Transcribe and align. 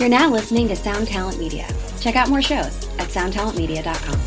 You're 0.00 0.08
now 0.08 0.30
listening 0.30 0.66
to 0.68 0.76
Sound 0.76 1.08
Talent 1.08 1.38
Media. 1.38 1.68
Check 2.00 2.16
out 2.16 2.30
more 2.30 2.40
shows 2.40 2.88
at 2.98 3.08
soundtalentmedia.com. 3.08 4.18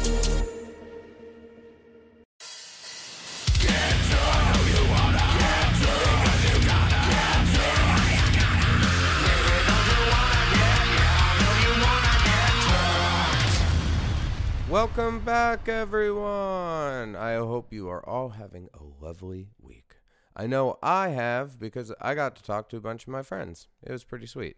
Welcome 14.70 15.22
back, 15.22 15.68
everyone. 15.68 17.16
I 17.16 17.34
hope 17.38 17.74
you 17.74 17.90
are 17.90 18.08
all 18.08 18.30
having 18.30 18.70
a 18.76 19.04
lovely 19.04 19.48
week. 19.60 19.96
I 20.36 20.46
know 20.46 20.78
I 20.84 21.10
have 21.10 21.60
because 21.60 21.92
I 22.00 22.14
got 22.14 22.36
to 22.36 22.44
talk 22.44 22.70
to 22.70 22.78
a 22.78 22.82
bunch 22.82 23.08
of 23.08 23.10
my 23.10 23.24
friends. 23.24 23.70
It 23.82 23.92
was 23.92 24.04
pretty 24.04 24.28
sweet. 24.28 24.58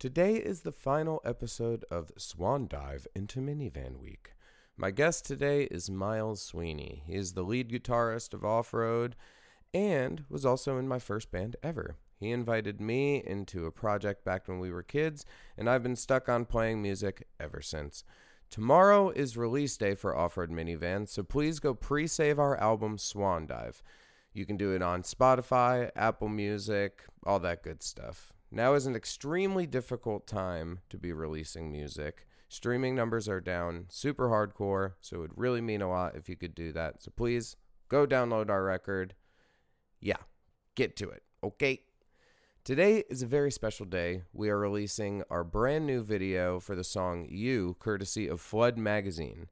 Today 0.00 0.36
is 0.36 0.62
the 0.62 0.72
final 0.72 1.20
episode 1.26 1.84
of 1.90 2.10
Swan 2.16 2.66
Dive 2.66 3.06
into 3.14 3.38
Minivan 3.38 4.00
Week. 4.00 4.32
My 4.74 4.90
guest 4.90 5.26
today 5.26 5.64
is 5.64 5.90
Miles 5.90 6.40
Sweeny. 6.40 7.02
He 7.06 7.16
is 7.16 7.34
the 7.34 7.42
lead 7.42 7.68
guitarist 7.68 8.32
of 8.32 8.42
Off 8.42 8.72
Road 8.72 9.14
and 9.74 10.24
was 10.30 10.46
also 10.46 10.78
in 10.78 10.88
my 10.88 10.98
first 10.98 11.30
band 11.30 11.56
ever. 11.62 11.96
He 12.18 12.30
invited 12.30 12.80
me 12.80 13.22
into 13.26 13.66
a 13.66 13.70
project 13.70 14.24
back 14.24 14.48
when 14.48 14.58
we 14.58 14.70
were 14.70 14.82
kids, 14.82 15.26
and 15.58 15.68
I've 15.68 15.82
been 15.82 15.96
stuck 15.96 16.30
on 16.30 16.46
playing 16.46 16.80
music 16.80 17.28
ever 17.38 17.60
since. 17.60 18.02
Tomorrow 18.48 19.10
is 19.10 19.36
release 19.36 19.76
day 19.76 19.94
for 19.94 20.16
Off 20.16 20.38
Road 20.38 20.50
Minivan, 20.50 21.10
so 21.10 21.22
please 21.22 21.60
go 21.60 21.74
pre 21.74 22.06
save 22.06 22.38
our 22.38 22.58
album 22.58 22.96
Swan 22.96 23.46
Dive. 23.46 23.82
You 24.32 24.46
can 24.46 24.56
do 24.56 24.74
it 24.74 24.80
on 24.80 25.02
Spotify, 25.02 25.90
Apple 25.94 26.30
Music, 26.30 27.04
all 27.26 27.40
that 27.40 27.62
good 27.62 27.82
stuff. 27.82 28.32
Now 28.52 28.74
is 28.74 28.86
an 28.86 28.96
extremely 28.96 29.66
difficult 29.66 30.26
time 30.26 30.80
to 30.90 30.98
be 30.98 31.12
releasing 31.12 31.70
music. 31.70 32.26
Streaming 32.48 32.96
numbers 32.96 33.28
are 33.28 33.40
down 33.40 33.86
super 33.88 34.28
hardcore, 34.28 34.94
so 35.00 35.16
it 35.16 35.20
would 35.20 35.38
really 35.38 35.60
mean 35.60 35.82
a 35.82 35.88
lot 35.88 36.16
if 36.16 36.28
you 36.28 36.34
could 36.34 36.54
do 36.54 36.72
that. 36.72 37.00
So 37.00 37.12
please 37.14 37.54
go 37.88 38.08
download 38.08 38.50
our 38.50 38.64
record. 38.64 39.14
Yeah, 40.00 40.16
get 40.74 40.96
to 40.96 41.10
it, 41.10 41.22
okay? 41.44 41.82
Today 42.64 43.04
is 43.08 43.22
a 43.22 43.26
very 43.26 43.52
special 43.52 43.86
day. 43.86 44.22
We 44.32 44.50
are 44.50 44.58
releasing 44.58 45.22
our 45.30 45.44
brand 45.44 45.86
new 45.86 46.02
video 46.02 46.58
for 46.58 46.74
the 46.74 46.82
song 46.82 47.28
You, 47.30 47.76
courtesy 47.78 48.26
of 48.26 48.40
Flood 48.40 48.76
Magazine. 48.76 49.48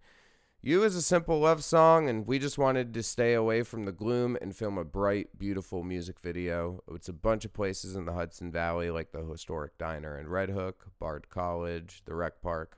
You 0.61 0.83
is 0.83 0.97
a 0.97 1.03
simple 1.03 1.39
love 1.39 1.63
song, 1.63 2.09
and 2.09 2.27
we 2.27 2.41
just 2.41 2.59
wanted 2.59 2.93
to 2.95 3.03
stay 3.05 3.35
away 3.35 3.63
from 3.63 3.85
the 3.85 3.93
gloom 3.93 4.37
and 4.43 4.57
film 4.57 4.77
a 4.77 4.85
bright, 4.85 5.39
beautiful 5.39 5.85
music 5.85 6.19
video. 6.19 6.83
It's 6.93 7.09
a 7.09 7.13
bunch 7.13 7.45
of 7.45 7.53
places 7.53 7.95
in 7.95 8.07
the 8.07 8.13
Hudson 8.13 8.51
Valley, 8.51 8.91
like 8.91 9.13
the 9.13 9.25
historic 9.25 9.79
diner 9.79 10.19
in 10.19 10.29
Red 10.29 10.51
Hook, 10.51 10.89
Bard 10.99 11.31
College, 11.31 12.03
the 12.07 12.15
rec 12.17 12.43
park, 12.43 12.77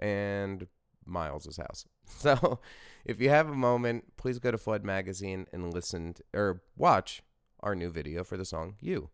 and 0.00 0.66
Miles's 1.06 1.56
house. 1.56 1.84
So, 2.18 2.58
if 3.04 3.20
you 3.20 3.28
have 3.28 3.48
a 3.48 3.54
moment, 3.54 4.16
please 4.16 4.40
go 4.40 4.50
to 4.50 4.58
Flood 4.58 4.84
Magazine 4.84 5.46
and 5.52 5.72
listen 5.72 6.14
to, 6.14 6.24
or 6.34 6.62
watch 6.76 7.22
our 7.60 7.76
new 7.76 7.90
video 7.90 8.24
for 8.24 8.36
the 8.36 8.44
song 8.44 8.74
You. 8.80 9.10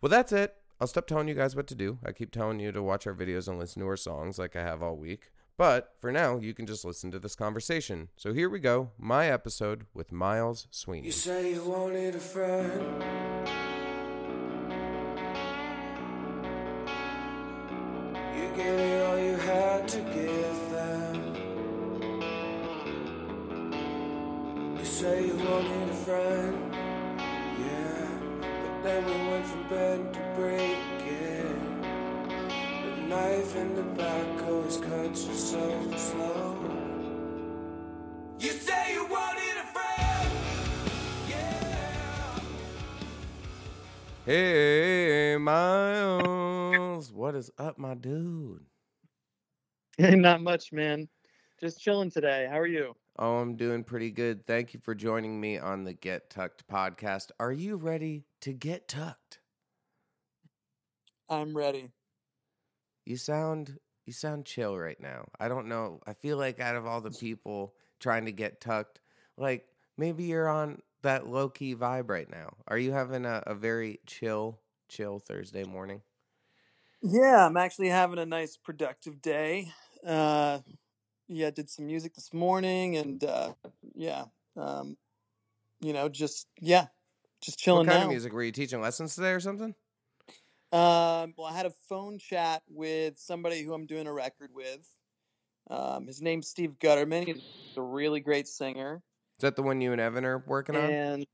Well, 0.00 0.10
that's 0.10 0.32
it. 0.32 0.56
I'll 0.80 0.88
stop 0.88 1.06
telling 1.06 1.28
you 1.28 1.34
guys 1.34 1.54
what 1.54 1.68
to 1.68 1.76
do. 1.76 2.00
I 2.04 2.10
keep 2.10 2.32
telling 2.32 2.58
you 2.58 2.72
to 2.72 2.82
watch 2.82 3.06
our 3.06 3.14
videos 3.14 3.46
and 3.46 3.60
listen 3.60 3.80
to 3.82 3.86
our 3.86 3.96
songs 3.96 4.40
like 4.40 4.56
I 4.56 4.62
have 4.62 4.82
all 4.82 4.96
week. 4.96 5.30
But 5.56 5.94
for 6.00 6.10
now, 6.10 6.38
you 6.38 6.52
can 6.52 6.66
just 6.66 6.84
listen 6.84 7.12
to 7.12 7.20
this 7.20 7.36
conversation. 7.36 8.08
So 8.16 8.32
here 8.32 8.48
we 8.50 8.58
go 8.58 8.90
my 8.98 9.28
episode 9.28 9.86
with 9.94 10.10
Miles 10.10 10.66
Sweeny. 10.72 11.06
You 11.06 11.12
say 11.12 11.54
you 11.54 11.62
wanted 11.62 12.16
a 12.16 12.18
friend. 12.18 13.04
You 18.36 18.48
gave 18.56 18.78
me 18.78 19.00
all 19.02 19.18
you 19.18 19.36
had 19.36 19.86
to 19.88 20.00
give 20.00 20.70
them. 20.72 21.14
You 24.76 24.84
say 24.84 25.26
you 25.26 25.36
wanted 25.36 25.88
a 25.88 25.94
friend. 25.94 26.74
Yeah, 27.60 28.08
but 28.40 28.82
then 28.82 29.04
we 29.04 29.30
went 29.30 29.46
from 29.46 29.68
bed 29.68 30.14
to. 30.14 30.20
The 32.84 32.96
knife 33.08 33.54
in 33.54 33.76
the 33.76 33.82
back 33.82 34.33
Hey, 44.26 45.36
Miles. 45.38 47.12
What 47.12 47.36
is 47.36 47.50
up, 47.58 47.78
my 47.78 47.94
dude? 47.94 48.64
Not 49.98 50.42
much, 50.42 50.72
man. 50.72 51.08
Just 51.60 51.80
chilling 51.80 52.10
today. 52.10 52.48
How 52.50 52.58
are 52.58 52.66
you? 52.66 52.96
Oh, 53.16 53.36
I'm 53.36 53.54
doing 53.54 53.84
pretty 53.84 54.10
good. 54.10 54.44
Thank 54.48 54.74
you 54.74 54.80
for 54.82 54.96
joining 54.96 55.40
me 55.40 55.58
on 55.58 55.84
the 55.84 55.92
Get 55.92 56.28
Tucked 56.28 56.66
podcast. 56.66 57.30
Are 57.38 57.52
you 57.52 57.76
ready 57.76 58.24
to 58.40 58.52
get 58.52 58.88
tucked? 58.88 59.38
I'm 61.28 61.56
ready. 61.56 61.92
You 63.06 63.16
sound 63.16 63.78
you 64.06 64.12
sound 64.12 64.46
chill 64.46 64.76
right 64.78 64.98
now. 65.00 65.28
I 65.38 65.48
don't 65.48 65.68
know. 65.68 66.00
I 66.06 66.12
feel 66.14 66.36
like 66.36 66.60
out 66.60 66.76
of 66.76 66.86
all 66.86 67.00
the 67.00 67.10
people 67.10 67.74
trying 68.00 68.26
to 68.26 68.32
get 68.32 68.60
tucked, 68.60 69.00
like 69.36 69.68
maybe 69.96 70.24
you're 70.24 70.48
on 70.48 70.82
that 71.02 71.26
low 71.26 71.48
key 71.48 71.74
vibe 71.74 72.10
right 72.10 72.28
now. 72.30 72.56
Are 72.68 72.78
you 72.78 72.92
having 72.92 73.24
a, 73.26 73.42
a 73.46 73.54
very 73.54 74.00
chill, 74.06 74.60
chill 74.88 75.18
Thursday 75.18 75.64
morning? 75.64 76.02
Yeah, 77.02 77.46
I'm 77.46 77.56
actually 77.56 77.88
having 77.88 78.18
a 78.18 78.26
nice 78.26 78.56
productive 78.56 79.20
day. 79.20 79.72
Uh 80.04 80.60
yeah, 81.28 81.50
did 81.50 81.70
some 81.70 81.86
music 81.86 82.14
this 82.14 82.32
morning 82.34 82.96
and 82.96 83.22
uh 83.24 83.54
yeah. 83.94 84.26
Um 84.56 84.98
you 85.80 85.92
know, 85.94 86.08
just 86.08 86.48
yeah, 86.60 86.88
just 87.42 87.58
chilling 87.58 87.72
what 87.72 87.84
kind 87.84 88.02
now. 88.02 88.08
of 88.08 88.08
music 88.08 88.32
were 88.32 88.42
you 88.42 88.52
teaching 88.52 88.80
lessons 88.80 89.14
today 89.14 89.32
or 89.32 89.40
something? 89.40 89.74
Um 90.74 91.34
well, 91.36 91.46
I 91.46 91.52
had 91.52 91.66
a 91.66 91.72
phone 91.88 92.18
chat 92.18 92.62
with 92.68 93.16
somebody 93.18 93.62
who 93.62 93.72
I'm 93.72 93.86
doing 93.86 94.08
a 94.08 94.12
record 94.12 94.50
with. 94.52 94.88
Um 95.70 96.06
his 96.06 96.20
name's 96.20 96.48
Steve 96.48 96.74
Gutterman. 96.80 97.26
He's 97.26 97.42
a 97.76 97.82
really 97.82 98.20
great 98.20 98.48
singer. 98.48 99.00
Is 99.38 99.42
that 99.42 99.54
the 99.54 99.62
one 99.62 99.80
you 99.80 99.92
and 99.92 100.00
Evan 100.00 100.24
are 100.24 100.42
working 100.46 100.74
on? 100.74 100.90
And 100.90 101.26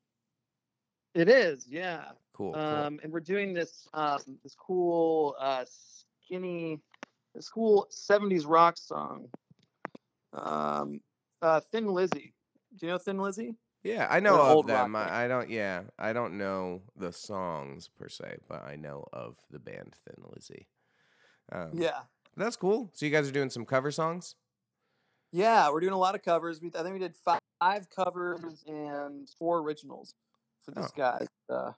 it 1.15 1.28
is, 1.28 1.67
yeah. 1.67 2.05
Cool. 2.34 2.53
cool. 2.53 2.61
um, 2.61 3.01
and 3.03 3.12
we're 3.12 3.21
doing 3.21 3.53
this 3.53 3.89
um, 3.95 4.21
this 4.43 4.55
cool 4.55 5.34
uh, 5.39 5.65
skinny, 6.25 6.81
this 7.34 7.49
cool 7.49 7.89
'70s 7.91 8.45
rock 8.47 8.77
song. 8.77 9.27
Um, 10.33 11.01
uh, 11.43 11.61
Thin 11.72 11.89
Lizzy. 11.89 12.34
Do 12.77 12.87
you 12.87 12.93
know 12.93 12.99
Thin 12.99 13.19
Lizzy? 13.19 13.55
Yeah, 13.83 14.07
I 14.11 14.21
know 14.21 14.59
of 14.61 14.67
them. 14.67 14.95
I, 14.95 15.25
I 15.25 15.29
don't. 15.29 15.49
Yeah, 15.49 15.83
I 15.99 16.13
don't 16.13 16.37
know 16.37 16.83
the 16.97 17.13
songs 17.13 17.89
per 17.89 18.09
se, 18.09 18.39
but 18.49 18.63
I 18.65 18.77
know 18.77 19.07
of 19.13 19.37
the 19.51 19.59
band 19.59 19.95
Thin 20.05 20.23
Lizzy. 20.35 20.67
Um, 21.51 21.71
Yeah, 21.75 22.01
that's 22.37 22.57
cool. 22.57 22.91
So 22.93 23.07
you 23.07 23.13
guys 23.13 23.27
are 23.29 23.33
doing 23.33 23.51
some 23.51 23.65
cover 23.65 23.91
songs. 23.91 24.35
yeah. 25.33 25.71
We're 25.71 25.81
doing 25.81 25.93
a 25.95 25.99
lot 25.99 26.15
of 26.15 26.23
covers. 26.23 26.61
We, 26.61 26.71
I 26.79 26.83
think 26.83 26.93
we 26.93 26.99
did 26.99 27.17
five, 27.17 27.41
five 27.59 27.89
covers 27.89 28.63
and 28.67 29.29
four 29.39 29.59
originals 29.61 30.15
for 30.65 30.73
this 30.73 30.87
Oh. 30.87 30.93
guy's 30.97 31.27
uh, 31.49 31.73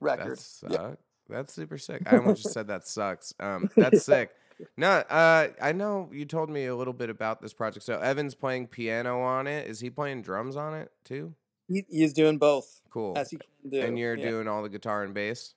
record. 0.00 0.30
That's 0.38 0.64
Yeah. 0.68 0.76
suck. 0.76 0.98
That's 1.28 1.52
super 1.52 1.76
sick. 1.76 2.02
I 2.10 2.16
almost 2.16 2.42
just 2.42 2.54
said 2.54 2.68
that 2.68 2.86
sucks. 2.86 3.34
Um, 3.38 3.68
that's 3.76 4.02
sick. 4.04 4.30
No, 4.76 4.88
uh, 4.90 5.48
I 5.62 5.72
know 5.72 6.08
you 6.12 6.24
told 6.24 6.50
me 6.50 6.66
a 6.66 6.74
little 6.74 6.92
bit 6.92 7.10
about 7.10 7.40
this 7.40 7.52
project. 7.52 7.84
So 7.86 7.98
Evan's 8.00 8.34
playing 8.34 8.68
piano 8.68 9.20
on 9.20 9.46
it. 9.46 9.66
Is 9.68 9.80
he 9.80 9.90
playing 9.90 10.22
drums 10.22 10.56
on 10.56 10.74
it 10.74 10.90
too? 11.04 11.34
He, 11.68 11.84
he's 11.88 12.12
doing 12.12 12.38
both 12.38 12.80
Cool. 12.90 13.16
as 13.16 13.30
he 13.30 13.36
can 13.36 13.70
do. 13.70 13.80
And 13.80 13.98
you're 13.98 14.16
Yeah. 14.16 14.30
doing 14.30 14.48
all 14.48 14.62
the 14.62 14.68
guitar 14.68 15.04
and 15.04 15.12
bass. 15.14 15.54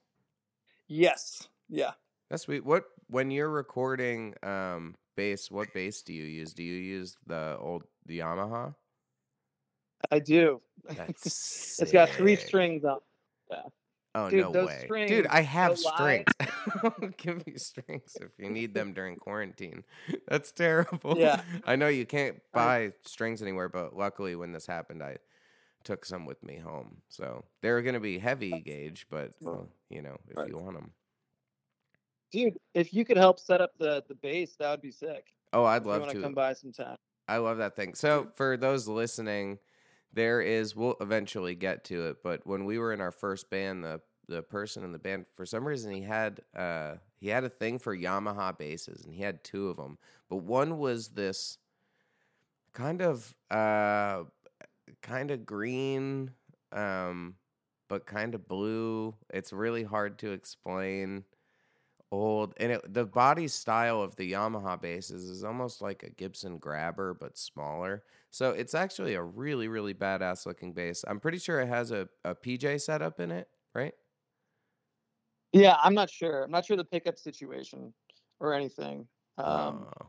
Yes. 0.88 1.48
Yeah. 1.70 1.92
That's 2.30 2.44
sweet. 2.44 2.66
What 2.66 2.86
when 3.08 3.32
you're 3.32 3.50
recording 3.50 4.36
um 4.44 4.96
bass, 5.16 5.50
what 5.50 5.74
bass 5.74 6.02
do 6.02 6.14
you 6.14 6.24
use? 6.24 6.54
Do 6.54 6.64
you 6.64 6.76
use 6.76 7.18
the 7.26 7.58
old 7.60 7.84
the 8.06 8.20
Yamaha? 8.20 8.76
I 10.12 10.20
do. 10.20 10.62
That's 10.90 11.80
it's 11.80 11.92
got 11.92 12.10
three 12.10 12.36
strings 12.36 12.84
on. 12.84 13.00
Oh 14.14 14.30
Dude, 14.30 14.52
no 14.52 14.66
way, 14.66 15.06
dude! 15.08 15.28
I 15.28 15.42
have 15.42 15.78
strings. 15.80 16.26
Give 17.18 17.46
me 17.48 17.54
strings 17.56 18.18
if 18.20 18.32
you 18.38 18.50
need 18.50 18.74
them 18.74 18.92
during 18.94 19.16
quarantine. 19.16 19.86
That's 20.28 20.52
terrible. 20.52 21.18
Yeah. 21.18 21.42
I 21.66 21.78
know 21.78 21.88
you 21.88 22.06
can't 22.06 22.36
I- 22.54 22.58
buy 22.58 22.92
strings 23.06 23.42
anywhere, 23.42 23.70
but 23.70 23.96
luckily 23.96 24.36
when 24.36 24.52
this 24.52 24.66
happened, 24.68 25.02
I 25.02 25.18
took 25.86 26.04
some 26.04 26.26
with 26.26 26.44
me 26.44 26.58
home. 26.58 26.98
So 27.08 27.46
they're 27.62 27.82
going 27.82 27.94
to 27.94 28.02
be 28.02 28.20
heavy 28.20 28.52
gauge, 28.60 29.08
but 29.10 29.32
uh, 29.48 29.64
you 29.90 30.02
know 30.02 30.18
if 30.30 30.36
Right. 30.38 30.50
you 30.50 30.58
want 30.58 30.74
them. 30.76 30.92
Dude, 32.34 32.58
if 32.74 32.94
you 32.94 33.06
could 33.06 33.18
help 33.18 33.40
set 33.40 33.62
up 33.62 33.72
the 33.78 34.04
the 34.10 34.16
bass, 34.16 34.56
that 34.60 34.72
would 34.72 34.82
be 34.82 34.92
sick. 34.92 35.28
Oh, 35.54 35.64
I'd 35.64 35.86
love 35.86 36.10
to 36.10 36.22
come 36.22 36.34
by 36.34 36.52
sometime. 36.54 36.98
I 37.28 37.38
love 37.38 37.60
that 37.60 37.76
thing. 37.78 37.94
So 37.94 38.28
for 38.36 38.58
those 38.58 38.88
listening, 38.90 39.58
there 40.14 40.42
is 40.42 40.76
we'll 40.76 40.98
eventually 41.02 41.56
get 41.56 41.84
to 41.86 42.08
it, 42.08 42.18
but 42.24 42.46
when 42.46 42.66
we 42.66 42.78
were 42.78 42.94
in 42.94 43.02
our 43.02 43.12
first 43.12 43.50
band, 43.50 43.84
the 43.84 44.02
the 44.28 44.42
person 44.42 44.84
in 44.84 44.92
the 44.92 45.00
band 45.00 45.26
for 45.36 45.46
some 45.46 45.68
reason 45.68 45.92
he 45.92 46.02
had 46.02 46.40
uh 46.56 46.94
he 47.22 47.28
had 47.28 47.44
a 47.44 47.50
thing 47.50 47.78
for 47.78 47.96
Yamaha 47.96 48.58
basses, 48.58 49.06
and 49.06 49.14
he 49.14 49.22
had 49.22 49.44
two 49.44 49.70
of 49.70 49.78
them. 49.78 49.98
But 50.28 50.38
one 50.38 50.80
was 50.80 51.10
this 51.10 51.60
kind 52.74 53.02
of 53.02 53.34
uh, 53.52 54.24
kind 55.02 55.32
of 55.32 55.46
green, 55.46 56.32
um, 56.72 57.36
but 57.88 58.08
kind 58.08 58.34
of 58.34 58.48
blue. 58.48 59.14
It's 59.30 59.54
really 59.54 59.84
hard 59.84 60.18
to 60.20 60.32
explain. 60.32 61.26
Old 62.14 62.54
and 62.58 62.74
it, 62.74 62.94
the 62.94 63.06
body 63.06 63.48
style 63.48 64.02
of 64.02 64.18
the 64.18 64.34
Yamaha 64.34 64.82
basses 64.82 65.30
is 65.30 65.46
almost 65.46 65.82
like 65.82 66.04
a 66.04 66.10
Gibson 66.10 66.58
Grabber 66.58 67.14
but 67.14 67.38
smaller. 67.38 68.04
So 68.32 68.52
it's 68.52 68.74
actually 68.74 69.14
a 69.16 69.22
really 69.22 69.68
really 69.68 69.94
badass 69.94 70.46
looking 70.46 70.74
bass. 70.74 71.04
I'm 71.08 71.20
pretty 71.20 71.38
sure 71.38 71.60
it 71.60 71.68
has 71.68 71.92
a, 71.92 72.08
a 72.24 72.34
PJ 72.34 72.82
setup 72.82 73.20
in 73.20 73.30
it, 73.32 73.48
right? 73.76 73.94
Yeah, 75.52 75.76
I'm 75.84 75.94
not 75.94 76.10
sure. 76.10 76.44
I'm 76.44 76.52
not 76.52 76.66
sure 76.66 76.78
the 76.78 76.86
pickup 76.86 77.20
situation 77.20 77.94
or 78.40 78.54
anything. 78.54 79.08
Um, 79.38 79.88
Oh. 80.02 80.08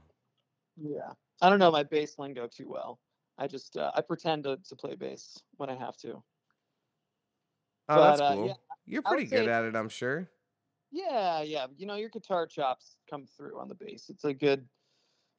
yeah, 0.76 1.12
I 1.40 1.50
don't 1.50 1.58
know 1.58 1.70
my 1.72 1.82
bass 1.82 2.16
lingo 2.18 2.46
too 2.46 2.68
well. 2.70 3.00
I 3.38 3.48
just 3.48 3.76
uh, 3.76 3.90
I 3.94 4.00
pretend 4.02 4.44
to, 4.44 4.56
to 4.68 4.76
play 4.76 4.94
bass 4.94 5.36
when 5.56 5.68
I 5.68 5.74
have 5.74 5.96
to. 5.98 6.22
Oh, 7.88 8.00
that's 8.00 8.20
But, 8.20 8.24
uh, 8.24 8.34
cool. 8.36 8.46
yeah, 8.46 8.54
You're 8.86 9.02
pretty 9.02 9.24
good 9.24 9.46
say- 9.46 9.52
at 9.52 9.64
it, 9.64 9.74
I'm 9.74 9.88
sure. 9.88 10.28
Yeah, 10.92 11.40
yeah. 11.42 11.66
You 11.76 11.86
know, 11.86 11.94
your 11.96 12.10
guitar 12.10 12.46
chops 12.46 12.96
come 13.10 13.26
through 13.26 13.58
on 13.58 13.68
the 13.68 13.74
bass. 13.74 14.10
It's 14.10 14.24
a 14.24 14.34
good, 14.34 14.68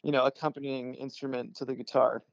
you 0.01 0.11
know, 0.11 0.25
accompanying 0.25 0.95
instrument 0.95 1.55
to 1.57 1.65
the 1.65 1.75
guitar. 1.75 2.23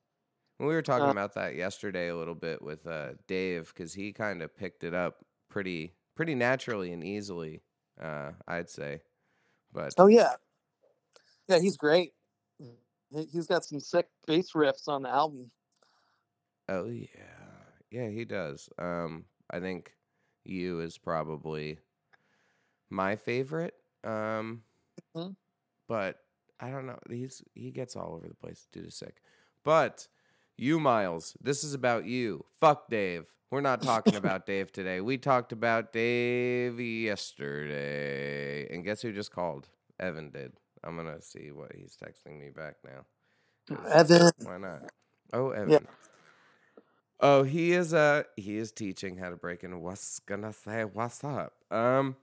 We 0.61 0.67
were 0.67 0.83
talking 0.83 1.09
Uh, 1.09 1.11
about 1.11 1.35
that 1.35 1.55
yesterday 1.57 2.09
a 2.09 2.17
little 2.17 2.35
bit 2.37 2.63
with 2.63 2.87
uh, 2.87 3.15
Dave 3.27 3.69
because 3.69 3.95
he 3.95 4.13
kind 4.13 4.43
of 4.43 4.55
picked 4.57 4.85
it 4.85 4.95
up 4.95 5.25
pretty 5.49 5.97
pretty 6.15 6.35
naturally 6.35 6.93
and 6.93 7.03
easily. 7.03 7.63
Uh, 8.01 8.33
I'd 8.47 8.71
say, 8.71 9.03
but 9.73 9.95
Oh 9.97 10.07
yeah, 10.09 10.37
yeah. 11.49 11.59
He's 11.59 11.77
great. 11.77 12.15
He- 12.59 12.77
He's 13.33 13.49
got 13.49 13.65
some 13.65 13.81
sick 13.81 14.09
bass 14.25 14.53
riffs 14.53 14.87
on 14.87 15.03
the 15.03 15.09
album. 15.09 15.51
oh 16.69 16.87
yeah, 16.89 17.65
yeah, 17.91 18.09
he 18.09 18.25
does. 18.25 18.69
Um, 18.79 19.27
I 19.51 19.61
think 19.61 19.97
you 20.45 20.81
is 20.81 20.99
probably 20.99 21.79
my 22.91 23.17
favorite. 23.17 23.75
Um, 24.05 24.65
Mhm. 25.15 25.35
but 25.89 26.25
I 26.59 26.71
don't 26.71 26.87
know. 26.87 26.99
He's 27.09 27.43
he 27.55 27.71
gets 27.71 27.97
all 27.97 28.15
over 28.15 28.29
the 28.29 28.35
place 28.35 28.69
due 28.73 28.83
to 28.83 28.91
sick. 28.91 29.23
But 29.65 30.09
you, 30.61 30.81
Miles, 30.81 31.37
this 31.43 31.65
is 31.65 31.75
about 31.75 32.05
you. 32.07 32.45
Fuck 32.61 32.89
Dave. 32.91 33.27
We're 33.51 33.61
not 33.61 33.83
talking 33.83 34.17
about 34.17 34.47
Dave 34.47 34.73
today. 34.73 35.01
We 35.01 35.19
talked 35.19 35.53
about 35.53 35.93
Dave 35.93 36.81
yesterday. 36.81 38.69
And 38.73 38.85
guess 38.85 39.03
who 39.03 39.13
just 39.13 39.33
called? 39.33 39.69
Evan 40.01 40.31
did. 40.31 40.53
I'm 40.85 40.97
gonna 40.97 41.21
see 41.23 41.51
what 41.53 41.73
he's 41.75 41.97
texting 41.97 42.39
me 42.39 42.51
back 42.51 42.77
now. 42.85 43.05
'cause 43.69 43.79
Evan. 43.93 44.33
Why 44.39 44.59
not? 44.59 44.85
Oh, 45.33 45.51
Evan. 45.51 45.89
Oh, 47.21 47.43
he 47.45 47.73
is 47.73 47.95
uh 47.95 48.25
he 48.37 48.57
is 48.57 48.73
teaching 48.73 49.17
how 49.17 49.31
to 49.31 49.37
break 49.37 49.65
in 49.65 49.81
what's 49.81 50.21
gonna 50.21 50.53
say 50.53 50.85
what's 50.85 51.23
up. 51.25 51.55
Um 51.71 52.17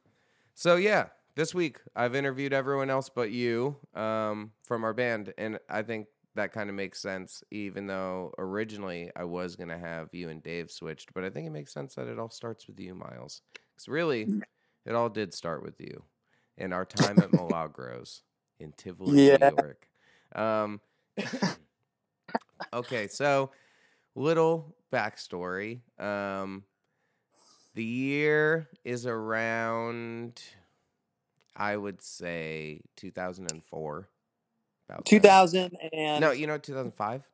so 0.56 0.76
yeah, 0.76 1.08
this 1.36 1.54
week 1.54 1.80
I've 1.96 2.16
interviewed 2.16 2.54
everyone 2.54 2.90
else 2.90 3.10
but 3.10 3.32
you 3.32 3.78
um 3.96 4.52
from 4.64 4.84
our 4.84 4.94
band 4.94 5.34
and 5.38 5.60
I 5.70 5.84
think 5.84 6.08
that 6.38 6.54
kind 6.54 6.70
of 6.70 6.76
makes 6.76 7.02
sense 7.02 7.44
even 7.52 7.88
though 7.88 8.34
originally 8.38 9.12
I 9.16 9.26
was 9.26 9.56
going 9.56 9.70
to 9.70 9.78
have 9.78 10.10
you 10.14 10.30
and 10.30 10.42
Dave 10.42 10.72
switched, 10.72 11.14
but 11.14 11.24
I 11.24 11.30
think 11.30 11.48
it 11.48 11.52
makes 11.52 11.74
sense 11.74 11.96
that 11.96 12.08
it 12.08 12.20
all 12.20 12.30
starts 12.30 12.68
with 12.68 12.80
you, 12.80 12.96
Miles. 12.96 13.42
Cuz 13.78 13.88
really 13.88 14.30
it 14.86 14.96
all 14.96 15.10
did 15.10 15.34
start 15.34 15.64
with 15.64 15.80
you 15.80 16.04
and 16.58 16.74
our 16.74 16.86
time 16.86 17.20
at 17.20 17.32
Milagros 17.32 18.24
in 18.60 18.72
Tivoli, 18.74 19.18
Yeah. 19.18 19.38
New 19.38 19.56
York. 19.58 19.88
Um 20.36 20.82
okay, 22.74 23.08
so 23.08 23.52
little 24.16 24.76
backstory. 24.92 25.82
Um, 26.00 26.64
the 27.76 27.84
year 27.84 28.70
is 28.84 29.06
around, 29.06 30.42
I 31.56 31.78
would 31.78 32.02
say, 32.02 32.82
2004. 32.96 34.10
About 34.90 35.06
then. 35.06 35.20
2000 35.22 35.78
and 35.94 36.22
No, 36.22 36.32
you 36.32 36.48
know, 36.48 36.58
2005. 36.58 37.28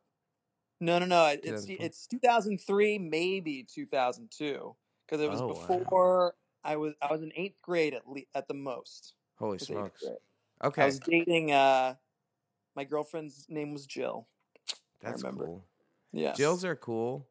no, 0.80 1.00
no, 1.00 1.06
no. 1.06 1.28
It's 1.44 1.66
it's 1.68 2.08
2003, 2.08 2.98
maybe 3.00 3.64
2002, 3.64 4.76
because 5.06 5.22
it 5.22 5.30
was 5.30 5.42
Oh, 5.42 5.48
wow. 5.48 5.54
before 5.78 6.36
I 6.64 6.76
was 6.78 6.94
I 7.02 7.12
was 7.12 7.22
in 7.22 7.32
eighth 7.36 7.62
grade 7.62 7.94
at 7.94 8.08
le- 8.08 8.22
at 8.34 8.48
the 8.48 8.54
most. 8.54 9.14
Holy 9.36 9.58
smokes! 9.60 10.04
Okay, 10.64 10.82
I 10.82 10.86
was 10.86 11.00
dating. 11.00 11.52
Uh, 11.52 11.96
my 12.76 12.84
girlfriend's 12.86 13.46
name 13.50 13.74
was 13.74 13.86
Jill. 13.86 14.28
I 15.04 15.10
that's 15.10 15.24
remember. 15.24 15.46
cool. 15.46 15.66
Yeah. 16.14 16.34
Jills 16.34 16.64
are 16.64 16.76
cool. 16.76 17.28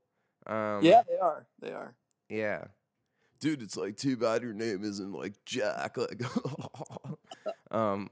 Um, 0.47 0.85
Yeah, 0.85 1.03
they 1.09 1.17
are. 1.17 1.47
They 1.61 1.73
are. 1.73 1.95
Yeah. 2.29 2.65
Dude, 3.41 3.63
it's 3.63 3.77
like 3.77 3.97
too 3.97 4.17
bad 4.17 4.43
your 4.43 4.53
name 4.53 4.85
isn't 4.85 5.13
like 5.13 5.35
Jack. 5.47 5.97
Like, 5.97 6.21
um, 7.71 8.11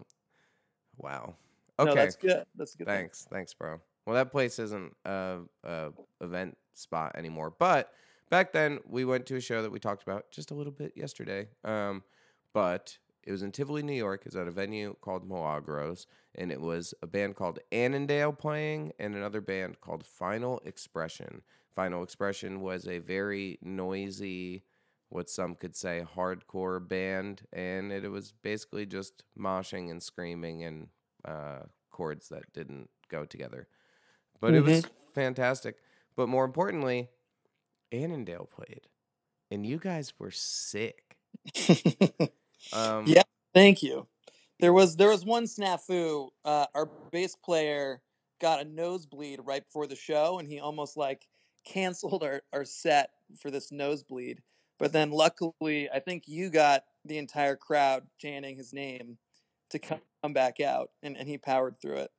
wow. 0.96 1.34
Okay. 1.80 1.88
No, 1.88 1.94
that's 1.94 2.16
good. 2.16 2.44
That's 2.56 2.74
good. 2.74 2.86
thing. 2.86 2.96
Thanks, 2.96 3.26
thanks, 3.30 3.54
bro. 3.54 3.80
Well, 4.06 4.14
that 4.14 4.30
place 4.30 4.58
isn't 4.58 4.94
a, 5.04 5.38
a 5.64 5.90
event 6.20 6.56
spot 6.72 7.12
anymore, 7.16 7.52
but 7.58 7.92
back 8.30 8.52
then 8.52 8.78
we 8.86 9.04
went 9.04 9.26
to 9.26 9.36
a 9.36 9.40
show 9.40 9.62
that 9.62 9.70
we 9.70 9.78
talked 9.78 10.02
about 10.02 10.30
just 10.30 10.50
a 10.50 10.54
little 10.54 10.72
bit 10.72 10.92
yesterday. 10.96 11.48
Um, 11.64 12.02
but 12.52 12.96
it 13.24 13.32
was 13.32 13.42
in 13.42 13.52
Tivoli, 13.52 13.82
New 13.82 13.92
York. 13.94 14.22
It's 14.26 14.36
at 14.36 14.48
a 14.48 14.50
venue 14.50 14.96
called 15.00 15.28
Milagros, 15.28 16.06
and 16.34 16.50
it 16.50 16.60
was 16.60 16.94
a 17.02 17.06
band 17.06 17.36
called 17.36 17.58
Annandale 17.70 18.32
playing, 18.32 18.92
and 18.98 19.14
another 19.14 19.40
band 19.40 19.80
called 19.80 20.04
Final 20.04 20.60
Expression. 20.64 21.42
Final 21.74 22.02
Expression 22.02 22.60
was 22.60 22.88
a 22.88 22.98
very 22.98 23.58
noisy, 23.62 24.64
what 25.10 25.28
some 25.28 25.54
could 25.54 25.76
say, 25.76 26.04
hardcore 26.16 26.86
band, 26.86 27.42
and 27.52 27.92
it, 27.92 28.10
was 28.10 28.32
basically 28.42 28.86
just 28.86 29.24
moshing 29.38 29.90
and 29.90 30.02
screaming 30.02 30.64
and 30.64 30.88
uh, 31.24 31.60
chords 31.90 32.28
that 32.28 32.52
didn't 32.52 32.88
go 33.08 33.24
together. 33.24 33.66
But 34.40 34.54
it 34.54 34.62
was 34.62 34.86
fantastic. 35.14 35.76
But 36.16 36.28
more 36.28 36.44
importantly, 36.44 37.10
Annandale 37.92 38.48
played, 38.50 38.86
and 39.50 39.66
you 39.66 39.78
guys 39.78 40.12
were 40.18 40.30
sick. 40.30 41.16
Um, 42.72 43.04
Yeah. 43.06 43.22
Thank 43.54 43.82
you. 43.82 44.06
There 44.60 44.72
was 44.72 44.96
there 44.96 45.08
was 45.08 45.24
one 45.24 45.44
snafu. 45.44 46.28
Uh, 46.44 46.66
our 46.74 46.90
bass 47.10 47.34
player 47.34 48.02
got 48.40 48.60
a 48.60 48.64
nosebleed 48.64 49.40
right 49.44 49.64
before 49.64 49.86
the 49.86 49.96
show, 49.96 50.38
and 50.38 50.48
he 50.48 50.60
almost 50.60 50.96
like 50.96 51.26
canceled 51.64 52.22
our, 52.22 52.42
our 52.52 52.64
set 52.64 53.10
for 53.40 53.50
this 53.50 53.72
nosebleed. 53.72 54.40
But 54.78 54.92
then 54.92 55.10
luckily, 55.10 55.90
I 55.90 56.00
think 56.00 56.24
you 56.26 56.50
got 56.50 56.84
the 57.04 57.18
entire 57.18 57.56
crowd 57.56 58.04
chanting 58.18 58.56
his 58.56 58.72
name 58.72 59.18
to 59.70 59.78
come, 59.78 60.00
back 60.32 60.60
out, 60.60 60.90
and, 61.02 61.16
and 61.16 61.26
he 61.28 61.38
powered 61.38 61.80
through 61.80 61.96
it. 61.96 62.10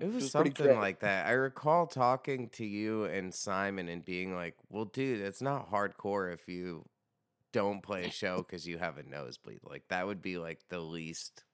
It 0.00 0.12
was 0.12 0.30
pretty 0.30 0.50
something 0.50 0.74
like 0.74 1.00
that. 1.00 1.26
I 1.26 1.32
recall 1.32 1.86
talking 1.86 2.48
to 2.50 2.66
you 2.66 3.04
and 3.04 3.34
Simon 3.34 3.88
and 3.88 4.04
being 4.04 4.34
like, 4.34 4.54
"Well, 4.68 4.84
dude, 4.86 5.20
it's 5.20 5.40
not 5.42 5.70
hardcore 5.70 6.32
if 6.32 6.48
you 6.48 6.84
don't 7.52 7.82
play 7.82 8.06
a 8.06 8.10
show 8.10 8.42
because 8.42 8.66
you 8.66 8.78
have 8.78 8.98
a 8.98 9.02
nosebleed. 9.02 9.60
Like 9.64 9.88
that 9.88 10.06
would 10.06 10.20
be 10.22 10.38
like 10.38 10.60
the 10.68 10.80
least 10.80 11.44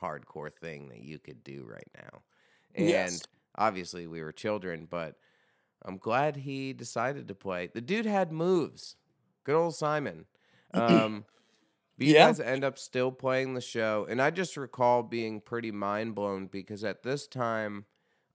hardcore 0.00 0.52
thing 0.52 0.88
that 0.88 1.00
you 1.00 1.18
could 1.18 1.42
do 1.42 1.64
right 1.64 1.88
now." 1.96 2.22
And 2.74 2.88
Yes. 2.88 3.22
obviously, 3.56 4.06
we 4.06 4.22
were 4.22 4.32
children, 4.32 4.86
but 4.90 5.16
I'm 5.82 5.98
glad 5.98 6.36
he 6.36 6.72
decided 6.74 7.28
to 7.28 7.34
play. 7.34 7.68
The 7.68 7.80
dude 7.80 8.06
had 8.06 8.32
moves. 8.32 8.96
Good 9.44 9.54
old 9.56 9.74
Simon. 9.74 10.26
Um, 10.74 11.24
you 11.98 12.14
Yeah. 12.14 12.26
guys 12.26 12.40
end 12.40 12.64
up 12.64 12.78
still 12.78 13.10
playing 13.12 13.54
the 13.54 13.60
show. 13.60 14.06
And 14.08 14.20
I 14.20 14.30
just 14.30 14.56
recall 14.56 15.02
being 15.02 15.40
pretty 15.40 15.70
mind 15.70 16.14
blown 16.14 16.46
because 16.46 16.84
at 16.84 17.02
this 17.02 17.26
time, 17.26 17.86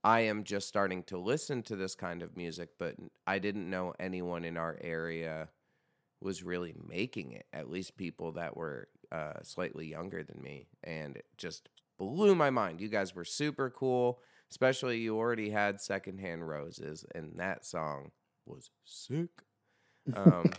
I 0.04 0.22
am 0.22 0.44
just 0.44 0.68
starting 0.68 1.04
to 1.04 1.18
listen 1.18 1.62
to 1.64 1.76
this 1.76 1.94
kind 1.94 2.24
of 2.24 2.36
music, 2.36 2.70
but 2.80 2.96
I 3.28 3.38
didn't 3.40 3.70
know 3.70 3.94
anyone 4.00 4.44
in 4.46 4.58
our 4.58 4.78
area 4.82 5.50
was 6.22 6.44
really 6.44 6.74
making 6.88 7.32
it, 7.34 7.46
at 7.54 7.70
least 7.70 7.98
people 7.98 8.32
that 8.34 8.56
were 8.58 8.88
uh, 9.12 9.34
slightly 9.44 9.88
younger 9.88 10.24
than 10.24 10.42
me. 10.42 10.68
And 10.84 11.18
it 11.18 11.26
just 11.38 11.70
blew 12.00 12.34
my 12.36 12.50
mind. 12.50 12.82
You 12.82 12.88
guys 12.90 13.14
were 13.16 13.26
super 13.26 13.70
cool, 13.70 14.22
especially 14.50 15.00
you 15.00 15.18
already 15.18 15.50
had 15.52 15.80
Secondhand 15.82 16.48
Roses, 16.48 17.06
and 17.14 17.34
that 17.38 17.66
song 17.66 18.12
was 18.46 18.70
sick. 18.86 19.30
Um, 20.16 20.50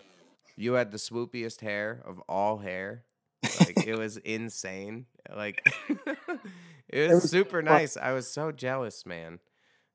you 0.57 0.75
had 0.75 0.91
the 0.91 0.99
swoopiest 0.99 1.61
hair 1.61 2.03
of 2.05 2.21
all 2.29 2.59
hair. 2.59 3.05
Like 3.61 3.87
it 3.87 3.99
was 3.99 4.17
insane. 4.19 5.07
Like 5.35 5.63
it 6.89 7.11
was 7.11 7.23
was 7.23 7.31
super 7.31 7.63
fun. 7.63 7.65
nice. 7.65 7.97
I 7.97 8.13
was 8.13 8.29
so 8.29 8.53
jealous, 8.53 9.05
man. 9.07 9.41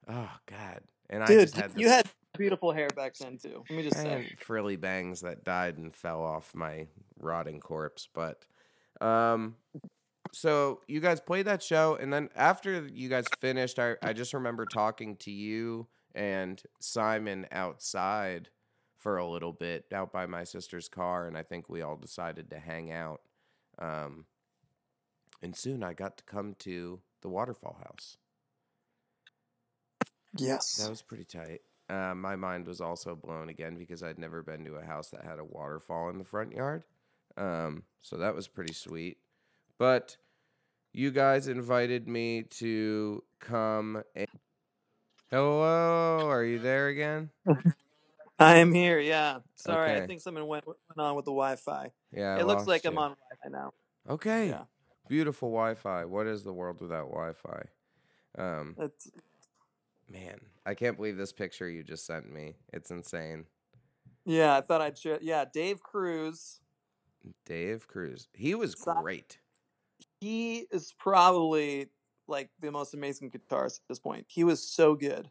Oh 0.08 0.32
god. 0.46 0.82
And 1.10 1.24
I 1.24 1.28
just 1.28 1.56
had 1.56 1.72
this 1.74 1.82
you 1.82 1.90
had 1.90 2.10
beautiful 2.38 2.72
hair 2.72 2.90
back 2.96 3.16
then 3.16 3.38
too. 3.38 3.64
Let 3.70 3.78
me 3.78 3.84
just 3.84 3.98
say. 3.98 4.36
frilly 4.38 4.76
bangs 4.76 5.22
that 5.22 5.44
died 5.44 5.78
and 5.78 5.94
fell 5.94 6.22
off 6.22 6.54
my 6.54 6.88
rotting 7.20 7.60
corpse. 7.60 8.08
But 8.14 8.44
um 9.02 9.56
so 10.34 10.82
you 10.88 11.00
guys 11.00 11.22
played 11.22 11.46
that 11.46 11.64
show, 11.64 11.96
and 11.96 12.12
then 12.12 12.30
after 12.36 12.86
you 12.94 13.08
guys 13.10 13.26
finished, 13.40 13.80
I 13.80 13.96
I 14.02 14.14
just 14.14 14.34
remember 14.34 14.66
talking 14.66 15.16
to 15.18 15.32
you 15.32 15.88
and 16.14 16.62
Simon 16.80 17.48
outside 17.52 18.50
for 18.98 19.18
a 19.18 19.28
little 19.28 19.54
bit 19.54 19.86
out 19.94 20.12
by 20.12 20.26
my 20.26 20.44
sister's 20.44 20.90
car, 20.90 21.28
and 21.28 21.38
I 21.38 21.44
think 21.44 21.70
we 21.70 21.82
all 21.82 21.96
decided 21.96 22.50
to 22.50 22.60
hang 22.60 22.92
out. 22.92 23.22
Um, 23.80 24.26
and 25.42 25.56
soon 25.56 25.84
I 25.84 25.94
got 25.94 26.18
to 26.18 26.24
come 26.24 26.56
to 26.60 27.00
the 27.22 27.30
waterfall 27.30 27.80
house. 27.84 28.18
Yes. 30.36 30.76
That 30.76 30.90
was 30.90 31.02
pretty 31.02 31.26
tight. 31.26 31.62
Uh, 31.90 32.14
my 32.16 32.36
mind 32.36 32.68
was 32.68 32.82
also 32.82 33.16
blown 33.16 33.50
again 33.50 33.78
because 33.78 34.04
I'd 34.04 34.20
never 34.20 34.44
been 34.44 34.66
to 34.66 34.76
a 34.76 34.84
house 34.84 35.10
that 35.12 35.24
had 35.24 35.40
a 35.40 35.46
waterfall 35.46 36.10
in 36.10 36.18
the 36.18 36.26
front 36.26 36.54
yard. 36.54 36.84
Um, 37.38 37.84
so 38.02 38.18
that 38.18 38.36
was 38.36 38.48
pretty 38.48 38.74
sweet. 38.74 39.18
But 39.78 40.18
you 40.92 41.12
guys 41.12 41.48
invited 41.48 42.08
me 42.08 42.44
to 42.44 43.24
come. 43.40 44.04
And... 44.16 44.28
Hello, 45.32 46.28
are 46.30 46.44
you 46.44 46.60
there 46.60 46.88
again? 46.88 47.30
I 48.40 48.58
am 48.58 48.74
here. 48.74 49.00
Yeah. 49.00 49.40
Sorry, 49.56 49.92
Okay. 49.92 50.04
I 50.04 50.08
think 50.08 50.22
something 50.22 50.46
went 50.46 50.66
went 50.68 50.78
on 50.98 51.16
with 51.16 51.26
the 51.26 51.32
Wi-Fi. 51.32 51.92
Yeah, 52.12 52.36
I 52.36 52.40
it 52.40 52.48
looks 52.48 52.68
like 52.68 52.86
I'm 52.86 52.98
on 52.98 53.16
Wi-Fi 53.16 53.50
now. 53.50 53.74
Okay, 54.10 54.50
Yeah. 54.50 54.66
beautiful 55.10 55.50
Wi-Fi. 55.50 56.06
What 56.06 56.28
is 56.28 56.44
the 56.44 56.54
world 56.54 56.80
without 56.80 57.10
Wi-Fi? 57.10 57.64
Um, 58.38 58.76
It's 58.78 59.10
man, 60.08 60.40
I 60.66 60.76
can't 60.76 60.96
believe 60.98 61.18
this 61.18 61.34
picture 61.34 61.68
you 61.70 61.84
just 61.84 62.06
sent 62.06 62.32
me. 62.32 62.56
It's 62.74 62.92
insane. 62.92 63.46
yeah. 64.26 64.56
I 64.58 64.62
thought 64.62 64.82
I'd 64.82 64.98
share. 64.98 65.20
Yeah, 65.22 65.46
Dave 65.52 65.82
Cruz. 65.82 66.60
Dave 67.46 67.88
Cruz. 67.88 68.28
He 68.34 68.54
was 68.56 68.76
great. 68.76 69.40
He 70.22 70.68
is 70.72 70.94
probably 70.98 71.88
like 72.28 72.50
the 72.60 72.72
most 72.72 72.94
amazing 72.94 73.32
guitarist 73.32 73.80
at 73.80 73.88
this 73.90 74.00
point. 74.00 74.26
He 74.30 74.44
was 74.44 74.62
so 74.62 74.96
good. 74.96 75.30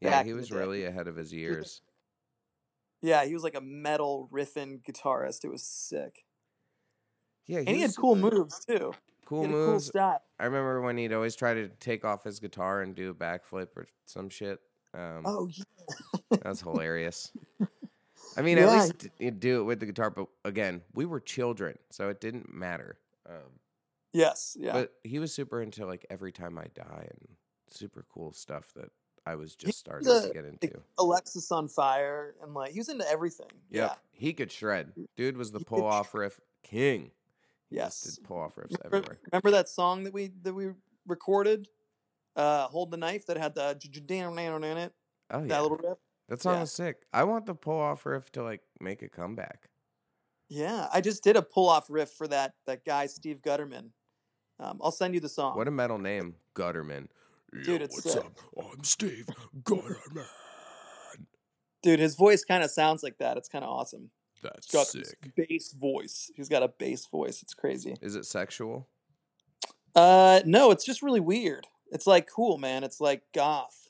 Yeah, 0.00 0.22
he 0.22 0.32
was 0.34 0.50
really 0.52 0.84
ahead 0.84 1.08
of 1.08 1.16
his 1.16 1.32
years. 1.32 1.82
Yeah, 3.02 3.24
he 3.24 3.34
was 3.34 3.42
like 3.42 3.54
a 3.54 3.60
metal 3.60 4.28
riffing 4.32 4.82
guitarist. 4.82 5.44
It 5.44 5.50
was 5.50 5.62
sick, 5.62 6.24
Yeah, 7.46 7.58
and 7.58 7.68
he 7.68 7.80
had 7.80 7.96
cool 7.96 8.16
moves 8.16 8.64
too. 8.64 8.92
Cool 9.26 9.44
he 9.44 9.48
a 9.48 9.52
cool 9.52 9.66
moves. 9.72 9.90
I 9.94 10.18
remember 10.40 10.80
when 10.82 10.96
he'd 10.98 11.12
always 11.12 11.36
try 11.36 11.54
to 11.54 11.68
take 11.68 12.04
off 12.04 12.24
his 12.24 12.40
guitar 12.40 12.82
and 12.82 12.94
do 12.94 13.10
a 13.10 13.14
backflip 13.14 13.68
or 13.76 13.86
some 14.06 14.28
shit. 14.28 14.58
Um, 14.92 15.22
Oh 15.24 15.48
yeah. 15.48 15.64
That 16.30 16.46
was 16.46 16.60
hilarious. 16.60 17.32
I 18.36 18.42
mean, 18.42 18.58
at 18.58 18.70
least 18.70 19.08
you 19.18 19.30
do 19.30 19.60
it 19.60 19.64
with 19.64 19.80
the 19.80 19.86
guitar, 19.86 20.10
but 20.10 20.26
again, 20.44 20.82
we 20.94 21.04
were 21.04 21.20
children, 21.20 21.78
so 21.90 22.08
it 22.08 22.20
didn't 22.20 22.52
matter. 22.52 22.98
Um, 23.28 23.60
Yes. 24.12 24.56
Yeah. 24.58 24.72
But 24.72 24.92
he 25.04 25.20
was 25.20 25.32
super 25.32 25.62
into 25.62 25.86
like 25.86 26.04
every 26.10 26.32
time 26.32 26.58
I 26.58 26.66
die 26.74 27.06
and 27.08 27.28
super 27.68 28.04
cool 28.12 28.32
stuff 28.32 28.72
that 28.74 28.90
I 29.26 29.34
was 29.36 29.54
just 29.54 29.78
starting 29.78 30.08
the- 30.08 30.28
to 30.28 30.32
get 30.34 30.44
into. 30.44 30.80
Alexisonfire 30.98 32.32
and 32.42 32.54
like 32.54 32.72
he 32.72 32.78
was 32.80 32.88
into 32.88 33.08
everything. 33.08 33.50
Yep, 33.70 33.90
Yeah. 33.90 33.94
he 34.12 34.32
could 34.32 34.50
shred. 34.50 34.92
Dude 35.16 35.36
was 35.36 35.52
the 35.52 35.60
pull 35.60 35.84
off 35.84 36.14
riff 36.14 36.40
king. 36.62 37.10
He 37.68 37.76
Yes. 37.76 38.00
did 38.00 38.24
pull 38.24 38.38
off 38.38 38.56
riffs 38.56 38.76
Remember, 38.82 38.96
everywhere. 38.96 39.18
remember 39.30 39.50
that 39.52 39.68
song 39.68 40.04
that 40.04 40.12
we 40.12 40.28
that 40.42 40.54
we 40.54 40.70
recorded? 41.06 41.68
Uh, 42.36 42.66
hold 42.68 42.90
the 42.90 42.96
knife 42.96 43.26
that 43.26 43.36
had 43.36 43.54
the 43.54 43.74
j- 43.74 43.88
j- 43.88 44.00
down 44.00 44.34
down 44.36 44.64
in 44.64 44.76
it. 44.78 44.94
Oh 45.30 45.40
yeah. 45.42 45.46
That 45.48 45.62
little 45.62 45.76
riff. 45.78 45.98
that 46.28 46.40
song 46.40 46.54
yeah. 46.54 46.60
was 46.62 46.72
sick. 46.72 47.04
I 47.12 47.24
want 47.24 47.46
the 47.46 47.54
pull 47.54 47.78
off 47.78 48.06
riff 48.06 48.30
to 48.32 48.42
like 48.42 48.62
make 48.80 49.02
a 49.02 49.08
comeback. 49.08 49.68
Yeah, 50.48 50.88
I 50.92 51.00
just 51.00 51.22
did 51.22 51.36
a 51.36 51.42
pull 51.42 51.68
off 51.68 51.88
riff 51.90 52.10
for 52.10 52.26
that 52.28 52.54
that 52.66 52.84
guy 52.84 53.06
Steve 53.06 53.40
Gutterman. 53.42 53.90
Um, 54.58 54.80
I'll 54.82 54.90
send 54.90 55.14
you 55.14 55.20
the 55.20 55.28
song. 55.28 55.56
What 55.56 55.68
a 55.68 55.70
metal 55.70 55.98
name, 55.98 56.36
Gutterman. 56.54 57.08
Dude, 57.64 57.82
it's 57.82 57.96
what's 57.96 58.12
sick. 58.12 58.24
up? 58.24 58.38
I'm 58.58 58.84
Steve 58.84 59.26
Gutterman. 59.62 60.24
Dude, 61.82 61.98
his 61.98 62.14
voice 62.14 62.44
kind 62.44 62.62
of 62.62 62.70
sounds 62.70 63.02
like 63.02 63.18
that. 63.18 63.36
It's 63.36 63.48
kind 63.48 63.64
of 63.64 63.70
awesome. 63.70 64.10
That's 64.42 64.66
He's 64.66 64.72
got 64.72 64.86
sick. 64.86 65.34
bass 65.36 65.72
voice. 65.72 66.30
He's 66.36 66.48
got 66.48 66.62
a 66.62 66.68
bass 66.68 67.06
voice. 67.06 67.42
It's 67.42 67.54
crazy. 67.54 67.96
Is 68.00 68.16
it 68.16 68.24
sexual? 68.26 68.86
Uh, 69.94 70.40
no, 70.44 70.70
it's 70.70 70.84
just 70.84 71.02
really 71.02 71.20
weird. 71.20 71.66
It's 71.90 72.06
like 72.06 72.28
cool, 72.30 72.56
man. 72.58 72.84
It's 72.84 73.00
like 73.00 73.22
goth. 73.34 73.88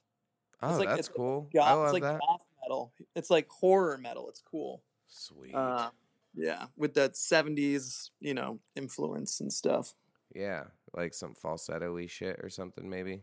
Oh, 0.62 0.76
like- 0.76 0.88
that's 0.88 1.00
it's 1.00 1.08
like 1.08 1.16
cool. 1.16 1.48
Goth. 1.52 1.78
I 1.78 1.84
it's 1.84 1.92
like 1.92 2.02
that. 2.02 2.20
goth 2.20 2.44
metal. 2.62 2.92
It's 3.14 3.30
like 3.30 3.48
horror 3.48 3.98
metal. 3.98 4.28
It's 4.28 4.42
cool. 4.50 4.82
Sweet. 5.08 5.54
Uh, 5.54 5.90
yeah, 6.34 6.66
with 6.76 6.94
that 6.94 7.14
'70s, 7.14 8.10
you 8.20 8.34
know, 8.34 8.60
influence 8.76 9.40
and 9.40 9.52
stuff. 9.52 9.94
yeah, 10.34 10.64
like 10.94 11.12
some 11.12 11.34
falsetto-y 11.34 12.06
shit 12.06 12.38
or 12.42 12.48
something, 12.48 12.88
maybe. 12.88 13.22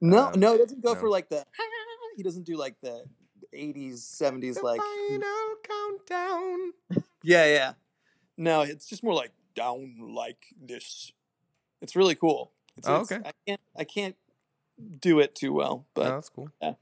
No, 0.00 0.26
Um, 0.28 0.40
no, 0.40 0.54
it 0.54 0.58
doesn't 0.58 0.82
go 0.82 0.94
for 0.94 1.08
like 1.08 1.28
the. 1.28 1.44
He 2.16 2.22
doesn't 2.24 2.44
do 2.46 2.56
like 2.56 2.74
the 2.80 3.04
'80s, 3.54 3.94
'70s, 3.98 4.54
The 4.54 4.62
like. 4.62 4.80
final 4.80 5.54
countdown. 5.62 6.72
Yeah, 7.22 7.46
yeah. 7.46 7.72
No, 8.36 8.62
it's 8.62 8.86
just 8.88 9.02
more 9.02 9.14
like 9.14 9.32
down 9.54 9.96
like 10.14 10.46
this. 10.60 11.12
It's 11.82 11.94
really 11.96 12.14
cool. 12.14 12.52
It's, 12.76 12.88
Oh, 12.88 13.00
okay. 13.00 13.18
I 13.24 13.32
can't. 13.46 13.60
I 13.76 13.84
can't 13.84 14.16
do 15.00 15.18
it 15.20 15.34
too 15.34 15.52
well, 15.52 15.86
but 15.94 16.04
no, 16.04 16.10
that's 16.10 16.28
cool. 16.28 16.48
yeah. 16.62 16.74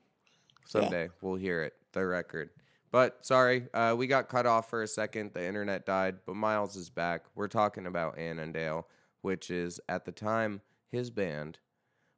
Someday 0.67 1.09
we'll 1.23 1.37
hear 1.37 1.63
it, 1.63 1.73
the 1.93 2.05
record. 2.07 2.51
But 2.91 3.25
sorry, 3.27 3.67
uh, 3.75 3.95
we 3.97 4.07
got 4.07 4.29
cut 4.29 4.47
off 4.47 4.69
for 4.71 4.83
a 4.83 4.87
second. 4.89 5.33
The 5.35 5.45
internet 5.45 5.87
died, 5.87 6.17
but 6.27 6.37
Miles 6.37 6.77
is 6.77 6.91
back. 6.91 7.25
We're 7.35 7.49
talking 7.49 7.87
about 7.87 8.17
Annandale, 8.19 8.87
which 9.23 9.51
is 9.51 9.81
at 9.89 10.05
the 10.05 10.13
time 10.13 10.61
his 10.91 11.11
band. 11.11 11.59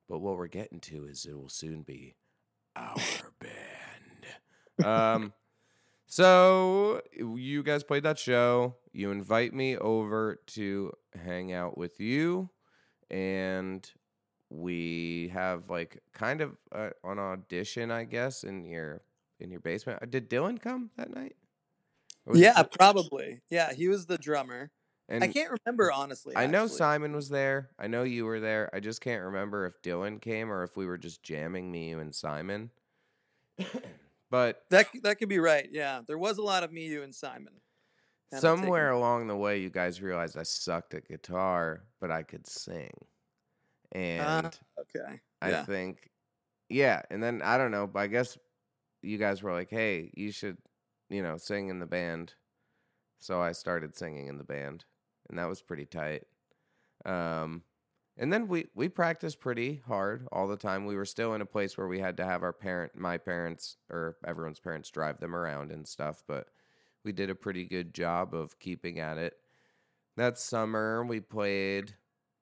But 0.08 0.18
what 0.20 0.36
we're 0.36 0.46
getting 0.46 0.80
to 0.80 1.06
is 1.06 1.26
it 1.26 1.36
will 1.36 1.48
soon 1.48 1.82
be 1.82 2.14
our 2.76 2.94
band. 4.78 4.86
Um, 4.86 5.32
so 6.06 7.02
you 7.14 7.62
guys 7.62 7.84
played 7.84 8.04
that 8.04 8.18
show. 8.18 8.76
You 8.92 9.10
invite 9.10 9.52
me 9.52 9.76
over 9.76 10.40
to 10.48 10.92
hang 11.22 11.52
out 11.52 11.76
with 11.76 12.00
you, 12.00 12.48
and 13.10 13.88
we 14.50 15.30
have 15.34 15.68
like 15.68 16.02
kind 16.14 16.40
of 16.40 16.56
uh, 16.72 16.90
an 17.04 17.18
audition, 17.18 17.90
I 17.90 18.04
guess, 18.04 18.44
in 18.44 18.64
your 18.64 19.02
in 19.40 19.50
your 19.50 19.60
basement. 19.60 20.02
Uh, 20.02 20.06
Did 20.06 20.30
Dylan 20.30 20.60
come 20.60 20.90
that 20.96 21.14
night? 21.14 21.36
Yeah, 22.32 22.62
probably. 22.62 23.40
Yeah, 23.48 23.72
he 23.72 23.88
was 23.88 24.06
the 24.06 24.18
drummer. 24.18 24.70
And 25.08 25.24
I 25.24 25.28
can't 25.28 25.58
remember 25.64 25.90
honestly. 25.90 26.36
I 26.36 26.46
know 26.46 26.64
actually. 26.64 26.78
Simon 26.78 27.14
was 27.14 27.28
there. 27.28 27.70
I 27.78 27.86
know 27.86 28.02
you 28.02 28.24
were 28.26 28.40
there. 28.40 28.68
I 28.74 28.80
just 28.80 29.00
can't 29.00 29.24
remember 29.24 29.66
if 29.66 29.80
Dylan 29.82 30.20
came 30.20 30.50
or 30.50 30.62
if 30.62 30.76
we 30.76 30.86
were 30.86 30.98
just 30.98 31.22
jamming 31.22 31.70
me, 31.70 31.90
you, 31.90 31.98
and 31.98 32.14
Simon. 32.14 32.70
but 34.30 34.62
That 34.70 34.88
that 35.02 35.18
could 35.18 35.28
be 35.28 35.38
right. 35.38 35.68
Yeah, 35.70 36.02
there 36.06 36.18
was 36.18 36.38
a 36.38 36.42
lot 36.42 36.62
of 36.62 36.72
me, 36.72 36.86
you, 36.86 37.02
and 37.02 37.14
Simon. 37.14 37.54
somewhere 38.32 38.90
along 38.90 39.26
the 39.26 39.36
way, 39.36 39.58
you 39.60 39.70
guys 39.70 40.02
realized 40.02 40.36
I 40.36 40.42
sucked 40.42 40.94
at 40.94 41.08
guitar, 41.08 41.84
but 42.00 42.10
I 42.10 42.22
could 42.22 42.46
sing. 42.46 42.92
Ah, 44.18 44.38
and 44.38 44.58
Okay. 44.78 45.20
I 45.40 45.50
yeah. 45.50 45.64
think, 45.64 46.10
yeah. 46.68 47.02
And 47.10 47.22
then 47.22 47.42
I 47.42 47.58
don't 47.58 47.70
know, 47.70 47.86
but 47.86 48.00
I 48.00 48.06
guess 48.08 48.38
you 49.02 49.18
guys 49.18 49.42
were 49.42 49.52
like, 49.52 49.70
hey, 49.70 50.10
you 50.14 50.30
should, 50.32 50.58
you 51.08 51.22
know, 51.22 51.36
sing 51.36 51.68
in 51.68 51.78
the 51.78 51.86
band. 51.86 52.34
So 53.20 53.40
I 53.40 53.52
started 53.52 53.96
singing 53.96 54.28
in 54.28 54.38
the 54.38 54.44
band, 54.44 54.84
and 55.28 55.38
that 55.38 55.48
was 55.48 55.62
pretty 55.62 55.86
tight. 55.86 56.24
Um, 57.04 57.62
and 58.16 58.32
then 58.32 58.48
we 58.48 58.66
we 58.74 58.88
practiced 58.88 59.40
pretty 59.40 59.80
hard 59.86 60.26
all 60.32 60.48
the 60.48 60.56
time. 60.56 60.86
We 60.86 60.96
were 60.96 61.04
still 61.04 61.34
in 61.34 61.40
a 61.40 61.46
place 61.46 61.78
where 61.78 61.86
we 61.86 62.00
had 62.00 62.16
to 62.16 62.24
have 62.24 62.42
our 62.42 62.52
parent, 62.52 62.96
my 62.96 63.16
parents, 63.16 63.76
or 63.90 64.16
everyone's 64.26 64.58
parents 64.58 64.90
drive 64.90 65.20
them 65.20 65.36
around 65.36 65.70
and 65.70 65.86
stuff. 65.86 66.24
But 66.26 66.48
we 67.04 67.12
did 67.12 67.30
a 67.30 67.34
pretty 67.34 67.64
good 67.64 67.94
job 67.94 68.34
of 68.34 68.58
keeping 68.58 68.98
at 68.98 69.18
it. 69.18 69.34
That 70.16 70.38
summer, 70.38 71.04
we 71.04 71.20
played 71.20 71.94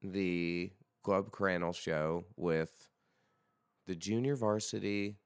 the 0.03 0.71
Club 1.03 1.31
Crannel 1.31 1.75
show 1.75 2.25
with 2.37 2.89
the 3.87 3.95
junior 3.95 4.35
varsity, 4.35 5.19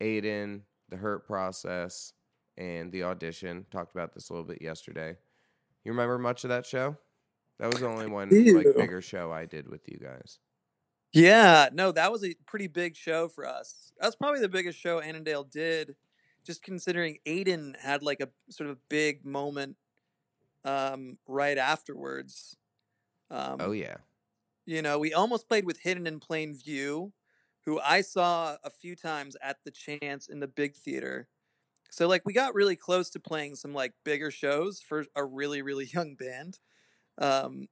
Aiden, 0.00 0.62
the 0.88 0.96
Hurt 0.96 1.24
Process, 1.24 2.12
and 2.56 2.90
the 2.90 3.04
audition. 3.04 3.64
Talked 3.70 3.94
about 3.94 4.12
this 4.12 4.28
a 4.28 4.32
little 4.32 4.46
bit 4.46 4.60
yesterday. 4.60 5.16
You 5.84 5.92
remember 5.92 6.18
much 6.18 6.44
of 6.44 6.50
that 6.50 6.66
show? 6.66 6.96
That 7.58 7.70
was 7.70 7.80
the 7.80 7.86
only 7.86 8.06
one 8.06 8.28
like 8.30 8.66
bigger 8.76 9.00
show 9.00 9.30
I 9.30 9.46
did 9.46 9.68
with 9.68 9.82
you 9.86 9.98
guys. 9.98 10.38
Yeah, 11.12 11.68
no, 11.72 11.92
that 11.92 12.10
was 12.10 12.24
a 12.24 12.34
pretty 12.46 12.66
big 12.66 12.96
show 12.96 13.28
for 13.28 13.46
us. 13.46 13.92
That's 14.00 14.16
probably 14.16 14.40
the 14.40 14.48
biggest 14.48 14.78
show 14.78 15.00
Annandale 15.00 15.44
did, 15.44 15.94
just 16.44 16.62
considering 16.64 17.18
Aiden 17.26 17.78
had 17.78 18.02
like 18.02 18.20
a 18.20 18.28
sort 18.50 18.68
of 18.68 18.78
big 18.88 19.24
moment 19.24 19.76
um, 20.64 21.18
right 21.28 21.56
afterwards. 21.56 22.56
Um, 23.30 23.58
Oh 23.60 23.72
yeah. 23.72 23.96
You 24.66 24.82
know, 24.82 24.98
we 24.98 25.12
almost 25.12 25.48
played 25.48 25.66
with 25.66 25.78
Hidden 25.80 26.06
in 26.06 26.18
Plain 26.18 26.54
View, 26.56 27.12
who 27.66 27.78
I 27.80 28.00
saw 28.00 28.56
a 28.64 28.70
few 28.70 28.96
times 28.96 29.36
at 29.42 29.58
the 29.64 29.70
Chance 29.70 30.28
in 30.28 30.40
the 30.40 30.48
big 30.48 30.74
theater. 30.74 31.28
So 31.94 32.08
like 32.08 32.22
we 32.24 32.32
got 32.32 32.56
really 32.56 32.74
close 32.74 33.08
to 33.10 33.20
playing 33.20 33.54
some 33.54 33.72
like 33.72 33.92
bigger 34.04 34.32
shows 34.32 34.80
for 34.80 35.04
a 35.14 35.24
really 35.24 35.62
really 35.62 35.84
young 35.94 36.16
band. 36.16 36.58
Um, 37.18 37.68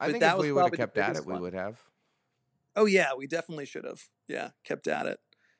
I 0.00 0.08
think 0.08 0.20
that 0.20 0.36
if 0.36 0.40
we 0.40 0.52
would 0.52 0.64
have 0.64 0.72
kept 0.72 0.96
at 0.96 1.16
it, 1.16 1.26
we 1.26 1.38
would 1.38 1.52
have. 1.52 1.78
Oh 2.74 2.86
yeah, 2.86 3.10
we 3.16 3.26
definitely 3.26 3.66
should 3.66 3.84
have. 3.84 4.02
Yeah, 4.28 4.50
kept 4.64 4.88
at 4.88 5.04
it. 5.04 5.18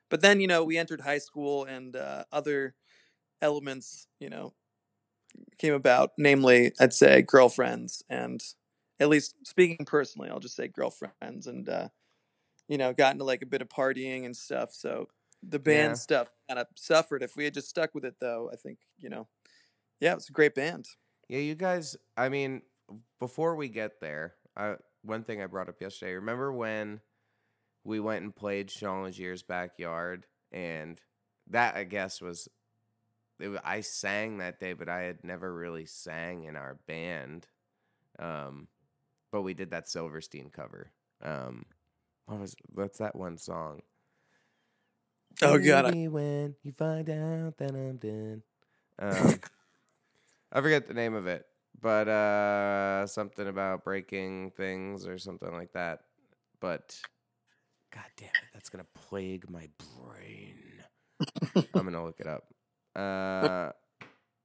But 0.09 0.23
then 0.23 0.41
you 0.41 0.47
know 0.47 0.65
we 0.65 0.79
entered 0.79 1.03
high 1.03 1.19
school 1.19 1.65
and 1.65 1.95
uh, 1.95 2.25
other 2.33 2.75
elements 3.43 4.07
you 4.19 4.31
know 4.31 4.55
came 5.59 5.75
about. 5.75 6.13
Namely, 6.17 6.73
I'd 6.81 6.95
say 6.95 7.21
girlfriends 7.21 8.03
and 8.09 8.43
at 8.99 9.11
least 9.11 9.35
speaking 9.45 9.85
personally, 9.85 10.31
I'll 10.31 10.41
just 10.41 10.57
say 10.57 10.69
girlfriends 10.69 11.47
and 11.47 11.69
uh, 11.69 11.89
you 12.67 12.79
know 12.79 12.95
got 12.95 13.13
into 13.13 13.25
like 13.25 13.43
a 13.43 13.47
bit 13.47 13.61
of 13.61 13.69
partying 13.69 14.25
and 14.25 14.35
stuff. 14.35 14.73
So 14.73 15.09
the 15.43 15.59
band 15.59 15.91
Yeah. 15.91 15.95
stuff 15.95 16.29
kind 16.49 16.59
of 16.61 16.67
suffered. 16.77 17.23
If 17.23 17.37
we 17.37 17.45
had 17.45 17.55
just 17.55 17.69
stuck 17.69 17.95
with 17.95 18.05
it 18.05 18.17
though, 18.21 18.51
I 18.53 18.57
think 18.57 18.79
you 18.99 19.09
know, 19.09 19.29
yeah, 20.01 20.13
it 20.13 20.17
was 20.17 20.29
a 20.29 20.33
great 20.33 20.55
band. 20.55 20.87
Yeah, 21.29 21.39
you 21.41 21.55
guys. 21.55 21.97
I 22.17 22.29
mean, 22.29 22.63
before 23.19 23.55
we 23.55 23.69
get 23.69 24.01
there, 24.01 24.35
I, 24.57 24.77
one 25.03 25.23
thing 25.25 25.41
I 25.43 25.47
brought 25.47 25.69
up 25.69 25.81
yesterday. 25.81 26.15
Remember 26.15 26.53
when 26.53 27.01
we 27.85 28.01
went 28.01 28.25
and 28.25 28.35
played 28.35 28.71
Sean 28.71 29.05
Legier's 29.05 29.43
backyard, 29.43 30.27
and 30.53 31.01
that 31.49 31.77
I 31.77 31.85
guess 31.85 32.21
was. 32.21 32.49
It, 33.39 33.49
wa- 33.49 33.61
I 33.65 33.81
sang 33.81 34.39
that 34.39 34.61
day, 34.61 34.75
but 34.75 34.91
I 34.91 35.01
had 35.01 35.25
never 35.25 35.55
really 35.55 35.87
sang 35.87 36.45
in 36.45 36.57
our 36.57 36.75
band. 36.87 37.47
Um, 38.19 38.69
but 39.33 39.41
we 39.43 39.55
did 39.55 39.71
that 39.71 39.89
Silverstein 39.89 40.51
cover. 40.51 40.91
Um, 41.23 41.65
what 42.27 42.39
was 42.41 42.55
what's 42.75 42.99
that 42.99 43.17
one 43.17 43.39
song? 43.39 43.81
Oh 45.43 45.59
god, 45.59 45.87
I- 45.95 46.09
when 46.09 46.55
you 46.63 46.73
find 46.73 47.09
out 47.09 47.57
that 47.59 47.71
I'm 47.75 47.97
dead. 47.97 48.43
Um, 48.99 49.35
I 50.53 50.61
forget 50.61 50.87
the 50.87 50.95
name 50.95 51.15
of 51.15 51.27
it, 51.27 51.47
but 51.81 52.09
uh, 52.09 53.07
something 53.07 53.47
about 53.49 53.85
breaking 53.85 54.51
things 54.57 55.07
or 55.07 55.19
something 55.19 55.53
like 55.53 55.73
that. 55.73 56.01
But 56.61 57.01
god 57.95 58.05
damn 58.17 58.29
it, 58.29 58.51
that's 58.53 58.69
gonna 58.69 58.87
plague 59.09 59.49
my 59.49 59.69
brain. 60.05 60.57
I'm 61.75 61.85
gonna 61.85 62.05
look 62.05 62.21
it 62.21 62.27
up. 62.27 62.45
Uh, 62.95 63.73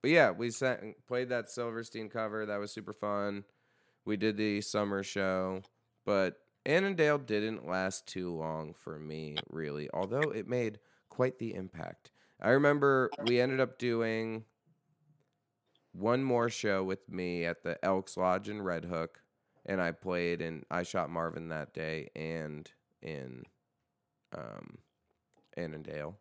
but 0.01 0.11
yeah, 0.11 0.31
we 0.31 0.51
sang, 0.51 0.93
played 1.07 1.29
that 1.29 1.49
Silverstein 1.49 2.09
cover. 2.09 2.45
That 2.45 2.59
was 2.59 2.71
super 2.71 2.93
fun. 2.93 3.43
We 4.05 4.17
did 4.17 4.37
the 4.37 4.61
summer 4.61 5.01
show, 5.03 5.61
but 6.05 6.35
Annandale 6.65 7.17
didn't 7.17 7.67
last 7.67 8.07
too 8.07 8.33
long 8.35 8.73
for 8.73 8.97
me, 8.99 9.37
really. 9.49 9.89
Although 9.93 10.31
it 10.31 10.47
made 10.47 10.79
quite 11.09 11.37
the 11.39 11.53
impact. 11.53 12.11
I 12.41 12.49
remember 12.49 13.09
we 13.25 13.39
ended 13.39 13.59
up 13.59 13.77
doing 13.77 14.43
one 15.93 16.23
more 16.23 16.49
show 16.49 16.83
with 16.83 17.07
me 17.09 17.45
at 17.45 17.63
the 17.63 17.83
Elks 17.83 18.17
Lodge 18.17 18.49
in 18.49 18.61
Red 18.61 18.85
Hook, 18.85 19.21
and 19.65 19.79
I 19.81 19.91
played 19.91 20.41
and 20.41 20.65
I 20.69 20.83
shot 20.83 21.09
Marvin 21.09 21.49
that 21.49 21.73
day 21.73 22.09
and 22.15 22.69
in 23.01 23.43
um 24.35 24.77
Annandale. 25.57 26.17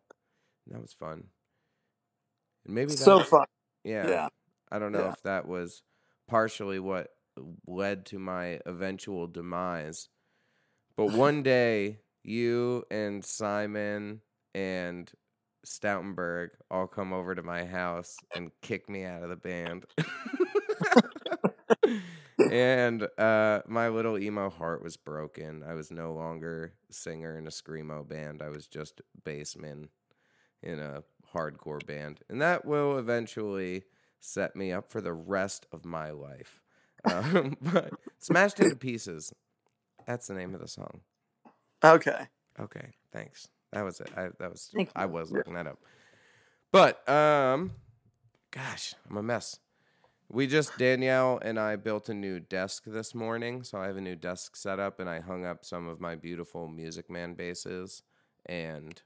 And 0.65 0.75
that 0.75 0.81
was 0.81 0.93
fun. 0.93 1.25
And 2.65 2.73
maybe 2.75 2.91
that, 2.91 2.97
so 2.97 3.19
fun. 3.23 3.45
yeah. 3.83 4.07
Yeah. 4.07 4.27
I 4.71 4.79
don't 4.79 4.91
know 4.91 5.03
Yeah. 5.05 5.11
if 5.11 5.21
that 5.23 5.47
was 5.47 5.83
partially 6.27 6.79
what 6.79 7.09
led 7.67 8.05
to 8.07 8.19
my 8.19 8.59
eventual 8.65 9.27
demise. 9.27 10.07
But 10.97 11.11
one 11.11 11.43
day, 11.43 11.99
you 12.23 12.85
and 12.89 13.23
Simon 13.23 14.21
and 14.53 15.11
Stoutenberg 15.65 16.51
all 16.71 16.87
come 16.87 17.11
over 17.11 17.35
to 17.35 17.43
my 17.43 17.65
house 17.65 18.17
and 18.33 18.51
kick 18.61 18.89
me 18.89 19.03
out 19.03 19.23
of 19.23 19.29
the 19.29 19.35
band. 19.35 19.85
and 22.51 23.07
uh, 23.17 23.61
my 23.67 23.89
little 23.89 24.17
emo 24.17 24.49
heart 24.49 24.81
was 24.81 24.95
broken. 24.95 25.63
I 25.67 25.73
was 25.73 25.91
no 25.91 26.13
longer 26.13 26.73
singer 26.89 27.37
in 27.37 27.47
a 27.47 27.51
screamo 27.51 28.07
band. 28.07 28.41
I 28.41 28.49
was 28.49 28.67
just 28.67 29.01
bassman 29.25 29.89
in 30.63 30.79
a 30.79 31.03
hardcore 31.33 31.85
band, 31.85 32.21
and 32.29 32.41
that 32.41 32.65
will 32.65 32.97
eventually 32.97 33.83
set 34.19 34.55
me 34.55 34.71
up 34.71 34.89
for 34.89 35.01
the 35.01 35.13
rest 35.13 35.65
of 35.71 35.85
my 35.85 36.11
life. 36.11 36.61
Um, 37.05 37.55
but 37.61 37.93
smashed 38.17 38.59
into 38.59 38.75
pieces. 38.75 39.31
That's 40.05 40.27
the 40.27 40.33
name 40.35 40.53
of 40.53 40.61
the 40.61 40.67
song. 40.67 41.01
Okay. 41.83 42.27
Okay, 42.59 42.93
thanks. 43.11 43.47
That 43.73 43.83
was 43.83 43.99
it. 43.99 44.11
I 44.15 44.29
that 44.39 44.51
was 44.51 44.71
Thank 44.73 44.91
I 44.95 45.05
was 45.05 45.31
looking 45.31 45.53
that 45.55 45.67
up. 45.67 45.79
But 46.71 47.07
um 47.09 47.71
gosh, 48.51 48.95
I'm 49.09 49.17
a 49.17 49.23
mess. 49.23 49.59
We 50.29 50.47
just 50.47 50.77
Danielle 50.77 51.39
and 51.43 51.59
I 51.59 51.75
built 51.75 52.09
a 52.09 52.13
new 52.13 52.39
desk 52.39 52.83
this 52.85 53.13
morning, 53.13 53.63
so 53.63 53.79
I 53.79 53.87
have 53.87 53.97
a 53.97 54.01
new 54.01 54.15
desk 54.15 54.55
set 54.55 54.79
up 54.79 54.99
and 54.99 55.09
I 55.09 55.19
hung 55.19 55.45
up 55.45 55.65
some 55.65 55.87
of 55.87 55.99
my 56.01 56.15
beautiful 56.15 56.67
Music 56.67 57.09
Man 57.09 57.35
basses 57.35 58.03
and 58.47 59.01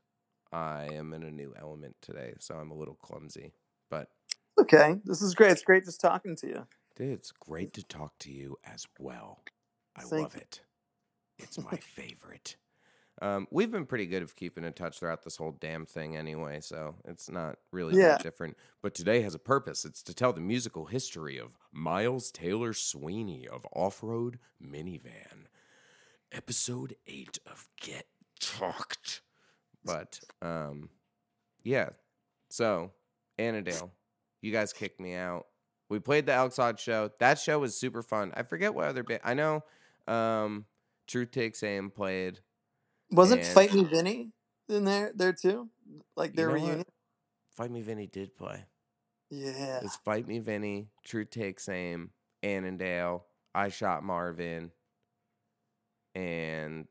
I 0.51 0.85
am 0.85 1.13
in 1.13 1.23
a 1.23 1.31
new 1.31 1.53
element 1.59 1.95
today, 2.01 2.33
so 2.39 2.55
I'm 2.55 2.71
a 2.71 2.75
little 2.75 2.95
clumsy. 2.95 3.53
But 3.89 4.09
Okay. 4.59 4.99
This 5.05 5.21
is 5.21 5.35
great. 5.35 5.51
It's 5.51 5.63
great 5.63 5.85
just 5.85 6.01
talking 6.01 6.35
to 6.37 6.47
you. 6.47 6.67
dude, 6.95 7.09
it's 7.13 7.31
great 7.31 7.73
to 7.73 7.83
talk 7.83 8.17
to 8.19 8.31
you 8.31 8.57
as 8.65 8.87
well. 8.99 9.43
I 9.95 10.03
Thank 10.03 10.23
love 10.23 10.35
it. 10.35 10.61
It's 11.39 11.57
my 11.57 11.77
favorite. 11.77 12.55
Um, 13.21 13.47
we've 13.51 13.71
been 13.71 13.85
pretty 13.85 14.05
good 14.05 14.23
of 14.23 14.35
keeping 14.35 14.63
in 14.63 14.71
touch 14.73 14.99
throughout 14.99 15.23
this 15.23 15.35
whole 15.35 15.51
damn 15.51 15.85
thing 15.85 16.15
anyway, 16.15 16.59
so 16.61 16.95
it's 17.05 17.29
not 17.29 17.57
really 17.71 17.97
Yeah. 17.97 18.09
that 18.09 18.23
different. 18.23 18.55
But 18.81 18.93
today 18.93 19.21
has 19.21 19.35
a 19.35 19.39
purpose. 19.39 19.83
It's 19.83 20.01
to 20.03 20.13
tell 20.13 20.31
the 20.31 20.39
musical 20.39 20.85
history 20.85 21.37
of 21.37 21.57
Miles 21.71 22.31
Taylor 22.31 22.71
Sweeny 22.73 23.45
of 23.47 23.65
Off 23.73 24.01
Road 24.01 24.39
Minivan. 24.63 25.47
Episode 26.31 26.95
8 27.07 27.39
of 27.45 27.67
Get 27.81 28.05
Tucked. 28.39 29.21
But, 29.83 30.19
um, 30.41 30.89
yeah. 31.63 31.89
So, 32.49 32.91
Annandale, 33.37 33.91
you 34.41 34.51
guys 34.53 34.71
kicked 34.71 34.99
me 34.99 35.15
out. 35.15 35.47
We 35.89 35.99
played 35.99 36.25
the 36.25 36.33
Elks 36.33 36.59
Odd 36.59 36.79
show. 36.79 37.09
That 37.19 37.39
show 37.39 37.59
was 37.59 37.75
super 37.77 38.01
fun. 38.03 38.31
I 38.35 38.43
forget 38.43 38.73
what 38.75 38.87
other 38.87 39.03
band. 39.03 39.21
I 39.23 39.33
know 39.33 39.63
um, 40.07 40.65
Truth 41.09 41.31
Takes 41.31 41.63
Aim 41.63 41.89
played. 41.89 42.39
Wasn't 43.11 43.41
And- 43.41 43.49
Fight 43.49 43.73
Me 43.73 43.83
Vinny 43.83 44.31
in 44.69 44.85
there 44.85 45.11
there 45.15 45.33
too? 45.33 45.69
Like 46.15 46.31
You 46.31 46.35
their 46.37 46.47
know 46.49 46.53
what? 46.53 46.61
reunion? 46.61 46.85
Fight 47.57 47.71
Me 47.71 47.81
Vinny 47.81 48.05
did 48.07 48.35
play. 48.37 48.65
Yeah. 49.31 49.79
It's 49.83 49.95
Fight 49.97 50.27
Me 50.27 50.39
Vinny, 50.39 50.89
Truth 51.03 51.31
Takes 51.31 51.67
Aim, 51.67 52.11
Annandale, 52.43 53.25
I 53.55 53.69
Shot 53.69 54.03
Marvin, 54.03 54.71
and 56.15 56.87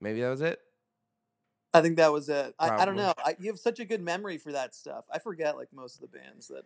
maybe 0.00 0.20
that 0.20 0.30
was 0.30 0.40
it. 0.40 0.58
I 1.74 1.82
think 1.82 1.96
that 1.96 2.12
was 2.12 2.28
it. 2.30 2.54
I, 2.58 2.70
I 2.70 2.84
don't 2.86 2.96
know. 2.96 3.12
I, 3.18 3.36
you 3.38 3.50
have 3.50 3.58
such 3.58 3.80
a 3.80 3.84
good 3.84 4.00
memory 4.00 4.38
for 4.38 4.52
that 4.52 4.74
stuff. 4.74 5.04
I 5.12 5.18
forget 5.18 5.56
like 5.56 5.68
most 5.74 5.96
of 5.96 6.00
the 6.00 6.18
bands 6.18 6.48
that 6.48 6.64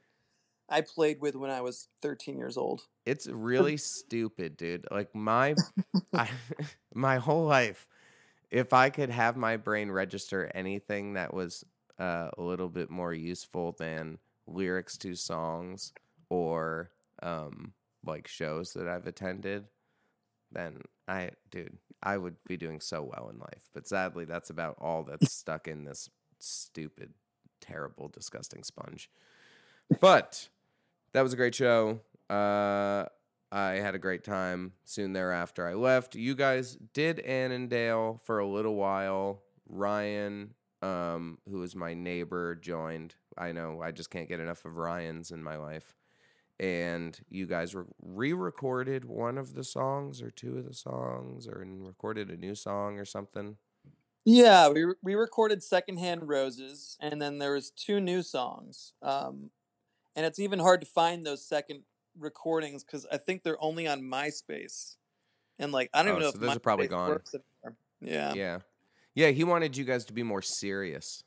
I 0.71 0.83
played 0.83 1.21
with 1.21 1.35
when 1.35 1.51
I 1.51 1.61
was 1.61 1.89
13 2.03 2.39
years 2.39 2.57
old. 2.57 2.83
It's 3.05 3.27
really 3.27 3.77
stupid, 3.77 4.57
dude. 4.57 4.87
Like 4.91 5.15
my 5.15 5.57
I, 6.15 6.29
my 6.95 7.19
whole 7.19 7.45
life, 7.45 7.87
if 8.51 8.73
I 8.73 8.91
could 8.91 9.11
have 9.11 9.37
my 9.37 9.57
brain 9.57 9.91
register 9.91 10.51
anything 10.55 11.15
that 11.15 11.33
was 11.35 11.65
uh, 11.99 12.31
a 12.37 12.43
little 12.43 12.69
bit 12.69 12.91
more 12.91 13.13
useful 13.13 13.77
than 13.79 14.19
lyrics 14.47 14.97
to 14.99 15.15
songs 15.15 15.93
or 16.29 16.91
um, 17.23 17.73
like 18.05 18.27
shows 18.27 18.73
that 18.73 18.89
I've 18.89 19.07
attended, 19.07 19.65
then 20.51 20.81
I, 21.07 21.31
dude, 21.51 21.79
I 22.03 22.17
would 22.17 22.37
be 22.47 22.57
doing 22.57 22.81
so 22.81 23.03
well 23.03 23.29
in 23.33 23.39
life. 23.39 23.69
But 23.75 23.87
sadly, 23.87 24.25
that's 24.25 24.51
about 24.51 24.77
all 24.81 25.05
that's 25.05 25.33
stuck 25.33 25.69
in 25.69 25.85
this 25.85 26.09
stupid, 26.39 27.13
terrible, 27.61 28.09
disgusting 28.09 28.65
sponge. 28.65 29.11
But 30.01 30.49
that 31.13 31.23
was 31.23 31.33
a 31.33 31.37
great 31.37 31.55
show. 31.55 32.01
Uh, 32.29 33.07
I 33.53 33.73
had 33.73 33.95
a 33.95 33.99
great 33.99 34.23
time. 34.23 34.73
Soon 34.85 35.13
thereafter, 35.13 35.67
I 35.67 35.75
left. 35.75 36.15
You 36.15 36.35
guys 36.35 36.77
did 36.95 37.19
Annandale 37.21 38.21
for 38.25 38.39
a 38.39 38.47
little 38.47 38.77
while. 38.77 39.43
Ryan, 39.69 40.55
um, 40.83 41.39
who 41.49 41.59
was 41.59 41.75
my 41.75 41.95
neighbor, 41.95 42.55
joined. 42.55 43.15
I 43.37 43.53
know 43.53 43.81
I 43.83 43.91
just 43.91 44.11
can't 44.11 44.29
get 44.29 44.41
enough 44.41 44.65
of 44.65 44.77
Ryan's 44.77 45.31
in 45.31 45.43
my 45.43 45.57
life. 45.57 45.97
And 46.61 47.19
you 47.31 47.47
guys 47.47 47.75
re- 47.75 47.85
re-recorded 48.03 49.05
one 49.05 49.39
of 49.39 49.55
the 49.55 49.65
songs, 49.65 50.21
or 50.21 50.31
two 50.31 50.59
of 50.59 50.67
the 50.67 50.75
songs, 50.75 51.49
or 51.49 51.65
recorded 51.67 52.31
a 52.31 52.37
new 52.37 52.55
song 52.55 52.99
or 52.99 53.05
something. 53.05 53.57
Yeah, 54.27 54.69
we 54.69 54.85
re- 54.85 54.95
we 55.03 55.15
recorded 55.15 55.63
Secondhand 55.63 56.29
Roses, 56.29 56.99
and 57.01 57.21
then 57.21 57.39
there 57.39 57.55
was 57.55 57.71
two 57.71 57.99
new 57.99 58.23
songs. 58.23 58.93
Um, 59.01 59.51
and 60.17 60.27
it's 60.27 60.39
even 60.39 60.59
hard 60.59 60.81
to 60.81 60.87
find 60.87 61.25
those 61.25 61.45
second 61.45 61.83
recordings 62.19 62.85
because 62.85 63.07
I 63.11 63.17
think 63.17 63.43
they're 63.43 63.63
only 63.63 63.87
on 63.87 64.03
MySpace. 64.03 64.97
And 65.59 65.73
like, 65.73 65.91
I 65.93 66.03
don't 66.03 66.09
Oh, 66.09 66.11
even 66.13 66.23
know 66.23 66.31
so 66.31 66.35
if 66.37 66.41
those 66.41 66.57
are 66.57 66.61
probably 66.61 66.89
gone. 66.89 67.19
Yeah. 68.01 68.35
Yeah, 68.35 68.59
yeah. 69.15 69.29
He 69.31 69.45
wanted 69.45 69.77
you 69.77 69.85
guys 69.85 70.07
to 70.07 70.13
be 70.13 70.23
more 70.23 70.43
serious. 70.43 71.23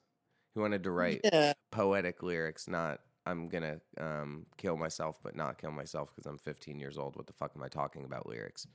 He 0.54 0.60
wanted 0.60 0.84
to 0.84 0.91
write 0.91 1.22
Yeah. 1.24 1.54
poetic 1.72 2.24
lyrics, 2.24 2.67
not 2.67 3.00
I'm 3.26 3.48
gonna 3.48 3.80
um, 4.00 4.46
kill 4.58 4.76
myself, 4.76 5.19
but 5.24 5.36
not 5.36 5.58
kill 5.58 5.72
myself 5.72 6.13
because 6.13 6.26
I'm 6.30 6.38
15 6.38 6.80
years 6.80 6.98
old. 6.98 7.15
What 7.15 7.28
the 7.28 7.34
fuck 7.34 7.52
am 7.56 7.63
I 7.63 7.69
talking 7.69 8.04
about 8.04 8.28
lyrics? 8.28 8.67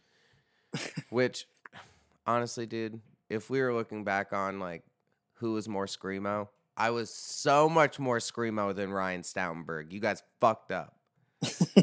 Which, 1.11 1.47
honestly, 2.27 2.67
dude, 2.67 3.01
if 3.29 3.51
we 3.51 3.61
were 3.61 3.75
looking 3.75 4.05
back 4.05 4.33
on 4.33 4.59
like 4.59 4.85
who 5.35 5.53
was 5.53 5.69
more 5.69 5.87
screamo, 5.87 6.49
I 6.79 6.91
was 6.91 7.13
so 7.13 7.69
much 7.69 7.99
more 7.99 8.19
screamo 8.19 8.75
than 8.75 8.91
Ryan 8.91 9.23
Stoutenberg. 9.23 9.93
You 9.93 10.01
guys 10.01 10.23
fucked 10.41 10.73
up. 10.73 10.97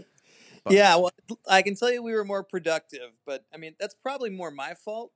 Yeah, 0.69 0.95
well, 0.95 1.11
I 1.47 1.61
can 1.61 1.75
tell 1.75 1.91
you 1.91 2.01
we 2.01 2.13
were 2.13 2.25
more 2.25 2.43
productive, 2.43 3.11
but 3.25 3.45
I 3.53 3.57
mean 3.57 3.75
that's 3.79 3.93
probably 3.93 4.31
more 4.31 4.49
my 4.49 4.73
fault. 4.73 5.11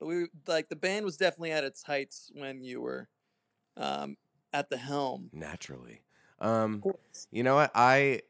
But 0.00 0.06
we 0.06 0.26
like 0.46 0.68
the 0.70 0.76
band 0.76 1.04
was 1.04 1.16
definitely 1.16 1.52
at 1.52 1.64
its 1.64 1.82
heights 1.82 2.30
when 2.34 2.62
you 2.62 2.80
were 2.80 3.08
um, 3.76 4.16
at 4.52 4.70
the 4.70 4.78
helm. 4.78 5.30
Naturally. 5.32 6.00
Um, 6.40 6.82
You 7.30 7.42
know 7.42 7.56
what? 7.56 7.70
I 7.74 8.22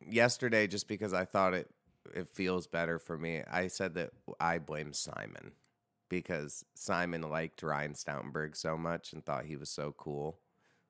yesterday 0.00 0.66
just 0.66 0.88
because 0.88 1.12
I 1.12 1.24
thought 1.26 1.54
it 1.54 1.68
it 2.14 2.28
feels 2.28 2.66
better 2.66 2.98
for 2.98 3.18
me. 3.18 3.42
I 3.50 3.66
said 3.66 3.94
that 3.94 4.12
I 4.40 4.58
blame 4.58 4.92
Simon 4.92 5.52
because 6.08 6.64
Simon 6.74 7.22
liked 7.22 7.62
Ryan 7.62 7.94
Stoutenberg 7.94 8.56
so 8.56 8.76
much 8.76 9.12
and 9.12 9.24
thought 9.24 9.44
he 9.44 9.56
was 9.56 9.70
so 9.70 9.94
cool. 9.98 10.38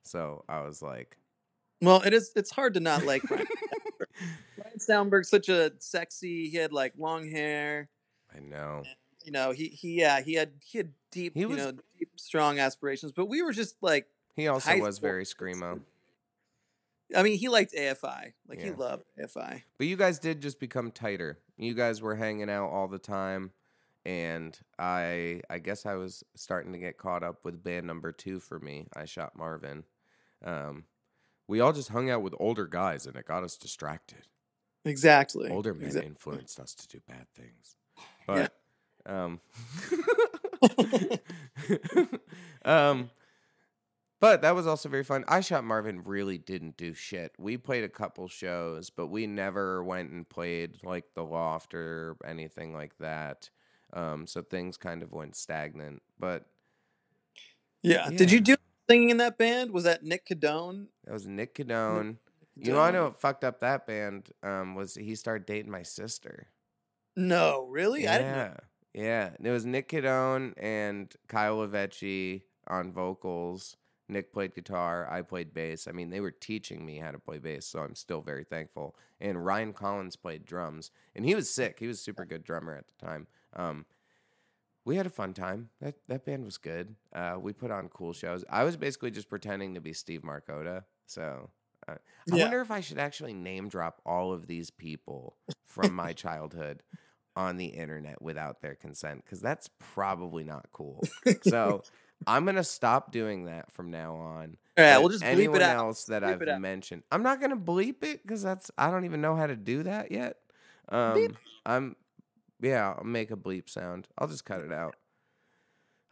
So 0.05 0.45
I 0.49 0.61
was 0.63 0.83
like, 0.83 1.17
Well, 1.81 2.03
it 2.03 2.13
is. 2.13 2.33
It's 2.37 2.51
hard 2.51 2.75
to 2.75 2.81
not 2.81 3.05
like 3.07 3.29
Ryan. 3.31 3.47
Ryan 4.59 4.79
Steinberg's 4.79 5.31
such 5.31 5.49
a 5.49 5.73
sexy. 5.79 6.49
He 6.49 6.57
had 6.57 6.73
like 6.73 6.95
long 6.97 7.29
hair. 7.29 7.89
I 8.35 8.41
know. 8.41 8.83
You 9.25 9.33
know, 9.33 9.53
he 9.53 9.69
he 9.69 10.01
yeah 10.01 10.21
he 10.21 10.35
had 10.35 10.53
he 10.61 10.79
had 10.79 10.93
deep 11.11 11.35
He 11.35 11.41
you 11.41 11.49
know 11.49 11.73
deep 11.99 12.11
strong 12.17 12.59
aspirations. 12.59 13.13
But 13.13 13.27
we 13.27 13.43
were 13.43 13.53
just 13.53 13.77
like 13.81 14.07
He 14.35 14.49
also 14.49 14.79
was 14.79 14.99
very 14.99 15.25
screamo. 15.25 15.81
I 17.15 17.23
mean, 17.23 17.39
he 17.39 17.49
liked 17.49 17.75
AFI. 17.75 18.33
Like 18.49 18.61
he 18.61 18.71
loved 18.71 19.05
AFI. 19.23 19.63
But 19.77 19.87
you 19.87 19.97
guys 19.97 20.19
did 20.19 20.41
just 20.41 20.59
become 20.59 20.91
tighter. 20.91 21.39
You 21.59 21.75
guys 21.75 22.01
were 22.01 22.17
hanging 22.17 22.49
out 22.49 22.71
all 22.71 22.89
the 22.89 22.99
time 22.99 23.53
and 24.05 24.59
I 24.79 25.43
I 25.49 25.59
guess 25.59 25.87
I 25.87 25.95
was 25.95 26.25
starting 26.35 26.73
to 26.73 26.79
get 26.79 26.99
caught 26.99 27.23
up 27.23 27.45
with 27.45 27.63
band 27.63 27.87
number 27.87 28.13
2 28.13 28.41
for 28.41 28.59
me. 28.59 28.87
I 28.95 29.05
shot 29.05 29.37
Marvin. 29.37 29.85
Um 30.45 30.85
we 31.49 31.61
all 31.61 31.73
just 31.73 31.89
hung 31.91 32.11
out 32.11 32.23
with 32.23 32.35
older 32.39 32.67
guys 32.67 33.07
and 33.07 33.17
it 33.17 33.27
got 33.27 33.45
us 33.45 33.57
distracted. 33.57 34.27
Exactly. 34.85 35.51
Older 35.51 35.75
men 35.75 35.87
Exact- 35.87 36.07
influenced 36.07 36.61
us 36.61 36.75
to 36.75 36.89
do 36.89 37.01
bad 37.09 37.27
things. 37.37 37.77
But 38.27 38.53
um 39.05 39.41
um 42.65 43.11
but 44.21 44.43
that 44.43 44.55
was 44.55 44.69
also 44.69 44.89
very 44.89 45.03
fun. 45.03 45.25
I 45.27 45.41
shot 45.41 45.65
Marvin 45.65 46.05
really 46.05 46.39
didn't 46.39 46.77
do 46.77 46.95
shit. 46.95 47.33
We 47.39 47.57
played 47.57 47.83
a 47.83 47.89
couple 47.89 48.29
shows, 48.29 48.89
but 48.89 49.09
we 49.09 49.27
never 49.27 49.83
went 49.83 50.13
and 50.13 50.29
played 50.29 50.79
like 50.85 51.07
the 51.15 51.25
loft 51.25 51.75
or 51.75 52.17
anything 52.25 52.73
like 52.73 52.97
that. 52.99 53.51
Um 53.93 54.27
so 54.27 54.43
things 54.43 54.77
kind 54.77 55.03
of 55.03 55.13
went 55.13 55.37
stagnant. 55.37 56.03
But 56.19 56.47
Yeah. 57.83 58.09
Did 58.11 58.31
you 58.31 58.41
do 58.41 58.57
singing 58.89 59.11
in 59.11 59.17
that 59.19 59.39
band? 59.39 59.71
Was 59.71 59.85
that 59.85 60.03
Nick 60.03 60.27
Cadone? 60.27 60.87
that 61.05 61.13
was 61.13 61.27
Nick 61.27 61.55
Cadone. 61.55 62.17
You 62.57 62.73
know, 62.73 62.81
I 62.81 62.91
know 62.91 63.05
what 63.05 63.21
fucked 63.21 63.45
up 63.45 63.61
that 63.61 63.87
band 63.87 64.31
um, 64.43 64.75
was 64.75 64.95
he 64.95 65.15
started 65.15 65.47
dating 65.47 65.71
my 65.71 65.83
sister. 65.83 66.49
No, 67.17 67.67
really? 67.71 68.07
I 68.07 68.19
didn't 68.19 68.33
know. 68.37 68.55
Yeah, 68.95 69.03
yeah. 69.03 69.31
And 69.39 69.47
It 69.47 69.51
was 69.51 69.65
Nick 69.65 69.89
Cadone 69.89 70.53
and 70.59 71.13
Kyle 71.29 71.67
Avecchi 71.67 72.43
on 72.67 72.93
vocals. 72.93 73.77
Nick 74.09 74.33
played 74.33 74.55
guitar. 74.55 75.09
I 75.11 75.23
played 75.23 75.55
bass. 75.55 75.89
I 75.89 75.93
mean, 75.93 76.11
they 76.11 76.21
were 76.21 76.31
teaching 76.31 76.85
me 76.85 76.99
how 76.99 77.11
to 77.11 77.19
play 77.19 77.39
bass, 77.39 77.67
so 77.67 77.81
I'm 77.81 77.95
still 77.95 78.21
very 78.21 78.45
thankful. 78.45 78.97
And 79.21 79.45
Ryan 79.45 79.73
Collins 79.73 80.17
played 80.17 80.45
drums, 80.45 80.91
and 81.17 81.25
he 81.25 81.35
was 81.35 81.49
sick. 81.49 81.79
He 81.79 81.87
was 81.87 81.99
a 82.01 82.03
super 82.03 82.27
good 82.27 82.45
drummer 82.45 82.75
at 82.75 82.85
the 82.87 83.07
time. 83.07 83.27
Um, 83.55 83.87
we 84.85 84.97
had 84.97 85.07
a 85.07 85.11
fun 85.11 85.35
time. 85.35 85.71
That 85.81 85.95
that 86.09 86.25
band 86.25 86.45
was 86.45 86.59
good. 86.59 86.95
Uh, 87.15 87.37
we 87.41 87.53
put 87.53 87.71
on 87.71 87.89
cool 87.89 88.13
shows. 88.13 88.45
I 88.51 88.65
was 88.65 88.77
basically 88.77 89.11
just 89.11 89.29
pretending 89.29 89.75
to 89.75 89.81
be 89.81 89.93
Steve 89.93 90.23
Marcoda. 90.23 90.85
So 91.07 91.51
uh, 91.89 91.95
I 92.31 92.37
Yeah. 92.37 92.43
wonder 92.43 92.61
if 92.61 92.71
I 92.71 92.81
should 92.81 92.99
actually 92.99 93.33
name 93.35 93.69
drop 93.69 94.01
all 94.07 94.33
of 94.33 94.47
these 94.47 94.71
people 94.71 95.37
from 95.65 95.95
my 95.95 96.13
childhood 96.15 96.83
on 97.35 97.57
the 97.57 97.67
internet 97.67 98.21
without 98.21 98.61
their 98.61 98.75
consent 98.75 99.25
because 99.25 99.41
that's 99.41 99.69
probably 99.79 100.45
not 100.45 100.67
cool. 100.73 101.09
So 101.41 101.85
I'm 102.27 102.45
gonna 102.45 102.65
stop 102.65 103.11
doing 103.13 103.45
that 103.47 103.73
from 103.73 103.91
now 103.91 104.15
on. 104.17 104.57
All 104.79 104.85
right, 104.85 104.99
we'll 104.99 105.09
just 105.11 105.25
bleep 105.25 105.31
anyone 105.31 105.57
it 105.57 105.63
out. 105.63 105.77
else 105.77 106.05
that 106.07 106.23
Bleep 106.23 106.29
I've 106.29 106.47
mentioned, 106.49 107.03
I'm 107.11 107.23
not 107.23 107.41
gonna 107.41 107.57
bleep 107.57 108.03
it 108.05 108.23
because 108.23 108.43
that's 108.43 108.71
I 108.79 108.91
don't 108.91 109.05
even 109.05 109.21
know 109.21 109.35
how 109.37 109.47
to 109.47 109.57
do 109.57 109.83
that 109.85 110.13
yet. 110.13 110.37
Um, 110.89 111.37
I'm 111.65 111.97
yeah, 112.63 112.95
I'll 112.97 113.05
make 113.05 113.31
a 113.31 113.37
bleep 113.37 113.69
sound. 113.69 114.09
I'll 114.17 114.29
just 114.29 114.45
cut 114.45 114.61
it 114.61 114.73
out. 114.73 114.97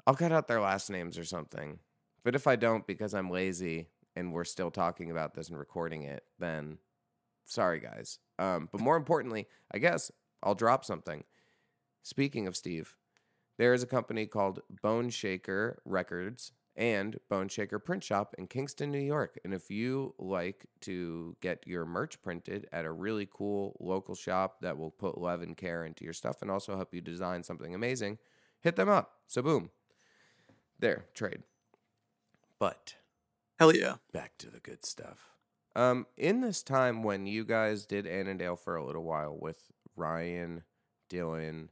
I'll 0.07 0.15
cut 0.15 0.33
out 0.33 0.49
their 0.49 0.61
last 0.61 0.91
names 0.91 1.17
or 1.17 1.25
something. 1.25 1.79
But 2.25 2.35
if 2.35 2.47
I 2.47 2.57
don't 2.57 2.87
because 2.87 3.15
I'm 3.15 3.31
lazy 3.31 3.89
and 4.17 4.33
we're 4.33 4.45
still 4.45 4.71
talking 4.71 5.11
about 5.11 5.35
this 5.35 5.49
and 5.49 5.59
recording 5.59 6.03
it, 6.03 6.25
then 6.39 6.79
sorry 7.45 7.81
guys. 7.81 8.19
Um, 8.39 8.69
but 8.71 8.81
more 8.81 8.97
importantly, 8.97 9.47
I 9.73 9.79
guess 9.79 10.11
I'll 10.43 10.55
drop 10.55 10.85
something. 10.85 11.25
Speaking 12.03 12.47
of 12.47 12.57
Steve, 12.57 12.97
there 13.59 13.75
is 13.75 13.83
a 13.83 13.87
company 13.87 14.27
called 14.27 14.61
Bone 14.83 15.11
Shaker 15.11 15.81
Records 15.85 16.53
and 16.81 17.19
Bone 17.29 17.49
Shaker 17.49 17.79
Print 17.79 18.03
Shop 18.03 18.35
in 18.39 18.47
Kingston, 18.47 18.91
New 18.91 18.99
York. 18.99 19.39
And 19.45 19.53
if 19.53 19.71
you 19.71 20.15
like 20.19 20.65
to 20.81 21.37
get 21.43 21.67
your 21.67 21.85
merch 21.85 22.21
printed 22.23 22.67
at 22.73 22.87
a 22.87 22.91
really 22.91 23.29
cool 23.31 23.77
local 23.79 24.15
shop 24.15 24.63
that 24.63 24.79
will 24.79 24.91
put 24.91 25.19
love 25.19 25.43
and 25.43 25.55
care 25.55 25.85
into 25.85 26.05
your 26.05 26.15
stuff 26.15 26.41
and 26.41 26.51
also 26.51 26.77
help 26.77 26.95
you 26.95 27.03
design 27.03 27.43
something 27.43 27.75
amazing, 27.75 28.17
hit 28.63 28.77
them 28.77 28.89
up. 28.89 29.13
So 29.27 29.43
boom. 29.43 29.69
There, 30.79 31.05
trade. 31.13 31.43
But 32.59 32.95
Hell 33.59 33.77
yeah. 33.77 33.97
back 34.15 34.39
to 34.39 34.51
the 34.51 34.61
good 34.61 34.87
stuff. 34.87 35.29
Um, 35.77 36.07
in 36.17 36.41
this 36.41 36.63
time 36.63 37.03
when 37.03 37.27
you 37.27 37.45
guys 37.45 37.85
did 37.85 38.07
Annandale 38.07 38.57
for 38.57 38.77
a 38.77 38.85
little 38.85 39.05
while 39.05 39.37
with 39.39 39.71
Ryan, 39.97 40.63
Dylan, 41.11 41.69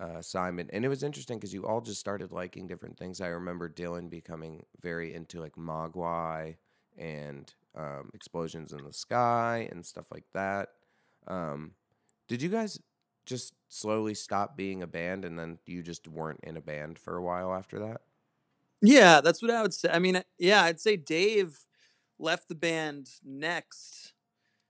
uh, 0.00 0.22
Simon, 0.22 0.68
and 0.72 0.84
it 0.84 0.88
was 0.88 1.02
interesting 1.02 1.38
because 1.38 1.52
you 1.52 1.66
all 1.66 1.80
just 1.80 2.00
started 2.00 2.32
liking 2.32 2.66
different 2.66 2.98
things. 2.98 3.20
I 3.20 3.28
remember 3.28 3.68
Dylan 3.68 4.08
becoming 4.08 4.64
very 4.80 5.14
into 5.14 5.40
like 5.40 5.54
Mogwai 5.56 6.56
and 6.98 7.52
um, 7.76 8.10
explosions 8.14 8.72
in 8.72 8.84
the 8.84 8.92
sky 8.92 9.68
and 9.70 9.84
stuff 9.84 10.06
like 10.10 10.24
that. 10.32 10.70
Um, 11.26 11.72
did 12.28 12.42
you 12.42 12.48
guys 12.48 12.78
just 13.26 13.54
slowly 13.68 14.14
stop 14.14 14.56
being 14.56 14.82
a 14.82 14.86
band 14.86 15.24
and 15.24 15.38
then 15.38 15.58
you 15.66 15.82
just 15.82 16.08
weren't 16.08 16.40
in 16.42 16.56
a 16.56 16.60
band 16.60 16.98
for 16.98 17.16
a 17.16 17.22
while 17.22 17.52
after 17.54 17.78
that? 17.78 18.00
Yeah, 18.80 19.20
that's 19.20 19.40
what 19.40 19.50
I 19.50 19.62
would 19.62 19.72
say. 19.72 19.90
I 19.90 19.98
mean, 19.98 20.22
yeah, 20.38 20.62
I'd 20.64 20.80
say 20.80 20.96
Dave 20.96 21.58
left 22.18 22.48
the 22.48 22.54
band 22.54 23.10
next. 23.24 24.12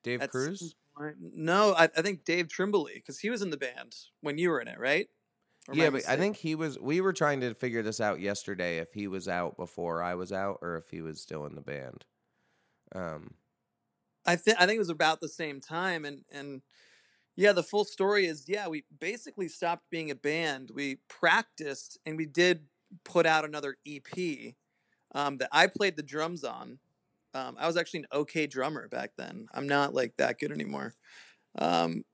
Dave 0.03 0.29
Cruz? 0.29 0.75
No, 1.21 1.75
I, 1.75 1.85
I 1.85 2.03
think 2.03 2.25
Dave 2.25 2.49
Trimbley 2.49 2.95
because 2.95 3.19
he 3.19 3.31
was 3.31 3.43
in 3.43 3.51
the 3.51 3.57
band 3.57 3.97
when 4.21 4.39
you 4.39 4.51
were 4.51 4.61
in 4.61 4.69
it, 4.69 4.79
right? 4.79 5.09
Or 5.69 5.75
Yeah, 5.75 5.91
but 5.91 6.09
I 6.09 6.17
think 6.17 6.37
he 6.37 6.55
was. 6.55 6.79
We 6.79 7.01
were 7.01 7.13
trying 7.13 7.41
to 7.41 7.55
figure 7.55 7.83
this 7.83 8.01
out 8.01 8.21
yesterday 8.21 8.79
if 8.79 8.93
he 8.93 9.07
was 9.07 9.29
out 9.29 9.57
before 9.57 10.03
I 10.03 10.15
was 10.15 10.33
out 10.33 10.59
or 10.61 10.77
if 10.77 10.91
he 10.91 11.01
was 11.01 11.21
still 11.21 11.47
in 11.47 11.55
the 11.55 11.61
band. 11.61 12.05
Um, 12.95 13.35
I 14.27 14.37
think 14.37 14.61
I 14.61 14.67
think 14.67 14.77
it 14.77 14.81
was 14.81 14.89
about 14.89 15.21
the 15.21 15.29
same 15.29 15.61
time, 15.61 16.05
and 16.05 16.25
and 16.31 16.63
yeah, 17.37 17.53
the 17.53 17.63
full 17.63 17.85
story 17.85 18.27
is 18.27 18.45
yeah, 18.49 18.69
we 18.69 18.85
basically 19.01 19.49
stopped 19.49 19.89
being 19.91 20.11
a 20.11 20.17
band. 20.17 20.71
We 20.75 20.99
practiced, 21.09 21.99
and 22.05 22.17
we 22.17 22.27
did 22.27 22.65
put 23.05 23.25
out 23.25 23.45
another 23.45 23.77
EP 23.87 24.55
um, 25.15 25.39
that 25.39 25.49
I 25.53 25.67
played 25.67 25.97
the 25.97 26.03
drums 26.03 26.45
on. 26.45 26.79
Um, 27.35 27.57
I 27.59 27.67
was 27.67 27.77
actually 27.77 28.01
an 28.01 28.07
okay 28.13 28.47
drummer 28.47 28.89
back 28.89 29.13
then. 29.17 29.47
I'm 29.53 29.67
not 29.67 29.95
like 29.95 30.17
that 30.19 30.39
good 30.39 30.53
anymore. 30.53 30.95
Um, 31.59 32.05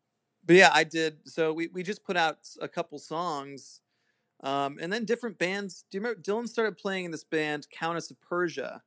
but 0.45 0.57
yeah, 0.57 0.71
I 0.73 0.85
did. 0.85 1.19
So 1.25 1.53
we 1.53 1.69
we 1.69 1.83
just 1.83 2.05
put 2.05 2.17
out 2.17 2.39
a 2.61 2.69
couple 2.69 2.99
songs. 2.99 3.81
Um, 4.41 4.79
and 4.81 4.93
then 4.93 5.05
different 5.05 5.37
bands. 5.37 5.85
Do 5.91 5.99
you 5.99 6.01
remember 6.01 6.21
Dylan 6.21 6.49
started 6.49 6.79
playing 6.79 7.07
in 7.07 7.11
this 7.11 7.25
band, 7.25 7.67
Countess 7.71 8.13
of 8.13 8.21
Persia, 8.21 8.83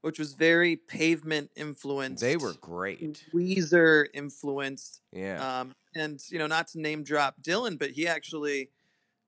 which 0.00 0.18
was 0.18 0.34
very 0.34 0.76
pavement 0.76 1.50
influenced. 1.56 2.22
they 2.22 2.36
were 2.36 2.54
great. 2.60 3.24
Weezer 3.34 4.06
influenced. 4.14 5.00
Yeah. 5.12 5.60
Um, 5.60 5.74
and 5.94 6.20
you 6.30 6.38
know, 6.38 6.46
not 6.46 6.68
to 6.68 6.80
name 6.80 7.02
drop 7.02 7.36
Dylan, 7.42 7.78
but 7.78 7.90
he 7.90 8.06
actually 8.06 8.70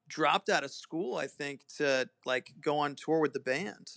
dropped 0.08 0.48
out 0.48 0.64
of 0.64 0.70
school, 0.70 1.16
I 1.16 1.26
think, 1.26 1.62
to 1.78 2.08
like 2.24 2.52
go 2.60 2.78
on 2.78 2.94
tour 2.94 3.20
with 3.20 3.32
the 3.32 3.40
band, 3.40 3.92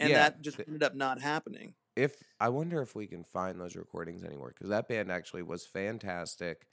and 0.00 0.14
Yeah, 0.14 0.16
that 0.16 0.40
just 0.42 0.60
ended 0.66 0.82
up 0.82 0.94
not 0.94 1.20
happening. 1.20 1.74
if 1.94 2.16
I 2.40 2.48
wonder 2.50 2.82
if 2.82 2.94
we 2.94 3.06
can 3.06 3.24
find 3.24 3.60
those 3.60 3.76
recordings 3.76 4.22
anywhere 4.22 4.50
because 4.50 4.68
that 4.68 4.88
band 4.88 5.10
actually 5.10 5.42
was 5.42 5.66
fantastic. 5.66 6.68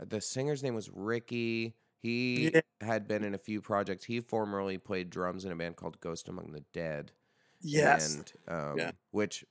Uh, 0.00 0.04
The 0.06 0.20
singer's 0.20 0.62
name 0.62 0.74
was 0.74 0.90
Ricky. 0.90 1.76
He 1.98 2.52
Yeah. 2.52 2.60
had 2.80 3.06
been 3.08 3.24
in 3.24 3.34
a 3.34 3.38
few 3.38 3.60
projects. 3.60 4.04
He 4.04 4.20
formerly 4.20 4.78
played 4.78 5.10
drums 5.10 5.44
in 5.44 5.52
a 5.52 5.56
band 5.56 5.76
called 5.76 6.00
Ghost 6.00 6.28
Among 6.28 6.52
the 6.52 6.64
Dead. 6.72 7.12
Yes. 7.62 8.20
And 8.20 8.32
um, 8.48 8.78
Yeah. 8.78 8.92
which 9.12 9.44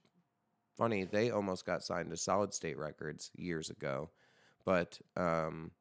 funny. 0.76 1.04
They 1.04 1.30
almost 1.30 1.66
got 1.66 1.84
signed 1.84 2.10
to 2.10 2.18
Solid 2.18 2.54
State 2.54 2.78
Records 2.78 3.30
years 3.36 3.70
ago, 3.70 4.12
but 4.64 5.00
um, 5.16 5.72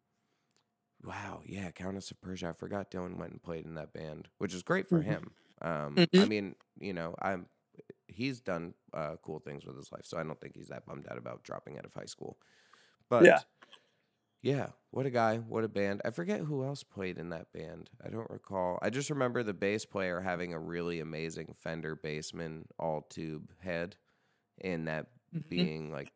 wow, 1.04 1.41
yeah, 1.45 1.71
Countess 1.71 2.12
of 2.12 2.21
Persia. 2.21 2.49
I 2.49 2.54
forgot 2.54 2.91
Dylan 2.91 3.17
went 3.17 3.32
and 3.32 3.41
played 3.43 3.65
in 3.65 3.75
that 3.75 3.93
band, 3.93 4.30
which 4.38 4.54
is 4.54 4.63
great 4.63 4.89
for 4.89 5.02
Mhm. 5.02 5.02
him. 5.02 5.36
Um, 5.61 6.05
Mhm. 6.05 6.19
I 6.19 6.25
mean, 6.25 6.55
you 6.79 6.93
know, 6.93 7.15
I'm 7.21 7.47
he's 8.07 8.41
done 8.41 8.73
uh, 8.93 9.17
cool 9.23 9.39
things 9.39 9.65
with 9.65 9.77
his 9.77 9.91
life, 9.91 10.05
so 10.05 10.17
I 10.17 10.23
don't 10.23 10.39
think 10.41 10.55
he's 10.55 10.69
that 10.69 10.85
bummed 10.85 11.07
out 11.09 11.17
about 11.17 11.43
dropping 11.43 11.77
out 11.77 11.85
of 11.85 11.93
high 11.93 12.05
school. 12.05 12.39
But 13.09 13.33
Yeah. 13.33 13.43
yeah, 14.41 14.69
what 14.91 15.05
a 15.05 15.09
guy, 15.09 15.37
what 15.37 15.65
a 15.65 15.67
band. 15.67 16.01
I 16.05 16.11
forget 16.11 16.39
who 16.41 16.63
else 16.63 16.83
played 16.83 17.17
in 17.17 17.29
that 17.29 17.51
band. 17.51 17.89
I 18.03 18.09
don't 18.09 18.29
recall. 18.29 18.79
I 18.81 18.89
just 18.89 19.09
remember 19.09 19.43
the 19.43 19.53
bass 19.53 19.85
player 19.85 20.21
having 20.21 20.53
a 20.53 20.59
really 20.59 21.01
amazing 21.01 21.55
Fender 21.57 21.95
Bassman 21.95 22.65
all 22.79 23.01
tube 23.01 23.51
head, 23.59 23.97
and 24.61 24.87
that 24.87 25.07
Mhm. 25.31 25.39
being 25.49 25.91
like, 25.91 26.11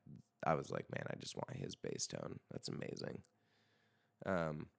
I 0.45 0.55
was 0.55 0.71
like, 0.71 0.89
man, 0.91 1.05
I 1.11 1.15
just 1.19 1.35
want 1.35 1.57
his 1.57 1.75
bass 1.75 2.07
tone. 2.07 2.39
That's 2.51 2.69
amazing. 2.69 3.23
Um, 4.25 4.69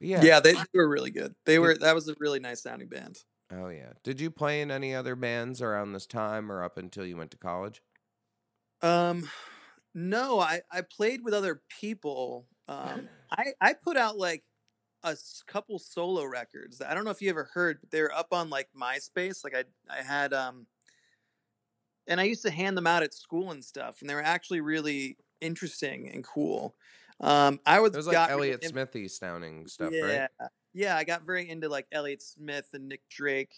yeah. 0.00 0.28
Yeah, 0.28 0.40
they, 0.40 0.54
they 0.54 0.64
were 0.74 0.88
really 0.88 1.10
good. 1.10 1.34
They 1.44 1.58
were 1.58 1.76
that 1.78 1.94
was 1.94 2.08
a 2.08 2.14
really 2.18 2.40
nice 2.40 2.62
sounding 2.62 2.88
band. 2.88 3.18
Oh 3.50 3.68
yeah. 3.68 3.92
Did 4.02 4.20
you 4.20 4.30
play 4.30 4.60
in 4.60 4.70
any 4.70 4.94
other 4.94 5.14
bands 5.16 5.60
around 5.62 5.92
this 5.92 6.06
time 6.06 6.50
or 6.52 6.62
up 6.62 6.76
until 6.78 7.04
you 7.06 7.16
went 7.16 7.30
to 7.32 7.38
college? 7.38 7.82
Um, 8.82 9.28
no, 9.94 10.40
I 10.40 10.62
I 10.70 10.82
played 10.82 11.24
with 11.24 11.34
other 11.34 11.62
people. 11.68 12.48
Um, 12.68 13.08
I 13.30 13.52
I 13.60 13.74
put 13.74 13.96
out 13.96 14.18
like 14.18 14.44
a 15.02 15.16
couple 15.46 15.78
solo 15.78 16.24
records. 16.24 16.82
I 16.82 16.94
don't 16.94 17.04
know 17.04 17.10
if 17.10 17.22
you 17.22 17.30
ever 17.30 17.44
heard, 17.54 17.80
but 17.80 17.90
they're 17.90 18.14
up 18.14 18.32
on 18.32 18.50
like 18.50 18.70
MySpace. 18.74 19.44
Like 19.44 19.54
I 19.54 19.64
I 19.88 20.02
had 20.02 20.32
um, 20.32 20.66
and 22.06 22.20
I 22.20 22.24
used 22.24 22.42
to 22.42 22.50
hand 22.50 22.76
them 22.76 22.86
out 22.86 23.02
at 23.02 23.14
school 23.14 23.50
and 23.50 23.64
stuff, 23.64 24.00
and 24.00 24.08
they 24.08 24.14
were 24.14 24.22
actually 24.22 24.60
really 24.60 25.18
interesting 25.40 26.10
and 26.10 26.24
cool. 26.24 26.74
Um, 27.20 27.60
I 27.66 27.80
was 27.80 27.92
was 27.92 28.06
like 28.06 28.14
got 28.14 28.30
really 28.30 28.48
Elliott 28.48 28.62
in- 28.64 28.68
Smithy 28.70 29.08
sounding 29.08 29.66
stuff, 29.66 29.92
yeah, 29.92 30.02
right? 30.40 30.50
yeah. 30.72 30.96
I 30.96 31.04
got 31.04 31.22
very 31.26 31.48
into 31.48 31.68
like 31.68 31.86
Elliott 31.90 32.22
Smith 32.22 32.68
and 32.74 32.88
Nick 32.88 33.02
Drake 33.10 33.54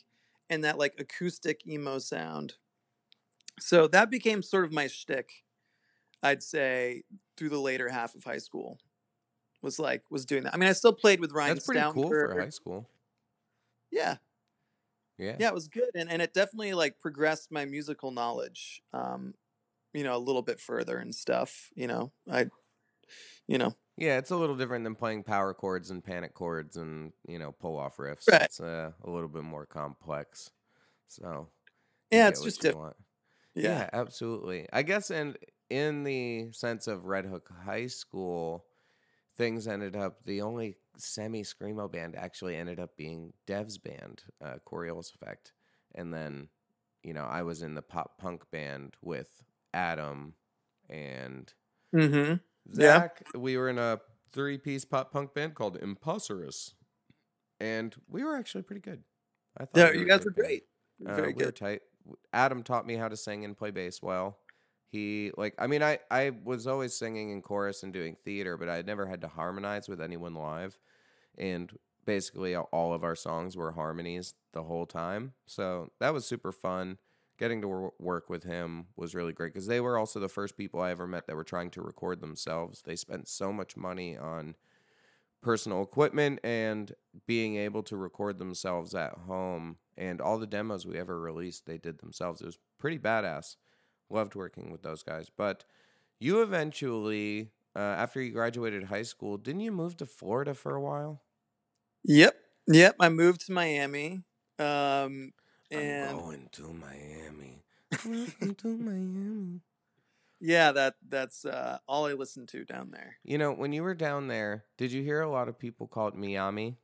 and 0.49 0.64
that 0.64 0.79
like 0.79 0.94
acoustic 0.99 1.66
emo 1.66 1.99
sound. 1.99 2.55
So 3.59 3.87
that 3.88 4.11
became 4.11 4.42
sort 4.42 4.64
of 4.64 4.73
my 4.73 4.87
shtick. 4.87 5.31
I'd 6.23 6.42
say 6.42 7.03
through 7.37 7.51
the 7.51 7.61
later 7.61 7.88
half 7.88 8.14
of 8.14 8.25
high 8.25 8.38
school 8.38 8.79
was 9.62 9.79
like 9.79 10.03
was 10.11 10.25
doing 10.25 10.44
that. 10.44 10.55
I 10.55 10.57
mean, 10.57 10.68
I 10.68 10.73
still 10.73 10.92
played 10.92 11.20
with 11.20 11.33
Ryan 11.33 11.55
That's 11.55 11.66
pretty 11.66 11.81
cool 11.92 12.09
for 12.09 12.40
high 12.40 12.49
school. 12.49 12.88
Yeah, 13.90 14.16
Yeah. 15.18 15.37
yeah, 15.38 15.49
it 15.49 15.55
was 15.55 15.68
good, 15.68 15.90
and 15.94 16.11
and 16.11 16.23
it 16.23 16.33
definitely 16.33 16.73
like 16.75 16.99
progressed 16.99 17.51
my 17.51 17.64
musical 17.64 18.11
knowledge. 18.11 18.83
Um, 18.92 19.35
you 19.92 20.05
know, 20.05 20.16
a 20.16 20.18
little 20.18 20.42
bit 20.42 20.61
further 20.61 20.99
and 20.99 21.14
stuff. 21.14 21.70
You 21.75 21.88
know, 21.88 22.12
I, 22.31 22.46
you 23.46 23.59
know, 23.59 23.75
Yeah, 23.96 24.18
it's 24.18 24.31
a 24.31 24.37
little 24.37 24.57
different 24.57 24.85
than 24.85 24.94
playing 24.94 25.25
power 25.25 25.53
chords 25.55 25.90
and 25.90 26.03
panic 26.03 26.35
chords 26.35 26.77
and, 26.77 27.12
you 27.29 27.38
know, 27.38 27.53
pull 27.53 27.79
off 27.79 27.96
riffs. 27.99 28.31
Right. 28.31 28.42
It's 28.42 28.61
uh, 28.61 28.92
a 29.05 29.11
little 29.11 29.29
bit 29.29 29.42
more 29.42 29.66
complex. 29.66 30.51
So, 31.09 31.49
yeah, 32.11 32.29
it's 32.29 32.42
just 32.42 32.61
different. 32.62 32.96
Yeah. 33.55 33.62
Yeah, 33.62 33.90
absolutely. 33.92 34.68
I 34.73 34.83
guess 34.83 35.11
and 35.11 35.37
in 35.68 36.05
the 36.05 36.53
sense 36.53 36.87
of 36.87 37.05
Red 37.07 37.27
Hook 37.27 37.51
High 37.64 37.87
School, 37.88 38.64
things 39.37 39.66
ended 39.66 39.96
up 39.96 40.25
the 40.25 40.42
only 40.42 40.77
semi 40.96 41.42
screamo 41.42 41.90
band 41.90 42.16
actually 42.16 42.57
ended 42.57 42.79
up 42.81 42.96
being 42.96 43.33
Dev's 43.46 43.79
band, 43.79 44.23
uh, 44.44 44.57
Coriolis 44.66 45.14
Effect, 45.14 45.53
and 45.94 46.12
then 46.14 46.49
you 47.03 47.12
know 47.14 47.25
I 47.25 47.42
was 47.42 47.62
in 47.62 47.75
the 47.75 47.83
pop 47.83 48.18
punk 48.18 48.51
band 48.51 48.94
with 49.03 49.42
Adam 49.75 50.35
and 50.88 51.53
Mm-hmm. 51.94 52.35
Yeah. 52.72 53.09
We 53.35 53.56
were 53.56 53.68
in 53.68 53.78
a 53.78 54.00
three 54.33 54.59
piece 54.59 54.85
pop 54.85 55.12
punk 55.12 55.35
band 55.35 55.54
called 55.54 55.76
Imposterous, 55.76 56.74
and 57.59 57.94
we 58.09 58.24
were 58.24 58.37
actually 58.37 58.62
pretty 58.62 58.80
good. 58.80 59.02
I 59.59 59.64
thought 59.64 59.76
Yeah, 59.76 59.90
we 59.92 60.00
you 60.00 60.06
guys 60.06 60.24
were 60.24 60.30
great. 60.30 60.64
Uh, 61.06 61.14
Very 61.14 61.33
we 61.33 61.44
were 61.44 61.52
tight. 61.52 61.83
Adam 62.33 62.62
taught 62.62 62.87
me 62.87 62.94
how 62.94 63.09
to 63.09 63.16
sing 63.16 63.44
and 63.44 63.56
play 63.56 63.70
bass 63.70 64.02
well. 64.02 64.38
He 64.90 65.33
like 65.37 65.54
I 65.59 65.66
mean 65.66 65.83
I 65.83 65.98
I 66.11 66.33
was 66.44 66.66
always 66.66 66.94
singing 66.94 67.30
in 67.30 67.42
chorus 67.42 67.83
and 67.83 67.92
doing 67.92 68.16
theater, 68.24 68.56
but 68.56 68.68
I 68.68 68.76
had 68.76 68.87
never 68.87 69.06
had 69.06 69.20
to 69.22 69.28
harmonize 69.28 69.88
with 69.88 70.00
anyone 70.00 70.35
live. 70.35 70.78
And 71.38 71.72
basically 72.04 72.56
all 72.56 72.92
of 72.92 73.04
our 73.04 73.14
songs 73.14 73.56
were 73.56 73.72
harmonies 73.72 74.35
the 74.52 74.62
whole 74.62 74.87
time. 74.87 75.33
So 75.46 75.92
that 76.00 76.12
was 76.12 76.26
super 76.26 76.50
fun. 76.50 76.98
Getting 77.40 77.62
to 77.62 77.92
work 77.98 78.31
with 78.31 78.44
him 78.44 78.87
was 78.96 79.16
really 79.16 79.33
great 79.33 79.55
because 79.55 79.66
they 79.66 79.81
were 79.81 79.98
also 79.98 80.20
the 80.20 80.29
first 80.29 80.57
people 80.57 80.81
I 80.81 80.92
ever 80.92 81.09
met 81.09 81.26
that 81.26 81.37
were 81.37 81.44
trying 81.44 81.70
to 81.70 81.83
record 81.83 82.20
themselves. 82.20 82.83
They 82.83 82.96
spent 82.96 83.29
so 83.29 83.53
much 83.53 83.76
money 83.79 84.16
on 84.16 84.57
personal 85.42 85.83
equipment 85.83 86.40
and 86.44 86.92
being 87.26 87.57
able 87.57 87.83
to 87.85 87.96
record 87.96 88.38
themselves 88.38 88.94
at 88.94 89.12
home 89.26 89.76
and 89.96 90.20
all 90.20 90.38
the 90.38 90.46
demos 90.46 90.87
we 90.87 90.98
ever 90.98 91.18
released 91.20 91.66
they 91.66 91.79
did 91.79 91.98
themselves 91.98 92.42
it 92.42 92.46
was 92.46 92.59
pretty 92.79 92.98
badass 92.98 93.57
loved 94.11 94.35
working 94.35 94.70
with 94.70 94.83
those 94.83 95.03
guys 95.03 95.31
but 95.35 95.64
you 96.18 96.42
eventually 96.42 97.50
uh, 97.74 97.79
after 97.79 98.20
you 98.20 98.33
graduated 98.33 98.85
high 98.85 99.03
school 99.03 99.38
didn't 99.38 99.62
you 99.62 99.72
move 99.72 99.96
to 99.96 100.07
florida 100.07 100.55
for 100.55 100.74
a 100.74 100.81
while 100.81 101.22
Yep. 102.05 102.35
Yep. 102.68 102.96
I 103.00 103.09
moved 103.09 103.46
to 103.46 103.53
Miami. 103.53 104.22
Um 104.59 105.33
and 105.70 106.11
i'm 106.11 106.16
going 106.18 106.48
to 106.52 106.72
miami 106.72 107.62
Welcome 108.04 108.54
to 108.56 108.76
miami 108.76 109.61
yeah, 110.42 110.72
that 110.72 110.94
that's 111.06 111.44
uh 111.44 111.78
all 111.87 112.06
I 112.06 112.14
listened 112.14 112.48
to 112.48 112.64
down 112.64 112.90
there. 112.92 113.16
you 113.24 113.37
know 113.37 113.52
when 113.52 113.72
you 113.72 113.83
were 113.83 113.94
down 113.94 114.28
there 114.28 114.64
did 114.78 114.90
you 114.90 115.02
hear 115.02 115.20
a 115.20 115.30
lot 115.30 115.48
of 115.48 115.59
people 115.59 115.87
call 115.87 116.09
it 116.09 116.14
miami 116.14 116.76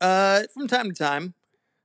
Uh 0.00 0.42
from 0.54 0.66
time 0.66 0.86
to 0.90 0.94
time. 0.94 1.34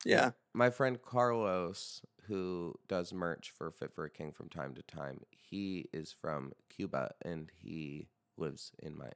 Yeah. 0.05 0.31
my 0.53 0.69
friend 0.69 1.01
Carlos, 1.01 2.01
who 2.27 2.75
does 2.87 3.11
merch 3.11 3.51
for 3.57 3.71
Fit 3.71 3.91
for 3.93 4.05
a 4.05 4.09
King 4.09 4.31
from 4.31 4.49
time 4.49 4.73
to 4.75 4.81
time, 4.83 5.19
he 5.31 5.89
is 5.91 6.13
from 6.21 6.53
Cuba 6.69 7.11
and 7.23 7.49
he 7.53 8.07
lives 8.37 8.71
in 8.79 8.97
my 8.97 9.09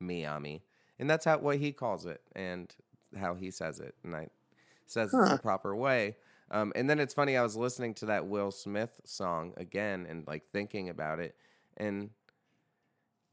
Miami, 0.00 0.62
and 0.98 1.08
that's 1.10 1.24
how 1.24 1.38
what 1.38 1.56
he 1.58 1.72
calls 1.72 2.04
it 2.06 2.20
and 2.36 2.72
how 3.18 3.34
he 3.34 3.50
says 3.50 3.80
it, 3.80 3.94
and 4.04 4.14
I 4.14 4.28
says 4.86 5.12
it's 5.12 5.30
the 5.30 5.38
proper 5.38 5.74
way. 5.74 6.16
Um, 6.50 6.72
and 6.76 6.88
then 6.88 7.00
it's 7.00 7.14
funny, 7.14 7.36
I 7.36 7.42
was 7.42 7.56
listening 7.56 7.94
to 7.94 8.06
that 8.06 8.26
Will 8.26 8.50
Smith 8.50 9.00
song 9.04 9.54
again 9.56 10.06
and 10.08 10.26
like 10.26 10.44
thinking 10.52 10.88
about 10.88 11.18
it, 11.18 11.34
and 11.76 12.10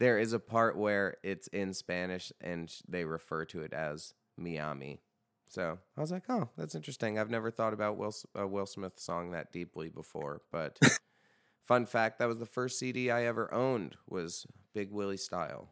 there 0.01 0.17
is 0.17 0.33
a 0.33 0.39
part 0.39 0.75
where 0.75 1.17
it's 1.21 1.45
in 1.49 1.75
Spanish 1.75 2.31
and 2.41 2.73
they 2.87 3.05
refer 3.05 3.45
to 3.45 3.61
it 3.61 3.71
as 3.71 4.15
Miami. 4.35 4.99
So 5.47 5.77
I 5.95 6.01
was 6.01 6.11
like, 6.11 6.23
oh, 6.27 6.49
that's 6.57 6.73
interesting. 6.73 7.19
I've 7.19 7.29
never 7.29 7.51
thought 7.51 7.73
about 7.73 7.97
Will 7.97 8.15
Will 8.33 8.65
Smith 8.65 8.93
song 8.99 9.31
that 9.31 9.51
deeply 9.51 9.89
before. 9.89 10.41
But 10.51 10.79
fun 11.65 11.85
fact, 11.85 12.17
that 12.17 12.27
was 12.27 12.39
the 12.39 12.47
first 12.47 12.79
CD 12.79 13.11
I 13.11 13.25
ever 13.25 13.53
owned 13.53 13.95
was 14.09 14.47
Big 14.73 14.91
Willie 14.91 15.17
Style. 15.17 15.69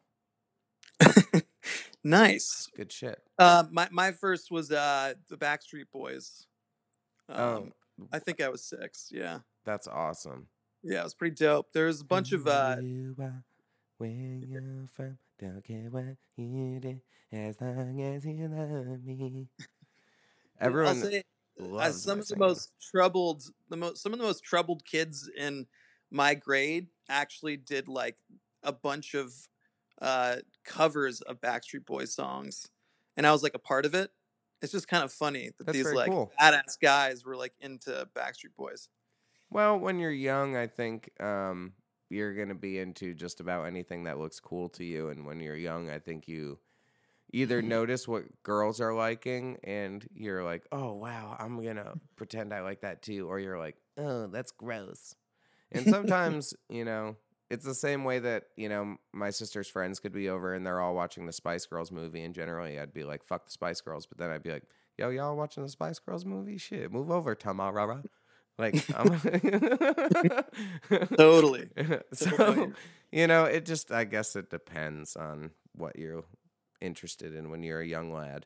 nice. 2.03 2.67
Good 2.75 2.91
shit. 2.91 3.21
Uh 3.38 3.63
my 3.71 3.88
my 3.91 4.12
first 4.12 4.51
was 4.51 4.71
uh 4.71 5.13
the 5.29 5.38
Backstreet 5.38 5.91
Boys. 5.91 6.47
Um 7.27 7.73
Oh, 8.01 8.07
I 8.13 8.19
think 8.19 8.39
I 8.41 8.47
was 8.47 8.63
6. 8.63 9.09
Yeah. 9.12 9.39
that's 9.65 9.88
awesome. 9.88 10.47
Yeah, 10.83 11.01
it 11.01 11.03
was 11.03 11.13
pretty 11.13 11.35
dope. 11.35 11.73
There's 11.73 12.01
a 12.01 12.05
bunch 12.05 12.31
of 12.31 12.47
uh 12.47 12.77
you 12.81 13.15
where 13.97 14.09
you're 14.09 14.88
from, 14.93 15.17
don't 15.39 15.63
care 15.63 15.89
what 15.89 16.15
you 16.38 16.79
do, 16.79 17.01
as 17.33 17.59
long 17.59 18.01
as 18.01 18.25
you 18.25 18.47
love 18.47 19.03
me. 19.03 19.47
Everyone 20.62 21.03
uh, 21.03 21.21
loves 21.59 22.03
some 22.03 22.19
of 22.19 22.27
the 22.27 22.38
most 22.38 22.71
troubled 22.81 23.43
the 23.69 23.77
most 23.77 24.01
some 24.01 24.13
of 24.13 24.19
the 24.19 24.25
most 24.25 24.43
troubled 24.43 24.85
kids 24.85 25.29
in 25.38 25.67
my 26.12 26.33
grade 26.33 26.88
actually 27.09 27.57
did 27.57 27.88
like 27.88 28.17
a 28.63 28.71
bunch 28.71 29.13
of 29.13 29.33
uh 30.01 30.38
covers 30.63 31.21
of 31.21 31.41
Backstreet 31.41 31.85
Boys 31.85 32.13
songs 32.13 32.67
and 33.17 33.27
I 33.27 33.31
was 33.31 33.43
like 33.43 33.55
a 33.55 33.59
part 33.59 33.85
of 33.85 33.95
it. 33.95 34.12
It's 34.62 34.71
just 34.71 34.88
kind 34.88 35.03
of 35.03 35.12
funny 35.12 35.51
that 35.57 35.65
That's 35.65 35.71
these 35.71 35.93
like 35.93 36.12
cool. 36.12 36.31
badass 36.39 36.79
guys 36.81 37.25
were 37.25 37.35
like 37.38 37.53
into 37.59 38.07
Backstreet 38.15 38.55
Boys. 38.57 38.89
Well, 39.49 39.79
when 39.79 39.99
you're 39.99 40.12
young, 40.12 40.55
I 40.55 40.67
think 40.67 41.09
um, 41.21 41.73
you're 42.09 42.35
going 42.35 42.49
to 42.49 42.55
be 42.55 42.79
into 42.79 43.13
just 43.13 43.39
about 43.39 43.65
anything 43.65 44.03
that 44.03 44.19
looks 44.19 44.39
cool 44.39 44.69
to 44.69 44.83
you. 44.83 45.09
And 45.09 45.25
when 45.25 45.39
you're 45.39 45.55
young, 45.55 45.89
I 45.89 45.99
think 45.99 46.27
you 46.27 46.59
either 47.33 47.62
Mm-hmm. 47.62 47.69
notice 47.69 48.07
what 48.07 48.43
girls 48.43 48.81
are 48.81 48.93
liking 48.93 49.59
and 49.63 50.07
you're 50.13 50.43
like, 50.43 50.67
oh, 50.71 50.93
wow, 50.93 51.35
I'm 51.39 51.62
going 51.62 51.77
to 51.77 51.97
pretend 52.15 52.53
I 52.53 52.62
like 52.62 52.81
that 52.81 53.01
too. 53.03 53.29
Or 53.29 53.39
you're 53.39 53.59
like, 53.59 53.77
oh, 53.97 54.27
that's 54.27 54.51
gross. 54.51 55.15
And 55.71 55.88
sometimes, 55.89 56.53
you 56.69 56.85
know, 56.85 57.17
it's 57.49 57.65
the 57.65 57.73
same 57.75 58.03
way 58.03 58.19
that, 58.19 58.43
you 58.55 58.69
know, 58.69 58.97
my 59.13 59.29
sister's 59.31 59.67
friends 59.67 59.99
could 59.99 60.12
be 60.13 60.29
over 60.29 60.53
and 60.53 60.65
they're 60.65 60.79
all 60.79 60.93
watching 60.95 61.25
the 61.25 61.33
Spice 61.33 61.65
Girls 61.65 61.91
movie. 61.91 62.23
And 62.23 62.33
generally, 62.35 62.79
I'd 62.79 62.93
be 62.93 63.03
like, 63.03 63.23
fuck 63.23 63.45
the 63.45 63.51
Spice 63.51 63.81
Girls. 63.81 64.05
But 64.05 64.17
then 64.19 64.29
I'd 64.29 64.43
be 64.43 64.51
like, 64.51 64.63
yo, 64.97 65.09
y'all 65.09 65.35
watching 65.35 65.63
the 65.63 65.69
Spice 65.69 65.99
Girls 65.99 66.25
movie? 66.25 66.57
Shit, 66.57 66.91
move 66.91 67.09
over, 67.09 67.35
Tamarara. 67.35 68.03
Like, 68.57 68.75
I'm 68.95 69.19
Totally. 71.17 71.69
so, 72.13 72.29
Totally. 72.29 72.71
you 73.12 73.27
know, 73.27 73.45
it 73.45 73.65
just, 73.65 73.91
I 73.91 74.03
guess 74.03 74.35
it 74.35 74.49
depends 74.49 75.15
on 75.15 75.51
what 75.75 75.97
you're 75.97 76.23
interested 76.81 77.33
in 77.35 77.49
when 77.49 77.63
you're 77.63 77.81
a 77.81 77.88
young 77.88 78.12
lad. 78.13 78.45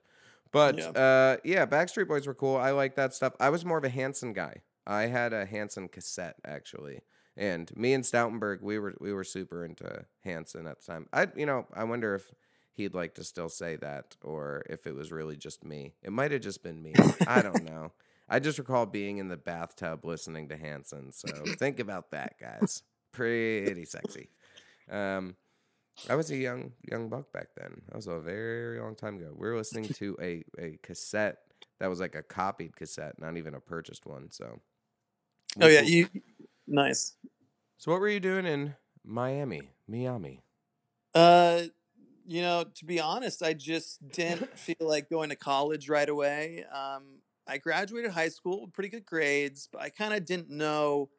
But 0.51 0.77
Yeah. 0.77 0.89
uh, 0.89 1.37
yeah, 1.43 1.65
Backstreet 1.65 2.07
Boys 2.07 2.27
were 2.27 2.33
cool. 2.35 2.57
I 2.57 2.71
like 2.71 2.95
that 2.95 3.13
stuff. 3.13 3.33
I 3.39 3.49
was 3.49 3.65
more 3.65 3.77
of 3.77 3.83
a 3.83 3.89
Hanson 3.89 4.33
guy. 4.33 4.57
I 4.85 5.03
had 5.03 5.33
a 5.33 5.45
Hanson 5.45 5.87
cassette 5.87 6.35
actually, 6.45 7.01
and 7.37 7.75
me 7.75 7.93
and 7.93 8.03
Stoutenberg, 8.03 8.61
we 8.61 8.79
were 8.79 8.95
we 8.99 9.13
were 9.13 9.23
super 9.23 9.65
into 9.65 10.05
Hanson 10.23 10.67
at 10.67 10.79
the 10.79 10.85
time. 10.85 11.07
I, 11.13 11.27
you 11.35 11.45
know, 11.45 11.65
I 11.73 11.83
wonder 11.83 12.15
if 12.15 12.33
he'd 12.73 12.93
like 12.93 13.15
to 13.15 13.23
still 13.23 13.49
say 13.49 13.75
that, 13.77 14.15
or 14.23 14.63
if 14.69 14.85
it 14.87 14.95
was 14.95 15.11
really 15.11 15.35
just 15.37 15.63
me. 15.63 15.93
It 16.01 16.11
might 16.11 16.31
have 16.31 16.41
just 16.41 16.63
been 16.63 16.81
me. 16.81 16.99
I 17.27 17.41
don't 17.41 17.63
know. 17.69 17.91
I 18.29 18.39
just 18.39 18.57
recall 18.57 18.85
being 18.85 19.17
in 19.17 19.27
the 19.27 19.37
bathtub 19.37 20.05
listening 20.05 20.49
to 20.49 20.57
Hanson. 20.57 21.11
So 21.11 21.27
think 21.57 21.79
about 21.79 22.11
that, 22.11 22.39
guys. 22.39 22.83
Pretty 23.11 23.85
sexy. 23.85 24.29
Um, 24.89 25.35
I 26.09 26.15
was 26.15 26.31
a 26.31 26.35
young 26.37 26.73
young 26.89 27.09
buck 27.09 27.31
back 27.31 27.49
then. 27.55 27.81
That 27.87 27.95
was 27.95 28.07
a 28.07 28.19
very 28.19 28.79
long 28.79 28.95
time 28.95 29.17
ago. 29.17 29.33
We 29.35 29.47
were 29.47 29.57
listening 29.57 29.89
to 29.89 30.17
a, 30.21 30.43
a 30.59 30.79
cassette 30.83 31.37
that 31.79 31.89
was 31.89 31.99
like 31.99 32.15
a 32.15 32.23
copied 32.23 32.75
cassette, 32.75 33.19
not 33.19 33.37
even 33.37 33.53
a 33.53 33.59
purchased 33.59 34.05
one. 34.05 34.31
So, 34.31 34.59
Oh 35.61 35.67
yeah, 35.67 35.81
you 35.81 36.07
nice. 36.67 37.15
So 37.77 37.91
what 37.91 37.99
were 37.99 38.09
you 38.09 38.19
doing 38.19 38.45
in 38.45 38.75
Miami, 39.03 39.69
Miami? 39.87 40.41
Uh, 41.13 41.63
you 42.25 42.41
know, 42.41 42.63
to 42.75 42.85
be 42.85 42.99
honest, 42.99 43.43
I 43.43 43.53
just 43.53 44.07
didn't 44.09 44.57
feel 44.57 44.75
like 44.79 45.09
going 45.09 45.29
to 45.29 45.35
college 45.35 45.89
right 45.89 46.07
away. 46.07 46.65
Um, 46.73 47.19
I 47.47 47.57
graduated 47.57 48.11
high 48.11 48.29
school 48.29 48.61
with 48.61 48.73
pretty 48.73 48.89
good 48.89 49.05
grades, 49.05 49.67
but 49.71 49.81
I 49.81 49.89
kind 49.89 50.13
of 50.13 50.25
didn't 50.25 50.49
know 50.49 51.09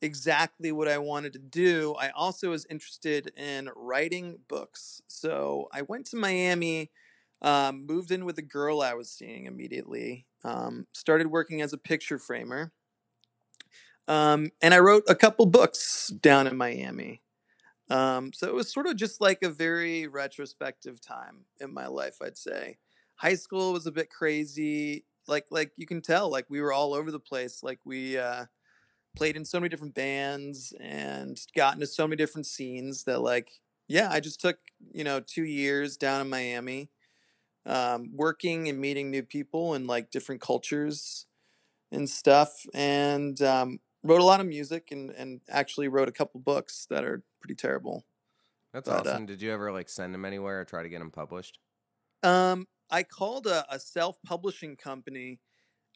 exactly 0.00 0.70
what 0.70 0.88
I 0.88 0.98
wanted 0.98 1.32
to 1.32 1.38
do. 1.40 1.94
I 1.98 2.10
also 2.10 2.50
was 2.50 2.66
interested 2.70 3.32
in 3.36 3.68
writing 3.74 4.38
books. 4.48 5.02
So 5.08 5.68
I 5.72 5.82
went 5.82 6.06
to 6.06 6.16
Miami, 6.16 6.90
um, 7.42 7.86
moved 7.86 8.12
in 8.12 8.24
with 8.24 8.38
a 8.38 8.42
girl 8.42 8.80
I 8.80 8.94
was 8.94 9.10
seeing 9.10 9.46
immediately, 9.46 10.26
um, 10.44 10.86
started 10.92 11.26
working 11.28 11.60
as 11.62 11.72
a 11.72 11.78
picture 11.78 12.18
framer. 12.18 12.72
Um, 14.08 14.50
and 14.62 14.72
I 14.72 14.78
wrote 14.78 15.04
a 15.06 15.14
couple 15.14 15.46
books 15.46 16.08
down 16.08 16.46
in 16.46 16.56
Miami. 16.56 17.20
Um, 17.90 18.32
so 18.32 18.48
it 18.48 18.54
was 18.54 18.72
sort 18.72 18.86
of 18.86 18.96
just 18.96 19.20
like 19.20 19.42
a 19.42 19.50
very 19.50 20.06
retrospective 20.06 21.00
time 21.00 21.44
in 21.60 21.72
my 21.72 21.86
life, 21.86 22.16
I'd 22.22 22.36
say. 22.36 22.78
High 23.16 23.34
school 23.34 23.72
was 23.72 23.86
a 23.86 23.92
bit 23.92 24.10
crazy. 24.10 25.04
Like 25.26 25.46
like 25.50 25.72
you 25.76 25.86
can 25.86 26.00
tell, 26.00 26.30
like 26.30 26.46
we 26.48 26.60
were 26.60 26.72
all 26.72 26.94
over 26.94 27.10
the 27.10 27.20
place. 27.20 27.62
Like 27.62 27.80
we 27.84 28.16
uh, 28.18 28.46
played 29.16 29.36
in 29.36 29.44
so 29.44 29.60
many 29.60 29.68
different 29.68 29.94
bands 29.94 30.72
and 30.80 31.38
got 31.56 31.74
into 31.74 31.86
so 31.86 32.06
many 32.06 32.16
different 32.16 32.46
scenes 32.46 33.04
that 33.04 33.20
like 33.20 33.50
yeah, 33.88 34.10
I 34.10 34.20
just 34.20 34.40
took 34.40 34.58
you 34.92 35.04
know 35.04 35.20
two 35.20 35.44
years 35.44 35.96
down 35.96 36.20
in 36.20 36.30
Miami, 36.30 36.90
um, 37.66 38.10
working 38.14 38.68
and 38.68 38.80
meeting 38.80 39.10
new 39.10 39.22
people 39.22 39.74
and 39.74 39.86
like 39.86 40.10
different 40.10 40.40
cultures 40.40 41.26
and 41.90 42.08
stuff, 42.08 42.52
and 42.74 43.40
um, 43.42 43.80
wrote 44.08 44.20
a 44.20 44.24
lot 44.24 44.40
of 44.40 44.46
music 44.46 44.90
and 44.92 45.10
and 45.10 45.40
actually 45.48 45.88
wrote 45.88 46.08
a 46.08 46.12
couple 46.12 46.40
books 46.40 46.86
that 46.90 47.04
are 47.04 47.24
pretty 47.40 47.54
terrible. 47.54 48.04
That's 48.72 48.88
But, 48.88 49.06
uh, 49.06 49.18
awesome. 49.18 49.26
Did 49.26 49.42
you 49.42 49.50
ever 49.52 49.70
like 49.72 49.90
send 49.90 50.14
them 50.14 50.24
anywhere 50.24 50.60
or 50.60 50.64
try 50.64 50.82
to 50.82 50.88
get 50.88 51.00
them 51.00 51.10
published? 51.10 51.58
Um, 52.22 52.66
I 52.90 53.02
called 53.02 53.46
a, 53.46 53.64
a 53.72 53.78
self-publishing 53.78 54.76
company, 54.76 55.40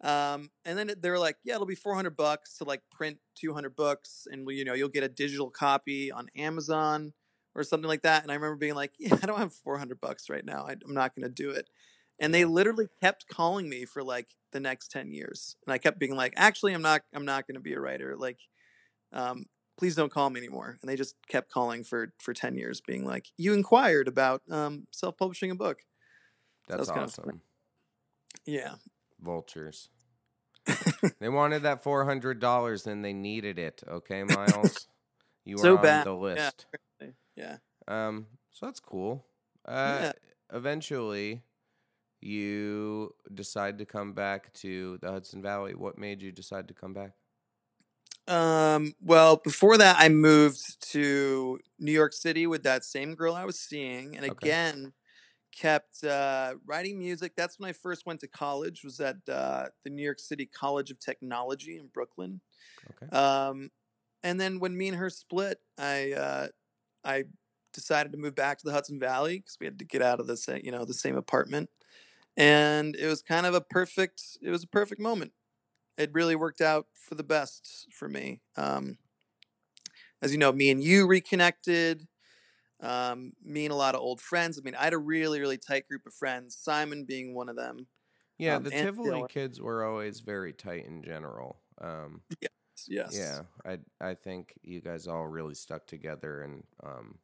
um, 0.03 0.51
and 0.65 0.79
then 0.79 0.93
they 0.99 1.11
were 1.11 1.19
like, 1.19 1.39
"Yeah, 1.45 1.57
it'll 1.57 1.67
be 1.67 1.75
four 1.75 1.95
hundred 1.95 2.17
bucks 2.17 2.59
to 2.59 2.65
like 2.65 2.83
print 2.91 3.21
two 3.35 3.55
hundred 3.55 3.77
books, 3.77 4.27
and 4.31 4.49
you 4.51 4.65
know 4.65 4.75
you'll 4.75 4.89
get 4.91 5.05
a 5.05 5.09
digital 5.09 5.51
copy 5.51 6.13
on 6.13 6.29
Amazon 6.37 7.15
or 7.55 7.65
something 7.65 7.89
like 7.89 8.03
that." 8.03 8.23
And 8.23 8.33
I 8.33 8.37
remember 8.37 8.57
being 8.57 8.75
like, 8.75 8.95
"Yeah, 8.99 9.19
I 9.23 9.27
don't 9.27 9.39
have 9.39 9.55
four 9.55 9.79
hundred 9.79 10.01
bucks 10.01 10.31
right 10.31 10.45
now. 10.45 10.67
I, 10.67 10.73
I'm 10.85 10.95
not 10.95 11.15
going 11.17 11.25
to 11.25 11.31
do 11.35 11.51
it." 11.51 11.71
And 12.23 12.35
they 12.35 12.47
literally 12.47 12.89
kept 13.03 13.29
calling 13.29 13.69
me 13.69 13.87
for 13.87 14.05
like 14.05 14.37
the 14.53 14.61
next 14.61 14.91
ten 14.93 15.13
years, 15.13 15.57
and 15.67 15.75
I 15.75 15.79
kept 15.79 16.01
being 16.01 16.17
like, 16.17 16.35
"Actually, 16.39 16.75
I'm 16.75 16.83
not. 16.83 17.03
I'm 17.15 17.27
not 17.27 17.49
going 17.49 17.57
to 17.57 17.61
be 17.63 17.75
a 17.75 17.81
writer. 17.81 18.17
Like, 18.17 18.41
um, 19.13 19.47
please 19.79 19.97
don't 19.97 20.13
call 20.13 20.31
me 20.31 20.41
anymore." 20.41 20.79
And 20.83 20.89
they 20.91 20.97
just 20.97 21.17
kept 21.29 21.51
calling 21.53 21.85
for 21.85 22.15
for 22.21 22.35
ten 22.35 22.57
years, 22.57 22.81
being 22.83 23.05
like, 23.07 23.29
"You 23.39 23.55
inquired 23.55 24.09
about 24.09 24.43
um, 24.51 24.87
self-publishing 24.93 25.51
a 25.53 25.57
book." 25.57 25.81
That's 26.67 26.91
kinda 26.91 27.13
awesome. 27.25 27.43
Yeah. 28.47 28.77
Vultures. 29.19 29.89
they 31.21 31.29
wanted 31.31 31.63
that 31.63 31.83
four 31.83 32.05
hundred 32.05 32.39
dollars 32.39 32.87
and 32.87 33.03
they 33.05 33.13
needed 33.15 33.59
it. 33.59 33.83
Okay, 33.89 34.25
Miles, 34.25 34.89
you 35.45 35.61
So 35.61 35.77
are 35.77 35.79
on 35.79 36.03
bad. 36.03 36.05
the 36.05 36.15
Yeah. 36.35 36.51
list. 36.51 36.67
Yeah. 37.37 37.59
Um, 37.89 38.27
so 38.51 38.67
that's 38.67 38.81
cool. 38.81 39.27
Uh, 39.65 40.05
Yeah. 40.05 40.13
eventually, 40.53 41.43
you 42.23 43.15
decide 43.35 43.79
to 43.79 43.87
come 43.87 44.13
back 44.13 44.53
to 44.55 44.99
the 44.99 45.11
Hudson 45.11 45.43
Valley. 45.43 45.75
What 45.75 45.99
made 45.99 46.23
you 46.23 46.33
decide 46.33 46.69
to 46.69 46.75
come 46.75 46.93
back? 46.95 47.13
Um, 48.29 48.95
well, 49.01 49.37
before 49.37 49.77
that, 49.79 49.97
I 49.99 50.09
moved 50.09 50.81
to 50.93 51.59
New 51.79 51.93
York 51.93 52.13
City 52.13 52.47
with 52.47 52.63
that 52.63 52.85
same 52.85 53.15
girl 53.15 53.35
I 53.35 53.45
was 53.45 53.59
seeing, 53.59 54.17
and 54.17 54.25
Okay. 54.29 54.53
again, 54.53 54.93
kept 55.53 56.05
uh, 56.05 56.55
writing 56.67 56.99
music. 56.99 57.35
That's 57.37 57.59
when 57.59 57.71
I 57.71 57.73
first 57.73 58.07
went 58.07 58.21
to 58.21 58.29
college. 58.29 58.85
Was 58.85 59.01
at 59.01 59.17
uh, 59.29 59.69
the 59.85 59.91
New 59.91 60.05
York 60.05 60.21
City 60.21 60.47
College 60.47 60.91
of 60.91 61.01
Technology 61.01 61.79
in 61.79 61.89
Brooklyn. 61.89 62.41
Okay. 62.91 63.11
Um, 63.13 63.71
and 64.23 64.41
then 64.41 64.61
when 64.61 64.77
me 64.77 64.89
and 64.89 64.97
her 64.99 65.11
split, 65.11 65.59
I 65.79 66.13
uh, 66.13 66.49
I 67.05 67.25
decided 67.73 68.13
to 68.13 68.19
move 68.19 68.35
back 68.35 68.59
to 68.59 68.67
the 68.67 68.73
Hudson 68.73 69.01
Valley 69.01 69.39
because 69.39 69.59
we 69.61 69.67
had 69.67 69.79
to 69.81 69.85
get 69.85 70.03
out 70.03 70.21
of 70.21 70.27
the 70.27 70.37
sa- 70.37 70.59
you 70.63 70.73
know 70.73 70.85
the 70.85 70.95
same 70.95 71.17
apartment, 71.17 71.71
and 72.37 72.97
it 72.97 73.07
was 73.07 73.23
kind 73.23 73.47
of 73.47 73.55
a 73.55 73.61
perfect 73.61 74.23
it 74.41 74.51
was 74.51 74.65
a 74.65 74.69
perfect 74.69 75.01
moment. 75.01 75.33
It 75.99 76.11
really 76.13 76.37
worked 76.37 76.61
out 76.61 76.87
for 76.95 77.15
the 77.15 77.23
best 77.23 77.87
for 77.93 78.09
me. 78.09 78.41
Um, 78.57 78.97
as 80.23 80.33
you 80.33 80.39
know, 80.39 80.53
me 80.53 80.71
and 80.71 80.83
you 80.83 81.07
reconnected. 81.07 82.07
Um, 82.81 83.33
me 83.45 83.65
and 83.65 83.73
a 83.73 83.77
lot 83.77 83.95
of 83.95 84.01
old 84.01 84.21
friends. 84.21 84.59
I 84.59 84.63
mean, 84.63 84.75
I 84.75 84.85
had 84.85 84.93
a 84.93 84.99
really 84.99 85.41
really 85.41 85.59
tight 85.59 85.87
group 85.87 86.07
of 86.07 86.15
friends. 86.15 86.57
Simon 86.57 87.05
being 87.05 87.35
one 87.35 87.49
of 87.49 87.57
them. 87.57 87.87
Yeah, 88.39 88.57
Um, 88.57 88.65
the 88.65 88.71
Tivoli 88.71 89.21
Dylan. 89.21 89.29
kids 89.29 89.61
were 89.61 89.85
always 89.85 90.21
very 90.21 90.53
tight 90.53 90.85
in 90.87 91.03
general. 91.03 91.61
Um, 91.81 92.23
yes, 92.41 92.51
Yes. 92.89 93.15
Yeah, 93.15 93.43
I 93.65 93.79
I 94.01 94.15
think 94.15 94.55
you 94.63 94.81
guys 94.81 95.07
all 95.07 95.27
really 95.27 95.55
stuck 95.55 95.87
together 95.87 96.43
and 96.43 96.65
um, 96.83 97.19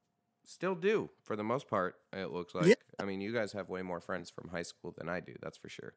still 0.49 0.75
do 0.75 1.11
for 1.23 1.37
the 1.37 1.45
most 1.45 1.69
part. 1.69 1.97
It 2.13 2.31
looks 2.33 2.55
like. 2.55 2.69
Yeah. 2.69 2.75
I 2.99 3.05
mean, 3.05 3.21
you 3.21 3.33
guys 3.33 3.53
have 3.53 3.69
way 3.69 3.83
more 3.83 4.01
friends 4.01 4.31
from 4.31 4.49
high 4.49 4.63
school 4.63 4.93
than 4.97 5.09
I 5.09 5.21
do. 5.21 5.35
That's 5.41 5.59
for 5.59 5.69
sure. 5.69 5.95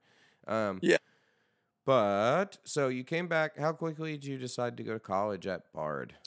Um, 0.47 0.81
Yeah. 0.81 0.97
But 1.85 2.57
so 2.63 2.87
you 2.87 3.03
came 3.03 3.27
back. 3.27 3.55
How 3.57 3.73
quickly 3.73 4.13
did 4.13 4.25
you 4.25 4.37
decide 4.39 4.77
to 4.77 4.83
go 4.83 4.93
to 4.93 4.99
college 4.99 5.45
at 5.47 5.71
Bard? 5.73 6.17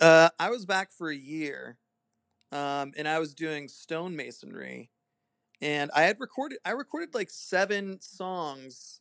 Uh, 0.00 0.30
I 0.38 0.50
was 0.50 0.64
back 0.64 0.92
for 0.92 1.10
a 1.10 1.16
year, 1.16 1.78
um, 2.52 2.94
and 2.96 3.08
I 3.08 3.18
was 3.20 3.34
doing 3.34 3.68
stonemasonry, 3.68 4.90
and 5.60 5.90
I 5.94 6.02
had 6.02 6.20
recorded. 6.20 6.58
I 6.64 6.72
recorded 6.72 7.14
like 7.14 7.30
seven 7.30 8.00
songs, 8.00 9.00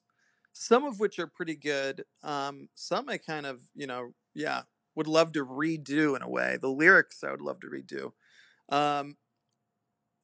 some 0.53 0.85
of 0.85 0.99
which 0.99 1.19
are 1.19 1.27
pretty 1.27 1.55
good. 1.55 2.05
Um, 2.23 2.69
some 2.75 3.09
I 3.09 3.17
kind 3.19 3.45
of, 3.45 3.63
you 3.75 3.87
know, 3.87 4.13
yeah, 4.35 4.63
would 4.95 5.07
love 5.07 5.33
to 5.33 5.45
redo 5.45 6.15
in 6.15 6.23
a 6.23 6.29
way. 6.29 6.57
The 6.61 6.69
lyrics 6.71 7.23
I 7.23 7.31
would 7.31 7.41
love 7.41 7.61
to 7.61 7.67
redo. 7.67 8.13
Um, 8.69 9.17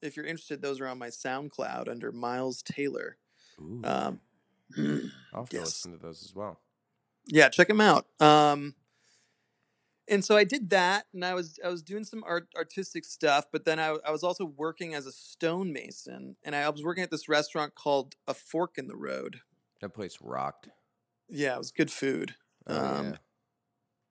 if 0.02 0.16
you're 0.16 0.26
interested, 0.26 0.62
those 0.62 0.80
are 0.80 0.86
on 0.86 0.98
my 0.98 1.08
SoundCloud 1.08 1.88
under 1.88 2.12
Miles 2.12 2.62
Taylor. 2.62 3.16
Ooh, 3.60 3.82
Um, 3.84 4.20
I'll 5.32 5.40
have 5.42 5.48
to 5.50 5.60
listen 5.60 5.92
to 5.92 5.98
those 5.98 6.22
as 6.24 6.34
well. 6.34 6.60
yeah 7.28 7.48
check 7.48 7.68
them 7.68 7.80
out 7.80 8.06
um 8.20 8.74
and 10.08 10.24
so 10.24 10.36
i 10.36 10.42
did 10.44 10.70
that 10.70 11.06
and 11.14 11.24
i 11.24 11.34
was 11.34 11.58
i 11.64 11.68
was 11.68 11.82
doing 11.82 12.02
some 12.04 12.22
art 12.26 12.48
artistic 12.56 13.04
stuff 13.04 13.46
but 13.52 13.64
then 13.64 13.78
I, 13.78 13.96
I 14.04 14.10
was 14.10 14.22
also 14.24 14.44
working 14.44 14.94
as 14.94 15.06
a 15.06 15.12
stonemason 15.12 16.36
and 16.44 16.54
i 16.56 16.68
was 16.68 16.82
working 16.84 17.02
at 17.04 17.10
this 17.12 17.28
restaurant 17.28 17.74
called 17.76 18.14
a 18.26 18.34
fork 18.34 18.76
in 18.76 18.86
the 18.88 18.96
road 18.96 19.40
That 19.80 19.94
place 19.94 20.18
rocked. 20.20 20.68
yeah 21.28 21.54
it 21.54 21.58
was 21.58 21.70
good 21.70 21.90
food 21.90 22.34
Oh, 22.66 22.74
um 22.76 23.14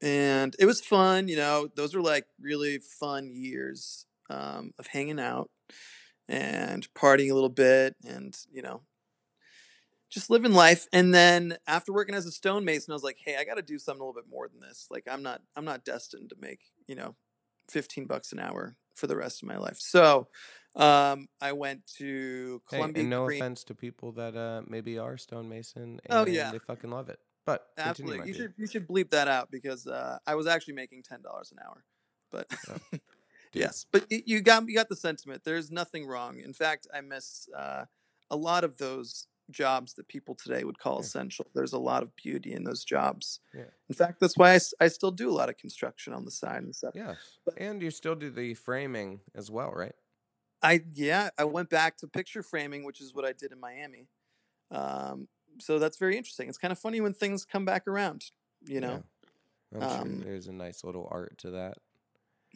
yeah. 0.02 0.08
and 0.10 0.56
it 0.58 0.66
was 0.66 0.80
fun 0.82 1.28
you 1.28 1.36
know 1.36 1.68
those 1.76 1.94
were 1.94 2.02
like 2.02 2.28
really 2.40 2.78
fun 2.80 3.30
years 3.36 4.06
um 4.30 4.72
of 4.80 4.88
hanging 4.88 5.20
out 5.20 5.50
and 6.28 6.88
partying 6.94 7.30
a 7.32 7.34
little 7.34 7.50
bit 7.50 7.96
and 8.08 8.36
you 8.52 8.62
know 8.62 8.82
just 10.10 10.30
living 10.30 10.54
life 10.54 10.88
and 10.94 11.14
then 11.14 11.58
after 11.68 11.92
working 11.92 12.16
as 12.16 12.26
a 12.26 12.32
stonemason 12.32 12.92
i 12.92 12.96
was 12.96 13.04
like 13.04 13.18
hey 13.24 13.36
i 13.38 13.44
got 13.44 13.56
to 13.56 13.62
do 13.62 13.78
something 13.78 14.02
a 14.02 14.04
little 14.06 14.20
bit 14.20 14.30
more 14.30 14.48
than 14.48 14.60
this 14.60 14.88
like 14.90 15.04
i'm 15.10 15.22
not 15.24 15.42
i'm 15.56 15.66
not 15.66 15.84
destined 15.84 16.30
to 16.30 16.36
make 16.40 16.60
you 16.88 16.96
know 16.96 17.16
15 17.70 18.06
bucks 18.06 18.32
an 18.32 18.40
hour 18.40 18.76
for 18.94 19.08
the 19.08 19.16
rest 19.16 19.42
of 19.44 19.48
my 19.50 19.58
life 19.58 19.78
so 19.80 20.28
um 20.76 21.28
i 21.42 21.52
went 21.52 21.86
to 21.98 22.62
Hey, 22.70 22.78
columbia 22.78 23.02
and 23.02 23.10
no 23.10 23.26
Greene- 23.26 23.42
offense 23.42 23.64
to 23.66 23.76
people 23.76 24.12
that 24.14 24.36
uh, 24.36 24.62
maybe 24.68 24.98
are 24.98 25.18
stonemason 25.18 26.00
and 26.06 26.18
Oh, 26.18 26.26
yeah. 26.26 26.52
they 26.52 26.60
fucking 26.60 26.90
love 26.90 27.10
it. 27.10 27.20
But 27.46 27.68
Absolutely. 27.78 28.20
You 28.28 28.34
dude. 28.34 28.36
should 28.36 28.54
you 28.58 28.68
should 28.68 28.88
bleep 28.88 29.12
that 29.12 29.28
out 29.28 29.52
because 29.52 29.86
uh, 29.86 30.18
I 30.26 30.34
was 30.36 30.48
actually 30.48 30.74
making 30.76 31.04
ten 31.04 31.22
dollars 31.22 31.52
an 31.52 31.60
hour. 31.66 31.84
But 32.32 32.48
Oh. 32.70 32.98
yes, 33.56 33.86
but 33.92 34.06
you 34.10 34.42
got 34.42 34.68
you 34.68 34.76
got 34.76 34.90
the 34.90 34.96
sentiment. 34.96 35.44
There's 35.44 35.72
nothing 35.72 36.06
wrong. 36.06 36.40
In 36.40 36.54
fact, 36.54 36.88
I 36.94 37.02
miss 37.02 37.48
uh, 37.58 37.86
a 38.30 38.36
lot 38.36 38.64
of 38.64 38.78
those 38.78 39.28
jobs 39.52 39.94
that 39.94 40.08
people 40.08 40.34
today 40.34 40.64
would 40.64 40.80
call 40.80 40.96
Yeah. 40.96 41.02
essential. 41.02 41.46
There's 41.54 41.74
a 41.74 41.78
lot 41.80 42.02
of 42.02 42.16
beauty 42.16 42.54
in 42.54 42.64
those 42.64 42.84
jobs. 42.84 43.40
Yeah. 43.54 43.66
In 43.90 43.94
fact, 43.96 44.20
that's 44.20 44.36
why 44.38 44.56
I, 44.56 44.60
I 44.82 44.88
still 44.88 45.12
do 45.12 45.30
a 45.30 45.36
lot 45.36 45.50
of 45.50 45.58
construction 45.58 46.14
on 46.14 46.26
the 46.26 46.32
side 46.32 46.64
and 46.64 46.76
stuff. 46.76 46.94
Yes. 46.96 47.18
But- 47.46 47.54
And 47.60 47.80
you 47.82 47.92
still 47.92 48.16
do 48.16 48.32
the 48.32 48.56
framing 48.56 49.20
as 49.36 49.52
well, 49.52 49.72
right? 49.72 49.94
I 50.64 50.84
yeah, 50.94 51.30
I 51.38 51.44
went 51.44 51.70
back 51.70 51.98
to 51.98 52.08
picture 52.08 52.42
framing, 52.42 52.84
which 52.86 53.00
is 53.02 53.14
what 53.14 53.24
I 53.24 53.34
did 53.34 53.52
in 53.52 53.60
Miami. 53.60 54.08
Um, 54.72 55.28
so 55.60 55.78
that's 55.80 55.98
very 55.98 56.18
interesting. 56.18 56.50
It's 56.50 56.58
kind 56.58 56.72
of 56.72 56.80
funny 56.80 57.00
when 57.02 57.14
things 57.14 57.46
come 57.46 57.66
back 57.66 57.88
around. 57.88 58.26
You 58.66 58.82
know. 58.82 59.04
Yeah. 59.74 59.80
I'm 59.80 59.84
Um, 59.84 60.22
sure 60.24 60.32
there's 60.32 60.48
a 60.48 60.54
nice 60.54 60.84
little 60.84 61.08
art 61.12 61.38
to 61.40 61.52
that. 61.52 61.78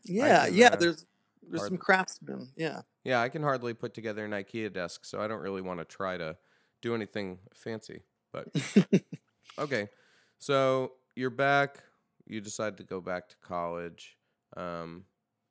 Yeah, 0.05 0.45
can, 0.45 0.55
yeah. 0.55 0.67
uh, 0.67 0.75
There's 0.75 1.05
there's 1.49 1.67
some 1.67 1.77
craftsmen. 1.77 2.49
Yeah. 2.55 2.81
Yeah, 3.03 3.21
I 3.21 3.29
can 3.29 3.41
hardly 3.41 3.73
put 3.73 3.93
together 3.93 4.25
an 4.25 4.31
IKEA 4.31 4.71
desk, 4.71 5.05
so 5.05 5.19
I 5.19 5.27
don't 5.27 5.41
really 5.41 5.61
want 5.61 5.79
to 5.79 5.85
try 5.85 6.17
to 6.17 6.37
do 6.81 6.93
anything 6.93 7.39
fancy. 7.53 8.03
But 8.31 8.47
okay, 9.59 9.89
so 10.37 10.93
you're 11.15 11.29
back. 11.29 11.83
You 12.27 12.41
decide 12.41 12.77
to 12.77 12.83
go 12.83 13.01
back 13.01 13.29
to 13.29 13.35
college, 13.41 14.17
um, 14.55 15.05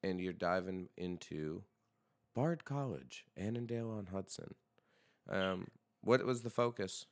and 0.05 0.21
you're 0.21 0.33
diving 0.33 0.89
into 0.97 1.65
Bard 2.35 2.65
College, 2.65 3.25
Annandale 3.37 3.91
on 3.91 4.07
Hudson. 4.07 4.55
Um, 5.29 5.67
what 6.03 6.25
was 6.25 6.43
the 6.43 6.51
focus? 6.51 7.07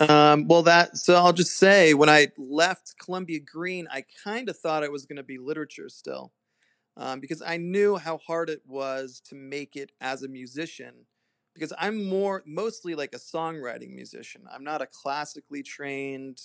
Um, 0.00 0.48
well, 0.48 0.62
that 0.64 0.96
so 0.96 1.14
I'll 1.14 1.32
just 1.32 1.56
say 1.56 1.94
when 1.94 2.08
I 2.08 2.28
left 2.36 2.94
Columbia-Greene, 2.98 3.86
I 3.90 4.04
kind 4.24 4.48
of 4.48 4.58
thought 4.58 4.82
it 4.82 4.90
was 4.90 5.06
going 5.06 5.16
to 5.18 5.22
be 5.22 5.38
literature 5.38 5.88
still, 5.88 6.32
um, 6.96 7.20
because 7.20 7.42
I 7.42 7.58
knew 7.58 7.96
how 7.96 8.18
hard 8.18 8.50
it 8.50 8.62
was 8.66 9.20
to 9.28 9.36
make 9.36 9.76
it 9.76 9.92
as 10.00 10.22
a 10.22 10.28
musician. 10.28 11.06
Because 11.54 11.72
I'm 11.78 12.04
more 12.04 12.42
mostly 12.46 12.94
like 12.96 13.14
a 13.14 13.18
songwriting 13.18 13.94
musician. 13.94 14.42
I'm 14.52 14.64
not 14.64 14.82
a 14.82 14.86
classically 14.86 15.62
trained 15.62 16.40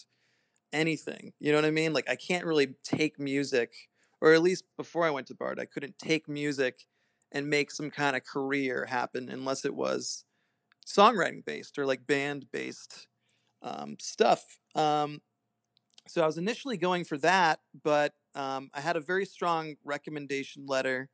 anything. 0.73 1.33
You 1.39 1.51
know 1.51 1.57
what 1.59 1.65
I 1.65 1.71
mean? 1.71 1.93
Like 1.93 2.09
I 2.09 2.15
can't 2.15 2.45
really 2.45 2.75
take 2.83 3.19
music, 3.19 3.73
or 4.21 4.33
at 4.33 4.41
least 4.43 4.65
before 4.77 5.05
I 5.05 5.11
went 5.11 5.27
to 5.27 5.35
Bard, 5.35 5.59
I 5.59 5.65
couldn't 5.65 5.99
take 5.99 6.29
music 6.29 6.85
and 7.31 7.49
make 7.49 7.71
some 7.71 7.91
kind 7.91 8.15
of 8.15 8.23
career 8.25 8.85
happen 8.89 9.29
unless 9.29 9.65
it 9.65 9.75
was 9.75 10.25
songwriting 10.87 11.45
based 11.45 11.79
or 11.79 11.85
like 11.85 12.07
band 12.07 12.47
based 12.51 13.07
um, 13.61 13.97
stuff. 13.99 14.59
Um, 14.75 15.21
so 16.07 16.21
I 16.23 16.25
was 16.25 16.37
initially 16.37 16.77
going 16.77 17.03
for 17.05 17.17
that, 17.19 17.59
but 17.83 18.13
um, 18.35 18.69
I 18.73 18.81
had 18.81 18.95
a 18.95 19.01
very 19.01 19.25
strong 19.25 19.75
recommendation 19.83 20.65
letter 20.65 21.09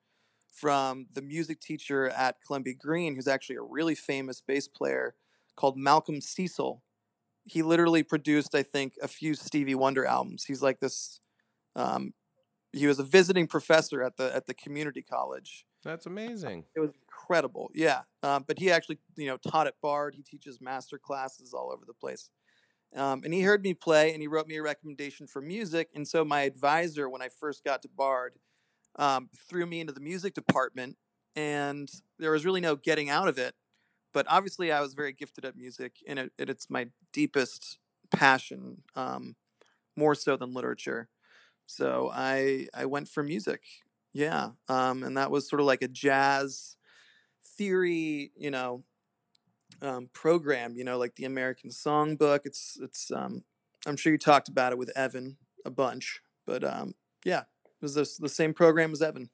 from 0.53 1.07
the 1.13 1.21
music 1.21 1.59
teacher 1.59 2.07
at 2.09 2.37
Columbia-Greene, 2.45 3.15
who's 3.15 3.27
actually 3.27 3.57
a 3.57 3.61
really 3.61 3.95
famous 3.95 4.41
bass 4.41 4.67
player 4.69 5.15
called 5.57 5.77
Malcolm 5.77 6.21
Cecil. 6.21 6.81
He 7.43 7.61
literally 7.61 8.03
produced, 8.03 8.55
I 8.55 8.63
think, 8.63 8.93
a 9.01 9.07
few 9.07 9.33
Stevie 9.35 9.75
Wonder 9.75 10.05
albums. 10.05 10.45
He's 10.45 10.61
like 10.61 10.79
this. 10.79 11.19
Um, 11.75 12.13
he 12.71 12.87
was 12.87 12.99
a 12.99 13.03
visiting 13.03 13.47
professor 13.47 14.01
at 14.01 14.17
the 14.17 14.33
at 14.35 14.47
the 14.47 14.53
community 14.53 15.01
college, 15.01 15.65
That's 15.83 16.05
amazing. 16.05 16.65
it 16.75 16.79
was 16.79 16.91
incredible. 17.26 17.71
Yeah. 17.73 18.01
Um, 18.23 18.45
but 18.47 18.59
he 18.59 18.71
actually, 18.71 18.99
you 19.15 19.28
know, 19.28 19.38
taught 19.38 19.67
at 19.67 19.76
Bard. 19.82 20.15
He 20.15 20.23
teaches 20.23 20.61
master 20.61 20.97
classes 20.97 21.53
all 21.53 21.71
over 21.71 21.86
the 21.86 21.93
place. 21.93 22.30
Um, 22.95 23.21
and 23.26 23.34
he 23.34 23.41
heard 23.41 23.63
me 23.63 23.73
play 23.73 24.13
and 24.13 24.21
he 24.21 24.28
wrote 24.28 24.47
me 24.47 24.57
a 24.57 24.61
recommendation 24.61 25.28
for 25.28 25.41
music. 25.41 25.89
And 25.95 26.07
so 26.07 26.23
my 26.23 26.41
advisor, 26.41 27.09
when 27.09 27.21
I 27.21 27.30
first 27.30 27.63
got 27.63 27.82
to 27.82 27.89
Bard, 27.89 28.36
um, 28.97 29.30
threw 29.49 29.65
me 29.65 29.82
into 29.82 29.91
the 29.91 29.99
music 29.99 30.34
department 30.34 30.97
and 31.36 31.89
there 32.19 32.32
was 32.32 32.45
really 32.45 32.61
no 32.61 32.76
getting 32.76 33.09
out 33.09 33.28
of 33.28 33.38
it. 33.38 33.55
But 34.13 34.26
obviously, 34.30 34.71
I 34.71 34.80
was 34.80 34.93
very 34.93 35.11
gifted 35.11 35.43
at 35.43 35.57
music 35.57 35.95
and 36.07 36.17
it, 36.19 36.32
it, 36.38 36.49
it's 36.49 36.69
my 36.69 36.88
deepest 37.11 37.80
passion, 38.11 38.84
um, 38.95 39.36
more 39.97 40.15
so 40.15 40.38
than 40.38 40.53
literature. 40.53 41.09
So 41.65 42.11
I 42.13 42.67
I 42.73 42.86
went 42.86 43.09
for 43.09 43.23
music. 43.23 43.61
Yeah. 44.13 44.51
Um, 44.69 45.03
and 45.03 45.17
that 45.17 45.32
was 45.32 45.49
sort 45.49 45.59
of 45.59 45.65
like 45.65 45.82
a 45.82 45.89
jazz 45.89 46.78
theory, 47.57 48.31
you 48.35 48.51
know, 48.51 48.83
um, 49.81 50.09
program, 50.13 50.75
you 50.75 50.83
know, 50.83 50.97
like 50.97 51.15
the 51.15 51.25
American 51.25 51.69
Songbook. 51.69 52.41
It's, 52.45 52.77
it's, 52.81 53.11
um, 53.11 53.43
I'm 53.85 53.97
sure 53.97 54.11
you 54.11 54.17
talked 54.17 54.47
about 54.47 54.71
it 54.71 54.77
with 54.77 54.95
Evan 54.95 55.37
a 55.65 55.69
bunch, 55.69 56.21
but 56.45 56.63
um, 56.63 56.95
yeah, 57.23 57.41
it 57.41 57.81
was 57.81 57.95
this, 57.95 58.17
the 58.17 58.29
same 58.29 58.53
program 58.53 58.91
as 58.91 59.01
Evan. 59.01 59.29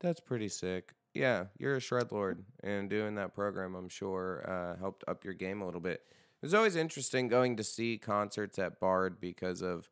That's 0.00 0.20
pretty 0.20 0.48
sick. 0.48 0.92
Yeah, 1.14 1.44
you're 1.58 1.76
a 1.76 1.80
shred 1.80 2.10
lord, 2.10 2.44
and 2.64 2.90
doing 2.90 3.14
that 3.14 3.34
program, 3.34 3.76
I'm 3.76 3.88
sure, 3.88 4.44
uh, 4.48 4.78
helped 4.78 5.04
up 5.06 5.24
your 5.24 5.34
game 5.34 5.62
a 5.62 5.64
little 5.64 5.80
bit. 5.80 6.02
It 6.10 6.46
was 6.46 6.54
always 6.54 6.76
interesting 6.76 7.28
going 7.28 7.56
to 7.56 7.64
see 7.64 7.98
concerts 7.98 8.58
at 8.58 8.80
Bard 8.80 9.20
because 9.20 9.62
of 9.62 9.88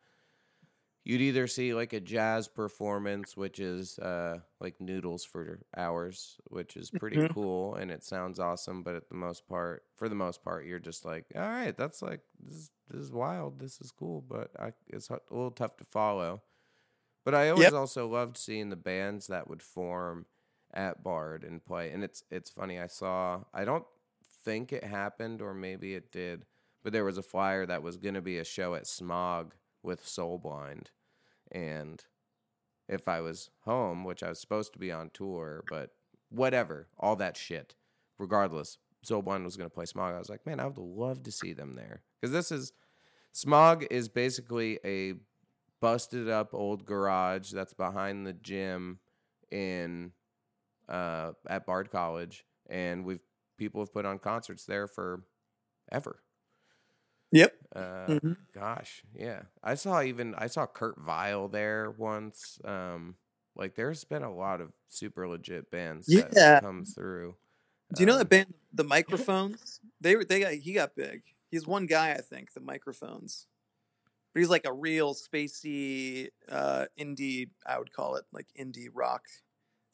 you'd 1.05 1.21
either 1.21 1.47
see 1.47 1.75
like 1.75 1.93
a 1.93 2.01
jazz 2.01 2.49
performance, 2.49 3.37
which 3.37 3.59
is 3.61 3.99
uh, 3.99 4.41
like 4.61 4.81
noodles 4.81 5.25
for 5.25 5.63
hours, 5.77 6.39
which 6.49 6.77
is 6.77 6.91
pretty 6.91 7.23
Mhm. 7.23 7.33
cool 7.33 7.75
and 7.75 7.91
it 7.91 8.05
sounds 8.05 8.39
awesome. 8.39 8.83
But 8.83 8.97
at 8.97 9.09
the 9.09 9.15
most 9.17 9.47
part, 9.49 9.85
for 9.97 10.09
the 10.09 10.15
most 10.15 10.43
part, 10.45 10.67
you're 10.67 10.79
just 10.79 11.05
like, 11.05 11.27
all 11.35 11.43
right, 11.43 11.77
that's 11.77 12.03
like 12.03 12.23
this. 12.41 12.55
Is, 12.55 12.71
this 12.89 13.01
is 13.03 13.13
wild. 13.13 13.59
This 13.59 13.81
is 13.81 13.91
cool, 13.91 14.21
but 14.21 14.51
I, 14.61 14.73
it's 14.89 15.11
a 15.11 15.21
little 15.31 15.51
tough 15.51 15.77
to 15.79 15.85
follow. 15.85 16.43
But 17.25 17.35
I 17.35 17.51
always 17.51 17.73
Yep. 17.73 17.75
also 17.75 18.09
loved 18.09 18.37
seeing 18.37 18.71
the 18.71 18.77
bands 18.77 19.29
that 19.29 19.49
would 19.49 19.63
form 19.63 20.27
at 20.75 21.03
Bard 21.03 21.45
and 21.45 21.65
play. 21.65 21.91
And 21.93 22.03
it's 22.03 22.25
it's 22.31 22.51
funny. 22.51 22.79
I 22.79 22.87
saw. 22.89 23.45
I 23.55 23.65
don't 23.65 23.87
think 24.45 24.73
it 24.73 24.85
happened, 24.85 25.41
or 25.43 25.55
maybe 25.55 25.95
it 25.95 26.11
did. 26.13 26.47
But 26.83 26.93
there 26.93 27.05
was 27.05 27.19
a 27.19 27.23
flyer 27.23 27.65
that 27.67 27.83
was 27.83 27.97
going 27.97 28.15
to 28.15 28.23
be 28.23 28.39
a 28.39 28.45
show 28.45 28.75
at 28.75 28.87
Smog 28.89 29.55
with 29.83 30.05
Soulblind, 30.05 30.87
and 31.51 32.05
if 32.89 33.09
I 33.09 33.21
was 33.21 33.51
home, 33.65 34.05
which 34.05 34.23
I 34.23 34.29
was 34.29 34.41
supposed 34.41 34.73
to 34.75 34.79
be 34.79 34.93
on 34.93 35.11
tour, 35.13 35.65
but 35.69 35.91
whatever, 36.31 36.89
all 36.99 37.17
that 37.17 37.37
shit. 37.37 37.75
Regardless, 38.19 38.79
Soulblind 39.05 39.45
was 39.45 39.57
going 39.57 39.69
to 39.69 39.75
play 39.75 39.87
Smog. 39.87 40.15
I 40.15 40.19
was 40.19 40.29
like, 40.29 40.47
man, 40.47 40.61
I 40.61 40.67
would 40.67 40.79
love 40.79 41.23
to 41.25 41.33
see 41.33 41.53
them 41.53 41.75
there 41.75 42.03
because 42.21 42.33
this 42.33 42.53
is 42.53 42.73
Smog 43.33 43.87
is 43.91 44.09
basically 44.09 44.79
a 44.85 45.15
busted 45.81 46.29
up 46.29 46.55
old 46.55 46.85
garage 46.85 47.51
that's 47.51 47.75
behind 47.75 48.27
the 48.27 48.33
gym 48.33 49.01
in 49.51 50.13
uh, 50.89 51.33
at 51.49 51.67
Bard 51.67 51.91
College, 51.91 52.45
and 52.69 53.05
we've 53.05 53.21
people 53.59 53.81
have 53.81 53.93
put 53.93 54.05
on 54.07 54.19
concerts 54.19 54.65
there 54.65 54.87
for 54.87 55.25
ever. 55.91 56.23
Yep. 57.33 57.57
Uh, 57.75 58.09
Mhm. 58.09 58.37
Gosh, 58.53 59.03
yeah. 59.15 59.45
I 59.63 59.75
saw 59.77 60.03
even 60.03 60.35
I 60.35 60.47
saw 60.47 60.67
Kurt 60.67 60.99
Vile 61.01 61.49
there 61.49 61.91
once. 61.91 62.59
Um, 62.65 63.17
like 63.57 63.75
there's 63.75 64.05
been 64.05 64.23
a 64.23 64.35
lot 64.35 64.61
of 64.61 64.73
super 64.89 65.27
legit 65.29 65.71
bands 65.71 66.09
Yeah. 66.09 66.29
that 66.35 66.61
come 66.61 66.85
through. 66.85 67.37
Do 67.95 68.03
you 68.03 68.07
know 68.07 68.17
Um, 68.17 68.19
that 68.19 68.29
band, 68.29 68.55
the 68.73 68.85
Microphones? 68.85 69.81
They 70.01 70.17
were 70.17 70.25
they 70.25 70.41
got 70.41 70.55
he 70.55 70.73
got 70.73 70.95
big. 70.97 71.23
He's 71.51 71.67
one 71.67 71.87
guy, 71.87 72.13
I 72.13 72.21
think, 72.23 72.53
the 72.55 72.61
Microphones. 72.61 73.47
But 74.35 74.41
he's 74.41 74.51
like 74.51 74.67
a 74.67 74.73
real 74.73 75.15
spacey 75.15 76.31
uh, 76.49 76.87
indie, 76.99 77.51
I 77.67 77.79
would 77.79 77.93
call 77.93 78.17
it 78.17 78.27
like 78.33 78.49
indie 78.59 78.89
rock 78.93 79.27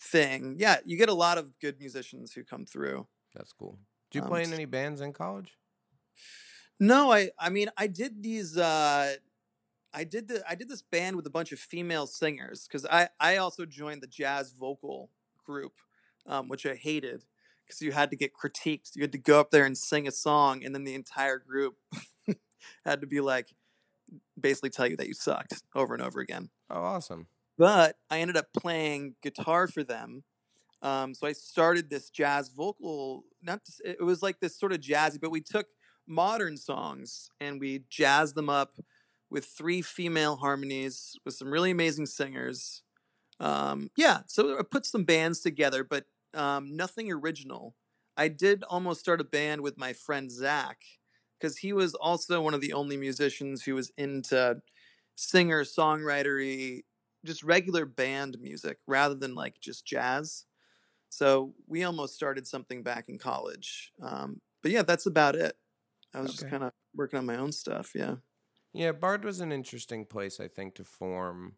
thing. 0.01 0.57
Yeah, 0.59 0.79
you 0.85 0.97
get 0.99 1.09
a 1.11 1.15
lot 1.15 1.39
of 1.39 1.59
good 1.61 1.79
musicians 1.81 2.33
who 2.35 2.45
come 2.45 2.67
through. 2.67 3.09
That's 3.35 3.53
cool. 3.53 3.79
Did 4.11 4.19
you 4.19 4.23
Um, 4.23 4.29
play 4.29 4.43
in 4.43 4.53
any 4.53 4.65
bands 4.67 5.01
in 5.01 5.13
college? 5.15 5.59
No, 6.81 7.13
I 7.13 7.31
I 7.39 7.51
mean 7.51 7.69
I 7.77 7.87
did 7.87 8.23
these 8.23 8.57
uh 8.57 9.15
I 9.93 10.05
did 10.05 10.29
the 10.29 10.43
I 10.49 10.55
did 10.55 10.69
this 10.69 10.83
band 10.83 11.17
with 11.17 11.27
a 11.27 11.31
bunch 11.31 11.53
of 11.53 11.59
female 11.59 12.07
singers 12.07 12.67
because 12.69 12.87
I 12.87 13.09
I 13.21 13.37
also 13.37 13.67
joined 13.67 14.03
the 14.03 14.07
jazz 14.07 14.53
vocal 14.53 15.11
group, 15.45 15.73
um, 16.27 16.49
which 16.49 16.67
I 16.67 16.75
hated 16.75 17.25
because 17.67 17.83
you 17.83 17.93
had 17.93 18.11
to 18.11 18.17
get 18.17 18.33
critiqued. 18.35 18.95
You 18.95 19.03
had 19.03 19.13
to 19.13 19.19
go 19.19 19.41
up 19.41 19.51
there 19.51 19.65
and 19.65 19.77
sing 19.77 20.07
a 20.09 20.13
song, 20.13 20.65
and 20.65 20.75
then 20.75 20.85
the 20.85 20.95
entire 20.95 21.39
group 21.39 21.77
had 22.85 23.01
to 23.01 23.07
be 23.07 23.21
like 23.21 23.55
basically 24.41 24.71
tell 24.71 24.87
you 24.87 24.97
that 24.97 25.09
you 25.09 25.15
sucked 25.15 25.63
over 25.75 25.95
and 25.95 26.03
over 26.03 26.21
again. 26.21 26.51
Oh, 26.71 26.81
awesome. 26.83 27.27
But 27.57 27.97
I 28.11 28.21
ended 28.21 28.37
up 28.37 28.47
playing 28.57 29.17
guitar 29.23 29.67
for 29.67 29.83
them. 29.83 30.23
Um, 30.81 31.15
so 31.15 31.27
I 31.27 31.33
started 31.33 31.91
this 31.91 32.09
jazz 32.11 32.51
vocal. 32.51 33.25
Not 33.43 33.65
to, 33.65 33.91
it 33.91 34.03
was 34.03 34.23
like 34.23 34.41
this 34.41 34.59
sort 34.59 34.73
of 34.73 34.81
jazzy, 34.81 35.21
but 35.21 35.31
we 35.31 35.41
took 35.41 35.67
modern 36.09 36.57
songs 36.57 37.31
and 37.41 37.61
we 37.61 37.85
jazzed 37.91 38.35
them 38.35 38.49
up 38.49 38.79
with 39.31 39.45
three 39.45 39.83
female 39.83 40.37
harmonies 40.37 41.17
with 41.25 41.35
some 41.35 41.51
really 41.51 41.71
amazing 41.71 42.07
singers. 42.07 42.83
Um, 43.41 43.91
yeah, 43.97 44.21
so 44.27 44.59
I 44.59 44.63
put 44.63 44.87
some 44.87 45.05
bands 45.05 45.41
together, 45.41 45.85
but 45.85 46.07
um, 46.35 46.77
nothing 46.77 47.13
original. 47.13 47.75
I 48.17 48.29
did 48.29 48.65
almost 48.65 49.01
start 49.01 49.21
a 49.21 49.25
band 49.25 49.61
with 49.61 49.79
my 49.79 49.93
friend 49.93 50.31
Zach 50.31 50.81
because 51.39 51.59
he 51.59 51.73
was 51.73 51.95
also 51.95 52.41
one 52.41 52.55
of 52.55 52.61
the 52.61 52.73
only 52.73 52.97
musicians 52.97 53.63
who 53.63 53.75
was 53.75 53.93
into 53.97 54.61
singer 55.15 55.63
songwritery, 55.63 56.83
just 57.25 57.43
regular 57.43 57.85
band 57.85 58.39
music 58.41 58.79
rather 58.87 59.15
than 59.15 59.35
like 59.35 59.61
just 59.61 59.87
jazz. 59.87 60.47
So 61.11 61.55
we 61.67 61.85
almost 61.85 62.15
started 62.15 62.47
something 62.47 62.83
back 62.83 63.09
in 63.09 63.19
college. 63.19 63.93
Um, 64.03 64.41
but 64.63 64.73
yeah, 64.73 64.83
that's 64.83 65.07
about 65.07 65.37
it. 65.37 65.57
I 66.15 66.21
was 66.21 66.33
just 66.33 66.49
kind 66.49 66.63
of 66.63 66.73
working 66.95 67.19
on 67.19 67.27
my 67.27 67.37
own 67.37 67.53
stuff. 67.53 67.93
Yeah. 67.95 68.17
Yeah, 68.73 68.93
Bard 68.93 69.25
was 69.25 69.41
an 69.41 69.53
interesting 69.53 70.05
place, 70.05 70.41
I 70.41 70.49
think, 70.49 70.75
to 70.75 70.85
form 70.85 71.55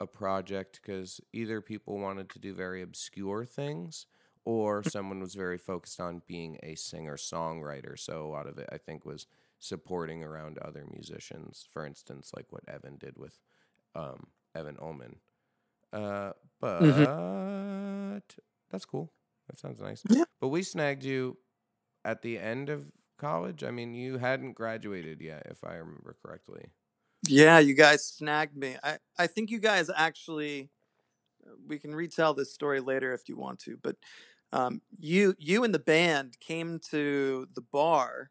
a 0.00 0.06
project 0.06 0.80
because 0.82 1.20
either 1.32 1.60
people 1.60 1.98
wanted 1.98 2.28
to 2.30 2.38
do 2.38 2.54
very 2.54 2.82
obscure 2.82 3.44
things 3.44 4.06
or 4.44 4.82
someone 4.88 5.20
was 5.20 5.34
very 5.34 5.58
focused 5.58 6.00
on 6.00 6.22
being 6.26 6.58
a 6.62 6.74
singer 6.74 7.16
songwriter. 7.16 7.98
So 7.98 8.26
a 8.26 8.28
lot 8.28 8.46
of 8.46 8.58
it, 8.58 8.68
I 8.72 8.78
think, 8.78 9.04
was 9.04 9.26
supporting 9.58 10.22
around 10.22 10.58
other 10.58 10.84
musicians. 10.92 11.66
For 11.72 11.86
instance, 11.86 12.32
like 12.36 12.46
what 12.50 12.68
Evan 12.68 12.96
did 12.98 13.16
with 13.18 13.38
um, 13.94 14.28
Evan 14.54 14.76
Ullman. 14.80 15.16
Uh, 15.92 16.32
but 16.60 16.82
that's 18.70 18.84
cool. 18.84 19.12
That 19.48 19.58
sounds 19.58 19.80
nice. 19.80 20.02
Yeah. 20.08 20.24
But 20.40 20.48
we 20.48 20.62
snagged 20.62 21.04
you 21.04 21.38
at 22.04 22.22
the 22.22 22.38
end 22.38 22.68
of 22.68 22.90
college. 23.18 23.64
I 23.64 23.70
mean, 23.70 23.94
you 23.94 24.18
hadn't 24.18 24.52
graduated 24.54 25.20
yet, 25.20 25.46
if 25.50 25.64
I 25.64 25.74
remember 25.74 26.16
correctly. 26.24 26.70
Yeah, 27.26 27.58
you 27.58 27.74
guys 27.74 28.04
snagged 28.06 28.56
me. 28.56 28.76
I, 28.82 28.98
I 29.18 29.26
think 29.26 29.50
you 29.50 29.58
guys 29.58 29.90
actually 29.94 30.70
we 31.66 31.78
can 31.78 31.94
retell 31.94 32.34
this 32.34 32.52
story 32.54 32.80
later 32.80 33.12
if 33.12 33.28
you 33.28 33.36
want 33.36 33.58
to, 33.60 33.76
but 33.82 33.96
um, 34.52 34.80
you 34.98 35.34
you 35.38 35.64
and 35.64 35.74
the 35.74 35.78
band 35.78 36.36
came 36.40 36.78
to 36.90 37.48
the 37.54 37.60
bar 37.60 38.30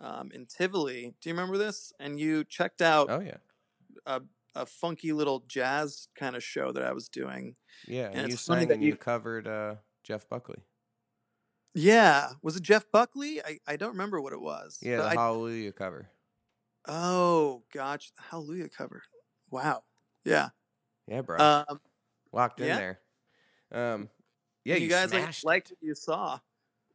um, 0.00 0.30
in 0.32 0.46
Tivoli. 0.46 1.14
Do 1.20 1.28
you 1.28 1.34
remember 1.34 1.58
this? 1.58 1.92
And 2.00 2.18
you 2.18 2.44
checked 2.44 2.82
out 2.82 3.08
Oh 3.10 3.20
yeah, 3.20 3.36
a, 4.06 4.22
a 4.54 4.66
funky 4.66 5.12
little 5.12 5.44
jazz 5.48 6.08
kind 6.14 6.36
of 6.36 6.42
show 6.44 6.72
that 6.72 6.82
I 6.82 6.92
was 6.92 7.08
doing. 7.08 7.56
yeah. 7.86 8.06
And 8.08 8.16
And, 8.20 8.30
you 8.30 8.36
sang 8.36 8.70
and 8.70 8.82
you, 8.82 8.88
you- 8.90 8.96
covered 8.96 9.46
uh, 9.48 9.76
Jeff 10.02 10.28
Buckley. 10.28 10.58
Yeah, 11.74 12.30
was 12.42 12.56
it 12.56 12.62
Jeff 12.62 12.84
Buckley? 12.92 13.42
I, 13.42 13.58
I 13.66 13.76
don't 13.76 13.90
remember 13.90 14.20
what 14.20 14.32
it 14.32 14.40
was. 14.40 14.78
Yeah, 14.80 14.98
the 14.98 15.04
I- 15.04 15.14
Hallelujah 15.14 15.72
cover. 15.72 16.08
oh, 16.86 17.62
gosh, 17.72 18.12
The 18.16 18.22
Hallelujah 18.22 18.68
cover. 18.68 19.02
Wow. 19.50 19.82
Yeah. 20.24 20.50
Yeah, 21.08 21.22
bro. 21.22 21.38
Um, 21.38 21.80
Locked 22.32 22.60
in 22.60 22.66
yeah. 22.66 22.76
there. 22.76 22.98
Um, 23.72 24.08
yeah, 24.64 24.76
you, 24.76 24.84
you, 24.84 24.88
guys 24.88 25.10
smashed 25.10 25.44
liked 25.44 25.70
what 25.70 25.78
you 25.82 25.94
saw. 25.94 26.38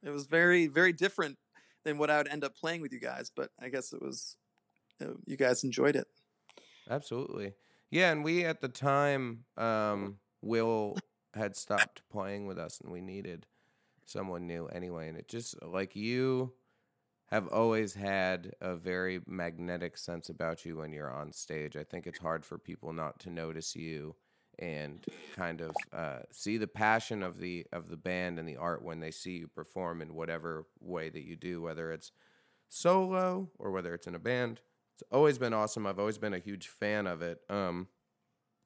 It 0.02 0.10
was 0.10 0.26
very 0.26 0.68
very 0.68 0.94
different 0.94 1.38
than 1.84 1.98
what 1.98 2.10
I 2.10 2.18
would 2.18 2.28
end 2.28 2.44
up 2.44 2.56
playing 2.56 2.82
with 2.82 2.92
you 2.94 3.00
guys, 3.00 3.32
but 3.36 3.50
I 3.62 3.70
guess 3.70 3.94
it 3.94 4.02
was 4.02 4.38
uh, 5.02 5.14
you 5.26 5.38
guys 5.38 5.64
enjoyed 5.64 5.96
it. 5.96 6.08
Absolutely. 6.90 7.54
Yeah, 7.92 8.12
and 8.12 8.24
we 8.24 8.46
at 8.46 8.62
the 8.62 8.70
time, 8.70 9.46
um, 9.58 10.18
Will 10.42 10.98
had 11.34 11.56
stopped 11.56 12.02
playing 12.12 12.48
with 12.48 12.58
us, 12.58 12.80
and 12.82 12.92
we 12.92 13.02
needed 13.02 13.46
someone 14.10 14.48
new 14.48 14.68
anyway. 14.68 15.10
And 15.10 15.18
it 15.18 15.28
just 15.28 15.62
like 15.64 15.96
you 15.96 16.54
have 17.28 17.48
always 17.50 17.94
had 17.94 18.54
a 18.60 18.76
very 18.76 19.22
magnetic 19.28 19.98
sense 19.98 20.30
about 20.30 20.66
you 20.66 20.78
when 20.78 20.92
you're 20.92 21.14
on 21.14 21.32
stage. 21.32 21.78
I 21.78 21.84
think 21.84 22.08
it's 22.08 22.20
hard 22.20 22.44
for 22.44 22.58
people 22.58 22.92
not 22.92 23.20
to 23.22 23.30
notice 23.30 23.76
you 23.76 24.16
and 24.58 25.06
kind 25.36 25.62
of 25.62 25.72
uh, 25.94 26.20
see 26.32 26.58
the 26.58 26.68
passion 26.68 27.24
of 27.24 27.40
the 27.40 27.66
of 27.72 27.90
the 27.90 27.98
band 27.98 28.40
and 28.40 28.48
the 28.48 28.58
art 28.58 28.84
when 28.84 29.00
they 29.00 29.12
see 29.12 29.38
you 29.38 29.48
perform 29.48 30.02
in 30.02 30.16
whatever 30.16 30.66
way 30.82 31.10
that 31.10 31.24
you 31.24 31.36
do, 31.36 31.62
whether 31.62 31.92
it's 31.92 32.12
solo 32.68 33.50
or 33.58 33.72
whether 33.72 33.94
it's 33.94 34.08
in 34.08 34.16
a 34.16 34.20
band. 34.20 34.60
It's 34.94 35.04
always 35.12 35.38
been 35.38 35.54
awesome. 35.54 35.88
I've 35.88 36.00
always 36.00 36.18
been 36.18 36.34
a 36.34 36.40
huge 36.40 36.68
fan 36.68 37.08
of 37.08 37.22
it. 37.22 37.40
Um, 37.50 37.88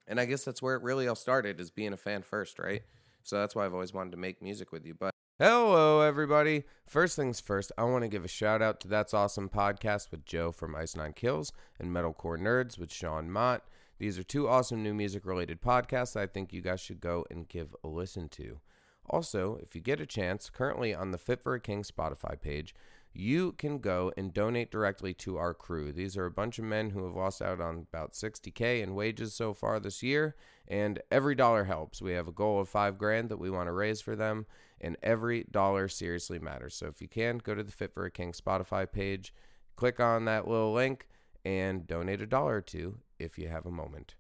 and 0.08 0.20
I 0.20 0.26
guess 0.26 0.44
that's 0.44 0.62
where 0.62 0.76
it 0.76 0.84
really 0.84 1.08
all 1.08 1.16
started, 1.16 1.60
is 1.60 1.70
being 1.70 1.94
a 1.94 1.98
fan 1.98 2.24
first, 2.24 2.60
right? 2.60 2.82
So 3.24 3.38
that's 3.38 3.56
why 3.56 3.66
I've 3.66 3.74
always 3.74 3.94
wanted 3.94 4.12
to 4.12 4.18
make 4.18 4.42
music 4.42 4.72
with 4.72 4.86
you. 4.86 4.96
But 4.96 5.13
hello, 5.44 6.00
everybody. 6.00 6.64
First 6.86 7.18
things 7.18 7.42
first, 7.42 7.74
I 7.78 7.84
want 7.84 8.04
to 8.04 8.08
give 8.08 8.24
a 8.24 8.30
shout 8.30 8.62
out 8.62 8.80
to 8.80 8.88
That's 8.88 9.14
Awesome 9.14 9.50
podcast 9.50 10.10
with 10.10 10.24
Joe 10.24 10.54
from 10.54 10.74
Ice 10.74 10.96
Nine 10.96 11.12
Kills 11.12 11.52
and 11.78 11.92
Metalcore 11.92 12.40
Nerds 12.40 12.80
with 12.80 12.94
Sean 12.94 13.30
Mott. 13.30 13.66
These 14.00 14.18
are 14.18 14.24
two 14.24 14.48
awesome 14.48 14.82
new 14.82 14.94
music 14.94 15.26
related 15.26 15.62
podcasts 15.62 16.16
I 16.16 16.28
think 16.28 16.54
you 16.54 16.62
guys 16.62 16.80
should 16.80 17.02
go 17.02 17.26
and 17.30 17.50
give 17.50 17.76
a 17.84 17.90
listen 17.90 18.30
to. 18.30 18.62
Also, 19.10 19.60
if 19.62 19.76
you 19.76 19.82
get 19.82 20.00
a 20.00 20.06
chance, 20.06 20.50
currently 20.50 20.96
on 20.96 21.12
the 21.12 21.18
Fit 21.18 21.42
for 21.42 21.54
a 21.56 21.60
King 21.60 21.84
Spotify 21.84 22.40
page, 22.40 22.74
you 23.14 23.52
can 23.54 23.78
go 23.78 24.12
and 24.18 24.34
donate 24.34 24.72
directly 24.72 25.14
to 25.14 25.38
our 25.38 25.54
crew. 25.54 25.92
These 25.92 26.18
are 26.18 26.26
a 26.26 26.32
bunch 26.32 26.58
of 26.58 26.66
men 26.66 26.90
who 26.90 27.06
have 27.06 27.16
lost 27.16 27.42
out 27.42 27.62
on 27.62 27.86
about 27.92 28.14
60K 28.14 28.82
in 28.82 28.96
wages 28.96 29.34
so 29.36 29.54
far 29.54 29.80
this 29.80 30.02
year, 30.02 30.36
and 30.68 31.00
every 31.12 31.36
dollar 31.36 31.66
helps. 31.66 32.02
We 32.02 32.14
have 32.14 32.28
a 32.28 32.32
goal 32.32 32.60
of 32.60 32.70
five 32.70 32.98
grand 32.98 33.30
that 33.30 33.40
we 33.40 33.52
want 33.52 33.68
to 33.68 33.74
raise 33.74 34.02
for 34.02 34.16
them, 34.16 34.48
and 34.82 34.98
every 35.04 35.46
dollar 35.52 35.88
seriously 35.88 36.40
matters. 36.40 36.76
So 36.76 36.88
if 36.88 37.02
you 37.02 37.08
can, 37.08 37.38
go 37.38 37.54
to 37.54 37.64
the 37.64 37.72
Fit 37.72 37.94
for 37.94 38.06
a 38.06 38.12
King 38.12 38.32
Spotify 38.32 38.92
page, 38.92 39.34
click 39.76 40.00
on 40.00 40.26
that 40.26 40.48
little 40.48 40.74
link, 40.74 41.08
and 41.46 41.86
donate 41.86 42.22
a 42.22 42.26
dollar 42.26 42.58
or 42.58 42.62
two 42.62 43.00
if 43.20 43.38
you 43.38 43.48
have 43.48 43.66
a 43.66 43.72
moment. 43.72 44.16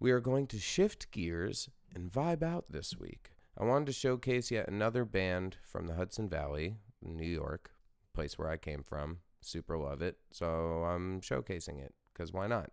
We 0.00 0.12
are 0.12 0.20
going 0.20 0.46
to 0.48 0.58
shift 0.58 1.10
gears 1.10 1.68
and 1.94 2.10
vibe 2.10 2.42
out 2.42 2.66
this 2.70 2.96
week. 2.98 3.32
I 3.58 3.64
wanted 3.64 3.86
to 3.86 3.92
showcase 3.92 4.50
yet 4.50 4.68
another 4.68 5.04
band 5.04 5.56
from 5.62 5.86
the 5.86 5.94
Hudson 5.94 6.28
Valley, 6.28 6.76
New 7.02 7.26
York, 7.26 7.70
place 8.14 8.38
where 8.38 8.48
I 8.48 8.56
came 8.56 8.82
from. 8.82 9.18
Super 9.40 9.76
love 9.76 10.00
it. 10.00 10.16
So 10.30 10.84
I'm 10.84 11.20
showcasing 11.20 11.78
it 11.78 11.94
because 12.12 12.32
why 12.32 12.46
not? 12.46 12.70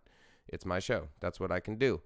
It's 0.48 0.64
my 0.64 0.78
show. 0.78 1.08
That's 1.20 1.38
what 1.38 1.52
I 1.52 1.60
can 1.60 1.76
do. 1.76 2.00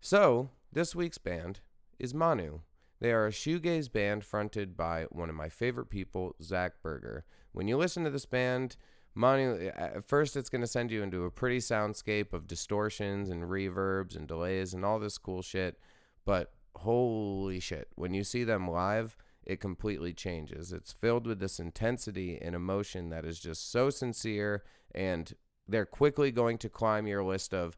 So 0.00 0.50
this 0.72 0.94
week's 0.94 1.18
band 1.18 1.60
is 1.98 2.14
Manu. 2.14 2.60
They 3.00 3.12
are 3.12 3.26
a 3.26 3.30
shoegaze 3.30 3.92
band 3.92 4.24
fronted 4.24 4.76
by 4.76 5.06
one 5.10 5.28
of 5.28 5.34
my 5.34 5.48
favorite 5.48 5.90
people, 5.90 6.34
Zach 6.42 6.82
Berger. 6.82 7.24
When 7.52 7.68
you 7.68 7.76
listen 7.76 8.04
to 8.04 8.10
this 8.10 8.26
band, 8.26 8.76
Manu, 9.14 9.70
at 9.74 10.04
first 10.04 10.36
it's 10.36 10.48
going 10.48 10.60
to 10.60 10.66
send 10.66 10.90
you 10.90 11.02
into 11.02 11.24
a 11.24 11.30
pretty 11.30 11.58
soundscape 11.58 12.32
of 12.32 12.46
distortions 12.46 13.30
and 13.30 13.44
reverbs 13.44 14.16
and 14.16 14.26
delays 14.26 14.74
and 14.74 14.84
all 14.84 14.98
this 14.98 15.18
cool 15.18 15.42
shit. 15.42 15.78
But 16.24 16.52
holy 16.76 17.60
shit, 17.60 17.88
when 17.94 18.14
you 18.14 18.24
see 18.24 18.44
them 18.44 18.68
live, 18.68 19.16
it 19.46 19.60
completely 19.60 20.12
changes. 20.12 20.72
It's 20.72 20.92
filled 20.92 21.26
with 21.26 21.38
this 21.38 21.58
intensity 21.58 22.38
and 22.40 22.54
emotion 22.54 23.10
that 23.10 23.24
is 23.24 23.38
just 23.38 23.70
so 23.70 23.90
sincere, 23.90 24.64
and 24.94 25.32
they're 25.68 25.86
quickly 25.86 26.30
going 26.30 26.58
to 26.58 26.68
climb 26.68 27.06
your 27.06 27.24
list 27.24 27.54
of, 27.54 27.76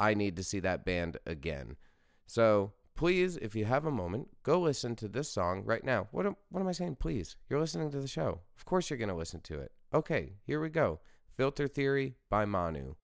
I 0.00 0.14
need 0.14 0.36
to 0.36 0.44
see 0.44 0.60
that 0.60 0.84
band 0.84 1.18
again. 1.26 1.76
So 2.26 2.72
please, 2.96 3.36
if 3.36 3.54
you 3.54 3.64
have 3.64 3.86
a 3.86 3.90
moment, 3.90 4.28
go 4.42 4.60
listen 4.60 4.96
to 4.96 5.08
this 5.08 5.30
song 5.30 5.62
right 5.64 5.84
now. 5.84 6.08
What 6.10 6.26
am, 6.26 6.36
what 6.50 6.60
am 6.60 6.68
I 6.68 6.72
saying? 6.72 6.96
Please, 6.96 7.36
you're 7.48 7.60
listening 7.60 7.90
to 7.90 8.00
the 8.00 8.08
show. 8.08 8.40
Of 8.56 8.64
course, 8.64 8.90
you're 8.90 8.98
going 8.98 9.08
to 9.08 9.14
listen 9.14 9.40
to 9.42 9.60
it. 9.60 9.72
Okay, 9.94 10.32
here 10.46 10.60
we 10.60 10.70
go. 10.70 11.00
Filter 11.36 11.68
Theory 11.68 12.16
by 12.30 12.44
Manu. 12.44 12.94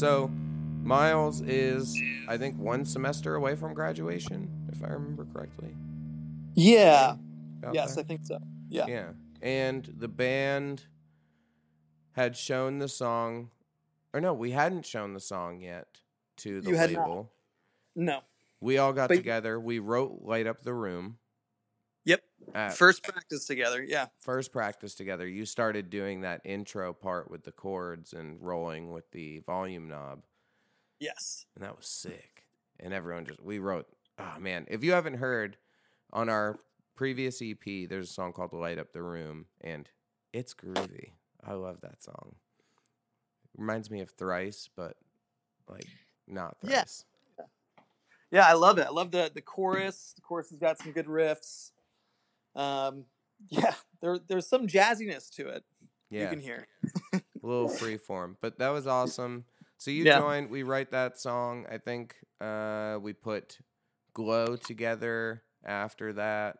So, 0.00 0.28
Miles 0.82 1.42
is, 1.42 1.94
I 2.26 2.38
think, 2.38 2.56
one 2.58 2.86
semester 2.86 3.34
away 3.34 3.54
from 3.54 3.74
graduation, 3.74 4.48
if 4.72 4.82
I 4.82 4.86
remember 4.86 5.26
correctly. 5.30 5.76
Yeah. 6.54 7.16
About 7.58 7.74
Yes, 7.74 7.96
there? 7.96 8.04
I 8.04 8.06
think 8.06 8.24
so. 8.24 8.38
Yeah. 8.70 8.86
Yeah. 8.88 9.08
And 9.42 9.84
the 9.98 10.08
band 10.08 10.84
had 12.12 12.34
shown 12.34 12.78
the 12.78 12.88
song, 12.88 13.50
or 14.14 14.22
no, 14.22 14.32
we 14.32 14.52
hadn't 14.52 14.86
shown 14.86 15.12
the 15.12 15.20
song 15.20 15.60
yet 15.60 16.00
to 16.38 16.62
the 16.62 16.70
You 16.70 16.76
label. 16.78 17.30
No. 17.94 18.20
We 18.58 18.78
all 18.78 18.94
got 18.94 19.10
But- 19.10 19.16
together. 19.16 19.60
We 19.60 19.80
wrote 19.80 20.22
Light 20.22 20.46
Up 20.46 20.62
the 20.62 20.72
Room 20.72 21.18
Yep. 22.04 22.22
at 22.54 22.74
First 22.76 23.02
practice 23.04 23.46
together. 23.46 23.82
Yeah. 23.86 24.06
first 24.20 24.52
practice 24.52 24.94
together. 24.94 25.26
You 25.28 25.44
started 25.44 25.90
doing 25.90 26.22
that 26.22 26.40
intro 26.44 26.92
part 26.92 27.30
with 27.30 27.44
the 27.44 27.52
chords 27.52 28.12
and 28.12 28.38
rolling 28.40 28.90
with 28.90 29.10
the 29.12 29.40
volume 29.40 29.88
knob. 29.88 30.22
Yes. 30.98 31.46
and 31.54 31.64
that 31.64 31.76
was 31.76 31.86
sick. 31.86 32.44
And 32.78 32.92
everyone 32.94 33.26
just 33.26 33.42
we 33.42 33.58
wrote. 33.58 33.86
Oh 34.18 34.36
man, 34.38 34.66
if 34.68 34.82
you 34.84 34.92
haven't 34.92 35.14
heard 35.14 35.56
on 36.12 36.28
our 36.28 36.58
previous 36.96 37.40
EP, 37.42 37.88
there's 37.88 38.10
a 38.10 38.12
song 38.12 38.32
called 38.32 38.52
"Light 38.52 38.78
Up 38.78 38.92
the 38.92 39.02
Room," 39.02 39.46
and 39.60 39.88
it's 40.32 40.52
groovy. 40.54 41.12
I 41.42 41.52
love 41.54 41.80
that 41.82 42.02
song. 42.02 42.34
Reminds 43.56 43.90
me 43.90 44.00
of 44.00 44.10
Thrice, 44.10 44.68
but 44.76 44.96
like 45.68 45.86
not 46.26 46.56
Yeah. 46.62 46.80
Thrice. 46.82 47.04
Yeah, 48.30 48.46
I 48.46 48.52
love 48.52 48.78
it. 48.78 48.86
I 48.86 48.90
love 48.90 49.10
the 49.10 49.30
the 49.34 49.40
chorus. 49.42 50.12
The 50.14 50.22
chorus 50.22 50.50
has 50.50 50.58
got 50.58 50.78
some 50.78 50.92
good 50.92 51.06
riffs. 51.06 51.72
Um, 52.54 53.04
yeah, 53.48 53.74
there 54.02 54.18
there's 54.18 54.48
some 54.48 54.66
jazziness 54.66 55.30
to 55.36 55.48
it. 55.48 55.64
Yeah. 56.10 56.22
You 56.24 56.28
can 56.28 56.40
hear. 56.40 56.66
a 57.14 57.20
little 57.42 57.68
free 57.80 57.96
form, 57.96 58.36
but 58.40 58.58
that 58.58 58.70
was 58.70 58.86
awesome. 58.86 59.44
So 59.78 59.90
you 59.90 60.04
Yeah. 60.04 60.18
joined. 60.18 60.50
We 60.50 60.62
write 60.62 60.90
that 60.90 61.18
song. 61.18 61.66
I 61.70 61.78
think 61.78 62.16
uh, 62.40 62.98
we 63.00 63.12
put 63.12 63.58
"Glow" 64.14 64.56
together 64.56 65.42
after 65.64 66.12
that. 66.14 66.56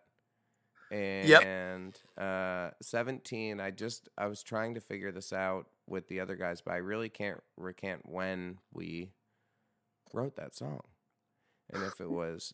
And 0.90 1.96
uh, 2.18 2.70
17, 2.82 3.60
I 3.60 3.70
just 3.70 4.08
I 4.18 4.26
was 4.26 4.42
trying 4.42 4.74
to 4.74 4.80
figure 4.80 5.12
this 5.12 5.32
out 5.32 5.66
with 5.86 6.08
the 6.08 6.18
other 6.20 6.34
guys, 6.34 6.60
but 6.62 6.72
I 6.74 6.78
really 6.78 7.08
can't 7.08 7.40
recant 7.56 8.02
when 8.06 8.58
we 8.72 9.12
wrote 10.12 10.34
that 10.36 10.56
song. 10.56 10.80
And 11.72 11.82
if 11.84 12.00
it 12.00 12.10
was 12.10 12.52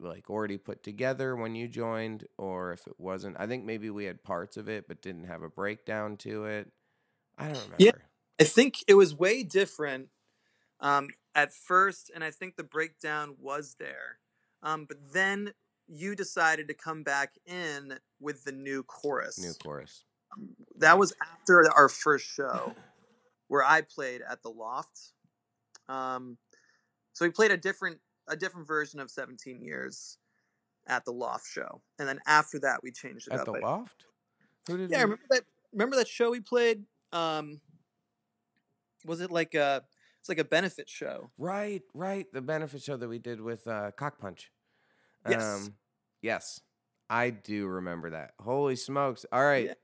like 0.00 0.30
already 0.30 0.58
put 0.58 0.82
together 0.82 1.34
when 1.36 1.54
you 1.54 1.68
joined 1.68 2.26
or 2.36 2.72
if 2.72 2.86
it 2.86 2.94
wasn't. 2.98 3.36
I 3.38 3.46
think 3.46 3.64
maybe 3.64 3.90
we 3.90 4.04
had 4.04 4.22
parts 4.22 4.56
of 4.56 4.68
it 4.68 4.86
but 4.88 5.02
didn't 5.02 5.24
have 5.24 5.42
a 5.42 5.48
breakdown 5.48 6.16
to 6.18 6.44
it. 6.44 6.70
I 7.36 7.44
don't 7.44 7.54
remember. 7.54 7.76
Yeah. 7.78 7.92
I 8.40 8.44
think 8.44 8.84
it 8.86 8.94
was 8.94 9.14
way 9.14 9.42
different 9.42 10.08
um, 10.80 11.08
at 11.34 11.52
first, 11.52 12.10
and 12.14 12.22
I 12.22 12.30
think 12.30 12.56
the 12.56 12.64
breakdown 12.64 13.34
was 13.40 13.76
there. 13.78 14.18
Um, 14.62 14.86
but 14.86 14.98
then 15.12 15.52
you 15.88 16.14
decided 16.14 16.68
to 16.68 16.74
come 16.74 17.02
back 17.02 17.34
in 17.46 17.98
with 18.20 18.44
the 18.44 18.52
new 18.52 18.82
chorus. 18.82 19.38
New 19.38 19.54
chorus. 19.54 20.04
that 20.76 20.98
was 20.98 21.12
after 21.20 21.70
our 21.72 21.88
first 21.88 22.26
show 22.26 22.74
where 23.48 23.64
I 23.64 23.80
played 23.80 24.20
at 24.28 24.42
the 24.42 24.50
Loft. 24.50 25.12
Um, 25.88 26.36
so 27.12 27.24
we 27.24 27.30
played 27.30 27.50
a 27.50 27.56
different 27.56 27.98
a 28.28 28.36
different 28.36 28.66
version 28.66 29.00
of 29.00 29.10
17 29.10 29.62
years 29.62 30.18
at 30.86 31.04
the 31.04 31.12
Loft 31.12 31.46
show, 31.46 31.80
and 31.98 32.08
then 32.08 32.18
after 32.26 32.58
that 32.60 32.82
we 32.82 32.90
changed 32.90 33.28
it 33.28 33.34
At 33.34 33.40
up. 33.40 33.46
the 33.46 33.52
I- 33.52 33.58
loft? 33.60 34.04
Who 34.68 34.76
did 34.76 34.90
yeah, 34.90 34.98
we- 34.98 35.02
remember 35.04 35.24
that? 35.30 35.44
Remember 35.72 35.96
that 35.96 36.08
show 36.08 36.30
we 36.30 36.40
played? 36.40 36.84
Um, 37.12 37.60
was 39.04 39.20
it 39.20 39.30
like 39.30 39.54
a? 39.54 39.82
It's 40.20 40.28
like 40.28 40.38
a 40.38 40.44
benefit 40.44 40.88
show. 40.88 41.30
Right, 41.38 41.82
right. 41.94 42.26
The 42.32 42.40
benefit 42.42 42.82
show 42.82 42.96
that 42.96 43.08
we 43.08 43.18
did 43.18 43.40
with 43.40 43.66
uh, 43.68 43.92
Cock 43.92 44.18
Punch. 44.18 44.50
Yes. 45.28 45.70
yes, 46.22 46.60
I 47.10 47.30
do 47.30 47.66
remember 47.66 48.10
that. 48.10 48.32
Holy 48.40 48.76
smokes! 48.76 49.24
All 49.30 49.44
right, 49.44 49.66
Yeah. 49.66 49.74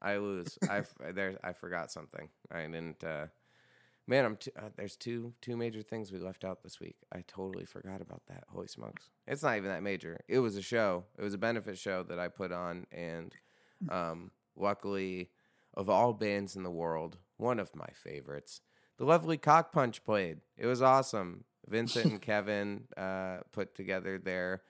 I 0.00 0.16
lose. 0.18 0.58
I 0.68 0.82
there. 1.12 1.38
I 1.42 1.52
forgot 1.52 1.90
something. 1.92 2.28
I 2.50 2.62
didn't. 2.62 3.02
Uh, 3.02 3.26
man, 4.12 4.26
I'm. 4.26 4.36
T- 4.36 4.52
uh, 4.56 4.68
there's 4.76 4.94
two 4.94 5.32
two 5.40 5.56
major 5.56 5.80
things 5.80 6.12
we 6.12 6.18
left 6.18 6.44
out 6.44 6.62
this 6.62 6.78
week. 6.78 6.96
I 7.12 7.24
totally 7.26 7.64
forgot 7.64 8.02
about 8.02 8.20
that. 8.28 8.44
Holy 8.48 8.68
smokes! 8.68 9.08
It's 9.26 9.42
not 9.42 9.56
even 9.56 9.70
that 9.70 9.82
major. 9.82 10.20
It 10.28 10.38
was 10.40 10.56
a 10.56 10.62
show. 10.62 11.04
It 11.18 11.22
was 11.22 11.32
a 11.32 11.38
benefit 11.38 11.78
show 11.78 12.02
that 12.04 12.18
I 12.18 12.28
put 12.28 12.52
on, 12.52 12.86
and 12.92 13.34
um, 13.88 14.30
luckily, 14.54 15.30
of 15.74 15.88
all 15.88 16.12
bands 16.12 16.56
in 16.56 16.62
the 16.62 16.70
world, 16.70 17.16
one 17.38 17.58
of 17.58 17.74
my 17.74 17.88
favorites, 17.94 18.60
the 18.98 19.06
lovely 19.06 19.38
Cock 19.38 19.72
Punch 19.72 20.04
played. 20.04 20.40
It 20.58 20.66
was 20.66 20.82
awesome. 20.82 21.44
Vincent 21.66 22.12
and 22.12 22.20
Kevin 22.30 22.84
uh, 22.96 23.38
put 23.50 23.74
together 23.74 24.18
their. 24.18 24.62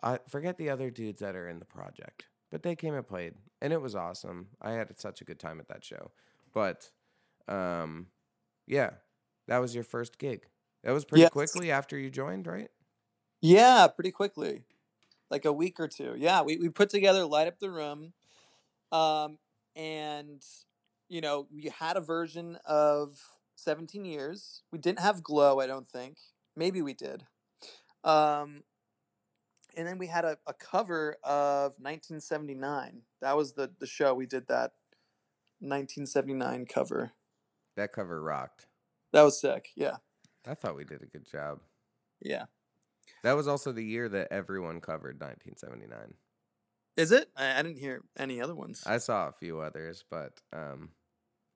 I 0.00 0.20
forget 0.28 0.58
the 0.58 0.70
other 0.70 0.90
dudes 0.90 1.20
that 1.22 1.34
are 1.34 1.48
in 1.48 1.58
the 1.58 1.64
project, 1.64 2.26
but 2.52 2.62
they 2.62 2.76
came 2.76 2.94
and 2.94 3.06
played, 3.06 3.34
and 3.60 3.72
it 3.72 3.82
was 3.82 3.96
awesome. 3.96 4.46
I 4.62 4.72
had 4.72 4.96
such 4.96 5.20
a 5.22 5.24
good 5.24 5.40
time 5.40 5.58
at 5.58 5.66
that 5.68 5.84
show. 5.84 6.12
But, 6.54 6.88
um, 7.48 8.06
yeah, 8.66 8.94
that 9.48 9.58
was 9.58 9.74
your 9.74 9.84
first 9.84 10.18
gig. 10.18 10.46
That 10.84 10.92
was 10.92 11.04
pretty 11.04 11.26
Yes. 11.26 11.28
quickly 11.28 11.70
after 11.70 11.98
you 11.98 12.10
joined, 12.10 12.46
right? 12.46 12.70
Yeah, 13.40 13.86
pretty 13.88 14.10
quickly, 14.10 14.64
like 15.30 15.44
a 15.44 15.52
week 15.52 15.80
or 15.80 15.88
two. 15.88 16.14
Yeah, 16.18 16.42
we 16.42 16.56
we 16.58 16.68
put 16.68 16.90
together 16.90 17.26
light 17.26 17.48
up 17.48 17.58
the 17.60 17.70
room, 17.70 18.14
um, 18.92 19.38
and 19.76 20.44
you 21.08 21.20
know 21.22 21.48
we 21.52 21.70
had 21.78 21.96
a 21.96 22.00
version 22.00 22.58
of 22.64 23.20
17 23.56 24.04
years. 24.04 24.62
We 24.72 24.78
didn't 24.78 25.00
have 25.00 25.22
glow, 25.22 25.60
I 25.60 25.66
don't 25.66 25.90
think. 25.90 26.18
Maybe 26.56 26.82
we 26.82 26.94
did. 26.94 27.26
Um, 28.04 28.64
and 29.76 29.86
then 29.86 29.98
we 29.98 30.06
had 30.06 30.24
a, 30.24 30.38
a 30.46 30.54
cover 30.54 31.16
of 31.22 31.74
1979. 31.78 33.02
That 33.20 33.36
was 33.36 33.52
the 33.52 33.72
the 33.78 33.86
show 33.86 34.14
we 34.14 34.26
did 34.26 34.48
that 34.48 34.72
1979 35.60 36.66
cover. 36.66 37.12
That 37.76 37.92
cover 37.92 38.22
rocked. 38.22 38.66
That 39.12 39.22
was 39.22 39.40
sick. 39.40 39.68
Yeah, 39.76 39.96
I 40.46 40.54
thought 40.54 40.76
we 40.76 40.84
did 40.84 41.02
a 41.02 41.06
good 41.06 41.26
job. 41.30 41.60
yeah. 42.20 42.44
That 43.22 43.34
was 43.34 43.48
also 43.48 43.72
the 43.72 43.82
year 43.84 44.08
that 44.10 44.28
everyone 44.30 44.80
covered 44.80 45.20
1979. 45.20 46.14
Is 46.96 47.12
it? 47.12 47.28
I, 47.36 47.58
I 47.58 47.62
didn't 47.62 47.78
hear 47.78 48.02
any 48.16 48.40
other 48.40 48.54
ones. 48.54 48.82
I 48.86 48.98
saw 48.98 49.28
a 49.28 49.32
few 49.32 49.60
others, 49.60 50.04
but 50.10 50.40
um, 50.52 50.90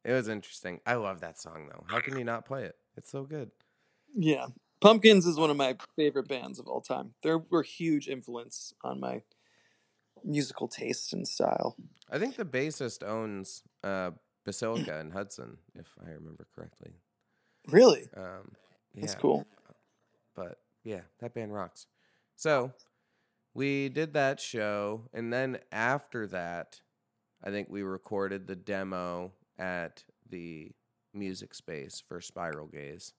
it 0.04 0.12
was 0.12 0.28
interesting. 0.28 0.80
I 0.86 0.94
love 0.94 1.20
that 1.20 1.38
song 1.40 1.68
though. 1.70 1.84
How 1.88 2.00
can 2.00 2.18
you 2.18 2.24
not 2.24 2.44
play 2.44 2.64
it? 2.64 2.76
It's 2.96 3.10
so 3.10 3.24
good. 3.24 3.50
Yeah. 4.16 4.46
Pumpkins 4.80 5.26
is 5.26 5.36
one 5.36 5.50
of 5.50 5.56
my 5.56 5.76
favorite 5.96 6.28
bands 6.28 6.58
of 6.58 6.66
all 6.66 6.80
time. 6.80 7.14
They 7.22 7.34
were 7.34 7.62
huge 7.62 8.08
influence 8.08 8.72
on 8.82 8.98
my 8.98 9.22
musical 10.24 10.68
taste 10.68 11.12
and 11.12 11.26
style. 11.28 11.76
I 12.10 12.18
think 12.18 12.36
the 12.36 12.44
bassist 12.44 13.06
owns 13.06 13.62
uh, 13.84 14.10
Basilica 14.50 14.98
in 14.98 15.10
Hudson, 15.10 15.56
if 15.78 15.86
I 16.04 16.10
remember 16.10 16.46
correctly. 16.54 16.92
Really? 17.68 18.08
Um, 18.16 18.52
yeah, 18.94 19.02
That's 19.02 19.14
cool. 19.14 19.46
But 20.34 20.58
yeah, 20.82 21.02
that 21.20 21.34
band 21.34 21.52
rocks. 21.54 21.86
So 22.36 22.72
we 23.54 23.88
did 23.88 24.14
that 24.14 24.40
show, 24.40 25.02
and 25.12 25.32
then 25.32 25.58
after 25.70 26.26
that, 26.28 26.80
I 27.44 27.50
think 27.50 27.68
we 27.70 27.82
recorded 27.82 28.46
the 28.46 28.56
demo 28.56 29.32
at 29.58 30.04
the 30.28 30.72
music 31.14 31.54
space 31.54 32.02
for 32.06 32.20
Spiral 32.20 32.66
Gaze 32.66 33.12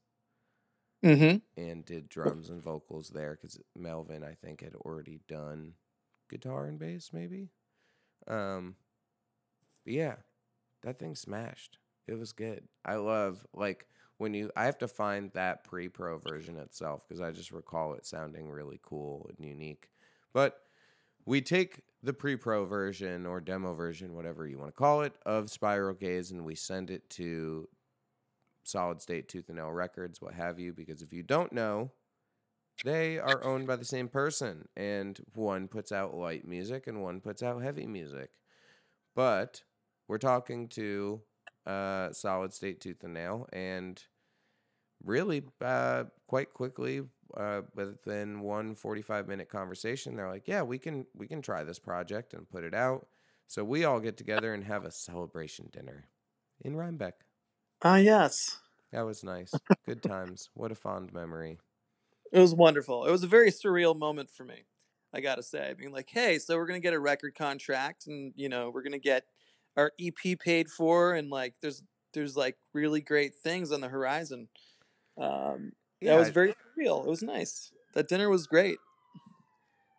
Mm-hmm. 1.03 1.37
and 1.59 1.83
did 1.83 2.09
drums 2.09 2.49
and 2.51 2.61
vocals 2.61 3.09
there 3.09 3.35
because 3.35 3.59
Melvin, 3.75 4.23
I 4.23 4.35
think, 4.35 4.61
had 4.61 4.75
already 4.75 5.19
done 5.27 5.73
guitar 6.29 6.65
and 6.67 6.77
bass, 6.77 7.09
maybe. 7.11 7.49
Um, 8.27 8.75
but 9.83 9.93
yeah, 9.93 10.15
that 10.83 10.99
thing 10.99 11.15
smashed. 11.15 11.77
It 12.07 12.17
was 12.17 12.31
good. 12.31 12.63
I 12.85 12.95
love 12.95 13.45
like 13.53 13.87
when 14.17 14.33
you. 14.33 14.51
I 14.55 14.65
have 14.65 14.77
to 14.79 14.87
find 14.87 15.31
that 15.33 15.63
pre-pro 15.63 16.17
version 16.17 16.57
itself 16.57 17.07
because 17.07 17.21
I 17.21 17.31
just 17.31 17.51
recall 17.51 17.93
it 17.93 18.05
sounding 18.05 18.49
really 18.49 18.79
cool 18.83 19.29
and 19.29 19.47
unique. 19.47 19.89
But 20.33 20.59
we 21.25 21.41
take 21.41 21.81
the 22.03 22.13
pre-pro 22.13 22.65
version 22.65 23.25
or 23.25 23.39
demo 23.39 23.73
version, 23.73 24.15
whatever 24.15 24.47
you 24.47 24.57
want 24.57 24.69
to 24.69 24.77
call 24.77 25.01
it, 25.01 25.13
of 25.25 25.49
Spiral 25.49 25.93
Gaze, 25.93 26.31
and 26.31 26.43
we 26.43 26.55
send 26.55 26.89
it 26.89 27.09
to 27.11 27.67
Solid 28.63 29.01
State 29.01 29.27
Tooth 29.27 29.49
and 29.49 29.57
Nail 29.57 29.71
Records, 29.71 30.21
what 30.21 30.33
have 30.33 30.59
you. 30.59 30.73
Because 30.73 31.01
if 31.01 31.13
you 31.13 31.21
don't 31.21 31.53
know, 31.53 31.91
they 32.83 33.19
are 33.19 33.43
owned 33.43 33.67
by 33.67 33.75
the 33.75 33.85
same 33.85 34.07
person, 34.07 34.67
and 34.75 35.19
one 35.35 35.67
puts 35.67 35.91
out 35.91 36.15
light 36.15 36.47
music 36.47 36.87
and 36.87 37.03
one 37.03 37.21
puts 37.21 37.43
out 37.43 37.61
heavy 37.61 37.85
music. 37.85 38.31
But 39.15 39.61
we're 40.11 40.17
talking 40.17 40.67
to 40.67 41.21
uh, 41.65 42.11
Solid 42.11 42.53
State 42.53 42.81
Tooth 42.81 43.01
and 43.05 43.13
Nail, 43.13 43.47
and 43.53 44.03
really, 45.05 45.41
uh, 45.61 46.03
quite 46.27 46.53
quickly, 46.53 47.03
uh, 47.37 47.61
within 47.75 48.41
one 48.41 48.75
45 48.75 49.29
minute 49.29 49.47
conversation, 49.47 50.17
they're 50.17 50.29
like, 50.29 50.49
"Yeah, 50.49 50.63
we 50.63 50.77
can 50.79 51.05
we 51.15 51.27
can 51.27 51.41
try 51.41 51.63
this 51.63 51.79
project 51.79 52.33
and 52.33 52.49
put 52.49 52.65
it 52.65 52.73
out." 52.73 53.07
So 53.47 53.63
we 53.63 53.85
all 53.85 54.01
get 54.01 54.17
together 54.17 54.53
and 54.53 54.65
have 54.65 54.83
a 54.83 54.91
celebration 54.91 55.69
dinner 55.71 56.09
in 56.59 56.75
Rhinebeck. 56.75 57.13
Ah, 57.81 57.95
yes. 57.95 58.59
That 58.91 59.03
was 59.03 59.23
nice. 59.23 59.53
Good 59.85 60.03
times. 60.03 60.49
What 60.55 60.73
a 60.73 60.75
fond 60.75 61.13
memory. 61.13 61.57
It 62.33 62.39
was 62.39 62.53
wonderful. 62.53 63.05
It 63.05 63.11
was 63.11 63.23
a 63.23 63.27
very 63.27 63.49
surreal 63.49 63.97
moment 63.97 64.29
for 64.29 64.43
me. 64.43 64.65
I 65.13 65.21
gotta 65.21 65.43
say, 65.43 65.73
being 65.77 65.93
like, 65.93 66.09
hey, 66.09 66.37
so 66.37 66.57
we're 66.57 66.67
gonna 66.67 66.81
get 66.81 66.93
a 66.93 66.99
record 66.99 67.33
contract, 67.33 68.07
and 68.07 68.33
you 68.35 68.49
know, 68.49 68.71
we're 68.71 68.83
gonna 68.83 68.99
get 68.99 69.23
our 69.77 69.91
EP 69.99 70.37
paid 70.39 70.69
for, 70.69 71.13
and 71.13 71.29
like, 71.29 71.55
there's 71.61 71.83
there's 72.13 72.35
like 72.35 72.57
really 72.73 73.01
great 73.01 73.35
things 73.35 73.71
on 73.71 73.81
the 73.81 73.87
horizon. 73.87 74.47
Um, 75.17 75.73
yeah, 75.99 76.15
it 76.15 76.19
was 76.19 76.29
very 76.29 76.53
surreal. 76.53 77.05
It 77.05 77.09
was 77.09 77.23
nice. 77.23 77.71
That 77.93 78.07
dinner 78.07 78.29
was 78.29 78.47
great. 78.47 78.77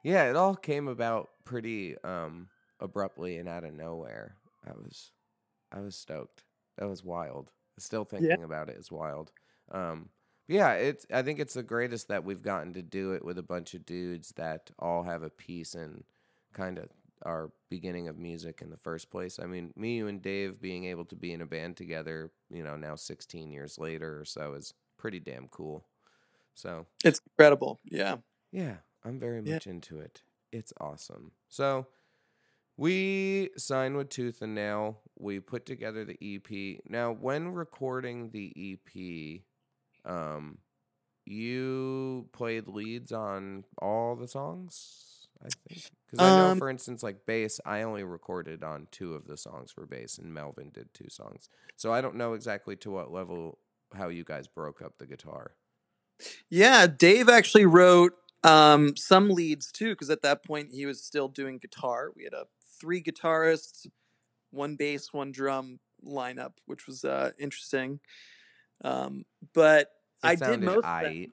Yeah, 0.03 0.29
it 0.29 0.37
all 0.37 0.57
came 0.57 0.89
about 0.89 1.31
pretty 1.45 1.97
um 2.05 2.49
abruptly 2.81 3.39
and 3.39 3.49
out 3.49 3.65
of 3.65 3.75
nowhere. 3.75 4.37
I 4.67 4.73
was 4.73 5.13
I 5.71 5.81
was 5.81 5.97
stoked. 5.97 6.45
That 6.79 6.89
was 6.89 7.05
wild. 7.05 7.51
Still 7.79 8.05
thinking 8.05 8.43
about 8.43 8.69
it 8.69 8.77
is 8.77 8.91
wild. 8.91 9.33
Um 9.71 10.11
yeah, 10.49 10.73
it's 10.73 11.07
I 11.13 11.23
think 11.23 11.39
it's 11.39 11.55
the 11.55 11.63
greatest 11.63 12.09
that 12.09 12.25
we've 12.25 12.43
gotten 12.43 12.75
to 12.75 12.83
do 12.83 13.13
it 13.13 13.25
with 13.25 13.39
a 13.39 13.43
bunch 13.43 13.75
of 13.75 13.87
dudes 13.87 14.33
that 14.37 14.71
all 14.79 15.05
have 15.05 15.23
a 15.23 15.31
piece 15.31 15.75
in 15.75 16.05
kind 16.53 16.79
of 16.79 16.89
our 17.25 17.51
beginning 17.71 18.09
of 18.09 18.19
music 18.19 18.61
in 18.63 18.71
the 18.71 18.77
first 18.77 19.11
place. 19.11 19.39
I 19.43 19.47
mean, 19.47 19.73
me, 19.77 19.97
you, 19.97 20.09
and 20.09 20.21
Dave 20.23 20.61
being 20.61 20.85
able 20.87 21.05
to 21.07 21.17
be 21.17 21.33
in 21.33 21.41
a 21.43 21.47
band 21.47 21.77
together, 21.77 22.31
you 22.51 22.63
know, 22.63 22.77
now 22.77 22.97
16 22.97 23.51
years 23.51 23.79
later 23.79 24.21
or 24.21 24.25
so 24.25 24.55
is 24.55 24.75
pretty 24.99 25.21
damn 25.21 25.49
cool. 25.49 25.87
So, 26.55 26.87
It's 27.05 27.21
incredible. 27.31 27.81
Yeah. 27.85 28.17
yeah, 28.51 28.77
I'm 29.05 29.19
very 29.19 29.41
Yeah. 29.45 29.55
much 29.55 29.67
into 29.67 30.01
it. 30.01 30.23
It's 30.53 30.73
awesome. 30.81 31.33
So 31.49 31.87
we 32.77 33.51
signed 33.57 33.97
with 33.97 34.09
Tooth 34.11 34.43
and 34.43 34.55
Nail. 34.55 35.01
We 35.19 35.41
put 35.41 35.65
together 35.67 36.05
the 36.05 36.19
EP. 36.21 36.81
Now, 36.89 37.13
when 37.13 37.49
recording 37.53 38.31
the 38.31 38.53
EP, 38.57 39.45
um, 40.05 40.59
you 41.25 42.29
played 42.33 42.67
leads 42.67 43.13
on 43.13 43.65
all 43.81 44.17
the 44.17 44.27
songs. 44.29 45.22
I 45.45 45.49
think 45.69 45.83
because 46.07 46.21
I 46.21 46.31
know, 46.31 46.53
Um, 46.53 46.59
for 46.59 46.69
instance, 46.71 47.03
like 47.03 47.27
bass, 47.27 47.61
I 47.65 47.83
only 47.83 48.05
recorded 48.05 48.63
on 48.63 48.87
two 48.91 49.15
of 49.15 49.27
the 49.27 49.37
songs 49.37 49.73
for 49.73 49.87
bass, 49.87 50.19
and 50.19 50.33
Melvin 50.33 50.71
did 50.71 50.93
two 50.95 51.09
songs. 51.09 51.49
So 51.77 51.93
I 51.93 52.01
don't 52.01 52.17
know 52.17 52.35
exactly 52.35 52.77
to 52.77 52.91
what 52.91 53.11
level 53.13 53.59
how 53.95 54.09
you 54.09 54.25
guys 54.25 54.47
broke 54.47 54.81
up 54.83 54.99
the 54.99 55.07
guitar. 55.07 55.53
Yeah, 56.51 56.87
Dave 56.87 57.29
actually 57.29 57.67
wrote 57.67 58.13
um, 58.45 58.97
some 58.97 59.31
leads 59.31 59.73
too, 59.73 59.91
because 59.91 60.11
at 60.11 60.23
that 60.23 60.45
point 60.45 60.71
he 60.73 60.87
was 60.87 61.03
still 61.03 61.29
doing 61.29 61.59
guitar. 61.59 62.11
We 62.15 62.25
had 62.25 62.35
a 62.35 62.47
three 62.81 63.03
guitarists, 63.03 63.87
one 64.51 64.77
bass, 64.77 65.13
one 65.13 65.33
drum 65.33 65.81
lineup, 66.05 66.53
which 66.67 66.87
was 66.87 67.05
uh, 67.05 67.31
interesting. 67.39 68.01
Um, 68.85 69.25
but 69.55 69.89
It 70.23 70.27
I 70.27 70.35
did 70.35 70.63
most. 70.63 70.85
of 70.85 71.29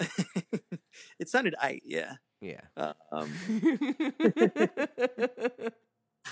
it 1.18 1.28
sounded 1.28 1.54
aight, 1.62 1.82
yeah. 1.84 2.14
Yeah. 2.42 2.60
Uh, 2.76 2.92
um, 3.12 3.30
yeah, 3.50 5.68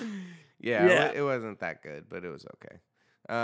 Yeah. 0.60 1.08
It, 1.08 1.16
it 1.16 1.22
wasn't 1.22 1.58
that 1.60 1.82
good, 1.82 2.08
but 2.08 2.24
it 2.24 2.28
was 2.30 2.46
okay. 2.54 2.76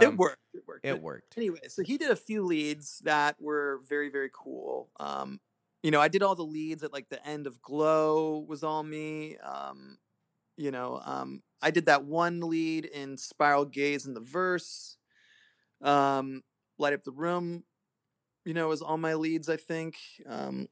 it 0.01 0.11
Um, 0.11 0.17
worked. 0.17 0.39
It 0.55 0.63
worked. 0.67 0.85
It 0.85 0.93
But 0.93 1.01
worked. 1.01 1.35
anyway, 1.37 1.61
so 1.69 1.83
he 1.83 1.99
did 1.99 2.11
a 2.11 2.17
few 2.17 2.45
leads 2.45 3.01
that 3.01 3.37
were 3.41 3.81
very, 3.89 4.09
very 4.11 4.31
cool. 4.33 4.91
Um, 5.01 5.41
you 5.83 5.91
know, 5.91 6.01
I 6.01 6.09
did 6.09 6.23
all 6.23 6.35
the 6.37 6.43
leads 6.45 6.83
at 6.83 6.93
like 6.93 7.09
the 7.11 7.25
end 7.27 7.47
of 7.47 7.61
Glow 7.63 8.39
was 8.49 8.63
all 8.65 8.83
me. 8.83 9.37
Um, 9.39 9.99
you 10.57 10.71
know, 10.73 11.01
um, 11.05 11.43
I 11.63 11.71
did 11.71 11.87
that 11.87 12.05
one 12.05 12.41
lead 12.41 12.85
in 12.87 13.17
Spiral 13.19 13.65
Gaze 13.67 14.07
in 14.07 14.15
the 14.15 14.21
verse. 14.21 14.97
Um, 15.83 16.43
Light 16.79 16.95
Up 16.95 17.05
the 17.05 17.13
Room, 17.13 17.65
you 18.45 18.55
know, 18.55 18.69
was 18.69 18.83
all 18.83 18.99
my 18.99 19.15
leads, 19.15 19.49
I 19.49 19.57
think. 19.57 19.97
Um, 20.27 20.69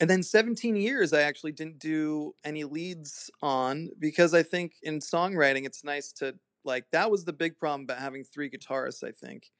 and 0.00 0.08
then 0.08 0.22
17 0.22 0.76
years, 0.76 1.12
I 1.12 1.22
actually 1.22 1.52
didn't 1.52 1.78
do 1.78 2.34
any 2.44 2.64
leads 2.64 3.30
on 3.42 3.90
because 3.98 4.34
I 4.34 4.42
think 4.42 4.74
in 4.82 5.00
songwriting, 5.00 5.64
it's 5.64 5.82
nice 5.82 6.12
to 6.14 6.34
like 6.64 6.84
that 6.92 7.10
was 7.10 7.24
the 7.24 7.32
big 7.32 7.58
problem 7.58 7.82
about 7.82 7.98
having 7.98 8.24
three 8.24 8.50
guitarists, 8.50 9.02
I 9.02 9.12
think, 9.12 9.50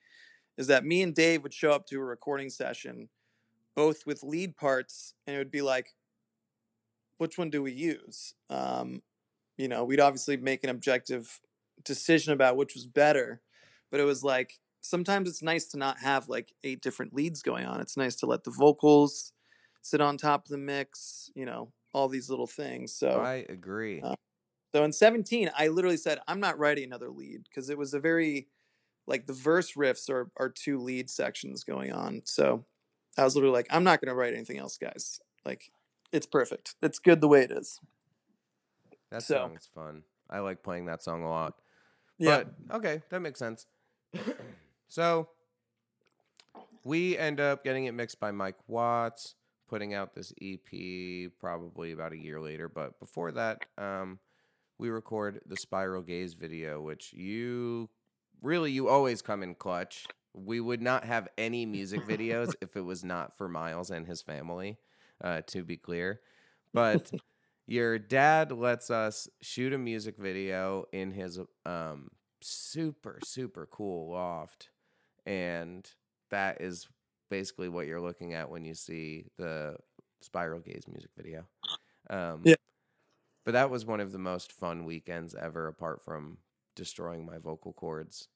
is 0.57 0.67
that 0.67 0.85
me 0.85 1.03
and 1.03 1.15
Dave 1.15 1.43
would 1.43 1.55
show 1.55 1.73
up 1.73 1.87
to 1.87 1.99
a 1.99 2.05
recording 2.05 2.51
session 2.51 3.09
both 3.75 4.05
with 4.07 4.25
lead 4.25 4.57
parts 4.57 5.15
and 5.27 5.37
it 5.37 5.39
would 5.39 5.53
be 5.53 5.63
like, 5.63 5.95
which 7.19 7.39
one 7.39 7.49
do 7.49 7.63
we 7.63 7.73
use? 7.73 8.35
Um, 8.51 9.03
you 9.57 9.69
know, 9.69 9.85
we'd 9.85 10.01
obviously 10.01 10.37
make 10.37 10.65
an 10.65 10.71
objective 10.71 11.41
decision 11.85 12.33
about 12.33 12.57
which 12.57 12.75
was 12.75 12.87
better, 12.87 13.41
but 13.91 14.01
it 14.01 14.05
was 14.05 14.25
like 14.25 14.59
sometimes 14.81 15.29
it's 15.29 15.43
nice 15.43 15.67
to 15.67 15.79
not 15.79 16.01
have 16.01 16.29
like 16.29 16.53
eight 16.65 16.81
different 16.81 17.15
leads 17.15 17.41
going 17.41 17.67
on. 17.67 17.81
It's 17.81 17.97
nice 17.97 18.17
to 18.17 18.27
let 18.27 18.45
the 18.45 18.51
vocals 18.51 19.33
sit 19.83 20.01
on 20.01 20.17
top 20.17 20.45
of 20.45 20.51
the 20.51 20.59
mix, 20.59 21.31
you 21.35 21.47
know, 21.47 21.73
all 21.93 22.09
these 22.09 22.29
little 22.31 22.47
things. 22.47 22.93
So 22.93 23.21
I 23.21 23.47
agree. 23.49 24.01
Uh, 24.03 24.15
so 24.75 24.85
in 24.85 24.93
17, 24.93 25.51
I 25.57 25.69
literally 25.69 25.97
said, 25.97 26.19
I'm 26.29 26.41
not 26.41 26.59
writing 26.59 26.85
another 26.85 27.09
lead 27.09 27.45
because 27.45 27.71
it 27.71 27.79
was 27.79 27.95
a 27.95 28.01
very 28.01 28.49
like 29.07 29.27
the 29.27 29.33
verse 29.33 29.73
riffs 29.73 30.11
are 30.11 30.31
are 30.37 30.51
two 30.51 30.79
lead 30.79 31.09
sections 31.09 31.65
going 31.65 31.93
on. 31.93 32.23
So 32.25 32.65
I 33.17 33.25
was 33.25 33.35
literally 33.35 33.55
like, 33.55 33.69
I'm 33.71 33.85
not 33.85 34.01
gonna 34.01 34.15
write 34.15 34.35
anything 34.35 34.59
else, 34.59 34.77
guys. 34.77 35.21
Like 35.45 35.71
it's 36.13 36.27
perfect. 36.27 36.75
It's 36.83 36.99
good 36.99 37.21
the 37.21 37.29
way 37.29 37.43
it 37.43 37.51
is. 37.51 37.81
that 39.11 39.23
so- 39.23 39.37
song's 39.37 39.69
fun. 39.75 40.03
I 40.31 40.41
like 40.41 40.63
playing 40.63 40.85
that 40.87 41.03
song 41.03 41.23
a 41.23 41.31
lot. 41.31 41.55
Yeah. 42.19 42.45
But 42.69 42.77
okay, 42.77 43.03
that 43.09 43.21
makes 43.21 43.39
sense. 43.39 43.67
so 44.89 45.29
we 46.85 47.17
end 47.17 47.41
up 47.41 47.65
getting 47.65 47.87
it 47.87 47.93
mixed 47.93 48.21
by 48.21 48.31
Mike 48.31 48.57
Watts, 48.67 49.37
putting 49.69 49.95
out 49.95 50.15
this 50.15 50.33
EP 50.43 51.31
probably 51.39 51.93
about 51.93 52.13
a 52.13 52.19
year 52.19 52.41
later. 52.41 52.69
But 52.69 52.99
before 52.99 53.33
that, 53.33 53.65
um, 53.77 54.19
we 54.79 54.89
record 54.89 55.41
the 55.47 55.57
Spiral 55.57 56.03
Gaze 56.03 56.35
video, 56.35 56.81
which 56.81 57.13
you 57.13 57.89
really 58.41 58.73
you 58.73 58.89
always 58.89 59.23
come 59.23 59.43
in 59.43 59.55
clutch. 59.55 60.07
We 60.35 60.61
would 60.61 60.81
not 60.81 61.05
have 61.05 61.29
any 61.37 61.67
music 61.67 62.03
videos 62.07 62.55
if 62.61 62.77
it 62.77 62.83
was 62.83 63.05
not 63.05 63.37
for 63.37 63.49
Miles 63.49 63.91
and 63.91 64.07
his 64.07 64.23
family, 64.23 64.79
uh, 65.23 65.43
to 65.49 65.65
be 65.65 65.77
clear. 65.77 66.21
But 66.73 67.11
your 67.67 67.99
dad 67.99 68.53
lets 68.53 68.91
us 68.91 69.29
shoot 69.41 69.73
a 69.73 69.79
music 69.79 70.17
video 70.17 70.87
in 70.93 71.13
his 71.13 71.41
um, 71.67 72.11
super 72.41 73.19
super 73.25 73.67
cool 73.71 74.13
loft, 74.13 74.71
and 75.27 75.91
that 76.31 76.61
is 76.61 76.89
basically 77.31 77.69
what 77.69 77.87
you're 77.87 78.01
looking 78.01 78.35
at 78.35 78.51
when 78.51 78.65
you 78.65 78.75
see 78.75 79.27
the 79.39 79.77
Spiral 80.21 80.61
Gaze 80.61 80.87
music 80.89 81.11
video. 81.17 81.45
Um, 82.11 82.51
Yeah. 82.51 82.57
But 83.45 83.53
that 83.53 83.71
was 83.71 83.87
one 83.87 84.01
of 84.01 84.13
the 84.13 84.19
most 84.19 84.53
fun 84.53 84.85
weekends 84.85 85.35
ever, 85.35 85.67
apart 85.69 86.03
from 86.05 86.39
destroying 86.77 87.25
my 87.27 87.39
vocal 87.39 87.73
cords. 87.73 88.29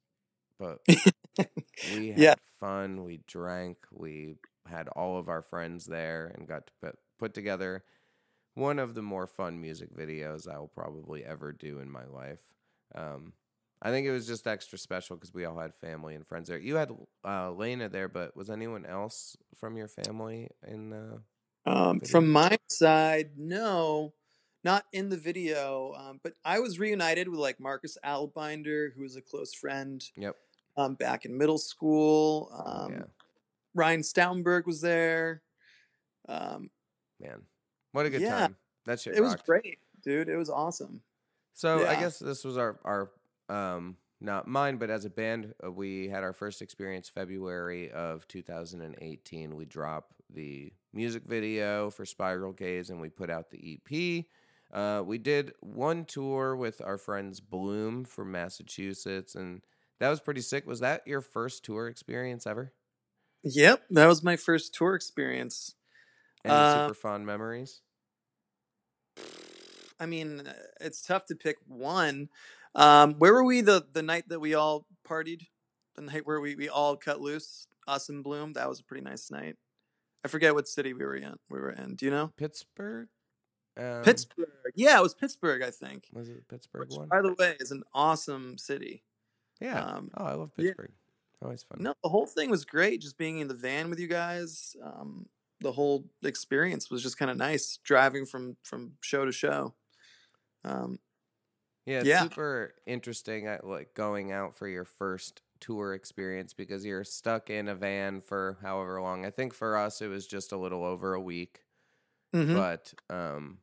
But 0.58 0.80
we 1.82 2.08
had 2.08 2.34
Yeah. 2.34 2.34
fun. 2.60 3.04
We 3.04 3.20
drank. 3.26 3.78
We 3.92 4.36
had 4.66 4.88
all 4.88 5.18
of 5.18 5.28
our 5.28 5.42
friends 5.42 5.84
there 5.86 6.32
and 6.36 6.48
got 6.48 6.66
to 6.66 6.72
put, 6.80 6.98
put 7.18 7.34
together 7.34 7.84
one 8.54 8.78
of 8.78 8.94
the 8.94 9.02
more 9.02 9.26
fun 9.26 9.60
music 9.60 9.94
videos 9.96 10.48
I 10.48 10.58
will 10.58 10.68
probably 10.68 11.24
ever 11.24 11.52
do 11.52 11.78
in 11.80 11.90
my 11.90 12.04
life. 12.06 12.40
Um, 12.94 13.32
I 13.84 13.90
think 13.90 14.06
it 14.06 14.12
was 14.12 14.28
just 14.28 14.46
extra 14.46 14.78
special 14.78 15.16
because 15.16 15.34
we 15.34 15.44
all 15.44 15.58
had 15.58 15.74
family 15.74 16.14
and 16.14 16.24
friends 16.24 16.48
there. 16.48 16.58
You 16.58 16.76
had 16.76 16.92
uh, 17.24 17.50
Lena 17.50 17.88
there, 17.88 18.08
but 18.08 18.36
was 18.36 18.48
anyone 18.48 18.86
else 18.86 19.36
from 19.58 19.76
your 19.76 19.88
family 19.88 20.48
in 20.66 20.90
the? 20.90 21.20
Um, 21.66 22.00
from 22.00 22.30
my 22.30 22.58
side, 22.68 23.30
no, 23.36 24.14
not 24.62 24.84
in 24.92 25.08
the 25.08 25.16
video. 25.16 25.94
Um, 25.98 26.20
but 26.22 26.34
I 26.44 26.60
was 26.60 26.78
reunited 26.78 27.28
with 27.28 27.40
like 27.40 27.58
Marcus 27.58 27.98
Albinder, 28.04 28.90
who 28.94 29.02
was 29.02 29.16
a 29.16 29.20
close 29.20 29.52
friend 29.52 30.02
Yep. 30.16 30.36
um, 30.76 30.94
back 30.94 31.24
in 31.24 31.36
middle 31.36 31.58
school. 31.58 32.52
Um, 32.64 32.92
yeah, 32.92 33.02
Ryan 33.74 34.02
Staudenberg 34.02 34.64
was 34.64 34.80
there. 34.80 35.42
Um, 36.28 36.70
man, 37.20 37.42
what 37.90 38.06
a 38.06 38.10
good 38.10 38.20
yeah, 38.20 38.38
time! 38.38 38.56
That 38.86 39.00
shit 39.00 39.16
it 39.16 39.20
was 39.22 39.34
great, 39.34 39.78
dude. 40.04 40.28
It 40.28 40.36
was 40.36 40.50
awesome. 40.50 41.02
So 41.54 41.86
I 41.86 41.96
guess 41.96 42.20
this 42.20 42.44
was 42.44 42.56
our 42.56 42.78
our 42.84 43.10
um 43.48 43.96
not 44.20 44.46
mine, 44.46 44.76
but 44.76 44.88
as 44.88 45.04
a 45.04 45.10
band, 45.10 45.52
uh, 45.64 45.72
we 45.72 46.08
had 46.08 46.22
our 46.22 46.32
first 46.32 46.62
experience 46.62 47.08
February 47.08 47.90
of 47.90 48.26
2018. 48.28 49.56
We 49.56 49.64
dropped 49.64 50.14
the 50.30 50.72
music 50.92 51.24
video 51.24 51.90
for 51.90 52.04
Spiral 52.06 52.52
Gaze, 52.52 52.90
and 52.90 53.00
we 53.00 53.08
put 53.08 53.30
out 53.30 53.50
the 53.50 53.58
EP. 53.58 54.28
Uh, 54.72 55.02
we 55.04 55.18
did 55.18 55.52
one 55.60 56.04
tour 56.04 56.54
with 56.56 56.80
our 56.80 56.98
friends 56.98 57.40
Bloom 57.40 58.04
from 58.04 58.30
Massachusetts, 58.30 59.34
and 59.34 59.62
that 59.98 60.08
was 60.08 60.20
pretty 60.20 60.40
sick. 60.40 60.66
Was 60.66 60.80
that 60.80 61.06
your 61.06 61.20
first 61.20 61.64
tour 61.64 61.88
experience 61.88 62.46
ever? 62.46 62.72
Yep, 63.44 63.84
that 63.90 64.06
was 64.06 64.22
my 64.22 64.36
first 64.36 64.74
tour 64.74 64.94
experience. 64.94 65.74
Any 66.44 66.62
Uh, 66.62 66.64
super 66.64 66.94
fond 66.94 67.26
memories? 67.26 67.82
I 70.00 70.06
mean, 70.06 70.40
uh, 70.46 70.54
it's 70.80 71.02
tough 71.02 71.26
to 71.26 71.36
pick 71.36 71.58
one. 71.66 72.28
Um, 72.74 73.14
where 73.14 73.32
were 73.32 73.44
we 73.44 73.60
the 73.60 73.84
the 73.92 74.02
night 74.02 74.28
that 74.28 74.40
we 74.40 74.54
all 74.54 74.86
partied? 75.06 75.46
The 75.96 76.02
night 76.02 76.26
where 76.26 76.40
we, 76.40 76.54
we 76.54 76.68
all 76.68 76.96
cut 76.96 77.20
loose, 77.20 77.66
us 77.86 78.08
and 78.08 78.24
Bloom. 78.24 78.54
That 78.54 78.68
was 78.68 78.80
a 78.80 78.84
pretty 78.84 79.04
nice 79.04 79.30
night. 79.30 79.56
I 80.24 80.28
forget 80.28 80.54
what 80.54 80.68
city 80.68 80.94
we 80.94 81.04
were 81.04 81.16
in. 81.16 81.36
We 81.50 81.58
were 81.58 81.70
in. 81.70 81.96
Do 81.96 82.06
you 82.06 82.10
know? 82.10 82.32
Pittsburgh. 82.36 83.08
Um, 83.76 84.02
Pittsburgh. 84.02 84.48
Yeah, 84.74 84.98
it 84.98 85.02
was 85.02 85.14
Pittsburgh, 85.14 85.62
I 85.62 85.70
think. 85.70 86.08
Was 86.12 86.28
it 86.28 86.46
Pittsburgh 86.48 86.88
Which, 86.88 86.98
one? 86.98 87.08
by 87.08 87.22
the 87.22 87.34
way, 87.38 87.56
is 87.60 87.72
an 87.72 87.82
awesome 87.92 88.56
city. 88.58 89.02
Yeah. 89.60 89.84
um, 89.84 90.10
oh, 90.16 90.24
I 90.24 90.34
love 90.34 90.50
yeah. 90.56 90.66
Pittsburgh. 90.66 90.92
Always 91.42 91.64
fun. 91.64 91.78
No, 91.82 91.94
the 92.02 92.08
whole 92.08 92.26
thing 92.26 92.50
was 92.50 92.64
great. 92.64 93.00
Just 93.00 93.18
being 93.18 93.40
in 93.40 93.48
the 93.48 93.54
van 93.54 93.90
with 93.90 93.98
you 93.98 94.06
guys. 94.06 94.76
Um, 94.82 95.26
the 95.60 95.72
whole 95.72 96.04
experience 96.22 96.90
was 96.90 97.02
just 97.02 97.18
kind 97.18 97.30
of 97.30 97.36
nice. 97.36 97.78
Driving 97.82 98.26
from 98.26 98.56
from 98.62 98.92
show 99.00 99.24
to 99.24 99.32
show. 99.32 99.74
Um, 100.64 100.98
Yeah, 101.86 102.00
it's 102.02 102.08
Yeah. 102.08 102.16
super 102.16 102.74
interesting 102.86 103.46
at 103.46 103.66
like 103.66 103.94
going 103.94 104.30
out 104.30 104.54
for 104.54 104.68
your 104.68 104.84
first 104.84 105.42
tour 105.60 105.94
experience 105.94 106.54
because 106.54 106.84
you're 106.84 107.04
stuck 107.04 107.50
in 107.50 107.68
a 107.68 107.74
van 107.74 108.20
for 108.20 108.58
however 108.62 109.00
long. 109.00 109.24
I 109.26 109.30
think 109.30 109.52
for 109.54 109.76
us 109.76 110.00
it 110.00 110.08
was 110.08 110.26
just 110.26 110.52
a 110.52 110.56
little 110.56 110.84
over 110.84 111.14
a 111.14 111.20
week. 111.20 111.64
mhm. 112.32 112.62
But 112.62 112.94
um 113.10 113.60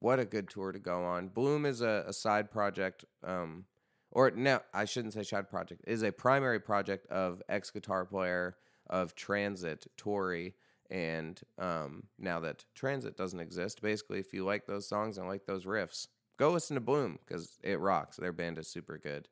what 0.00 0.18
a 0.20 0.24
good 0.24 0.48
tour 0.50 0.72
to 0.72 0.78
go 0.78 1.04
on. 1.04 1.28
Bloom 1.28 1.66
is 1.66 1.82
a, 1.82 2.04
a 2.08 2.12
side 2.12 2.50
project 2.50 3.04
um 3.22 3.66
or 4.12 4.30
no, 4.32 4.60
I 4.74 4.84
shouldn't 4.86 5.14
say 5.14 5.22
side 5.22 5.48
project. 5.50 5.82
Is 5.86 6.02
a 6.02 6.12
primary 6.12 6.60
project 6.60 7.06
of 7.08 7.42
ex 7.48 7.70
guitar 7.70 8.04
player 8.06 8.58
of 8.88 9.14
Transit, 9.14 9.86
Tori, 9.96 10.56
and 10.90 11.40
um 11.58 12.08
now 12.18 12.40
that 12.40 12.64
Transit 12.74 13.16
doesn't 13.16 13.40
exist, 13.40 13.82
basically 13.82 14.18
if 14.20 14.32
you 14.34 14.44
like 14.44 14.66
those 14.66 14.88
songs 14.88 15.18
and 15.18 15.28
like 15.28 15.46
those 15.46 15.64
riffs, 15.66 16.08
go 16.40 16.50
listen 16.50 16.74
to 16.74 16.80
Bloom 16.80 17.18
because 17.24 17.58
it 17.62 17.78
rocks. 17.78 18.16
Their 18.16 18.32
band 18.32 18.58
is 18.58 18.66
super 18.66 18.98
good. 18.98 19.28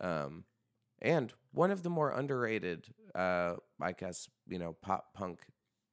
Um, 0.00 0.44
and 1.02 1.32
one 1.52 1.70
of 1.70 1.82
the 1.82 1.90
more 1.90 2.10
underrated, 2.10 2.86
uh, 3.14 3.56
I 3.80 3.92
guess, 3.92 4.28
you 4.48 4.58
know, 4.58 4.74
pop 4.80 5.12
punk 5.12 5.40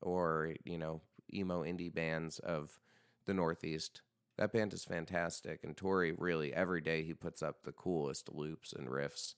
or, 0.01 0.55
you 0.64 0.78
know, 0.78 1.01
emo 1.34 1.64
indie 1.64 1.93
bands 1.93 2.39
of 2.39 2.80
the 3.26 3.34
Northeast. 3.34 4.01
That 4.38 4.53
band 4.53 4.74
is 4.74 4.86
fantastic. 4.86 5.59
And 5.66 5.76
Tori 5.76 6.14
really, 6.18 6.53
every 6.53 6.80
day 6.80 7.03
he 7.03 7.14
puts 7.14 7.43
up 7.43 7.64
the 7.64 7.74
coolest 7.74 8.34
loops 8.34 8.72
and 8.72 8.88
riffs. 8.88 9.36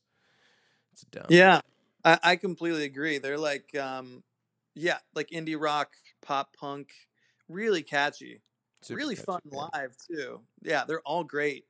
It's 0.94 1.02
dumb. 1.12 1.26
Yeah, 1.30 1.62
I, 2.04 2.20
I 2.22 2.36
completely 2.36 2.84
agree. 2.84 3.18
They're 3.18 3.38
like, 3.38 3.76
um, 3.76 4.22
yeah, 4.76 5.00
like 5.16 5.30
indie 5.30 5.60
rock, 5.60 5.90
pop 6.22 6.56
punk, 6.56 6.90
really 7.50 7.82
catchy, 7.82 8.42
Super 8.86 8.98
really 8.98 9.16
catchy 9.16 9.26
fun 9.26 9.42
band. 9.46 9.70
live 9.74 9.96
too. 9.98 10.42
Yeah, 10.62 10.84
they're 10.86 11.02
all 11.02 11.24
great. 11.24 11.66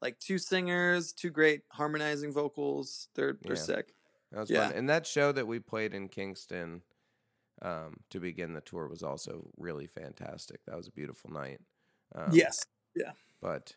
Like 0.00 0.18
two 0.18 0.38
singers, 0.38 1.12
two 1.12 1.30
great 1.30 1.62
harmonizing 1.70 2.32
vocals. 2.32 3.08
They're 3.14 3.38
they're 3.42 3.56
Yeah. 3.56 3.62
sick. 3.62 3.94
That 4.32 4.40
was 4.40 4.50
Yeah. 4.50 4.68
fun. 4.68 4.76
And 4.78 4.88
that 4.90 5.06
show 5.06 5.32
that 5.32 5.46
we 5.46 5.60
played 5.60 5.94
in 5.94 6.08
Kingston 6.08 6.82
um, 7.62 7.98
to 8.10 8.18
begin 8.18 8.54
the 8.54 8.60
tour 8.60 8.88
was 8.88 9.02
also 9.04 9.48
really 9.56 9.86
fantastic. 9.86 10.64
That 10.66 10.76
was 10.76 10.88
a 10.88 10.92
beautiful 10.92 11.30
night. 11.30 11.60
Um, 12.14 12.30
yes. 12.32 12.64
Yeah. 12.96 13.12
But 13.40 13.76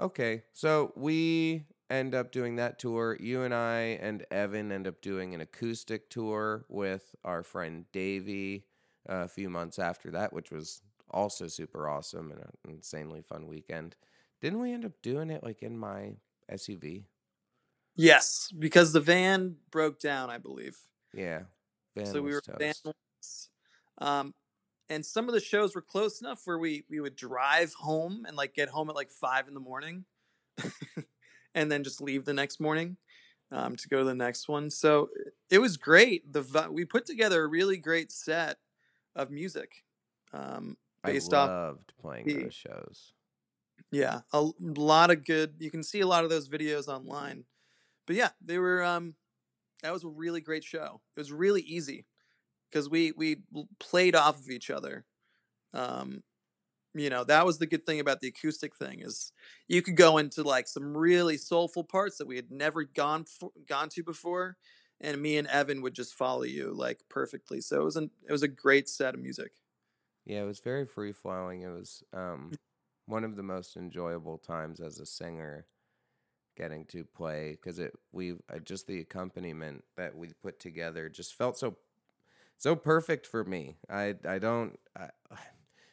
okay, 0.00 0.44
so 0.52 0.92
we 0.96 1.66
end 1.90 2.14
up 2.14 2.32
doing 2.32 2.56
that 2.56 2.78
tour. 2.78 3.16
You 3.20 3.42
and 3.42 3.52
I 3.54 3.98
and 4.00 4.24
Evan 4.30 4.72
end 4.72 4.86
up 4.86 5.02
doing 5.02 5.34
an 5.34 5.42
acoustic 5.42 6.08
tour 6.08 6.64
with 6.68 7.14
our 7.24 7.42
friend 7.42 7.84
Davey 7.92 8.66
uh, 9.08 9.24
a 9.24 9.28
few 9.28 9.50
months 9.50 9.78
after 9.78 10.10
that, 10.12 10.32
which 10.32 10.50
was 10.50 10.80
also 11.12 11.46
super 11.48 11.88
awesome 11.88 12.30
and 12.32 12.40
an 12.40 12.70
insanely 12.70 13.22
fun 13.22 13.46
weekend. 13.46 13.96
Didn't 14.40 14.60
we 14.60 14.72
end 14.72 14.84
up 14.84 14.92
doing 15.02 15.30
it 15.30 15.42
like 15.42 15.62
in 15.62 15.78
my 15.78 16.12
SUV? 16.50 17.04
Yes, 17.94 18.52
because 18.58 18.92
the 18.92 19.00
van 19.00 19.56
broke 19.70 20.00
down, 20.00 20.30
I 20.30 20.38
believe. 20.38 20.76
Yeah. 21.12 21.42
So 22.04 22.22
we 22.22 22.32
were 22.32 22.40
toast. 22.40 22.84
vanless. 22.84 23.48
Um, 23.98 24.34
and 24.88 25.04
some 25.04 25.28
of 25.28 25.34
the 25.34 25.40
shows 25.40 25.74
were 25.74 25.82
close 25.82 26.20
enough 26.20 26.40
where 26.44 26.58
we 26.58 26.84
we 26.88 27.00
would 27.00 27.16
drive 27.16 27.72
home 27.74 28.24
and 28.26 28.36
like 28.36 28.54
get 28.54 28.68
home 28.68 28.88
at 28.90 28.96
like 28.96 29.10
five 29.10 29.46
in 29.46 29.54
the 29.54 29.60
morning, 29.60 30.04
and 31.54 31.70
then 31.70 31.84
just 31.84 32.00
leave 32.00 32.24
the 32.24 32.32
next 32.32 32.60
morning 32.60 32.96
um, 33.50 33.76
to 33.76 33.88
go 33.88 33.98
to 33.98 34.04
the 34.04 34.14
next 34.14 34.48
one. 34.48 34.70
So 34.70 35.10
it 35.50 35.58
was 35.58 35.76
great. 35.76 36.32
The 36.32 36.68
we 36.70 36.84
put 36.84 37.06
together 37.06 37.44
a 37.44 37.46
really 37.46 37.76
great 37.76 38.10
set 38.10 38.58
of 39.14 39.30
music. 39.30 39.84
Um, 40.32 40.76
I 41.04 41.12
loved 41.18 41.92
playing 42.00 42.24
the- 42.26 42.34
those 42.44 42.54
shows. 42.54 43.14
yeah, 43.90 44.22
a 44.32 44.50
lot 44.60 45.10
of 45.10 45.24
good. 45.24 45.56
You 45.58 45.70
can 45.70 45.82
see 45.82 46.00
a 46.00 46.06
lot 46.06 46.24
of 46.24 46.30
those 46.30 46.48
videos 46.48 46.88
online. 46.88 47.44
But 48.06 48.16
yeah, 48.16 48.30
they 48.40 48.58
were. 48.58 48.82
Um, 48.84 49.16
that 49.82 49.92
was 49.92 50.04
a 50.04 50.08
really 50.08 50.40
great 50.40 50.64
show. 50.64 51.02
It 51.16 51.20
was 51.20 51.32
really 51.32 51.62
easy 51.62 52.06
because 52.70 52.88
we 52.88 53.12
we 53.12 53.42
played 53.80 54.14
off 54.16 54.38
of 54.40 54.50
each 54.50 54.70
other. 54.70 55.06
Um, 55.74 56.22
you 56.94 57.10
know, 57.10 57.24
that 57.24 57.46
was 57.46 57.58
the 57.58 57.66
good 57.66 57.86
thing 57.86 58.00
about 58.00 58.20
the 58.20 58.28
acoustic 58.28 58.76
thing 58.76 59.00
is 59.00 59.32
you 59.68 59.82
could 59.82 59.96
go 59.96 60.18
into 60.18 60.42
like 60.42 60.68
some 60.68 60.96
really 60.96 61.36
soulful 61.38 61.84
parts 61.84 62.18
that 62.18 62.26
we 62.26 62.36
had 62.36 62.50
never 62.50 62.84
gone 62.84 63.24
for, 63.24 63.52
gone 63.66 63.88
to 63.90 64.02
before, 64.04 64.58
and 65.00 65.20
me 65.22 65.38
and 65.38 65.48
Evan 65.48 65.82
would 65.82 65.94
just 65.94 66.14
follow 66.14 66.42
you 66.44 66.72
like 66.74 67.00
perfectly. 67.08 67.60
So 67.60 67.80
it 67.80 67.84
was 67.84 67.96
an 67.96 68.10
it 68.28 68.32
was 68.32 68.42
a 68.42 68.48
great 68.48 68.88
set 68.88 69.14
of 69.14 69.20
music. 69.20 69.52
Yeah, 70.24 70.42
it 70.42 70.46
was 70.46 70.60
very 70.60 70.86
free 70.86 71.12
flowing. 71.12 71.62
It 71.62 71.68
was 71.70 72.02
um, 72.12 72.52
one 73.06 73.24
of 73.24 73.36
the 73.36 73.42
most 73.42 73.76
enjoyable 73.76 74.38
times 74.38 74.80
as 74.80 74.98
a 74.98 75.06
singer 75.06 75.66
getting 76.56 76.84
to 76.86 77.04
play 77.04 77.52
because 77.52 77.78
it 77.78 77.92
we 78.12 78.32
uh, 78.32 78.58
just 78.64 78.86
the 78.86 79.00
accompaniment 79.00 79.84
that 79.96 80.16
we 80.16 80.28
put 80.42 80.60
together 80.60 81.08
just 81.08 81.34
felt 81.34 81.58
so 81.58 81.76
so 82.58 82.76
perfect 82.76 83.26
for 83.26 83.44
me. 83.44 83.76
I 83.90 84.14
I 84.28 84.38
don't. 84.38 84.78
I, 84.98 85.08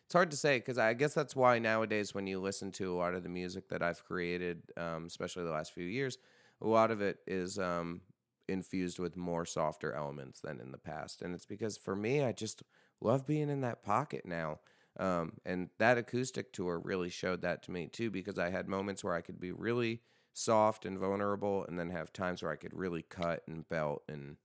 it's 0.05 0.13
hard 0.13 0.31
to 0.31 0.37
say 0.37 0.59
because 0.59 0.77
I 0.77 0.93
guess 0.93 1.13
that's 1.13 1.35
why 1.35 1.59
nowadays 1.59 2.13
when 2.15 2.27
you 2.27 2.39
listen 2.39 2.71
to 2.73 2.93
a 2.93 2.97
lot 2.97 3.15
of 3.15 3.23
the 3.23 3.29
music 3.29 3.69
that 3.69 3.83
I've 3.83 4.03
created, 4.05 4.63
um, 4.77 5.05
especially 5.07 5.43
the 5.45 5.51
last 5.51 5.73
few 5.73 5.85
years, 5.85 6.17
a 6.61 6.67
lot 6.67 6.91
of 6.91 7.01
it 7.01 7.19
is 7.27 7.59
um, 7.59 8.01
infused 8.47 8.99
with 8.99 9.17
more 9.17 9.45
softer 9.45 9.93
elements 9.93 10.39
than 10.41 10.59
in 10.59 10.71
the 10.71 10.77
past, 10.77 11.21
and 11.21 11.33
it's 11.35 11.45
because 11.45 11.77
for 11.77 11.95
me, 11.95 12.23
I 12.23 12.31
just 12.31 12.63
love 13.01 13.25
being 13.25 13.49
in 13.49 13.61
that 13.61 13.83
pocket 13.83 14.25
now. 14.25 14.59
Um, 14.99 15.33
and 15.45 15.69
that 15.77 15.97
acoustic 15.97 16.51
tour 16.51 16.81
really 16.83 17.09
showed 17.09 17.41
that 17.41 17.63
to 17.63 17.71
me 17.71 17.87
too, 17.87 18.09
because 18.09 18.37
I 18.37 18.49
had 18.49 18.67
moments 18.67 19.03
where 19.03 19.13
I 19.13 19.21
could 19.21 19.39
be 19.39 19.51
really 19.51 20.01
soft 20.33 20.85
and 20.85 20.99
vulnerable, 20.99 21.65
and 21.65 21.77
then 21.79 21.89
have 21.89 22.13
times 22.13 22.41
where 22.43 22.51
I 22.51 22.55
could 22.55 22.73
really 22.73 23.03
cut 23.03 23.43
and 23.47 23.67
belt 23.67 24.03
and 24.07 24.37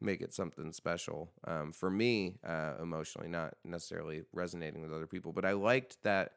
make 0.00 0.20
it 0.20 0.32
something 0.32 0.72
special 0.72 1.32
um, 1.46 1.72
for 1.72 1.90
me 1.90 2.38
uh, 2.46 2.74
emotionally, 2.80 3.28
not 3.28 3.54
necessarily 3.64 4.22
resonating 4.32 4.82
with 4.82 4.92
other 4.92 5.06
people. 5.06 5.32
But 5.32 5.44
I 5.44 5.52
liked 5.52 6.02
that, 6.04 6.32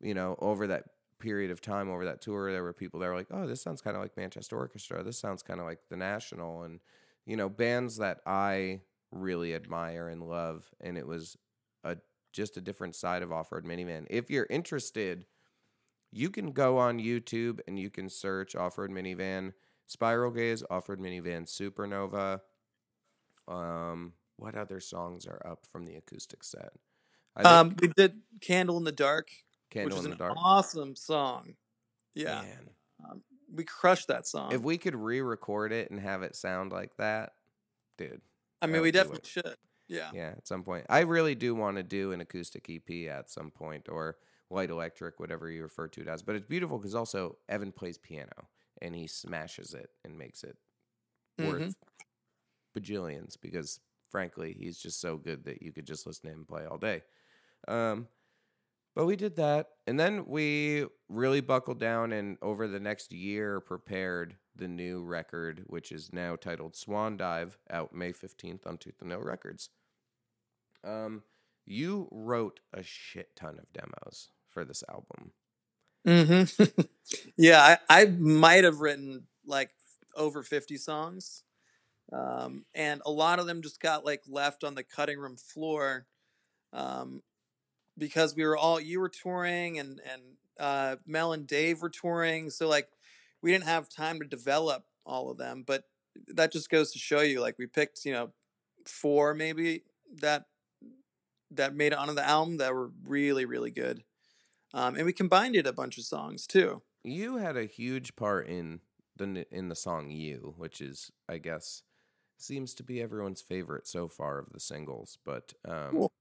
you 0.00 0.14
know, 0.14 0.36
over 0.40 0.66
that 0.68 0.84
period 1.18 1.50
of 1.50 1.60
time, 1.60 1.90
over 1.90 2.04
that 2.04 2.22
tour, 2.22 2.52
there 2.52 2.62
were 2.62 2.72
people 2.72 3.00
that 3.00 3.08
were 3.08 3.16
like, 3.16 3.28
"Oh, 3.30 3.46
this 3.46 3.62
sounds 3.62 3.82
kind 3.82 3.96
of 3.96 4.02
like 4.02 4.16
Manchester 4.16 4.56
Orchestra. 4.56 5.02
This 5.02 5.18
sounds 5.18 5.42
kind 5.42 5.60
of 5.60 5.66
like 5.66 5.80
the 5.90 5.96
National," 5.96 6.62
and 6.62 6.80
you 7.26 7.36
know, 7.36 7.48
bands 7.48 7.96
that 7.98 8.20
I 8.26 8.80
really 9.10 9.54
admire 9.54 10.08
and 10.08 10.22
love. 10.22 10.64
And 10.80 10.96
it 10.98 11.06
was 11.06 11.36
a 11.84 11.96
just 12.32 12.56
a 12.56 12.60
different 12.60 12.94
side 12.94 13.22
of 13.22 13.32
Off 13.32 13.52
Road 13.52 13.64
Minivan. 13.64 14.06
If 14.10 14.30
you're 14.30 14.46
interested, 14.50 15.26
you 16.10 16.30
can 16.30 16.52
go 16.52 16.78
on 16.78 16.98
YouTube 16.98 17.60
and 17.66 17.78
you 17.78 17.90
can 17.90 18.08
search 18.08 18.54
Off 18.54 18.78
Road 18.78 18.90
Minivan, 18.90 19.52
Spiral 19.86 20.30
Gaze, 20.30 20.62
Off 20.70 20.88
Road 20.88 21.00
Minivan, 21.00 21.44
Supernova. 21.46 22.40
Um, 23.46 24.12
what 24.36 24.54
other 24.54 24.80
songs 24.80 25.26
are 25.26 25.40
up 25.44 25.66
from 25.72 25.84
the 25.86 25.96
acoustic 25.96 26.44
set? 26.44 26.72
I 27.36 27.42
Um, 27.60 27.76
we 27.80 27.88
did 27.88 28.20
"Candle 28.40 28.76
in 28.76 28.84
the 28.84 28.92
Dark," 28.92 29.30
Candle 29.70 29.96
which 29.96 30.00
is 30.00 30.04
in 30.04 30.10
the 30.10 30.14
an 30.16 30.18
Dark. 30.18 30.34
awesome 30.36 30.94
song. 30.96 31.56
Yeah, 32.14 32.42
Man, 32.42 32.70
um, 33.08 33.22
we 33.52 33.64
crushed 33.64 34.08
that 34.08 34.26
song. 34.26 34.52
if 34.52 34.60
we 34.62 34.76
could 34.76 34.94
re-record 34.96 35.72
it 35.72 35.90
and 35.90 36.00
have 36.00 36.22
it 36.22 36.34
sound 36.36 36.72
like 36.72 36.96
that, 36.96 37.34
dude. 37.96 38.20
I 38.60 38.66
mean, 38.66 38.82
we 38.82 38.90
definitely 38.90 39.20
it. 39.22 39.28
should. 39.28 39.56
Yeah. 39.88 40.12
Yeah, 40.12 40.34
at 40.36 40.48
some 40.48 40.64
point. 40.64 40.86
I 40.88 41.00
really 41.00 41.34
do 41.34 41.54
want 41.54 41.76
to 41.78 41.82
do 41.82 42.12
an 42.12 42.20
acoustic 42.20 42.68
EP 42.70 43.08
at 43.08 43.30
some 43.30 43.50
point 43.50 43.88
or 43.88 44.18
light 44.50 44.70
electric, 44.70 45.20
whatever 45.20 45.50
you 45.50 45.62
refer 45.62 45.88
to 45.88 46.02
it 46.02 46.08
as. 46.08 46.22
But 46.22 46.36
it's 46.36 46.46
beautiful 46.46 46.78
because 46.78 46.94
also 46.94 47.38
Evan 47.48 47.72
plays 47.72 47.98
piano 47.98 48.48
and 48.82 48.94
he 48.94 49.06
smashes 49.06 49.74
it 49.74 49.90
and 50.04 50.18
makes 50.18 50.44
it 50.44 50.58
Mhm. 51.38 51.72
worth 51.72 51.76
bajillions 52.76 53.36
because 53.40 53.80
frankly, 54.10 54.54
he's 54.58 54.78
just 54.78 55.00
so 55.00 55.16
good 55.16 55.44
that 55.44 55.62
you 55.62 55.72
could 55.72 55.86
just 55.86 56.06
listen 56.06 56.26
to 56.26 56.32
him 56.34 56.46
play 56.46 56.64
all 56.64 56.78
day. 56.78 57.02
Um, 57.68 58.08
but 58.94 59.06
we 59.06 59.16
did 59.16 59.36
that. 59.36 59.68
And 59.86 60.00
then 60.00 60.26
we 60.26 60.86
really 61.08 61.40
buckled 61.40 61.80
down 61.80 62.12
and 62.12 62.38
over 62.42 62.68
the 62.68 62.80
next 62.80 63.12
year 63.12 63.60
prepared 63.60 64.38
the 64.58 64.68
new 64.68 65.02
record, 65.02 65.64
which 65.66 65.92
is 65.92 66.12
now 66.12 66.36
titled 66.36 66.76
Swan 66.76 67.16
Dive, 67.16 67.58
out 67.70 67.94
May 67.94 68.12
15th 68.12 68.66
on 68.66 68.78
Tooth 68.78 69.00
and 69.00 69.10
Nail 69.10 69.20
Records. 69.20 69.70
Um, 70.84 71.22
you 71.66 72.08
wrote 72.10 72.60
a 72.72 72.82
shit 72.82 73.34
ton 73.36 73.58
of 73.58 73.72
demos 73.72 74.30
for 74.50 74.64
this 74.64 74.82
album. 74.88 75.32
Mm-hmm. 76.06 76.80
yeah, 77.36 77.76
I, 77.88 78.02
I 78.02 78.06
might 78.06 78.64
have 78.64 78.80
written 78.80 79.24
like 79.46 79.70
over 80.16 80.42
50 80.42 80.76
songs. 80.76 81.42
um, 82.12 82.64
and 82.74 83.02
a 83.04 83.10
lot 83.10 83.38
of 83.38 83.46
them 83.46 83.62
just 83.62 83.80
got 83.80 84.04
like 84.04 84.22
left 84.28 84.64
on 84.64 84.74
the 84.74 84.82
cutting 84.82 85.18
room 85.18 85.36
floor 85.36 86.06
um, 86.72 87.22
because 87.96 88.34
we 88.34 88.44
were 88.44 88.56
all 88.56 88.80
you 88.80 89.00
were 89.00 89.08
touring 89.08 89.78
and 89.78 90.00
and 90.10 90.22
uh, 90.58 90.96
Mel 91.06 91.32
and 91.32 91.46
Dave 91.46 91.82
were 91.82 91.90
touring, 91.90 92.50
so 92.50 92.66
like 92.68 92.88
we 93.42 93.52
didn't 93.52 93.64
have 93.64 93.88
time 93.88 94.20
to 94.20 94.26
develop 94.26 94.86
all 95.06 95.30
of 95.30 95.38
them. 95.38 95.64
But 95.66 95.84
that 96.28 96.52
just 96.52 96.70
goes 96.70 96.92
to 96.92 96.98
show 96.98 97.20
you, 97.20 97.40
like 97.40 97.58
we 97.58 97.66
picked, 97.66 98.04
you 98.04 98.12
know, 98.12 98.32
four 98.86 99.34
maybe 99.34 99.84
that 100.16 100.46
that 101.50 101.74
made 101.74 101.92
it 101.92 101.98
onto 101.98 102.14
the 102.14 102.24
album 102.26 102.58
that 102.58 102.74
were 102.74 102.88
really 103.04 103.44
really 103.44 103.70
good, 103.70 104.04
um, 104.74 104.96
and 104.96 105.06
we 105.06 105.12
combined 105.12 105.56
it 105.56 105.66
a 105.66 105.72
bunch 105.72 105.98
of 105.98 106.04
songs 106.04 106.46
too. 106.46 106.82
You 107.04 107.36
had 107.36 107.56
a 107.56 107.64
huge 107.64 108.16
part 108.16 108.46
in 108.46 108.80
the 109.16 109.46
in 109.50 109.68
the 109.68 109.74
song 109.74 110.10
"You," 110.10 110.54
which 110.56 110.80
is, 110.80 111.10
I 111.28 111.38
guess, 111.38 111.82
seems 112.38 112.74
to 112.74 112.84
be 112.84 113.00
everyone's 113.02 113.42
favorite 113.42 113.86
so 113.86 114.08
far 114.08 114.38
of 114.38 114.50
the 114.52 114.60
singles. 114.60 115.18
But 115.24 115.54
um, 115.64 115.94
Cool. 115.94 116.12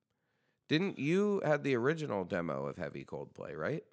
didn't 0.69 0.99
you 0.99 1.41
had 1.45 1.63
the 1.63 1.75
original 1.75 2.25
demo 2.25 2.67
of 2.67 2.77
Heavy 2.77 3.05
Coldplay, 3.05 3.57
right? 3.57 3.85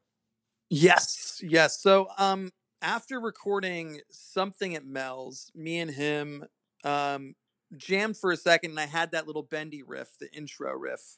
Yes, 0.70 1.40
yes. 1.42 1.80
So, 1.80 2.08
um, 2.18 2.50
after 2.85 3.18
recording 3.18 4.01
something 4.11 4.76
at 4.76 4.85
Mel's, 4.85 5.51
me 5.55 5.80
and 5.80 5.91
him 5.91 6.45
um 6.85 7.35
jammed 7.76 8.16
for 8.16 8.30
a 8.30 8.37
second, 8.37 8.72
and 8.72 8.80
I 8.80 8.87
had 8.87 9.11
that 9.12 9.26
little 9.26 9.43
bendy 9.43 9.82
riff, 9.82 10.11
the 10.20 10.32
intro 10.32 10.72
riff 10.74 11.16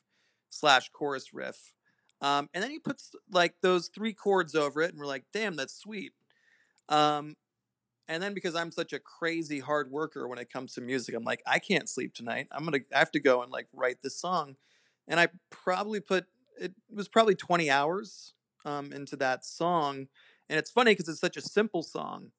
slash 0.48 0.88
chorus 0.90 1.34
riff. 1.34 1.74
Um, 2.22 2.48
and 2.54 2.62
then 2.62 2.70
he 2.70 2.78
puts 2.78 3.10
like 3.30 3.56
those 3.60 3.88
three 3.88 4.14
chords 4.14 4.54
over 4.54 4.80
it, 4.80 4.90
and 4.90 4.98
we're 4.98 5.06
like, 5.06 5.24
"Damn, 5.32 5.56
that's 5.56 5.74
sweet." 5.76 6.12
Um, 6.88 7.36
and 8.08 8.22
then 8.22 8.34
because 8.34 8.54
I'm 8.54 8.70
such 8.70 8.92
a 8.92 9.00
crazy 9.00 9.58
hard 9.60 9.90
worker 9.90 10.28
when 10.28 10.38
it 10.38 10.50
comes 10.52 10.74
to 10.74 10.80
music, 10.80 11.14
I'm 11.14 11.24
like, 11.24 11.42
I 11.46 11.58
can't 11.58 11.88
sleep 11.88 12.14
tonight. 12.14 12.48
I'm 12.52 12.64
gonna 12.64 12.78
I 12.94 12.98
have 13.00 13.10
to 13.12 13.20
go 13.20 13.42
and 13.42 13.50
like 13.52 13.68
write 13.72 13.98
this 14.02 14.20
song, 14.20 14.56
and 15.08 15.18
I 15.20 15.28
probably 15.50 16.00
put 16.00 16.26
it 16.60 16.72
was 16.90 17.08
probably 17.08 17.34
20 17.34 17.70
hours 17.70 18.34
um, 18.64 18.92
into 18.92 19.16
that 19.16 19.44
song, 19.44 20.08
and 20.48 20.58
it's 20.58 20.70
funny 20.70 20.92
because 20.92 21.08
it's 21.08 21.20
such 21.20 21.36
a 21.36 21.42
simple 21.42 21.82
song, 21.82 22.30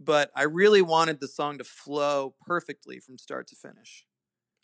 but 0.00 0.30
I 0.34 0.44
really 0.44 0.82
wanted 0.82 1.20
the 1.20 1.28
song 1.28 1.58
to 1.58 1.64
flow 1.64 2.34
perfectly 2.46 2.98
from 2.98 3.18
start 3.18 3.46
to 3.48 3.56
finish, 3.56 4.06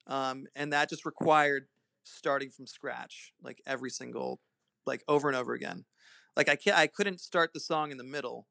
um, 0.06 0.46
and 0.54 0.72
that 0.72 0.88
just 0.88 1.04
required 1.04 1.66
starting 2.04 2.50
from 2.50 2.66
scratch, 2.66 3.32
like 3.42 3.60
every 3.66 3.90
single, 3.90 4.40
like 4.86 5.04
over 5.08 5.28
and 5.28 5.36
over 5.36 5.52
again. 5.52 5.84
Like 6.36 6.48
I 6.48 6.56
can't, 6.56 6.76
I 6.76 6.86
couldn't 6.86 7.20
start 7.20 7.52
the 7.52 7.60
song 7.60 7.90
in 7.90 7.98
the 7.98 8.04
middle. 8.04 8.46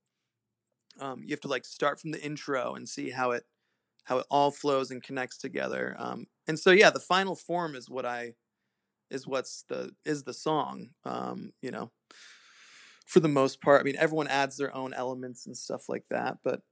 Um, 0.99 1.21
you 1.23 1.29
have 1.31 1.41
to 1.41 1.47
like 1.47 1.65
start 1.65 1.99
from 1.99 2.11
the 2.11 2.23
intro 2.23 2.75
and 2.75 2.87
see 2.87 3.11
how 3.11 3.31
it 3.31 3.45
how 4.05 4.19
it 4.19 4.25
all 4.31 4.51
flows 4.51 4.89
and 4.89 5.03
connects 5.03 5.37
together. 5.37 5.95
Um, 5.99 6.27
and 6.47 6.57
so 6.57 6.71
yeah, 6.71 6.89
the 6.89 6.99
final 6.99 7.35
form 7.35 7.75
is 7.75 7.89
what 7.89 8.05
I 8.05 8.35
is 9.09 9.27
what's 9.27 9.63
the 9.67 9.91
is 10.05 10.23
the 10.23 10.33
song. 10.33 10.89
Um, 11.03 11.51
you 11.61 11.71
know, 11.71 11.91
for 13.07 13.21
the 13.21 13.29
most 13.29 13.61
part. 13.61 13.81
I 13.81 13.85
mean, 13.85 13.97
everyone 13.97 14.29
adds 14.29 14.57
their 14.57 14.75
own 14.75 14.93
elements 14.93 15.47
and 15.47 15.57
stuff 15.57 15.89
like 15.89 16.05
that, 16.11 16.39
but 16.43 16.63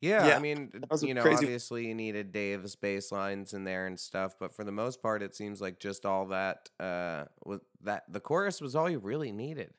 Yeah, 0.00 0.30
I 0.30 0.38
mean, 0.40 0.72
you 1.00 1.14
know, 1.14 1.22
crazy- 1.22 1.28
obviously 1.28 1.86
you 1.86 1.94
needed 1.94 2.32
Dave's 2.32 2.74
bass 2.74 3.12
lines 3.12 3.54
in 3.54 3.62
there 3.64 3.86
and 3.86 3.98
stuff, 3.98 4.34
but 4.38 4.52
for 4.52 4.64
the 4.64 4.72
most 4.72 5.00
part, 5.00 5.22
it 5.22 5.34
seems 5.34 5.60
like 5.60 5.78
just 5.78 6.04
all 6.04 6.26
that, 6.26 6.70
uh, 6.80 7.26
with 7.46 7.62
that 7.82 8.04
the 8.12 8.20
chorus 8.20 8.60
was 8.60 8.74
all 8.74 8.90
you 8.90 8.98
really 8.98 9.30
needed. 9.30 9.74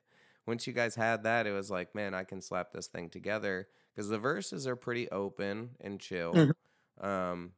Once 0.46 0.66
you 0.66 0.72
guys 0.74 0.96
had 0.96 1.24
that, 1.24 1.46
it 1.48 1.52
was 1.52 1.70
like, 1.70 1.94
man, 1.94 2.14
I 2.14 2.24
can 2.24 2.42
slap 2.42 2.72
this 2.72 2.88
thing 2.88 3.10
together 3.10 3.68
because 3.94 4.08
the 4.10 4.18
verses 4.20 4.66
are 4.66 4.76
pretty 4.78 5.10
open 5.10 5.76
and 5.82 6.00
chill, 6.00 6.34
Mhm. 6.34 6.54
um, 7.02 7.54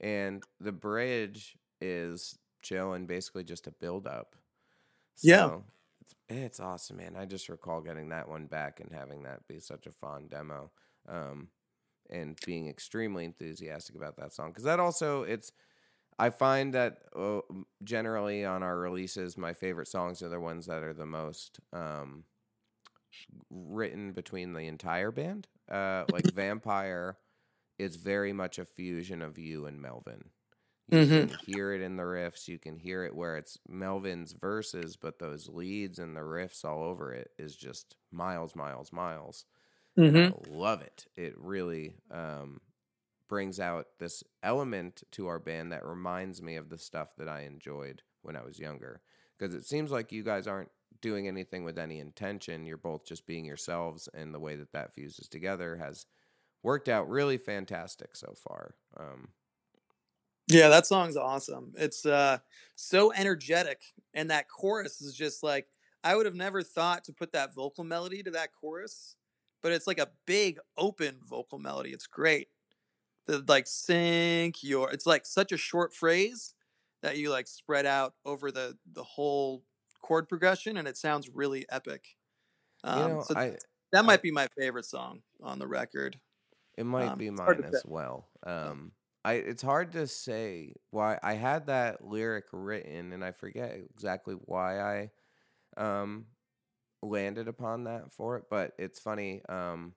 and 0.00 0.44
the 0.60 0.72
bridge 0.72 1.58
is 1.80 2.38
chill 2.62 2.94
and 2.94 3.08
basically 3.08 3.44
just 3.44 3.66
a 3.66 3.72
build 3.72 4.06
up. 4.06 4.36
Yeah. 5.22 5.50
It's, 6.06 6.14
it's 6.28 6.60
awesome, 6.60 6.98
man. 6.98 7.16
I 7.16 7.24
just 7.26 7.48
recall 7.48 7.80
getting 7.80 8.10
that 8.10 8.28
one 8.28 8.46
back 8.46 8.80
and 8.80 8.92
having 8.92 9.24
that 9.24 9.46
be 9.48 9.58
such 9.58 9.86
a 9.86 9.92
fun 9.92 10.28
demo. 10.28 10.70
Um, 11.08 11.48
and 12.10 12.38
being 12.44 12.68
extremely 12.68 13.24
enthusiastic 13.24 13.96
about 13.96 14.16
that 14.16 14.32
song 14.32 14.50
because 14.50 14.64
that 14.64 14.80
also 14.80 15.22
it's 15.22 15.52
i 16.18 16.30
find 16.30 16.74
that 16.74 16.98
uh, 17.14 17.40
generally 17.84 18.44
on 18.44 18.62
our 18.62 18.78
releases 18.78 19.36
my 19.36 19.52
favorite 19.52 19.88
songs 19.88 20.22
are 20.22 20.28
the 20.28 20.40
ones 20.40 20.66
that 20.66 20.82
are 20.82 20.94
the 20.94 21.06
most 21.06 21.60
um, 21.72 22.24
written 23.50 24.12
between 24.12 24.52
the 24.52 24.60
entire 24.60 25.10
band 25.10 25.46
uh, 25.70 26.04
like 26.12 26.24
vampire 26.34 27.16
is 27.78 27.96
very 27.96 28.32
much 28.32 28.58
a 28.58 28.64
fusion 28.64 29.22
of 29.22 29.38
you 29.38 29.66
and 29.66 29.80
melvin 29.80 30.30
you 30.88 31.08
Mhm. 31.08 31.28
can 31.28 31.34
hear 31.34 31.72
it 31.72 31.80
in 31.80 31.96
the 31.96 32.02
riffs 32.02 32.48
you 32.48 32.58
can 32.58 32.76
hear 32.76 33.04
it 33.04 33.14
where 33.14 33.36
it's 33.36 33.58
melvin's 33.68 34.32
verses 34.32 34.96
but 34.96 35.18
those 35.18 35.48
leads 35.48 35.98
and 35.98 36.16
the 36.16 36.20
riffs 36.20 36.64
all 36.64 36.82
over 36.82 37.12
it 37.12 37.30
is 37.38 37.56
just 37.56 37.96
miles 38.10 38.54
miles 38.54 38.92
miles 38.92 39.44
Mhm. 39.96 40.32
I 40.32 40.34
love 40.48 40.82
it. 40.82 41.06
It 41.16 41.34
really 41.38 41.96
um, 42.10 42.60
brings 43.28 43.60
out 43.60 43.86
this 43.98 44.22
element 44.42 45.02
to 45.12 45.26
our 45.26 45.38
band 45.38 45.72
that 45.72 45.84
reminds 45.84 46.42
me 46.42 46.56
of 46.56 46.68
the 46.68 46.78
stuff 46.78 47.16
that 47.18 47.28
I 47.28 47.42
enjoyed 47.42 48.02
when 48.22 48.36
I 48.36 48.42
was 48.42 48.58
younger. 48.58 49.02
Because 49.38 49.54
it 49.54 49.66
seems 49.66 49.90
like 49.90 50.12
you 50.12 50.22
guys 50.22 50.46
aren't 50.46 50.70
doing 51.00 51.28
anything 51.28 51.64
with 51.64 51.78
any 51.78 52.00
intention. 52.00 52.66
You're 52.66 52.78
both 52.78 53.04
just 53.04 53.26
being 53.26 53.44
yourselves, 53.44 54.08
and 54.14 54.34
the 54.34 54.40
way 54.40 54.56
that 54.56 54.72
that 54.72 54.94
fuses 54.94 55.28
together 55.28 55.76
has 55.76 56.06
worked 56.62 56.88
out 56.88 57.08
really 57.08 57.38
fantastic 57.38 58.16
so 58.16 58.34
far. 58.36 58.76
Um, 58.96 59.28
Yeah, 60.48 60.68
that 60.68 60.86
song's 60.86 61.16
awesome. 61.16 61.72
It's 61.76 62.06
uh 62.06 62.38
so 62.76 63.12
energetic 63.12 63.82
and 64.14 64.30
that 64.30 64.48
chorus 64.48 65.00
is 65.00 65.14
just 65.16 65.42
like 65.42 65.68
I 66.04 66.14
would 66.14 66.26
have 66.26 66.34
never 66.36 66.62
thought 66.62 67.04
to 67.04 67.12
put 67.12 67.32
that 67.32 67.54
vocal 67.54 67.82
melody 67.84 68.22
to 68.22 68.30
that 68.32 68.50
chorus, 68.52 69.16
but 69.62 69.72
it's 69.72 69.86
like 69.88 69.98
a 69.98 70.10
big 70.26 70.58
open 70.76 71.18
vocal 71.24 71.58
melody. 71.58 71.90
It's 71.90 72.06
great. 72.06 72.48
The 73.26 73.44
like 73.48 73.66
sink 73.68 74.62
your 74.64 74.92
it's 74.92 75.06
like 75.06 75.26
such 75.26 75.52
a 75.52 75.56
short 75.58 75.94
phrase 75.94 76.54
that 77.02 77.18
you 77.18 77.30
like 77.30 77.48
spread 77.48 77.86
out 77.86 78.14
over 78.24 78.52
the 78.52 78.78
the 78.92 79.04
whole 79.04 79.64
chord 80.02 80.28
progression 80.28 80.76
and 80.78 80.88
it 80.88 80.96
sounds 80.98 81.28
really 81.30 81.66
epic. 81.70 82.16
Um 82.84 82.94
you 82.94 83.04
know, 83.04 83.22
so 83.22 83.34
I 83.34 83.58
that 83.92 84.04
I- 84.06 84.06
might 84.06 84.22
be 84.22 84.32
my 84.32 84.48
favorite 84.58 84.86
song 84.86 85.22
on 85.42 85.58
the 85.60 85.68
record. 85.68 86.20
It 86.76 86.84
might 86.84 87.14
Um, 87.14 87.18
be 87.18 87.30
mine 87.30 87.64
as 87.64 87.84
well. 87.84 88.28
Um, 88.42 88.92
I 89.26 89.32
it's 89.34 89.62
hard 89.62 89.90
to 89.94 90.06
say 90.06 90.74
why 90.92 91.18
I 91.20 91.34
had 91.34 91.66
that 91.66 92.06
lyric 92.06 92.44
written, 92.52 93.12
and 93.12 93.24
I 93.24 93.32
forget 93.32 93.74
exactly 93.74 94.36
why 94.44 94.80
I 94.80 95.10
um, 95.76 96.26
landed 97.02 97.48
upon 97.48 97.84
that 97.84 98.12
for 98.12 98.36
it. 98.36 98.44
But 98.48 98.74
it's 98.78 99.00
funny. 99.00 99.42
Um, 99.48 99.94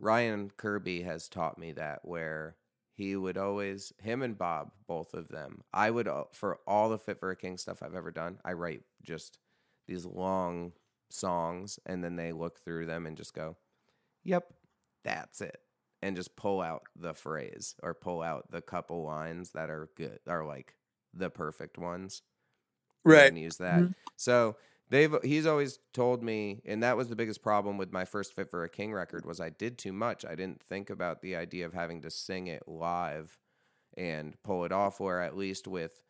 Ryan 0.00 0.50
Kirby 0.54 1.00
has 1.02 1.30
taught 1.30 1.56
me 1.58 1.72
that 1.72 2.00
where 2.04 2.56
he 2.94 3.16
would 3.16 3.38
always 3.38 3.94
him 4.02 4.20
and 4.20 4.36
Bob, 4.36 4.72
both 4.86 5.14
of 5.14 5.28
them. 5.28 5.62
I 5.72 5.90
would 5.90 6.06
uh, 6.06 6.24
for 6.32 6.58
all 6.66 6.90
the 6.90 6.98
Fit 6.98 7.20
for 7.20 7.30
a 7.30 7.36
King 7.36 7.56
stuff 7.56 7.82
I've 7.82 7.94
ever 7.94 8.10
done. 8.10 8.38
I 8.44 8.52
write 8.52 8.82
just 9.02 9.38
these 9.88 10.04
long 10.04 10.72
songs, 11.08 11.78
and 11.86 12.04
then 12.04 12.16
they 12.16 12.32
look 12.32 12.62
through 12.62 12.84
them 12.84 13.06
and 13.06 13.16
just 13.16 13.32
go, 13.34 13.56
"Yep, 14.24 14.52
that's 15.04 15.40
it." 15.40 15.58
And 16.02 16.16
just 16.16 16.36
pull 16.36 16.60
out 16.60 16.84
the 16.96 17.14
phrase 17.14 17.76
or 17.82 17.94
pull 17.94 18.22
out 18.22 18.50
the 18.50 18.62
couple 18.62 19.04
lines 19.04 19.52
that 19.52 19.70
are 19.70 19.90
good 19.96 20.20
are 20.26 20.44
like 20.46 20.76
the 21.14 21.30
perfect 21.30 21.78
ones 21.78 22.22
Right. 23.04 23.24
then 23.24 23.36
use 23.36 23.56
that 23.58 23.86
Mhm. 23.86 23.94
so 24.16 24.56
they've 24.88 25.14
he's 25.24 25.46
always 25.46 25.78
told 25.92 26.22
me 26.22 26.62
and 26.64 26.82
that 26.82 26.96
was 26.96 27.08
the 27.08 27.16
biggest 27.16 27.42
problem 27.42 27.78
with 27.78 27.92
my 27.92 28.04
first 28.04 28.34
fit 28.34 28.50
for 28.50 28.64
a 28.64 28.68
king 28.68 28.92
record 28.92 29.26
was 29.26 29.40
i 29.40 29.50
did 29.50 29.78
too 29.78 29.92
much 29.92 30.24
i 30.24 30.34
didn't 30.34 30.62
think 30.62 30.90
about 30.90 31.20
the 31.22 31.36
idea 31.36 31.66
of 31.66 31.72
having 31.74 32.00
to 32.02 32.10
sing 32.10 32.46
it 32.46 32.66
live 32.68 33.38
and 33.96 34.36
pull 34.44 34.64
it 34.64 34.72
off 34.72 35.00
where 35.00 35.22
at 35.22 35.36
least 35.36 35.68
with 35.68 36.00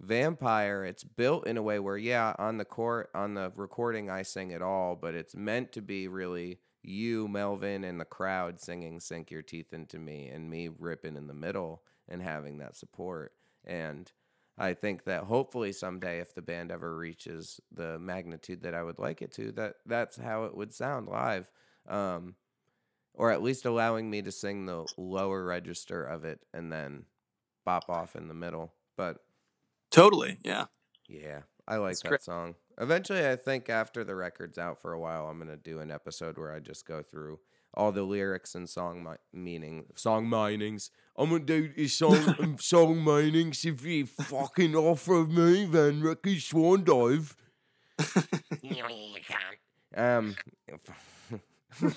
vampire 0.00 0.84
it's 0.84 1.04
built 1.04 1.46
in 1.46 1.56
a 1.56 1.62
way 1.62 1.78
where 1.78 1.96
yeah 1.96 2.34
on 2.38 2.58
the 2.58 2.64
court 2.64 3.10
on 3.14 3.34
the 3.34 3.52
recording 3.56 4.10
i 4.10 4.22
sing 4.22 4.50
it 4.50 4.60
all 4.62 4.94
but 4.94 5.14
it's 5.14 5.34
meant 5.34 5.72
to 5.72 5.80
be 5.80 6.06
really 6.06 6.60
you 6.86 7.28
melvin 7.28 7.84
and 7.84 8.00
the 8.00 8.04
crowd 8.04 8.60
singing 8.60 9.00
sink 9.00 9.30
your 9.30 9.42
teeth 9.42 9.72
into 9.72 9.98
me 9.98 10.28
and 10.28 10.48
me 10.48 10.68
ripping 10.78 11.16
in 11.16 11.26
the 11.26 11.34
middle 11.34 11.82
and 12.08 12.22
having 12.22 12.58
that 12.58 12.76
support 12.76 13.32
and 13.64 14.12
i 14.58 14.72
think 14.72 15.04
that 15.04 15.24
hopefully 15.24 15.72
someday 15.72 16.20
if 16.20 16.34
the 16.34 16.42
band 16.42 16.70
ever 16.70 16.96
reaches 16.96 17.60
the 17.72 17.98
magnitude 17.98 18.62
that 18.62 18.74
i 18.74 18.82
would 18.82 18.98
like 18.98 19.22
it 19.22 19.32
to 19.32 19.52
that 19.52 19.74
that's 19.86 20.16
how 20.16 20.44
it 20.44 20.56
would 20.56 20.72
sound 20.72 21.08
live 21.08 21.50
um, 21.88 22.34
or 23.14 23.30
at 23.30 23.42
least 23.42 23.64
allowing 23.64 24.10
me 24.10 24.20
to 24.22 24.32
sing 24.32 24.66
the 24.66 24.84
lower 24.96 25.44
register 25.44 26.04
of 26.04 26.24
it 26.24 26.40
and 26.52 26.72
then 26.72 27.04
bop 27.64 27.88
off 27.88 28.16
in 28.16 28.28
the 28.28 28.34
middle 28.34 28.72
but 28.96 29.18
Totally. 29.90 30.38
Yeah. 30.44 30.66
yeah, 31.08 31.42
I 31.68 31.76
like 31.76 31.98
that 32.00 32.22
song. 32.22 32.54
Eventually, 32.78 33.26
I 33.26 33.36
think 33.36 33.68
after 33.68 34.04
the 34.04 34.14
record's 34.14 34.58
out 34.58 34.80
for 34.80 34.92
a 34.92 35.00
while, 35.00 35.28
I'm 35.28 35.38
gonna 35.38 35.56
do 35.56 35.80
an 35.80 35.90
episode 35.90 36.38
where 36.38 36.52
I 36.52 36.60
just 36.60 36.86
go 36.86 37.02
through 37.02 37.40
all 37.74 37.92
the 37.92 38.02
lyrics 38.02 38.54
and 38.54 38.68
song 38.68 39.02
mi- 39.02 39.40
meaning 39.40 39.84
song 39.94 40.26
minings. 40.28 40.90
I'm 41.16 41.30
gonna 41.30 41.44
do 41.44 41.68
this 41.76 41.94
song 41.94 42.34
um, 42.40 42.56
song 42.58 42.98
minings 42.98 43.64
if 43.64 43.84
you 43.84 44.06
fucking 44.06 44.74
offer 44.74 45.24
me 45.24 45.64
Van 45.66 46.00
Ricky 46.00 46.38
Swan 46.38 46.84
Dive. 46.84 47.36
Um, 49.94 50.36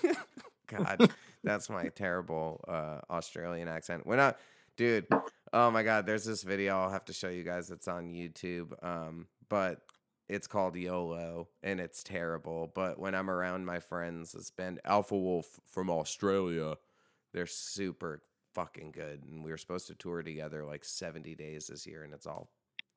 God, 0.68 1.12
that's 1.44 1.70
my 1.70 1.90
terrible 1.90 2.64
uh, 2.68 3.00
Australian 3.10 3.68
accent. 3.68 4.06
When 4.06 4.20
I, 4.20 4.34
dude, 4.78 5.08
oh 5.54 5.72
my 5.72 5.84
God, 5.84 6.06
there's 6.06 6.26
this 6.26 6.44
video 6.44 6.78
I'll 6.78 6.92
have 6.92 7.06
to 7.06 7.14
show 7.14 7.30
you 7.30 7.44
guys. 7.44 7.70
It's 7.72 7.88
on 7.88 8.14
YouTube. 8.14 8.72
Um, 8.84 9.28
but 9.50 9.82
it's 10.28 10.48
called 10.48 10.76
YOLO 10.76 11.48
and 11.64 11.80
it's 11.80 12.04
terrible. 12.04 12.72
But 12.74 13.00
when 13.00 13.16
I'm 13.16 13.30
around 13.30 13.66
my 13.66 13.80
friends, 13.80 14.36
it's 14.36 14.52
been 14.52 14.80
Alpha 14.86 15.18
Wolf 15.18 15.60
from 15.66 15.90
Australia, 15.90 16.76
they're 17.34 17.48
super 17.48 18.22
fucking 18.54 18.92
good. 18.92 19.24
And 19.24 19.44
we 19.44 19.52
were 19.52 19.58
supposed 19.58 19.88
to 19.88 19.96
tour 19.96 20.22
together 20.22 20.64
like 20.64 20.86
70 20.86 21.36
days 21.36 21.68
this 21.68 21.86
year, 21.86 22.04
and 22.04 22.14
it's 22.14 22.28
all 22.28 22.52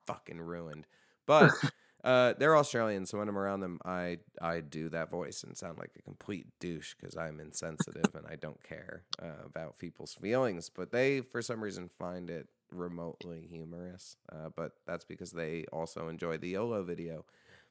fucking 0.05 0.39
ruined. 0.39 0.85
But 1.25 1.51
uh, 2.03 2.33
they're 2.37 2.57
Australian, 2.57 3.05
so 3.05 3.17
when 3.17 3.29
I'm 3.29 3.37
around 3.37 3.61
them, 3.61 3.79
I 3.85 4.19
I 4.41 4.59
do 4.61 4.89
that 4.89 5.09
voice 5.09 5.43
and 5.43 5.57
sound 5.57 5.77
like 5.79 5.91
a 5.97 6.01
complete 6.01 6.47
douche 6.59 6.95
because 6.95 7.15
I'm 7.15 7.39
insensitive 7.39 8.13
and 8.15 8.25
I 8.27 8.35
don't 8.35 8.61
care 8.63 9.03
uh, 9.21 9.45
about 9.45 9.79
people's 9.79 10.13
feelings. 10.13 10.69
But 10.69 10.91
they, 10.91 11.21
for 11.21 11.41
some 11.41 11.63
reason, 11.63 11.87
find 11.87 12.29
it 12.29 12.47
remotely 12.73 13.47
humorous. 13.49 14.17
Uh, 14.31 14.49
but 14.55 14.73
that's 14.85 15.05
because 15.05 15.31
they 15.31 15.65
also 15.71 16.07
enjoy 16.07 16.37
the 16.37 16.49
YOLO 16.49 16.83
video. 16.83 17.25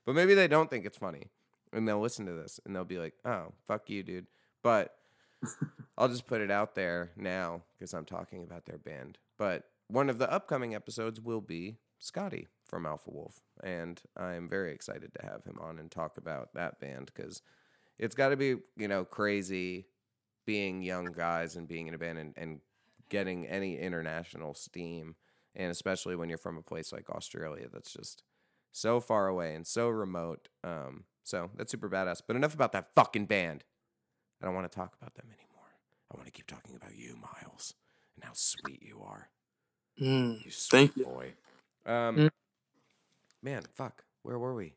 But 0.05 0.15
maybe 0.15 0.35
they 0.35 0.49
don't 0.49 0.71
think 0.71 0.85
it's 0.85 0.99
funny, 0.99 1.31
and 1.73 1.87
they'll 1.87 2.01
listen 2.01 2.27
to 2.27 2.33
this 2.33 2.59
and 2.65 2.75
they'll 2.75 2.85
be 2.85 2.99
like, 2.99 3.15
"Oh, 3.25 3.53
fuck 3.67 3.89
you, 3.89 4.03
dude." 4.03 4.27
But 4.63 4.95
I'll 5.99 6.09
just 6.09 6.27
put 6.27 6.41
it 6.41 6.51
out 6.51 6.75
there 6.75 7.13
now 7.17 7.63
because 7.79 7.95
I'm 7.95 8.05
talking 8.05 8.43
about 8.43 8.67
their 8.67 8.79
band. 8.79 9.19
But 9.39 9.65
one 9.89 10.11
of 10.11 10.19
the 10.19 10.33
upcoming 10.33 10.75
episodes 10.75 11.21
will 11.21 11.41
be 11.41 11.77
Scotty 11.99 12.49
from 12.65 12.87
Alpha 12.87 13.11
Wolf, 13.11 13.41
and 13.63 14.01
I'm 14.17 14.49
very 14.49 14.73
excited 14.73 15.13
to 15.15 15.27
have 15.27 15.45
him 15.45 15.59
on 15.61 15.79
and 15.79 15.91
talk 15.91 16.17
about 16.17 16.55
that 16.55 16.81
band 16.81 17.11
because 17.15 17.43
it's 17.99 18.15
got 18.15 18.31
to 18.31 18.37
be 18.37 18.57
you 18.77 18.89
know 18.89 19.05
crazy 19.05 19.87
being 20.45 20.83
young 20.83 21.05
guys 21.05 21.57
and 21.57 21.69
being 21.69 21.87
in 21.87 21.95
a 21.95 21.99
band 21.99 22.19
and, 22.19 22.35
and 22.37 22.61
getting 23.13 23.47
any 23.47 23.79
international 23.79 24.55
steam, 24.55 25.17
and 25.55 25.71
especially 25.71 26.17
when 26.17 26.31
you're 26.31 26.39
from 26.39 26.59
a 26.59 26.63
place 26.63 26.93
like 26.93 27.11
Australia 27.11 27.69
that's 27.73 27.93
just 27.93 28.25
so 28.73 29.01
far 29.01 29.29
away 29.29 29.55
and 29.55 29.67
so 29.67 29.89
remote. 29.91 30.49
Um, 30.65 31.05
so 31.23 31.51
that's 31.57 31.71
super 31.71 31.91
badass. 31.91 32.23
But 32.27 32.37
enough 32.37 32.55
about 32.55 32.73
that 32.73 32.95
fucking 32.97 33.27
band. 33.27 33.65
I 34.43 34.47
don't 34.47 34.55
want 34.57 34.73
to 34.73 34.75
talk 34.77 34.95
about 35.01 35.15
them 35.15 35.27
anymore. 35.29 35.69
I 36.13 36.17
want 36.17 36.27
to 36.27 36.33
keep 36.33 36.47
talking 36.49 36.75
about 36.75 36.97
you, 36.97 37.17
Miles, 37.17 37.75
and 38.17 38.25
how 38.25 38.33
sweet 38.35 38.83
you 38.83 39.03
are. 39.07 39.29
Mm, 40.01 40.45
You 40.45 40.51
sweet 40.51 40.71
Thank 40.79 40.97
you. 40.97 41.05
boy. 41.05 41.35
Um, 41.87 42.17
Mm. 42.17 42.31
man, 43.43 43.63
fuck. 43.75 44.05
Where 44.25 44.39
were 44.39 44.55
we? 44.55 44.75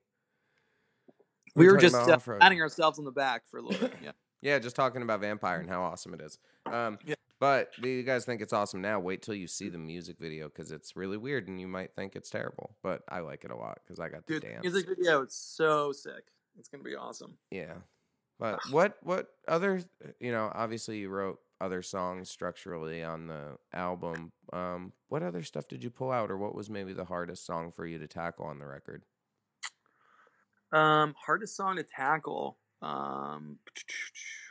we 1.56 1.68
were 1.68 1.74
talking 1.74 1.90
just 1.90 1.96
uh, 1.96 2.18
patting 2.40 2.62
ourselves 2.62 3.00
on 3.00 3.06
the 3.06 3.12
back 3.12 3.48
for 3.50 3.58
a 3.60 3.62
little 3.62 3.88
bit. 3.88 3.98
Yeah. 4.04 4.12
Yeah, 4.42 4.60
just 4.60 4.76
talking 4.76 5.02
about 5.02 5.22
Vampire 5.22 5.60
and 5.60 5.68
how 5.70 5.82
awesome 5.82 6.14
it 6.14 6.22
is. 6.22 6.38
Um, 6.72 7.00
Yeah. 7.04 7.16
But 7.40 7.72
you 7.84 8.04
guys 8.04 8.26
think 8.26 8.42
it's 8.42 8.54
awesome 8.54 8.82
now? 8.82 9.00
Wait 9.00 9.22
till 9.22 9.36
you 9.36 9.48
see 9.48 9.68
the 9.68 9.78
music 9.78 10.18
video 10.20 10.48
because 10.48 10.72
it's 10.72 10.96
really 10.96 11.18
weird 11.18 11.48
and 11.48 11.60
you 11.60 11.68
might 11.68 11.94
think 11.94 12.16
it's 12.16 12.30
terrible. 12.30 12.78
But 12.82 13.02
I 13.10 13.20
like 13.20 13.44
it 13.44 13.52
a 13.52 13.56
lot 13.56 13.80
because 13.84 14.00
I 14.00 14.08
got 14.08 14.26
to 14.28 14.34
Dude, 14.34 14.44
the 14.44 14.48
dance. 14.48 14.64
music 14.64 14.88
video 14.88 15.24
is 15.24 15.34
so 15.34 15.92
sick. 15.92 16.32
It's 16.58 16.70
gonna 16.70 16.84
be 16.84 16.96
awesome. 16.96 17.38
Yeah. 17.52 17.74
But 18.40 18.60
what 18.72 18.98
what 19.02 19.28
other 19.48 19.82
you 20.20 20.32
know, 20.32 20.50
obviously 20.54 20.98
you 21.00 21.10
wrote 21.10 21.40
other 21.60 21.82
songs 21.82 22.30
structurally 22.30 23.04
on 23.04 23.28
the 23.28 23.58
album. 23.74 24.32
Um, 24.54 24.94
what 25.10 25.24
other 25.24 25.44
stuff 25.44 25.68
did 25.68 25.84
you 25.84 25.90
pull 25.90 26.12
out 26.12 26.32
or 26.32 26.38
what 26.38 26.56
was 26.56 26.70
maybe 26.70 26.94
the 26.94 27.06
hardest 27.06 27.46
song 27.46 27.72
for 27.72 27.86
you 27.86 27.98
to 28.00 28.08
tackle 28.08 28.46
on 28.46 28.60
the 28.60 28.66
record? 28.66 29.04
Um, 30.72 31.16
hardest 31.26 31.56
song 31.56 31.78
to 31.78 31.84
tackle. 31.84 32.58
Um, 32.82 33.60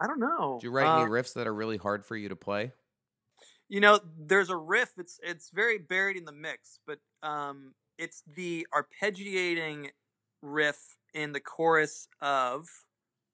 I 0.00 0.06
don't 0.06 0.20
know. 0.20 0.58
Do 0.60 0.66
you 0.66 0.70
write 0.70 0.86
Uh, 0.86 1.00
any 1.02 1.10
riffs 1.10 1.34
that 1.34 1.46
are 1.46 1.54
really 1.54 1.76
hard 1.78 2.04
for 2.04 2.16
you 2.16 2.28
to 2.28 2.36
play? 2.36 2.72
you 3.68 3.80
know, 3.80 3.98
there's 4.16 4.50
a 4.50 4.56
riff. 4.56 4.92
It's 4.96 5.18
it's 5.22 5.50
very 5.50 5.78
buried 5.78 6.16
in 6.16 6.24
the 6.24 6.32
mix, 6.32 6.78
but 6.86 6.98
um, 7.22 7.74
it's 7.98 8.22
the 8.36 8.64
arpeggiating 8.72 9.90
riff 10.42 10.78
in 11.14 11.32
the 11.32 11.40
chorus 11.40 12.06
of 12.20 12.68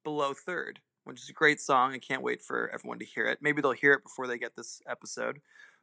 "Below 0.04 0.32
Third, 0.34 0.80
which 1.04 1.20
is 1.20 1.28
a 1.28 1.32
great 1.34 1.60
song. 1.60 1.92
I 1.92 1.98
can't 1.98 2.22
wait 2.22 2.40
for 2.42 2.70
everyone 2.72 2.98
to 3.00 3.04
hear 3.04 3.26
it. 3.26 3.38
Maybe 3.42 3.60
they'll 3.60 3.72
hear 3.72 3.92
it 3.92 4.04
before 4.04 4.26
they 4.26 4.38
get 4.38 4.56
this 4.56 4.80
episode. 4.88 5.40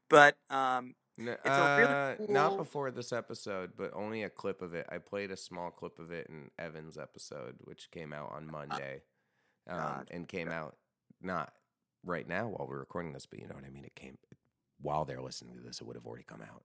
But 0.09 0.35
um, 0.49 0.95
N- 1.19 1.27
It's 1.27 1.39
a 1.45 2.15
really 2.17 2.29
uh, 2.29 2.33
Not 2.33 2.57
before 2.57 2.89
this 2.91 3.11
episode, 3.13 3.73
but 3.77 3.91
only 3.93 4.23
a 4.23 4.29
clip 4.29 4.61
of 4.63 4.73
it. 4.73 4.87
I 4.89 4.97
played 4.97 5.29
a 5.31 5.37
small 5.37 5.69
clip 5.69 5.99
of 5.99 6.11
it 6.11 6.27
in 6.27 6.49
Evan's 6.57 6.97
episode, 6.97 7.57
which 7.65 7.91
came 7.91 8.13
out 8.13 8.31
on 8.31 8.49
Monday, 8.49 9.03
um, 9.69 10.05
and 10.11 10.27
came 10.27 10.49
out 10.49 10.77
not 11.21 11.53
right 12.03 12.27
now 12.27 12.47
while 12.47 12.67
we're 12.67 12.79
recording 12.79 13.13
this, 13.13 13.25
but 13.25 13.39
you 13.39 13.47
know 13.47 13.55
what 13.55 13.65
I 13.65 13.69
mean. 13.69 13.85
It 13.85 13.95
came 13.95 14.17
while 14.79 15.05
they're 15.05 15.21
listening 15.21 15.57
to 15.57 15.63
this. 15.63 15.81
It 15.81 15.85
would 15.87 15.95
have 15.95 16.05
already 16.05 16.23
come 16.25 16.41
out. 16.41 16.63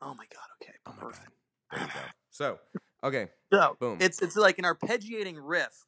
oh 0.00 0.14
my 0.14 0.26
god, 0.32 0.48
okay, 0.62 0.74
Oh 0.86 0.92
my 0.92 1.04
perfect. 1.04 1.18
god! 1.18 1.32
There 1.70 1.82
you 1.82 1.90
go. 1.90 2.12
So, 2.30 2.60
okay, 3.02 3.28
So 3.52 3.78
Boom. 3.80 3.98
it's 4.00 4.20
it's 4.22 4.36
like 4.36 4.58
an 4.58 4.64
arpeggiating 4.64 5.36
riff, 5.40 5.84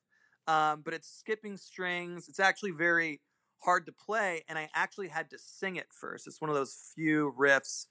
um, 0.46 0.82
but 0.82 0.94
it's 0.94 1.08
skipping 1.08 1.56
strings. 1.56 2.28
It's 2.28 2.40
actually 2.40 2.70
very 2.72 3.20
hard 3.58 3.86
to 3.86 3.92
play, 3.92 4.44
and 4.48 4.58
I 4.58 4.68
actually 4.74 5.08
had 5.08 5.30
to 5.30 5.38
sing 5.38 5.76
it 5.76 5.88
first. 5.92 6.26
It's 6.26 6.40
one 6.40 6.50
of 6.50 6.56
those 6.56 6.92
few 6.94 7.34
riffs 7.38 7.86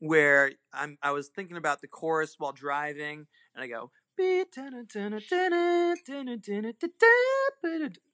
where 0.00 0.52
I'm 0.72 0.98
I 1.02 1.12
was 1.12 1.28
thinking 1.28 1.56
about 1.58 1.80
the 1.82 1.88
chorus 1.88 2.36
while 2.38 2.52
driving, 2.52 3.26
and 3.54 3.64
I 3.64 3.68
go. 3.68 3.92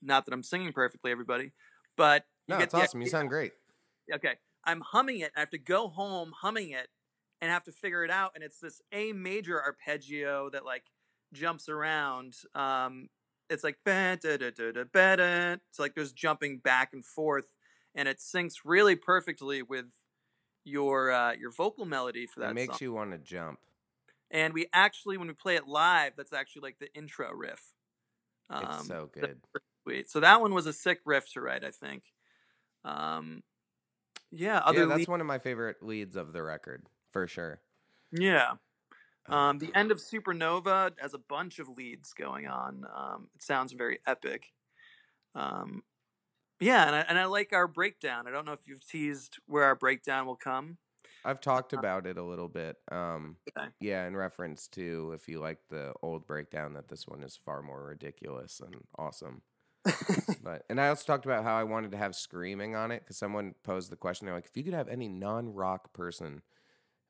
Not 0.03 0.25
that 0.27 0.33
I'm 0.33 0.43
singing 0.43 0.73
perfectly, 0.73 1.11
everybody, 1.11 1.53
but 1.97 2.25
you 2.47 2.55
no, 2.55 2.59
get 2.59 2.65
it's 2.65 2.73
the 2.75 2.81
awesome. 2.83 3.01
You 3.03 3.09
sound 3.09 3.29
great. 3.29 3.53
okay, 4.13 4.35
I'm 4.65 4.81
humming 4.81 5.21
it. 5.21 5.33
I 5.37 5.41
have 5.41 5.51
to 5.51 5.59
go 5.59 5.89
home 5.89 6.33
humming 6.41 6.71
it 6.71 6.89
and 7.41 7.51
have 7.51 7.65
to 7.65 7.73
figure 7.73 8.05
it 8.05 8.11
out. 8.11 8.33
And 8.35 8.43
it's 8.45 8.59
this 8.61 8.81
A 8.93 9.13
major 9.13 9.61
arpeggio 9.63 10.51
that 10.51 10.65
like 10.65 10.85
jumps 11.33 11.69
around. 11.69 12.35
Um, 12.55 13.09
it's 13.51 13.65
like. 13.65 13.77
It's 13.85 15.79
like 15.79 15.95
there's 15.95 16.13
jumping 16.13 16.59
back 16.59 16.93
and 16.93 17.05
forth, 17.05 17.47
and 17.95 18.09
it 18.09 18.19
syncs 18.19 18.55
really 18.65 18.97
perfectly 18.97 19.63
with 19.63 19.87
your 20.65 21.11
uh, 21.13 21.33
your 21.33 21.51
vocal 21.51 21.85
melody 21.85 22.27
for 22.27 22.41
that 22.41 22.51
It 22.51 22.55
makes 22.55 22.75
song. 22.75 22.79
you 22.81 22.93
want 22.93 23.13
to 23.13 23.19
jump. 23.19 23.59
And 24.31 24.53
we 24.53 24.67
actually, 24.73 25.17
when 25.19 25.29
we 25.29 25.35
play 25.35 25.57
it 25.57 25.69
live, 25.69 26.13
that's 26.17 26.33
actually 26.33 26.63
like 26.63 26.79
the 26.79 26.93
intro 26.95 27.33
riff. 27.33 27.63
It's 28.53 28.87
so 28.87 29.09
good. 29.13 29.39
Sweet. 29.85 30.11
So 30.11 30.21
that 30.21 30.41
one 30.41 30.55
was 30.55 30.67
a 30.67 30.73
sick 30.73 31.01
riff 31.05 31.33
to 31.33 31.41
write, 31.41 31.65
I 31.65 31.71
think. 31.71 32.03
Um, 32.85 33.43
yeah. 34.31 34.59
Other 34.59 34.81
yeah, 34.81 34.85
that's 34.87 34.99
lead- 35.01 35.09
one 35.09 35.21
of 35.21 35.27
my 35.27 35.39
favorite 35.39 35.77
leads 35.83 36.17
of 36.17 36.33
the 36.33 36.43
record 36.43 36.87
for 37.13 37.27
sure. 37.27 37.61
yeah. 38.13 38.55
Uh, 39.29 39.35
Um, 39.35 39.59
the 39.59 39.75
end 39.75 39.91
of 39.91 39.99
Supernova 39.99 40.93
has 41.01 41.15
a 41.15 41.19
bunch 41.19 41.59
of 41.59 41.69
leads 41.69 42.13
going 42.13 42.47
on. 42.47 42.85
Um, 42.95 43.29
it 43.35 43.43
sounds 43.43 43.73
very 43.73 43.99
epic. 44.07 44.53
Um, 45.35 45.83
yeah, 46.61 46.87
and 46.87 46.97
I, 46.97 47.01
and 47.01 47.19
I 47.19 47.25
like 47.27 47.53
our 47.53 47.67
breakdown. 47.67 48.27
I 48.27 48.31
don't 48.31 48.47
know 48.47 48.53
if 48.53 48.67
you've 48.67 48.87
teased 48.87 49.39
where 49.47 49.65
our 49.65 49.75
breakdown 49.75 50.27
will 50.27 50.37
come. 50.37 50.79
I've 51.27 51.41
talked 51.41 51.73
about 51.73 52.07
it 52.07 52.17
a 52.19 52.23
little 52.23 52.49
bit. 52.49 52.77
Um, 52.91 53.37
Okay. 53.57 53.69
yeah, 53.81 54.07
in 54.07 54.17
reference 54.17 54.69
to 54.69 55.13
if 55.15 55.29
you 55.29 55.41
like 55.41 55.59
the 55.69 55.93
old 56.03 56.27
breakdown, 56.27 56.75
that 56.75 56.89
this 56.89 57.07
one 57.07 57.23
is 57.23 57.37
far 57.45 57.63
more 57.63 57.85
ridiculous 57.85 58.61
and 58.61 58.77
awesome. 58.97 59.43
But 60.43 60.65
and 60.71 60.81
I 60.81 60.89
also 60.89 61.05
talked 61.05 61.25
about 61.27 61.45
how 61.45 61.57
I 61.57 61.65
wanted 61.65 61.91
to 61.93 61.97
have 61.97 62.15
screaming 62.15 62.75
on 62.77 62.91
it 62.91 63.01
because 63.01 63.17
someone 63.17 63.55
posed 63.65 63.91
the 63.91 63.97
question. 63.97 64.27
They're 64.27 64.35
like, 64.35 64.47
if 64.47 64.57
you 64.57 64.63
could 64.65 64.75
have 64.75 64.89
any 64.89 65.09
non-rock 65.09 65.93
person 65.93 66.43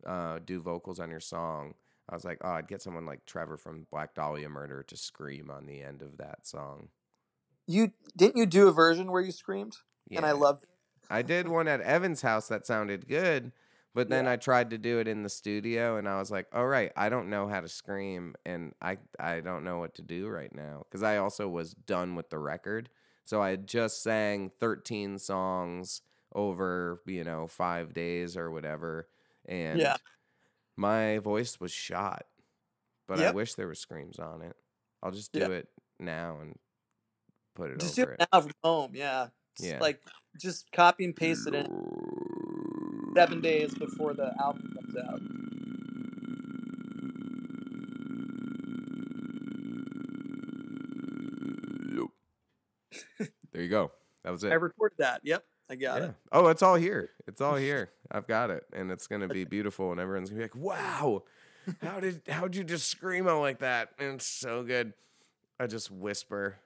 uh, 0.07 0.39
do 0.45 0.61
vocals 0.61 0.99
on 1.01 1.11
your 1.11 1.21
song, 1.21 1.75
I 2.09 2.15
was 2.15 2.25
like, 2.25 2.39
oh, 2.43 2.51
I'd 2.51 2.69
get 2.69 2.81
someone 2.83 3.05
like 3.07 3.27
Trevor 3.27 3.57
from 3.57 3.87
Black 3.91 4.15
Dahlia 4.15 4.49
Murder 4.49 4.83
to 4.85 4.97
scream 4.97 5.51
on 5.51 5.67
the 5.67 5.83
end 5.83 6.01
of 6.03 6.17
that 6.19 6.47
song. 6.47 6.89
you 7.67 7.93
didn't 8.17 8.37
you 8.37 8.47
do 8.47 8.69
a 8.69 8.73
version 8.73 9.11
where 9.11 9.23
you 9.23 9.33
screamed, 9.33 9.77
and 10.11 10.25
I 10.25 10.33
loved. 10.33 10.65
it? 10.65 10.71
I 11.11 11.23
did 11.23 11.49
one 11.49 11.69
at 11.69 11.81
Evan's 11.81 12.23
house 12.23 12.49
that 12.49 12.67
sounded 12.67 13.07
good, 13.09 13.53
but 13.97 14.11
then 14.11 14.27
Yeah. 14.27 14.29
I 14.29 14.37
tried 14.37 14.71
to 14.73 14.79
do 14.79 15.01
it 15.01 15.09
in 15.09 15.25
the 15.25 15.31
studio 15.31 15.99
and 15.99 16.09
I 16.09 16.19
was 16.21 16.31
like, 16.31 16.49
"All 16.55 16.69
right, 16.69 16.93
I 16.97 17.11
don't 17.11 17.31
know 17.31 17.49
how 17.49 17.63
to 17.63 17.69
scream 17.69 18.37
and 18.47 18.75
I 18.83 18.99
I 19.21 19.41
don't 19.43 19.65
know 19.65 19.79
what 19.81 19.97
to 19.97 20.03
do 20.03 20.29
right 20.29 20.55
now 20.55 20.85
cuz 20.93 21.03
I 21.03 21.19
also 21.19 21.49
was 21.49 21.75
done 21.75 22.17
with 22.17 22.31
the 22.31 22.39
record. 22.41 22.91
So 23.27 23.43
I 23.43 23.51
had 23.51 23.69
just 23.69 24.03
sang 24.05 24.51
13 24.61 25.19
songs 25.19 26.03
over, 26.35 27.03
you 27.07 27.25
know, 27.25 27.49
5 27.49 27.95
days 27.95 28.37
or 28.39 28.53
whatever 28.53 29.09
and 29.47 29.81
Yeah. 29.81 29.97
my 30.77 31.19
voice 31.21 31.61
was 31.61 31.73
shot. 31.73 32.27
But 33.09 33.21
I 33.21 33.29
wish 33.29 33.55
there 33.55 33.69
were 33.69 33.75
screams 33.77 34.19
on 34.21 34.43
it. 34.43 34.57
I'll 35.03 35.13
just 35.13 35.33
do 35.33 35.41
Yeah. 35.41 35.49
it 35.53 35.69
now 36.01 36.41
and 36.41 36.59
put 37.55 37.71
it 37.73 37.79
Just 37.81 37.97
do 37.97 38.03
over 38.03 38.13
it 38.21 38.21
it. 38.21 38.29
now 38.33 38.41
from 38.41 38.53
home. 38.63 38.95
Yeah. 38.95 39.29
Just 39.57 39.71
Yeah. 39.71 39.81
Like 39.81 40.03
just 40.41 40.71
copy 40.73 41.05
and 41.05 41.17
paste 41.17 41.47
it 41.47 41.55
in 41.55 41.67
seven 43.17 43.41
days 43.41 43.73
before 43.73 44.13
the 44.13 44.31
album 44.39 44.71
comes 44.75 44.97
out. 44.97 45.21
There 53.53 53.63
you 53.63 53.71
go. 53.71 53.91
That 54.23 54.33
was 54.33 54.45
it. 54.45 54.53
I 54.53 54.57
recorded 54.57 54.99
that. 54.99 55.23
Yep. 55.25 55.43
I 55.71 55.77
got 55.77 56.03
yeah. 56.03 56.09
it. 56.09 56.15
Oh, 56.31 56.49
it's 56.49 56.61
all 56.61 56.75
here. 56.75 57.09
It's 57.27 57.41
all 57.41 57.55
here. 57.55 57.89
I've 58.11 58.27
got 58.27 58.51
it, 58.51 58.65
and 58.75 58.91
it's 58.91 59.07
gonna 59.07 59.29
be 59.29 59.45
beautiful, 59.45 59.93
and 59.93 59.99
everyone's 59.99 60.29
gonna 60.29 60.41
be 60.41 60.45
like, 60.45 60.55
"Wow, 60.55 61.23
how 61.81 62.01
did 62.01 62.21
how'd 62.29 62.55
you 62.55 62.65
just 62.65 62.95
screamo 62.95 63.41
like 63.41 63.61
that?" 63.61 63.93
And 63.99 64.17
it's 64.17 64.27
so 64.27 64.63
good. 64.63 64.93
I 65.59 65.67
just 65.67 65.91
whisper, 65.91 66.59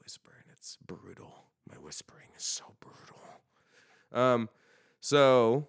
whisper, 0.00 0.30
and 0.44 0.56
it's 0.56 0.78
brutal. 0.86 1.46
My 1.68 1.76
whispering 1.76 2.28
is 2.36 2.44
so 2.44 2.66
brutal. 2.78 3.18
Um, 4.12 4.48
so 5.00 5.66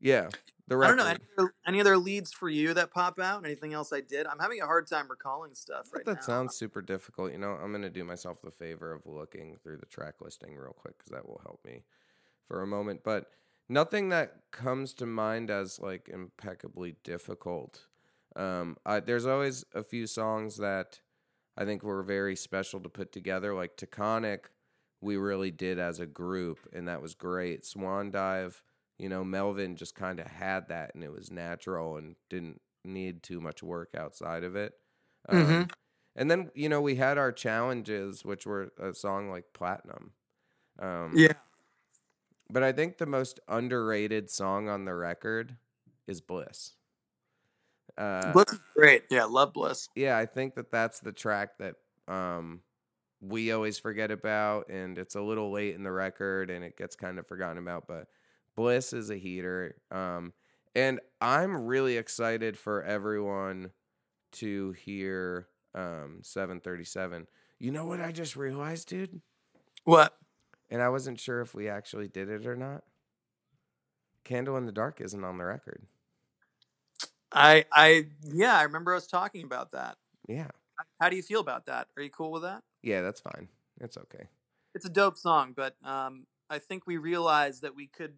yeah, 0.00 0.28
the 0.68 0.76
I 0.76 0.88
don't 0.88 0.96
know. 0.96 1.06
Any 1.06 1.20
other, 1.38 1.54
any 1.66 1.80
other 1.80 1.96
leads 1.96 2.32
for 2.32 2.48
you 2.48 2.74
that 2.74 2.92
pop 2.92 3.18
out? 3.18 3.44
Anything 3.44 3.72
else 3.72 3.92
I 3.92 4.00
did? 4.00 4.26
I'm 4.26 4.38
having 4.38 4.60
a 4.60 4.66
hard 4.66 4.86
time 4.86 5.08
recalling 5.08 5.54
stuff 5.54 5.88
right 5.94 6.04
that 6.04 6.16
now. 6.16 6.20
sounds 6.20 6.56
super 6.56 6.82
difficult. 6.82 7.32
You 7.32 7.38
know, 7.38 7.52
I'm 7.52 7.72
gonna 7.72 7.90
do 7.90 8.04
myself 8.04 8.40
the 8.42 8.50
favor 8.50 8.92
of 8.92 9.06
looking 9.06 9.56
through 9.62 9.78
the 9.78 9.86
track 9.86 10.16
listing 10.20 10.56
real 10.56 10.72
quick 10.72 10.98
because 10.98 11.10
that 11.10 11.26
will 11.26 11.40
help 11.44 11.60
me 11.64 11.84
for 12.46 12.62
a 12.62 12.66
moment. 12.66 13.00
But 13.02 13.30
nothing 13.68 14.10
that 14.10 14.34
comes 14.50 14.94
to 14.94 15.06
mind 15.06 15.50
as 15.50 15.78
like 15.78 16.08
impeccably 16.08 16.96
difficult. 17.04 17.86
Um, 18.36 18.76
I, 18.84 19.00
there's 19.00 19.26
always 19.26 19.64
a 19.74 19.82
few 19.82 20.06
songs 20.06 20.58
that 20.58 21.00
I 21.56 21.64
think 21.64 21.82
were 21.82 22.02
very 22.02 22.36
special 22.36 22.80
to 22.80 22.88
put 22.88 23.10
together. 23.12 23.54
Like 23.54 23.76
Taconic, 23.76 24.46
we 25.00 25.16
really 25.16 25.50
did 25.50 25.78
as 25.78 25.98
a 25.98 26.06
group, 26.06 26.58
and 26.72 26.88
that 26.88 27.02
was 27.02 27.14
great. 27.14 27.64
Swan 27.64 28.10
Dive, 28.10 28.62
you 28.98 29.08
know, 29.08 29.24
Melvin 29.24 29.76
just 29.76 29.94
kind 29.94 30.20
of 30.20 30.26
had 30.26 30.68
that, 30.68 30.94
and 30.94 31.04
it 31.04 31.12
was 31.12 31.30
natural 31.30 31.96
and 31.96 32.16
didn't 32.30 32.60
need 32.84 33.22
too 33.22 33.40
much 33.40 33.62
work 33.62 33.94
outside 33.96 34.44
of 34.44 34.56
it. 34.56 34.74
Um, 35.28 35.66
Mhm. 35.66 35.70
And 36.16 36.30
then 36.30 36.50
you 36.54 36.68
know 36.68 36.80
we 36.82 36.96
had 36.96 37.18
our 37.18 37.32
challenges, 37.32 38.24
which 38.24 38.46
were 38.46 38.72
a 38.78 38.94
song 38.94 39.30
like 39.30 39.52
Platinum. 39.54 40.14
Um, 40.80 41.22
Yeah. 41.22 41.34
but 42.50 42.62
I 42.62 42.72
think 42.72 42.98
the 42.98 43.06
most 43.06 43.40
underrated 43.48 44.30
song 44.30 44.68
on 44.68 44.84
the 44.84 44.94
record 44.94 45.58
is 46.06 46.20
Bliss. 46.20 46.76
Uh, 47.96 48.34
Bliss 48.34 48.52
is 48.52 48.60
great. 48.76 49.04
Yeah, 49.10 49.24
love 49.24 49.52
Bliss. 49.52 49.88
yeah, 49.94 50.16
I 50.16 50.26
think 50.26 50.54
that 50.54 50.70
that's 50.70 51.00
the 51.00 51.12
track 51.12 51.58
that 51.58 51.76
um, 52.06 52.62
we 53.20 53.52
always 53.52 53.78
forget 53.78 54.10
about, 54.10 54.70
and 54.70 54.98
it's 54.98 55.16
a 55.16 55.22
little 55.22 55.52
late 55.52 55.74
in 55.74 55.82
the 55.82 55.92
record, 55.92 56.50
and 56.50 56.64
it 56.64 56.76
gets 56.76 56.96
kind 56.96 57.18
of 57.18 57.26
forgotten 57.26 57.58
about. 57.58 57.86
But 57.88 58.08
Bliss 58.58 58.92
is 58.92 59.08
a 59.08 59.14
heater, 59.14 59.76
um, 59.92 60.32
and 60.74 60.98
I'm 61.20 61.66
really 61.66 61.96
excited 61.96 62.58
for 62.58 62.82
everyone 62.82 63.70
to 64.32 64.72
hear 64.72 65.46
um, 65.76 66.18
737. 66.22 67.28
You 67.60 67.70
know 67.70 67.84
what 67.84 68.00
I 68.00 68.10
just 68.10 68.34
realized, 68.34 68.88
dude? 68.88 69.20
What? 69.84 70.12
And 70.70 70.82
I 70.82 70.88
wasn't 70.88 71.20
sure 71.20 71.40
if 71.40 71.54
we 71.54 71.68
actually 71.68 72.08
did 72.08 72.28
it 72.28 72.48
or 72.48 72.56
not. 72.56 72.82
Candle 74.24 74.56
in 74.56 74.66
the 74.66 74.72
Dark 74.72 75.00
isn't 75.00 75.22
on 75.22 75.38
the 75.38 75.44
record. 75.44 75.84
I 77.30 77.64
I 77.72 78.06
yeah, 78.24 78.58
I 78.58 78.64
remember 78.64 78.92
us 78.92 79.06
talking 79.06 79.44
about 79.44 79.70
that. 79.70 79.98
Yeah. 80.28 80.48
How 81.00 81.10
do 81.10 81.14
you 81.14 81.22
feel 81.22 81.40
about 81.40 81.66
that? 81.66 81.86
Are 81.96 82.02
you 82.02 82.10
cool 82.10 82.32
with 82.32 82.42
that? 82.42 82.64
Yeah, 82.82 83.02
that's 83.02 83.20
fine. 83.20 83.46
It's 83.80 83.96
okay. 83.96 84.24
It's 84.74 84.84
a 84.84 84.90
dope 84.90 85.16
song, 85.16 85.52
but 85.54 85.76
um, 85.84 86.26
I 86.50 86.58
think 86.58 86.88
we 86.88 86.96
realized 86.96 87.62
that 87.62 87.76
we 87.76 87.86
could 87.86 88.14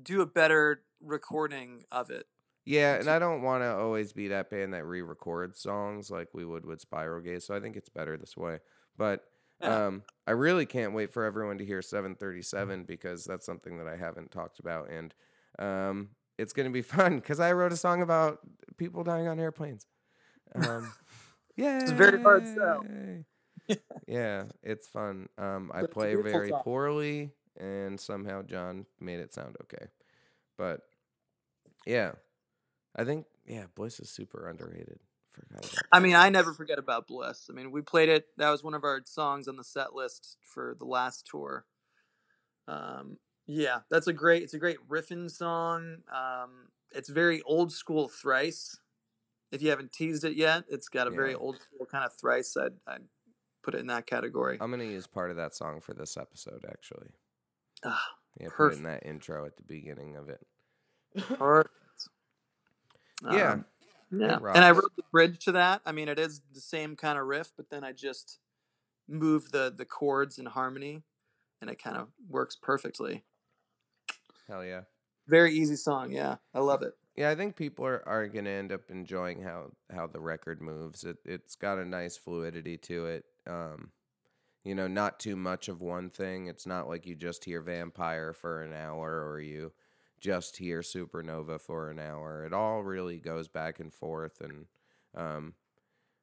do 0.00 0.20
a 0.20 0.26
better 0.26 0.82
recording 1.00 1.84
of 1.90 2.10
it. 2.10 2.26
Yeah, 2.64 2.96
and 2.96 3.08
I 3.08 3.18
don't 3.20 3.42
want 3.42 3.62
to 3.62 3.76
always 3.76 4.12
be 4.12 4.28
that 4.28 4.50
band 4.50 4.74
that 4.74 4.84
re-records 4.84 5.60
songs 5.60 6.10
like 6.10 6.28
we 6.34 6.44
would 6.44 6.66
with 6.66 6.80
Spiral 6.80 7.22
Gaze. 7.22 7.46
So 7.46 7.54
I 7.54 7.60
think 7.60 7.76
it's 7.76 7.88
better 7.88 8.16
this 8.16 8.36
way. 8.36 8.58
But 8.98 9.22
um, 9.60 10.02
I 10.26 10.32
really 10.32 10.66
can't 10.66 10.92
wait 10.92 11.12
for 11.12 11.24
everyone 11.24 11.58
to 11.58 11.64
hear 11.64 11.80
737 11.80 12.84
because 12.84 13.24
that's 13.24 13.46
something 13.46 13.78
that 13.78 13.86
I 13.86 13.96
haven't 13.96 14.30
talked 14.30 14.58
about, 14.58 14.90
and 14.90 15.14
um, 15.58 16.08
it's 16.38 16.52
gonna 16.52 16.70
be 16.70 16.82
fun 16.82 17.16
because 17.16 17.40
I 17.40 17.52
wrote 17.52 17.72
a 17.72 17.76
song 17.76 18.02
about 18.02 18.38
people 18.76 19.04
dying 19.04 19.28
on 19.28 19.40
airplanes. 19.40 19.86
Um, 20.54 20.92
yeah, 21.56 21.78
It's 21.82 21.90
very 21.90 22.20
hard 22.20 22.46
sell. 22.46 22.84
yeah, 24.06 24.44
it's 24.62 24.88
fun. 24.88 25.28
Um, 25.38 25.70
I 25.72 25.80
But 25.80 25.84
it's 25.84 25.90
a 25.90 25.94
play 25.94 26.14
very 26.16 26.52
poorly, 26.62 27.32
and 27.58 27.98
somehow 27.98 28.42
John 28.42 28.86
made 29.00 29.20
it 29.20 29.34
sound 29.34 29.56
okay. 29.62 29.86
But 30.58 30.80
yeah, 31.86 32.12
I 32.94 33.04
think 33.04 33.26
yeah, 33.46 33.64
Bliss 33.74 34.00
is 34.00 34.10
super 34.10 34.48
underrated. 34.48 34.98
Forgot 35.30 35.74
I 35.92 36.00
mean, 36.00 36.14
I 36.14 36.30
never 36.30 36.54
forget 36.54 36.78
about 36.78 37.06
Bliss. 37.06 37.48
I 37.50 37.52
mean, 37.52 37.70
we 37.70 37.82
played 37.82 38.08
it. 38.08 38.26
That 38.38 38.50
was 38.50 38.64
one 38.64 38.74
of 38.74 38.84
our 38.84 39.02
songs 39.04 39.48
on 39.48 39.56
the 39.56 39.64
set 39.64 39.94
list 39.94 40.38
for 40.40 40.74
the 40.78 40.86
last 40.86 41.26
tour. 41.26 41.66
Um, 42.66 43.18
yeah, 43.46 43.80
that's 43.90 44.06
a 44.06 44.12
great. 44.12 44.42
It's 44.42 44.54
a 44.54 44.58
great 44.58 44.78
riffing 44.88 45.30
song. 45.30 45.98
Um, 46.12 46.68
it's 46.92 47.08
very 47.08 47.42
old 47.42 47.70
school 47.72 48.08
thrice. 48.08 48.78
If 49.52 49.62
you 49.62 49.70
haven't 49.70 49.92
teased 49.92 50.24
it 50.24 50.36
yet, 50.36 50.64
it's 50.68 50.88
got 50.88 51.06
a 51.06 51.10
very 51.10 51.34
old 51.34 51.60
school 51.60 51.86
kind 51.86 52.04
of 52.04 52.12
thrice. 52.14 52.56
I'd, 52.56 52.72
I'd 52.86 53.04
put 53.62 53.74
it 53.74 53.80
in 53.80 53.86
that 53.88 54.06
category. 54.06 54.58
I'm 54.60 54.70
gonna 54.70 54.84
use 54.84 55.06
part 55.06 55.30
of 55.30 55.36
that 55.36 55.54
song 55.54 55.80
for 55.80 55.94
this 55.94 56.16
episode. 56.16 56.64
Actually, 56.68 57.10
Ah, 57.86 58.02
yeah, 58.40 58.48
put 58.54 58.74
in 58.74 58.82
that 58.82 59.06
intro 59.06 59.46
at 59.46 59.56
the 59.56 59.62
beginning 59.62 60.16
of 60.16 60.28
it. 60.28 60.46
Perfect. 61.38 61.70
Yeah, 63.22 63.52
Um, 63.52 63.64
yeah. 64.10 64.38
And 64.54 64.62
I 64.62 64.72
wrote 64.72 64.94
the 64.94 65.02
bridge 65.10 65.42
to 65.46 65.52
that. 65.52 65.80
I 65.86 65.92
mean, 65.92 66.08
it 66.08 66.18
is 66.18 66.42
the 66.52 66.60
same 66.60 66.96
kind 66.96 67.18
of 67.18 67.24
riff, 67.26 67.50
but 67.56 67.70
then 67.70 67.82
I 67.82 67.92
just 67.92 68.38
move 69.08 69.52
the 69.52 69.72
the 69.74 69.86
chords 69.86 70.38
in 70.38 70.44
harmony, 70.46 71.02
and 71.62 71.70
it 71.70 71.82
kind 71.82 71.96
of 71.96 72.08
works 72.28 72.56
perfectly. 72.60 73.24
Hell 74.48 74.64
yeah. 74.64 74.82
Very 75.26 75.54
easy 75.54 75.76
song. 75.76 76.12
Yeah, 76.12 76.36
I 76.54 76.60
love 76.60 76.82
it. 76.82 76.92
Yeah, 77.16 77.30
I 77.30 77.34
think 77.34 77.56
people 77.56 77.86
are, 77.86 78.06
are 78.06 78.28
gonna 78.28 78.50
end 78.50 78.70
up 78.70 78.90
enjoying 78.90 79.42
how 79.42 79.70
how 79.90 80.06
the 80.06 80.20
record 80.20 80.60
moves. 80.60 81.02
It 81.04 81.16
it's 81.24 81.56
got 81.56 81.78
a 81.78 81.84
nice 81.84 82.16
fluidity 82.16 82.76
to 82.78 83.06
it. 83.06 83.24
Um, 83.46 83.90
you 84.66 84.74
know, 84.74 84.88
not 84.88 85.20
too 85.20 85.36
much 85.36 85.68
of 85.68 85.80
one 85.80 86.10
thing. 86.10 86.48
It's 86.48 86.66
not 86.66 86.88
like 86.88 87.06
you 87.06 87.14
just 87.14 87.44
hear 87.44 87.60
Vampire 87.60 88.32
for 88.32 88.62
an 88.62 88.72
hour 88.72 89.24
or 89.24 89.40
you 89.40 89.70
just 90.20 90.56
hear 90.56 90.80
Supernova 90.80 91.60
for 91.60 91.88
an 91.88 92.00
hour. 92.00 92.44
It 92.44 92.52
all 92.52 92.82
really 92.82 93.20
goes 93.20 93.46
back 93.46 93.78
and 93.78 93.94
forth 93.94 94.40
and 94.40 94.66
um, 95.16 95.54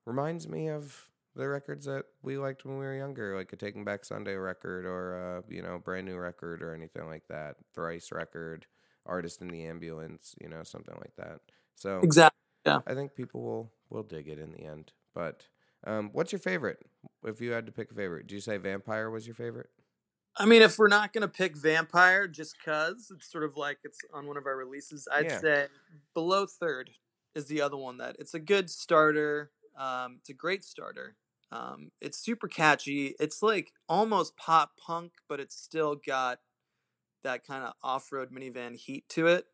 reminds 0.06 0.46
me 0.46 0.68
of 0.70 1.10
the 1.38 1.48
records 1.48 1.86
that 1.86 2.04
we 2.22 2.38
liked 2.38 2.66
when 2.66 2.78
we 2.78 2.84
were 2.84 2.98
younger, 2.98 3.38
like 3.38 3.54
a 3.54 3.56
Taking 3.56 3.86
Back 3.86 4.04
Sunday 4.04 4.36
record 4.36 4.86
or 4.86 5.38
a, 5.38 5.44
you 5.48 5.62
know, 5.62 5.80
brand 5.80 6.06
new 6.06 6.18
record 6.18 6.62
or 6.62 6.76
anything 6.76 7.08
like 7.08 7.26
that. 7.30 7.56
Thrice 7.74 8.12
record, 8.12 8.66
Artist 9.06 9.42
in 9.42 9.48
the 9.48 9.66
Ambulance, 9.68 10.36
you 10.42 10.50
know, 10.50 10.64
something 10.64 10.96
like 10.96 11.16
that. 11.16 11.40
So 11.76 12.02
Exactly. 12.04 12.38
Yeah. 12.66 12.80
I 12.86 12.94
think 12.94 13.16
people 13.16 13.42
will 13.42 13.72
will 13.90 14.04
dig 14.04 14.28
it 14.28 14.38
in 14.38 14.52
the 14.52 14.66
end. 14.66 14.92
But 15.14 15.48
um, 15.86 16.10
what's 16.14 16.32
your 16.32 16.40
favorite? 16.40 16.80
If 17.24 17.42
you 17.42 17.52
had 17.52 17.66
to 17.66 17.72
pick 17.72 17.92
a 17.92 17.94
favorite, 17.96 18.28
do 18.28 18.36
you 18.36 18.42
say 18.42 18.58
Vampire 18.58 19.10
was 19.10 19.26
your 19.26 19.36
favorite? 19.36 19.70
I 20.36 20.46
mean, 20.46 20.62
if 20.64 20.80
we're 20.80 20.88
not 20.88 21.14
gonna 21.14 21.28
pick 21.28 21.56
Vampire 21.56 22.28
just 22.28 22.62
cause 22.64 23.12
it's 23.16 23.32
sort 23.32 23.44
of 23.44 23.56
like 23.56 23.80
it's 23.84 24.00
on 24.14 24.26
one 24.28 24.38
of 24.38 24.46
our 24.46 24.56
releases, 24.58 25.08
I'd 25.12 25.26
Yeah. 25.26 25.40
say 25.40 25.68
Below 26.14 26.48
Third 26.48 26.92
is 27.36 27.46
the 27.46 27.62
other 27.62 27.78
one 27.78 27.98
that 27.98 28.16
it's 28.20 28.34
a 28.34 28.40
good 28.40 28.70
starter. 28.70 29.52
Um, 29.76 30.18
it's 30.20 30.30
a 30.30 30.34
great 30.34 30.64
starter. 30.64 31.16
Um, 31.52 31.92
it's 32.02 32.18
super 32.18 32.48
catchy. 32.48 33.16
It's 33.20 33.44
like 33.44 33.74
almost 33.88 34.36
pop 34.38 34.76
punk, 34.78 35.14
but 35.28 35.40
it's 35.40 35.56
still 35.56 35.96
got 35.96 36.40
that 37.24 37.46
kind 37.46 37.64
of 37.64 37.74
off-road 37.84 38.32
minivan 38.32 38.76
heat 38.76 39.08
to 39.10 39.28
it 39.28 39.46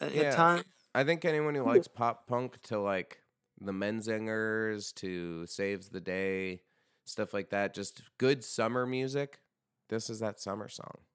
at, 0.00 0.12
Yeah. 0.12 0.56
at. 0.58 0.66
I 0.94 1.04
think 1.04 1.24
anyone 1.24 1.54
who 1.54 1.62
likes 1.62 1.88
pop 1.88 2.26
punk 2.26 2.60
to 2.62 2.78
like 2.80 3.22
the 3.60 3.72
Menzingers 3.72 4.94
to 4.96 5.46
Saves 5.46 5.88
the 5.90 6.00
Day, 6.00 6.62
stuff 7.06 7.34
like 7.34 7.50
that, 7.50 7.74
just 7.74 8.02
good 8.18 8.44
summer 8.44 8.86
music. 8.86 9.40
This 9.88 10.10
is 10.10 10.20
that 10.20 10.40
summer 10.40 10.68
song, 10.68 11.06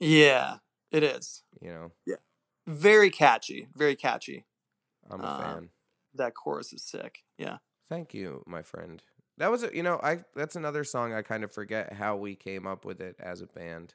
Yeah, 0.00 0.58
it 0.90 1.02
is 1.02 1.44
you 1.60 1.70
know. 1.72 1.92
Yeah. 2.06 2.16
Very 2.66 3.10
catchy. 3.10 3.68
Very 3.74 3.96
catchy. 3.96 4.46
I'm 5.10 5.24
a 5.24 5.28
Um, 5.28 5.28
fan. 5.28 5.70
That 6.14 6.34
chorus 6.34 6.72
is 6.72 6.84
sick. 6.84 7.24
Yeah. 7.38 7.58
Thank 7.88 8.14
you, 8.14 8.44
my 8.46 8.62
friend. 8.62 9.02
That 9.38 9.50
was, 9.50 9.62
a, 9.64 9.74
you 9.74 9.82
know, 9.82 9.98
I 10.02 10.24
that's 10.34 10.56
another 10.56 10.84
song 10.84 11.12
I 11.12 11.22
kind 11.22 11.44
of 11.44 11.52
forget 11.52 11.92
how 11.92 12.16
we 12.16 12.36
came 12.36 12.66
up 12.66 12.84
with 12.84 13.00
it 13.00 13.16
as 13.18 13.40
a 13.40 13.46
band 13.46 13.94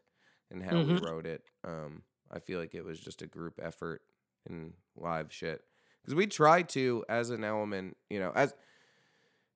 and 0.51 0.63
how 0.63 0.81
we 0.81 0.93
Mhm. 0.93 0.97
wrote 0.97 1.25
it. 1.25 1.43
Um, 1.63 2.03
I 2.31 2.39
feel 2.39 2.59
like 2.59 2.73
it 2.75 2.83
was 2.83 2.99
just 2.99 3.21
a 3.21 3.27
group 3.27 3.59
effort 3.61 4.01
and 4.45 4.73
live 4.95 5.31
shit 5.31 5.63
because 6.05 6.15
we 6.15 6.27
try 6.27 6.61
to, 6.61 7.03
as 7.09 7.31
an 7.31 7.43
element, 7.43 7.97
you 8.11 8.19
know, 8.19 8.31
as 8.35 8.53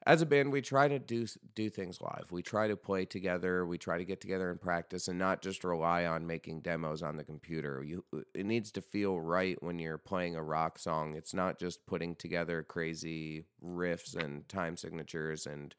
as 0.07 0.21
a 0.23 0.25
band, 0.25 0.51
we 0.51 0.61
try 0.61 0.87
to 0.87 0.97
do 0.97 1.27
do 1.53 1.69
things 1.69 2.01
live. 2.01 2.31
We 2.31 2.41
try 2.41 2.67
to 2.67 2.75
play 2.75 3.05
together. 3.05 3.65
We 3.65 3.77
try 3.77 3.99
to 3.99 4.05
get 4.05 4.19
together 4.19 4.49
and 4.49 4.59
practice, 4.59 5.07
and 5.07 5.19
not 5.19 5.43
just 5.43 5.63
rely 5.63 6.05
on 6.05 6.25
making 6.25 6.61
demos 6.61 7.03
on 7.03 7.17
the 7.17 7.23
computer. 7.23 7.83
You, 7.83 8.03
it 8.33 8.45
needs 8.47 8.71
to 8.71 8.81
feel 8.81 9.19
right 9.19 9.61
when 9.61 9.77
you're 9.77 9.99
playing 9.99 10.35
a 10.35 10.41
rock 10.41 10.79
song. 10.79 11.15
It's 11.15 11.33
not 11.35 11.59
just 11.59 11.85
putting 11.85 12.15
together 12.15 12.63
crazy 12.63 13.43
riffs 13.63 14.15
and 14.15 14.47
time 14.49 14.75
signatures 14.75 15.45
and 15.45 15.75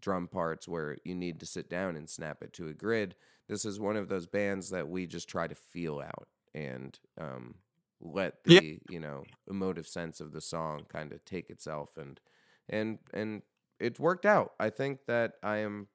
drum 0.00 0.28
parts 0.28 0.66
where 0.66 0.96
you 1.04 1.14
need 1.14 1.40
to 1.40 1.46
sit 1.46 1.68
down 1.68 1.96
and 1.96 2.08
snap 2.08 2.42
it 2.42 2.54
to 2.54 2.68
a 2.68 2.72
grid. 2.72 3.14
This 3.48 3.66
is 3.66 3.78
one 3.78 3.96
of 3.96 4.08
those 4.08 4.26
bands 4.26 4.70
that 4.70 4.88
we 4.88 5.06
just 5.06 5.28
try 5.28 5.46
to 5.46 5.54
feel 5.54 6.00
out 6.00 6.28
and 6.54 6.98
um, 7.20 7.56
let 8.00 8.44
the 8.44 8.54
Yeah. 8.54 8.78
you 8.90 9.00
know 9.00 9.24
emotive 9.48 9.86
sense 9.86 10.20
of 10.20 10.32
the 10.32 10.40
song 10.40 10.84
kind 10.88 11.12
of 11.12 11.24
take 11.24 11.50
itself 11.50 11.96
and 11.96 12.20
and 12.68 12.98
and 13.12 13.42
it 13.80 13.98
worked 13.98 14.26
out. 14.26 14.52
I 14.60 14.70
think 14.70 15.06
that 15.06 15.34
I 15.42 15.58
am. 15.58 15.88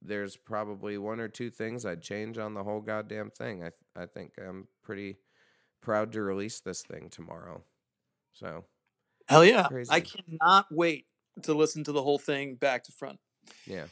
There's 0.00 0.36
probably 0.36 0.96
one 0.98 1.18
or 1.20 1.28
two 1.28 1.50
things 1.50 1.84
I'd 1.84 2.02
change 2.02 2.38
on 2.38 2.54
the 2.54 2.62
whole 2.62 2.80
goddamn 2.80 3.30
thing. 3.30 3.64
I 3.64 3.70
I 3.96 4.06
think 4.06 4.34
I'm 4.38 4.68
pretty 4.82 5.18
proud 5.80 6.12
to 6.12 6.22
release 6.22 6.60
this 6.60 6.82
thing 6.82 7.08
tomorrow. 7.10 7.64
So 8.32 8.64
Hell 9.28 9.44
yeah. 9.44 9.68
I 9.90 10.00
cannot 10.00 10.66
wait 10.70 11.06
to 11.42 11.54
listen 11.54 11.84
to 11.84 11.92
the 11.92 12.02
whole 12.02 12.18
thing 12.18 12.54
back 12.54 12.84
to 12.84 12.92
front 12.92 13.18
yeah, 13.66 13.82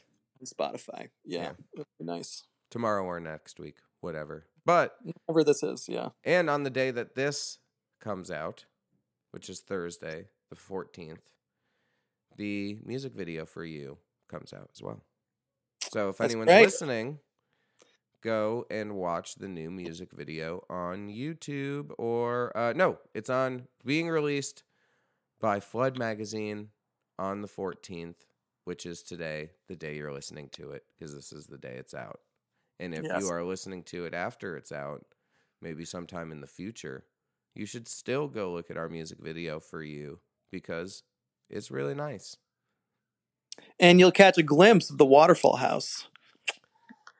on 0.40 0.46
Spotify. 0.46 1.08
Yeah. 1.24 1.52
Yeah. 1.76 1.84
Nice. 2.00 2.44
tomorrow 2.70 3.04
or 3.04 3.20
next 3.20 3.58
week, 3.58 3.76
whatever. 4.00 4.46
But 4.66 4.96
Whatever 5.26 5.44
this 5.44 5.62
is. 5.62 5.86
Yeah. 5.88 6.08
and 6.24 6.50
on 6.50 6.64
the 6.64 6.70
day 6.70 6.90
that 6.90 7.14
this 7.14 7.58
comes 8.00 8.30
out, 8.30 8.66
which 9.30 9.48
is 9.48 9.60
Thursday, 9.60 10.26
the 10.50 10.56
14th, 10.56 11.20
the 12.36 12.76
music 12.84 13.14
video 13.14 13.46
for 13.46 13.64
you 13.64 13.96
comes 14.28 14.52
out 14.52 14.68
as 14.74 14.82
well. 14.82 15.00
So 15.90 16.10
if 16.10 16.18
That's 16.18 16.32
anyone's 16.32 16.48
great. 16.48 16.64
listening, 16.64 17.20
go 18.22 18.66
and 18.70 18.96
watch 18.96 19.36
the 19.36 19.48
new 19.48 19.70
music 19.70 20.08
video 20.12 20.64
on 20.68 21.08
YouTube 21.08 21.92
or 21.96 22.54
uh, 22.56 22.72
no, 22.74 22.98
it's 23.14 23.30
on 23.30 23.68
being 23.84 24.08
released 24.08 24.64
by 25.40 25.60
Flood 25.60 25.96
Magazine 25.96 26.68
on 27.18 27.40
the 27.40 27.48
14th, 27.48 28.26
which 28.64 28.84
is 28.84 29.02
today, 29.02 29.50
the 29.68 29.76
day 29.76 29.96
you're 29.96 30.12
listening 30.12 30.48
to 30.54 30.72
it, 30.72 30.82
because 30.98 31.14
this 31.14 31.32
is 31.32 31.46
the 31.46 31.58
day 31.58 31.76
it's 31.78 31.94
out. 31.94 32.18
And 32.78 32.94
if 32.94 33.04
Yes. 33.04 33.22
you 33.22 33.28
are 33.30 33.44
listening 33.44 33.82
to 33.84 34.04
it 34.04 34.14
after 34.14 34.56
it's 34.56 34.72
out, 34.72 35.04
maybe 35.62 35.84
sometime 35.84 36.30
in 36.32 36.40
the 36.40 36.46
future, 36.46 37.06
you 37.54 37.64
should 37.66 37.88
still 37.88 38.28
go 38.28 38.52
look 38.52 38.70
at 38.70 38.76
our 38.76 38.88
music 38.88 39.18
video 39.20 39.60
for 39.60 39.82
you 39.82 40.20
because 40.50 41.02
it's 41.48 41.70
really 41.70 41.94
nice. 41.94 42.36
And 43.80 43.98
you'll 43.98 44.12
catch 44.12 44.36
a 44.36 44.42
glimpse 44.42 44.90
of 44.90 44.98
the 44.98 45.06
waterfall 45.06 45.56
house. 45.56 46.08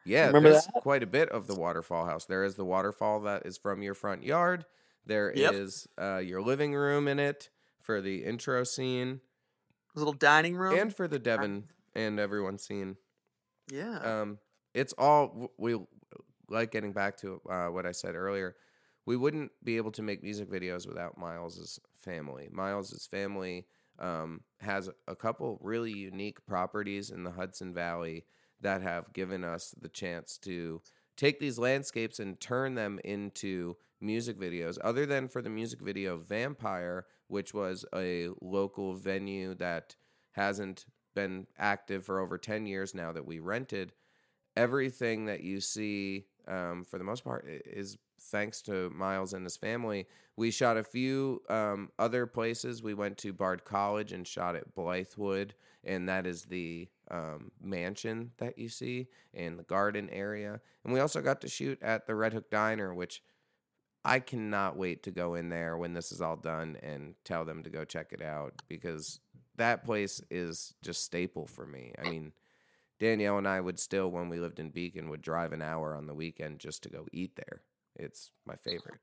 Yeah, 0.05 0.27
Remember 0.27 0.51
there's 0.51 0.67
that? 0.67 0.83
quite 0.83 1.03
a 1.03 1.07
bit 1.07 1.31
of 1.31 1.47
the 1.47 1.55
waterfall 1.55 2.05
house. 2.07 2.27
There 2.27 2.45
is 2.45 2.55
the 2.55 2.65
waterfall 2.65 3.21
that 3.23 3.45
is 3.47 3.57
from 3.59 3.83
your 3.83 3.95
front 3.95 4.23
yard. 4.23 4.65
There 5.05 5.31
is 5.31 5.89
Yep. 5.99 6.07
uh, 6.07 6.19
your 6.19 6.43
living 6.43 6.75
room 6.75 7.09
in 7.09 7.19
it 7.19 7.49
for 7.81 8.01
the 8.01 8.25
intro 8.25 8.63
scene 8.65 9.21
This 9.95 10.01
little 10.01 10.13
dining 10.13 10.55
room. 10.57 10.79
and 10.79 10.95
for 10.95 11.09
the 11.09 11.19
Devon 11.19 11.71
and 11.95 12.21
everyone 12.21 12.59
scene. 12.59 12.99
yeah. 13.69 13.99
Um, 14.21 14.39
it's 14.77 14.93
all 14.99 15.51
we 15.57 15.75
like 16.49 16.71
getting 16.71 16.93
back 16.93 17.17
to 17.17 17.41
uh, 17.51 17.69
what 17.69 17.87
I 17.87 17.93
said 17.93 18.15
earlier. 18.15 18.55
We 19.07 19.17
wouldn't 19.17 19.51
be 19.65 19.79
able 19.79 19.93
to 19.93 20.03
make 20.03 20.23
music 20.23 20.51
videos 20.51 20.87
without 20.87 21.17
Miles's 21.17 21.81
family. 21.97 22.49
Miles's 22.53 23.07
family 23.07 23.67
um, 23.99 24.43
has 24.61 24.91
a 25.09 25.17
couple 25.17 25.59
really 25.63 25.93
unique 25.93 26.45
properties 26.47 27.11
in 27.11 27.25
the 27.25 27.31
Hudson 27.31 27.73
Valley 27.73 28.27
that 28.61 28.83
have 28.83 29.13
given 29.13 29.45
us 29.45 29.75
the 29.81 29.89
chance 29.89 30.37
to 30.39 30.83
take 31.17 31.41
these 31.41 31.59
landscapes 31.59 32.19
and 32.19 32.39
turn 32.39 32.75
them 32.75 33.01
into 33.05 33.77
music 34.01 34.39
videos. 34.39 34.77
Other 34.85 35.07
than 35.07 35.29
for 35.29 35.41
the 35.41 35.51
music 35.51 35.81
video 35.81 36.19
Vampire, 36.19 37.07
which 37.29 37.55
was 37.55 37.85
a 37.95 38.29
local 38.43 38.95
venue 38.95 39.55
that 39.55 39.97
hasn't 40.33 40.85
been 41.15 41.47
active 41.59 42.05
for 42.05 42.21
over 42.21 42.37
10 42.37 42.67
years 42.67 42.95
now 42.95 43.13
that 43.13 43.27
we 43.27 43.39
rented 43.39 43.93
everything 44.57 45.27
that 45.27 45.43
you 45.43 45.61
see 45.61 46.27
um, 46.49 46.85
for 46.85 46.99
the 46.99 47.05
most 47.05 47.25
part 47.25 47.47
is 47.49 47.99
thanks 48.21 48.63
to 48.63 48.91
miles 48.91 49.33
and 49.33 49.45
his 49.45 49.57
family. 49.57 50.07
We 50.37 50.51
shot 50.51 50.77
a 50.77 50.85
few 50.85 51.43
um, 51.49 51.91
other 51.99 52.27
places. 52.27 52.83
We 52.83 52.95
went 52.95 53.19
to 53.19 53.33
bard 53.33 53.65
college 53.65 54.13
and 54.13 54.27
shot 54.27 54.57
at 54.57 54.75
blithewood 54.75 55.53
and 55.85 56.09
that 56.09 56.27
is 56.27 56.43
the 56.43 56.89
um, 57.11 57.53
mansion 57.63 58.33
that 58.39 58.59
you 58.59 58.69
see 58.69 59.07
in 59.33 59.57
the 59.57 59.63
garden 59.63 60.11
area. 60.11 60.61
And 60.85 60.93
we 60.93 61.01
also 61.01 61.23
got 61.23 61.41
to 61.43 61.49
shoot 61.49 61.81
at 61.81 62.07
the 62.07 62.15
red 62.15 62.33
hook 62.33 62.51
diner 62.51 62.95
which 62.95 63.23
i 64.05 64.21
cannot 64.21 64.77
wait 64.77 65.03
to 65.03 65.11
go 65.11 65.35
in 65.35 65.49
there 65.49 65.77
when 65.77 65.93
this 65.93 66.13
is 66.13 66.21
all 66.21 66.37
done 66.37 66.77
and 66.83 67.15
tell 67.25 67.45
them 67.45 67.63
to 67.63 67.71
go 67.71 67.85
check 67.85 68.13
it 68.13 68.23
out 68.23 68.53
because 68.69 69.21
that 69.57 69.85
place 69.85 70.21
is 70.31 70.75
just 70.83 71.03
staple 71.03 71.47
for 71.47 71.67
me. 71.67 71.93
I 71.99 72.11
mean 72.11 72.33
Danielle 72.99 73.39
and 73.39 73.47
I 73.49 73.61
would 73.61 73.79
still, 73.79 74.11
when 74.11 74.29
we 74.29 74.39
lived 74.41 74.59
in 74.59 74.71
Beacon, 74.71 75.09
would 75.11 75.23
drive 75.23 75.53
an 75.53 75.63
hour 75.63 75.95
on 75.95 76.07
the 76.07 76.15
weekend 76.15 76.59
just 76.59 76.83
to 76.85 76.89
go 76.89 77.07
eat 77.13 77.37
there. 77.37 77.63
It's 77.95 78.31
my 78.47 78.57
favorite. 78.57 78.99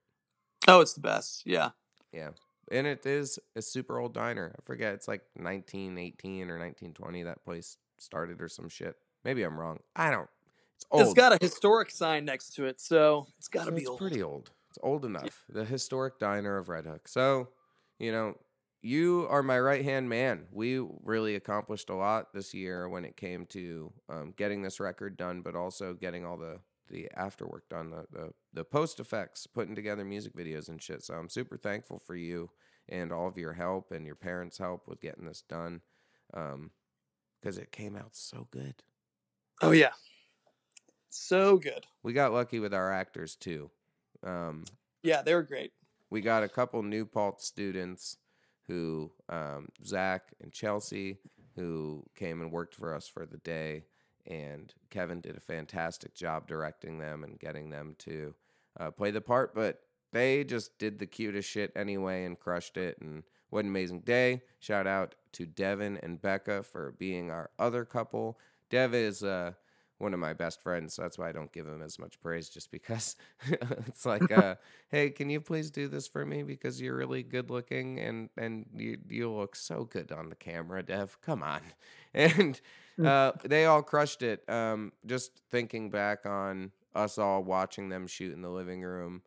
oh, 0.67 0.81
it's 0.81 0.93
the 0.93 1.01
best. 1.01 1.43
Yeah. 1.45 1.69
Yeah. 2.11 2.29
And 2.71 2.87
it 2.87 3.05
is 3.05 3.39
a 3.55 3.61
super 3.61 3.99
old 3.99 4.13
diner. 4.13 4.55
I 4.57 4.61
forget, 4.65 4.93
it's 4.93 5.07
like 5.07 5.21
1918 5.35 6.49
or 6.49 6.57
1920 6.59 7.23
that 7.23 7.43
place 7.43 7.77
started 7.99 8.41
or 8.41 8.47
some 8.49 8.69
shit. 8.69 8.95
Maybe 9.25 9.43
I'm 9.43 9.59
wrong. 9.59 9.79
I 9.95 10.11
don't. 10.11 10.29
It's 10.75 10.85
old. 10.91 11.01
It's 11.03 11.13
got 11.13 11.33
a 11.33 11.37
historic 11.41 11.91
sign 11.91 12.25
next 12.25 12.55
to 12.55 12.65
it, 12.65 12.79
so 12.81 13.27
it's 13.37 13.47
got 13.47 13.65
to 13.65 13.71
So 13.71 13.71
be 13.75 13.81
it's 13.81 13.89
old. 13.89 13.99
pretty 13.99 14.23
old. 14.23 14.51
It's 14.69 14.79
old 14.81 15.05
enough. 15.05 15.43
The 15.49 15.65
historic 15.65 16.19
diner 16.19 16.57
of 16.57 16.69
Red 16.69 16.85
Hook. 16.85 17.07
So, 17.07 17.49
you 17.99 18.11
know, 18.11 18.35
you 18.83 19.25
are 19.29 19.41
my 19.41 19.59
right 19.59 19.83
hand 19.83 20.09
man. 20.09 20.45
We 20.51 20.79
really 21.03 21.35
accomplished 21.35 21.89
a 21.89 21.95
lot 21.95 22.33
this 22.33 22.53
year 22.53 22.87
when 22.89 23.05
it 23.05 23.17
came 23.17 23.45
to 23.47 23.91
um, 24.09 24.33
getting 24.37 24.61
this 24.61 24.79
record 24.79 25.17
done, 25.17 25.41
but 25.41 25.55
also 25.55 25.93
getting 25.93 26.25
all 26.25 26.37
the 26.37 26.59
the 26.89 27.09
after 27.15 27.47
work 27.47 27.67
done, 27.69 27.89
the, 27.89 28.05
the 28.11 28.33
the 28.51 28.63
post 28.65 28.99
effects, 28.99 29.47
putting 29.47 29.73
together 29.73 30.03
music 30.03 30.35
videos 30.35 30.67
and 30.67 30.81
shit. 30.81 31.01
So 31.01 31.13
I'm 31.13 31.29
super 31.29 31.57
thankful 31.57 31.97
for 31.97 32.13
you 32.15 32.49
and 32.89 33.11
all 33.13 33.27
of 33.27 33.37
your 33.37 33.53
help 33.53 33.91
and 33.91 34.05
your 34.05 34.15
parents' 34.15 34.57
help 34.57 34.87
with 34.87 34.99
getting 34.99 35.25
this 35.25 35.41
done, 35.47 35.79
because 36.29 37.57
it 37.57 37.71
came 37.71 37.95
out 37.95 38.15
so 38.15 38.47
good. 38.51 38.75
Oh 39.61 39.71
yeah. 39.71 39.93
So 41.09 41.57
good. 41.57 41.85
We 42.03 42.11
got 42.11 42.33
lucky 42.33 42.59
with 42.59 42.73
our 42.73 42.91
actors 42.91 43.35
too. 43.35 43.71
Um, 44.23 44.65
Yeah, 45.03 45.21
they 45.21 45.33
were 45.33 45.43
great. 45.43 45.71
we 46.09 46.19
got 46.21 46.43
a 46.43 46.49
couple 46.49 46.83
New 46.83 47.05
Paltz 47.05 47.45
students 47.45 48.17
who, 48.67 49.11
um, 49.29 49.67
Zach 49.85 50.33
and 50.41 50.51
Chelsea, 50.51 51.17
who 51.55 52.03
came 52.15 52.41
and 52.41 52.51
worked 52.51 52.75
for 52.75 52.93
us 52.93 53.07
for 53.07 53.25
the 53.25 53.37
day. 53.37 53.83
And 54.25 54.73
Kevin 54.89 55.21
did 55.21 55.35
a 55.35 55.41
fantastic 55.41 56.15
job 56.15 56.47
directing 56.47 56.97
them 56.97 57.23
and 57.23 57.39
getting 57.39 57.69
them 57.69 57.95
to 57.99 58.33
uh, 58.79 58.91
play 58.91 59.11
the 59.11 59.21
part. 59.21 59.53
But 59.53 59.81
they 60.11 60.43
just 60.43 60.77
did 60.77 60.99
the 60.99 61.05
cutest 61.05 61.49
shit 61.49 61.71
anyway 61.75 62.25
and 62.25 62.39
crushed 62.39 62.77
it. 62.77 62.97
And 63.01 63.23
what 63.49 63.65
an 63.65 63.69
amazing 63.69 64.01
day. 64.01 64.41
Shout 64.59 64.87
out 64.87 65.15
to 65.33 65.45
Devin 65.45 65.99
and 66.03 66.21
Becca 66.21 66.63
for 66.63 66.93
being 66.97 67.31
our 67.31 67.49
other 67.59 67.83
couple. 67.83 68.39
Dev 68.69 68.93
is 68.93 69.23
uh, 69.23 69.53
one 70.03 70.13
of 70.13 70.19
my 70.19 70.33
best 70.33 70.61
friends, 70.61 70.93
so 70.93 71.01
that's 71.01 71.17
why 71.17 71.29
I 71.29 71.31
don't 71.31 71.51
give 71.51 71.65
him 71.67 71.81
as 71.81 71.97
much 71.97 72.19
praise, 72.21 72.49
just 72.49 72.71
because 72.71 73.15
it's 73.87 74.05
like, 74.05 74.31
uh, 74.31 74.55
hey, 74.89 75.09
can 75.09 75.29
you 75.29 75.41
please 75.41 75.71
do 75.71 75.87
this 75.87 76.07
for 76.07 76.25
me 76.25 76.43
because 76.43 76.81
you're 76.81 76.95
really 76.95 77.23
good 77.23 77.49
looking 77.49 77.99
and 77.99 78.29
and 78.37 78.65
you 78.75 78.97
you 79.09 79.31
look 79.31 79.55
so 79.55 79.85
good 79.85 80.11
on 80.11 80.29
the 80.29 80.35
camera, 80.35 80.83
Dev. 80.83 81.17
Come 81.21 81.41
on, 81.43 81.61
and 82.13 82.61
uh, 83.03 83.31
they 83.43 83.65
all 83.65 83.81
crushed 83.81 84.21
it. 84.21 84.47
Um, 84.49 84.91
just 85.05 85.41
thinking 85.49 85.89
back 85.89 86.25
on 86.25 86.71
us 86.93 87.17
all 87.17 87.43
watching 87.43 87.89
them 87.89 88.05
shoot 88.07 88.33
in 88.33 88.41
the 88.41 88.49
living 88.49 88.81
room, 88.83 89.23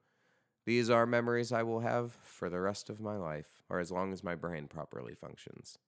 these 0.66 0.90
are 0.90 1.06
memories 1.06 1.52
I 1.52 1.62
will 1.62 1.80
have 1.80 2.12
for 2.22 2.50
the 2.50 2.60
rest 2.60 2.90
of 2.90 3.00
my 3.00 3.16
life, 3.16 3.62
or 3.68 3.80
as 3.80 3.90
long 3.90 4.12
as 4.12 4.22
my 4.22 4.34
brain 4.34 4.68
properly 4.68 5.14
functions. 5.14 5.78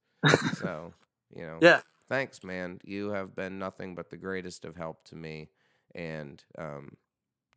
so, 0.54 0.92
you 1.34 1.42
know, 1.42 1.58
Yeah. 1.60 1.80
Thanks, 2.08 2.42
man. 2.44 2.80
You 2.84 3.10
have 3.10 3.34
been 3.34 3.58
nothing 3.58 3.94
but 3.94 4.10
the 4.10 4.16
greatest 4.16 4.64
of 4.64 4.76
help 4.76 5.04
to 5.06 5.16
me. 5.16 5.50
And 5.94 6.42
um, 6.56 6.96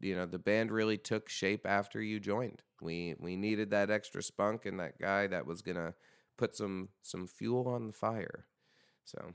you 0.01 0.15
know, 0.15 0.25
the 0.25 0.39
band 0.39 0.71
really 0.71 0.97
took 0.97 1.29
shape 1.29 1.65
after 1.65 2.01
you 2.01 2.19
joined. 2.19 2.63
We 2.81 3.15
we 3.19 3.35
needed 3.37 3.71
that 3.71 3.91
extra 3.91 4.23
spunk 4.23 4.65
and 4.65 4.79
that 4.79 4.99
guy 4.99 5.27
that 5.27 5.45
was 5.45 5.61
gonna 5.61 5.95
put 6.37 6.55
some 6.55 6.89
some 7.03 7.27
fuel 7.27 7.67
on 7.67 7.87
the 7.87 7.93
fire. 7.93 8.47
So 9.05 9.33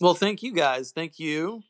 Well, 0.00 0.14
thank 0.14 0.42
you 0.42 0.52
guys. 0.52 0.92
Thank 0.92 1.18
you. 1.18 1.62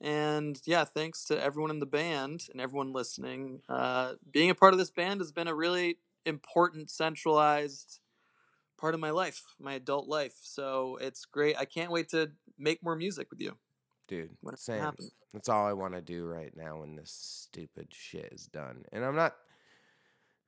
And 0.00 0.60
yeah, 0.66 0.84
thanks 0.84 1.24
to 1.26 1.42
everyone 1.42 1.70
in 1.70 1.80
the 1.80 1.86
band 1.86 2.46
and 2.52 2.60
everyone 2.60 2.92
listening. 2.92 3.62
Uh, 3.68 4.14
being 4.30 4.50
a 4.50 4.54
part 4.54 4.74
of 4.74 4.78
this 4.78 4.90
band 4.90 5.20
has 5.20 5.32
been 5.32 5.48
a 5.48 5.54
really 5.54 5.98
important, 6.26 6.90
centralized 6.90 8.00
part 8.78 8.94
of 8.94 9.00
my 9.00 9.10
life, 9.10 9.42
my 9.60 9.74
adult 9.74 10.08
life. 10.08 10.34
So 10.42 10.98
it's 11.00 11.24
great. 11.24 11.56
I 11.58 11.64
can't 11.64 11.90
wait 11.90 12.08
to 12.10 12.30
make 12.58 12.82
more 12.82 12.96
music 12.96 13.30
with 13.30 13.40
you. 13.40 13.56
Dude, 14.06 14.30
same. 14.56 14.80
happens. 14.80 15.12
That's 15.32 15.48
all 15.48 15.66
I 15.66 15.72
want 15.72 15.94
to 15.94 16.00
do 16.00 16.26
right 16.26 16.54
now 16.56 16.80
when 16.80 16.94
this 16.94 17.10
stupid 17.10 17.88
shit 17.90 18.32
is 18.32 18.46
done. 18.46 18.84
And 18.92 19.04
I'm 19.04 19.16
not 19.16 19.34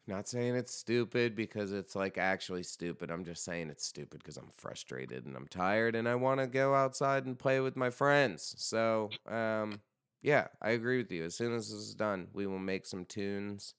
not 0.07 0.28
saying 0.28 0.55
it's 0.55 0.74
stupid 0.74 1.35
because 1.35 1.73
it's 1.73 1.97
like 1.97 2.16
actually 2.16 2.62
stupid. 2.62 3.11
I'm 3.11 3.24
just 3.24 3.44
saying 3.44 3.70
it's 3.70 3.85
stupid 3.86 4.20
because 4.20 4.36
I'm 4.36 4.51
frustrated 4.57 5.27
and 5.27 5.36
I'm 5.36 5.48
tired 5.48 5.97
and 5.97 6.09
I 6.09 6.15
want 6.15 6.39
to 6.39 6.47
go 6.47 6.74
outside 6.74 7.27
and 7.27 7.36
play 7.36 7.59
with 7.61 7.77
my 7.77 7.90
friends. 7.90 8.55
So, 8.59 9.11
um, 9.28 9.81
yeah, 10.23 10.47
I 10.62 10.70
agree 10.70 10.98
with 10.98 11.11
you. 11.11 11.24
As 11.24 11.35
soon 11.35 11.55
as 11.55 11.70
this 11.70 11.81
is 11.81 11.94
done, 11.94 12.28
we 12.32 12.47
will 12.47 12.61
make 12.61 12.86
some 12.86 13.05
tunes 13.05 13.74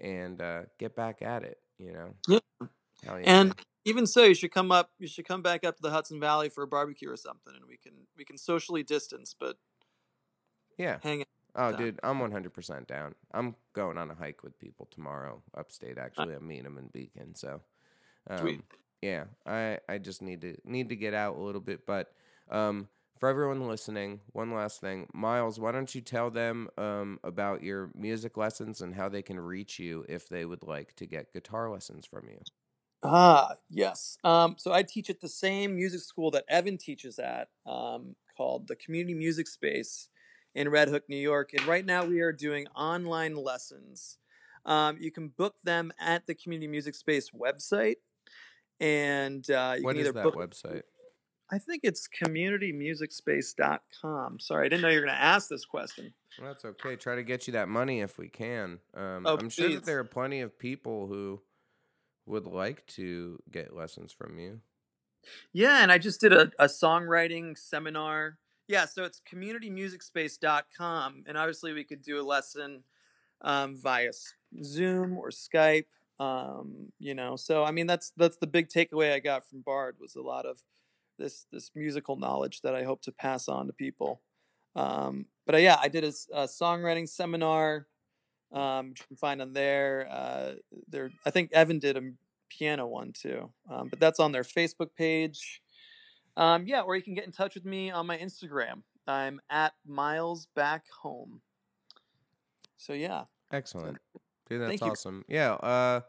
and 0.00 0.40
uh, 0.40 0.62
get 0.78 0.96
back 0.96 1.20
at 1.20 1.42
it. 1.42 1.58
You 1.78 1.92
know. 1.92 2.14
Yeah. 2.26 2.38
Hell 3.04 3.20
yeah. 3.20 3.40
And 3.40 3.54
even 3.88 4.06
so, 4.06 4.24
you 4.24 4.34
should 4.34 4.52
come 4.52 4.70
up. 4.70 4.90
You 4.98 5.08
should 5.08 5.26
come 5.26 5.42
back 5.42 5.64
up 5.64 5.76
to 5.76 5.82
the 5.82 5.90
Hudson 5.90 6.20
Valley 6.20 6.48
for 6.48 6.62
a 6.62 6.66
barbecue 6.66 7.10
or 7.10 7.16
something, 7.16 7.54
and 7.54 7.64
we 7.66 7.76
can 7.76 7.92
we 8.16 8.24
can 8.24 8.36
socially 8.36 8.82
distance, 8.82 9.34
but 9.38 9.56
yeah, 10.76 10.98
hang 11.02 11.22
out. 11.22 11.26
Oh, 11.54 11.70
down. 11.72 11.80
dude, 11.80 12.00
I'm 12.04 12.18
100% 12.18 12.86
down. 12.86 13.14
I'm 13.32 13.56
going 13.72 13.98
on 13.98 14.10
a 14.10 14.14
hike 14.14 14.44
with 14.44 14.58
people 14.60 14.86
tomorrow 14.90 15.42
upstate. 15.56 15.98
Actually, 15.98 16.34
I'm 16.34 16.46
meeting 16.46 16.64
them 16.64 16.78
in 16.78 16.88
Beacon. 16.88 17.34
So, 17.34 17.60
um, 18.30 18.38
Sweet. 18.38 18.60
yeah, 19.02 19.24
I 19.44 19.78
I 19.88 19.98
just 19.98 20.22
need 20.22 20.42
to 20.42 20.56
need 20.64 20.90
to 20.90 20.96
get 20.96 21.14
out 21.14 21.36
a 21.36 21.40
little 21.40 21.60
bit. 21.60 21.86
But 21.86 22.12
um, 22.50 22.88
for 23.18 23.28
everyone 23.28 23.66
listening, 23.66 24.20
one 24.32 24.52
last 24.52 24.80
thing, 24.80 25.08
Miles, 25.12 25.58
why 25.58 25.72
don't 25.72 25.92
you 25.94 26.00
tell 26.00 26.30
them 26.30 26.68
um, 26.78 27.18
about 27.24 27.62
your 27.62 27.90
music 27.94 28.36
lessons 28.36 28.80
and 28.80 28.94
how 28.94 29.08
they 29.08 29.22
can 29.22 29.40
reach 29.40 29.78
you 29.78 30.04
if 30.08 30.28
they 30.28 30.44
would 30.44 30.62
like 30.62 30.94
to 30.96 31.06
get 31.06 31.32
guitar 31.32 31.70
lessons 31.70 32.06
from 32.06 32.28
you? 32.28 32.38
Ah, 33.02 33.56
yes. 33.70 34.18
Um, 34.24 34.56
so 34.58 34.72
I 34.72 34.82
teach 34.82 35.08
at 35.10 35.20
the 35.20 35.28
same 35.28 35.76
music 35.76 36.00
school 36.00 36.30
that 36.32 36.44
Evan 36.48 36.76
teaches 36.78 37.18
at, 37.18 37.48
um, 37.66 38.16
called 38.36 38.66
the 38.68 38.76
Community 38.76 39.14
Music 39.14 39.46
Space 39.46 40.08
in 40.54 40.68
Red 40.68 40.88
Hook, 40.88 41.04
New 41.08 41.16
York. 41.16 41.52
And 41.52 41.64
right 41.66 41.84
now 41.84 42.04
we 42.04 42.20
are 42.20 42.32
doing 42.32 42.66
online 42.74 43.36
lessons. 43.36 44.18
Um, 44.66 44.96
you 44.98 45.12
can 45.12 45.28
book 45.28 45.54
them 45.62 45.92
at 46.00 46.26
the 46.26 46.34
Community 46.34 46.66
Music 46.66 46.94
Space 46.96 47.30
website, 47.30 47.96
and 48.80 49.48
uh, 49.50 49.74
you 49.78 49.84
What 49.84 49.92
can 49.92 50.00
is 50.02 50.08
either 50.08 50.12
that 50.14 50.24
book. 50.24 50.34
website? 50.36 50.82
I 51.50 51.58
think 51.58 51.80
it's 51.84 52.08
communitymusicspace.com. 52.08 54.40
Sorry, 54.40 54.66
I 54.66 54.68
didn't 54.68 54.82
know 54.82 54.88
you 54.88 54.96
were 55.00 55.06
going 55.06 55.16
to 55.16 55.22
ask 55.22 55.48
this 55.48 55.64
question. 55.64 56.12
Well, 56.38 56.48
that's 56.48 56.64
okay. 56.64 56.96
Try 56.96 57.14
to 57.16 57.22
get 57.22 57.46
you 57.46 57.52
that 57.54 57.68
money 57.68 58.00
if 58.00 58.18
we 58.18 58.28
can. 58.28 58.80
Um, 58.94 59.22
Oh, 59.26 59.36
I'm 59.38 59.48
sure 59.48 59.70
that 59.70 59.84
there 59.84 59.98
are 60.00 60.04
plenty 60.04 60.40
of 60.42 60.58
people 60.58 61.06
who 61.06 61.40
would 62.28 62.46
like 62.46 62.86
to 62.86 63.38
get 63.50 63.74
lessons 63.74 64.12
from 64.12 64.38
you. 64.38 64.60
Yeah, 65.52 65.82
and 65.82 65.90
I 65.90 65.98
just 65.98 66.20
did 66.20 66.32
a, 66.32 66.50
a 66.58 66.66
songwriting 66.66 67.56
seminar. 67.58 68.38
Yeah, 68.68 68.84
so 68.84 69.04
it's 69.04 69.20
communitymusicspace.com. 69.32 71.24
And 71.26 71.38
obviously, 71.38 71.72
we 71.72 71.84
could 71.84 72.02
do 72.02 72.20
a 72.20 72.22
lesson 72.22 72.84
um, 73.40 73.76
via 73.76 74.10
Zoom 74.62 75.18
or 75.18 75.30
Skype. 75.30 75.86
Um, 76.20 76.92
you 76.98 77.14
know, 77.14 77.36
so 77.36 77.64
I 77.64 77.70
mean, 77.70 77.86
that's 77.86 78.12
that's 78.16 78.36
the 78.38 78.46
big 78.46 78.68
takeaway 78.68 79.12
I 79.12 79.20
got 79.20 79.48
from 79.48 79.62
Bard 79.62 79.96
was 80.00 80.16
a 80.16 80.22
lot 80.22 80.46
of 80.46 80.58
this 81.18 81.46
this 81.52 81.70
musical 81.74 82.16
knowledge 82.16 82.60
that 82.62 82.74
I 82.74 82.84
hope 82.84 83.02
to 83.02 83.12
pass 83.12 83.48
on 83.48 83.66
to 83.66 83.72
people. 83.72 84.22
Um, 84.74 85.26
but 85.46 85.54
uh, 85.54 85.58
yeah, 85.58 85.76
I 85.80 85.88
did 85.88 86.04
a 86.04 86.08
songwriting 86.44 87.08
seminar. 87.08 87.86
Um, 88.52 88.88
you 88.88 89.06
can 89.06 89.16
find 89.16 89.42
on 89.42 89.52
there. 89.52 90.08
Uh, 90.10 90.52
there, 90.88 91.10
I 91.26 91.30
think 91.30 91.50
Evan 91.52 91.78
did 91.78 91.96
a 91.96 92.02
piano 92.48 92.86
one 92.86 93.12
too. 93.12 93.50
Um, 93.70 93.88
but 93.88 94.00
that's 94.00 94.20
on 94.20 94.32
their 94.32 94.42
Facebook 94.42 94.94
page. 94.96 95.60
Um, 96.36 96.66
yeah, 96.66 96.82
or 96.82 96.96
you 96.96 97.02
can 97.02 97.14
get 97.14 97.26
in 97.26 97.32
touch 97.32 97.54
with 97.54 97.64
me 97.64 97.90
on 97.90 98.06
my 98.06 98.16
Instagram. 98.16 98.82
I'm 99.06 99.40
at 99.50 99.74
Miles 99.86 100.46
Back 100.54 100.84
Home. 101.02 101.40
So 102.76 102.92
yeah, 102.92 103.24
Excellent. 103.52 103.98
Dude, 104.48 104.60
that's 104.60 104.70
Thank 104.70 104.80
you. 104.82 104.90
awesome. 104.90 105.24
Yeah, 105.28 105.52
uh, 105.54 106.00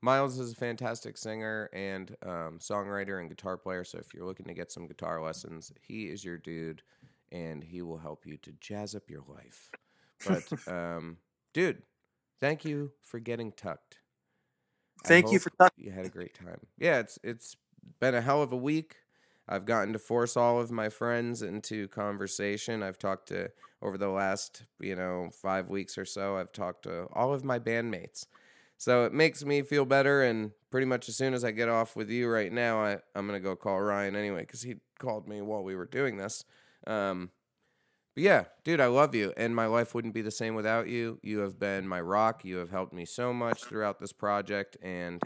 Miles 0.00 0.38
is 0.38 0.52
a 0.52 0.56
fantastic 0.56 1.16
singer 1.16 1.70
and 1.72 2.14
um, 2.24 2.58
songwriter 2.58 3.20
and 3.20 3.28
guitar 3.28 3.56
player. 3.56 3.84
So 3.84 3.98
if 3.98 4.12
you're 4.14 4.26
looking 4.26 4.46
to 4.46 4.54
get 4.54 4.72
some 4.72 4.86
guitar 4.86 5.22
lessons, 5.22 5.72
he 5.80 6.04
is 6.04 6.24
your 6.24 6.38
dude, 6.38 6.82
and 7.30 7.62
he 7.62 7.82
will 7.82 7.98
help 7.98 8.26
you 8.26 8.36
to 8.38 8.52
jazz 8.60 8.94
up 8.94 9.08
your 9.08 9.22
life. 9.28 9.70
But, 10.26 10.68
um, 10.72 11.18
dude, 11.52 11.82
thank 12.40 12.64
you 12.64 12.92
for 13.02 13.18
getting 13.20 13.52
tucked. 13.52 13.98
Thank 15.04 15.32
you 15.32 15.38
for 15.38 15.50
talking. 15.50 15.84
you 15.84 15.90
had 15.90 16.06
a 16.06 16.10
great 16.10 16.34
time. 16.34 16.60
Yeah, 16.78 17.00
it's 17.00 17.18
it's 17.22 17.56
been 18.00 18.14
a 18.14 18.20
hell 18.20 18.42
of 18.42 18.52
a 18.52 18.56
week. 18.56 18.96
I've 19.48 19.64
gotten 19.64 19.92
to 19.92 19.98
force 19.98 20.36
all 20.36 20.60
of 20.60 20.70
my 20.70 20.88
friends 20.88 21.42
into 21.42 21.88
conversation. 21.88 22.82
I've 22.82 22.98
talked 22.98 23.28
to 23.28 23.50
over 23.82 23.98
the 23.98 24.08
last, 24.08 24.64
you 24.80 24.94
know, 24.94 25.30
5 25.32 25.68
weeks 25.68 25.98
or 25.98 26.04
so, 26.04 26.36
I've 26.36 26.52
talked 26.52 26.84
to 26.84 27.08
all 27.12 27.34
of 27.34 27.44
my 27.44 27.58
bandmates. 27.58 28.26
So 28.78 29.04
it 29.04 29.12
makes 29.12 29.44
me 29.44 29.62
feel 29.62 29.84
better 29.84 30.22
and 30.22 30.52
pretty 30.70 30.86
much 30.86 31.08
as 31.08 31.16
soon 31.16 31.34
as 31.34 31.44
I 31.44 31.50
get 31.50 31.68
off 31.68 31.96
with 31.96 32.08
you 32.10 32.28
right 32.28 32.52
now, 32.52 32.80
I 32.84 32.98
I'm 33.14 33.26
going 33.26 33.40
to 33.40 33.44
go 33.44 33.56
call 33.56 33.80
Ryan 33.80 34.14
anyway 34.16 34.44
cuz 34.44 34.62
he 34.62 34.76
called 34.98 35.28
me 35.28 35.40
while 35.42 35.64
we 35.64 35.74
were 35.74 35.86
doing 35.86 36.16
this. 36.16 36.44
Um 36.86 37.30
but 38.14 38.22
yeah, 38.22 38.44
dude, 38.64 38.80
I 38.80 38.86
love 38.86 39.14
you, 39.14 39.32
and 39.36 39.54
my 39.54 39.66
life 39.66 39.94
wouldn't 39.94 40.14
be 40.14 40.22
the 40.22 40.30
same 40.30 40.54
without 40.54 40.88
you. 40.88 41.18
You 41.22 41.38
have 41.40 41.58
been 41.58 41.88
my 41.88 42.00
rock. 42.00 42.44
You 42.44 42.56
have 42.56 42.70
helped 42.70 42.92
me 42.92 43.04
so 43.04 43.32
much 43.32 43.64
throughout 43.64 43.98
this 43.98 44.12
project, 44.12 44.76
and 44.82 45.22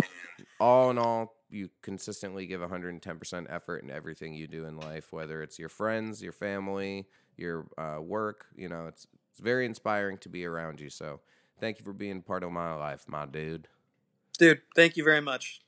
all 0.60 0.90
in 0.90 0.98
all, 0.98 1.34
you 1.50 1.70
consistently 1.82 2.46
give 2.46 2.60
110% 2.60 3.46
effort 3.48 3.82
in 3.82 3.90
everything 3.90 4.34
you 4.34 4.46
do 4.46 4.66
in 4.66 4.76
life, 4.76 5.12
whether 5.12 5.42
it's 5.42 5.58
your 5.58 5.68
friends, 5.68 6.22
your 6.22 6.32
family, 6.32 7.06
your 7.36 7.66
uh, 7.78 8.00
work. 8.00 8.46
You 8.56 8.68
know, 8.68 8.86
it's 8.86 9.06
it's 9.30 9.40
very 9.40 9.66
inspiring 9.66 10.18
to 10.18 10.28
be 10.28 10.44
around 10.44 10.80
you. 10.80 10.88
So, 10.88 11.20
thank 11.60 11.78
you 11.78 11.84
for 11.84 11.92
being 11.92 12.22
part 12.22 12.44
of 12.44 12.52
my 12.52 12.74
life, 12.74 13.04
my 13.08 13.26
dude. 13.26 13.68
Dude, 14.38 14.62
thank 14.74 14.96
you 14.96 15.04
very 15.04 15.20
much. 15.20 15.60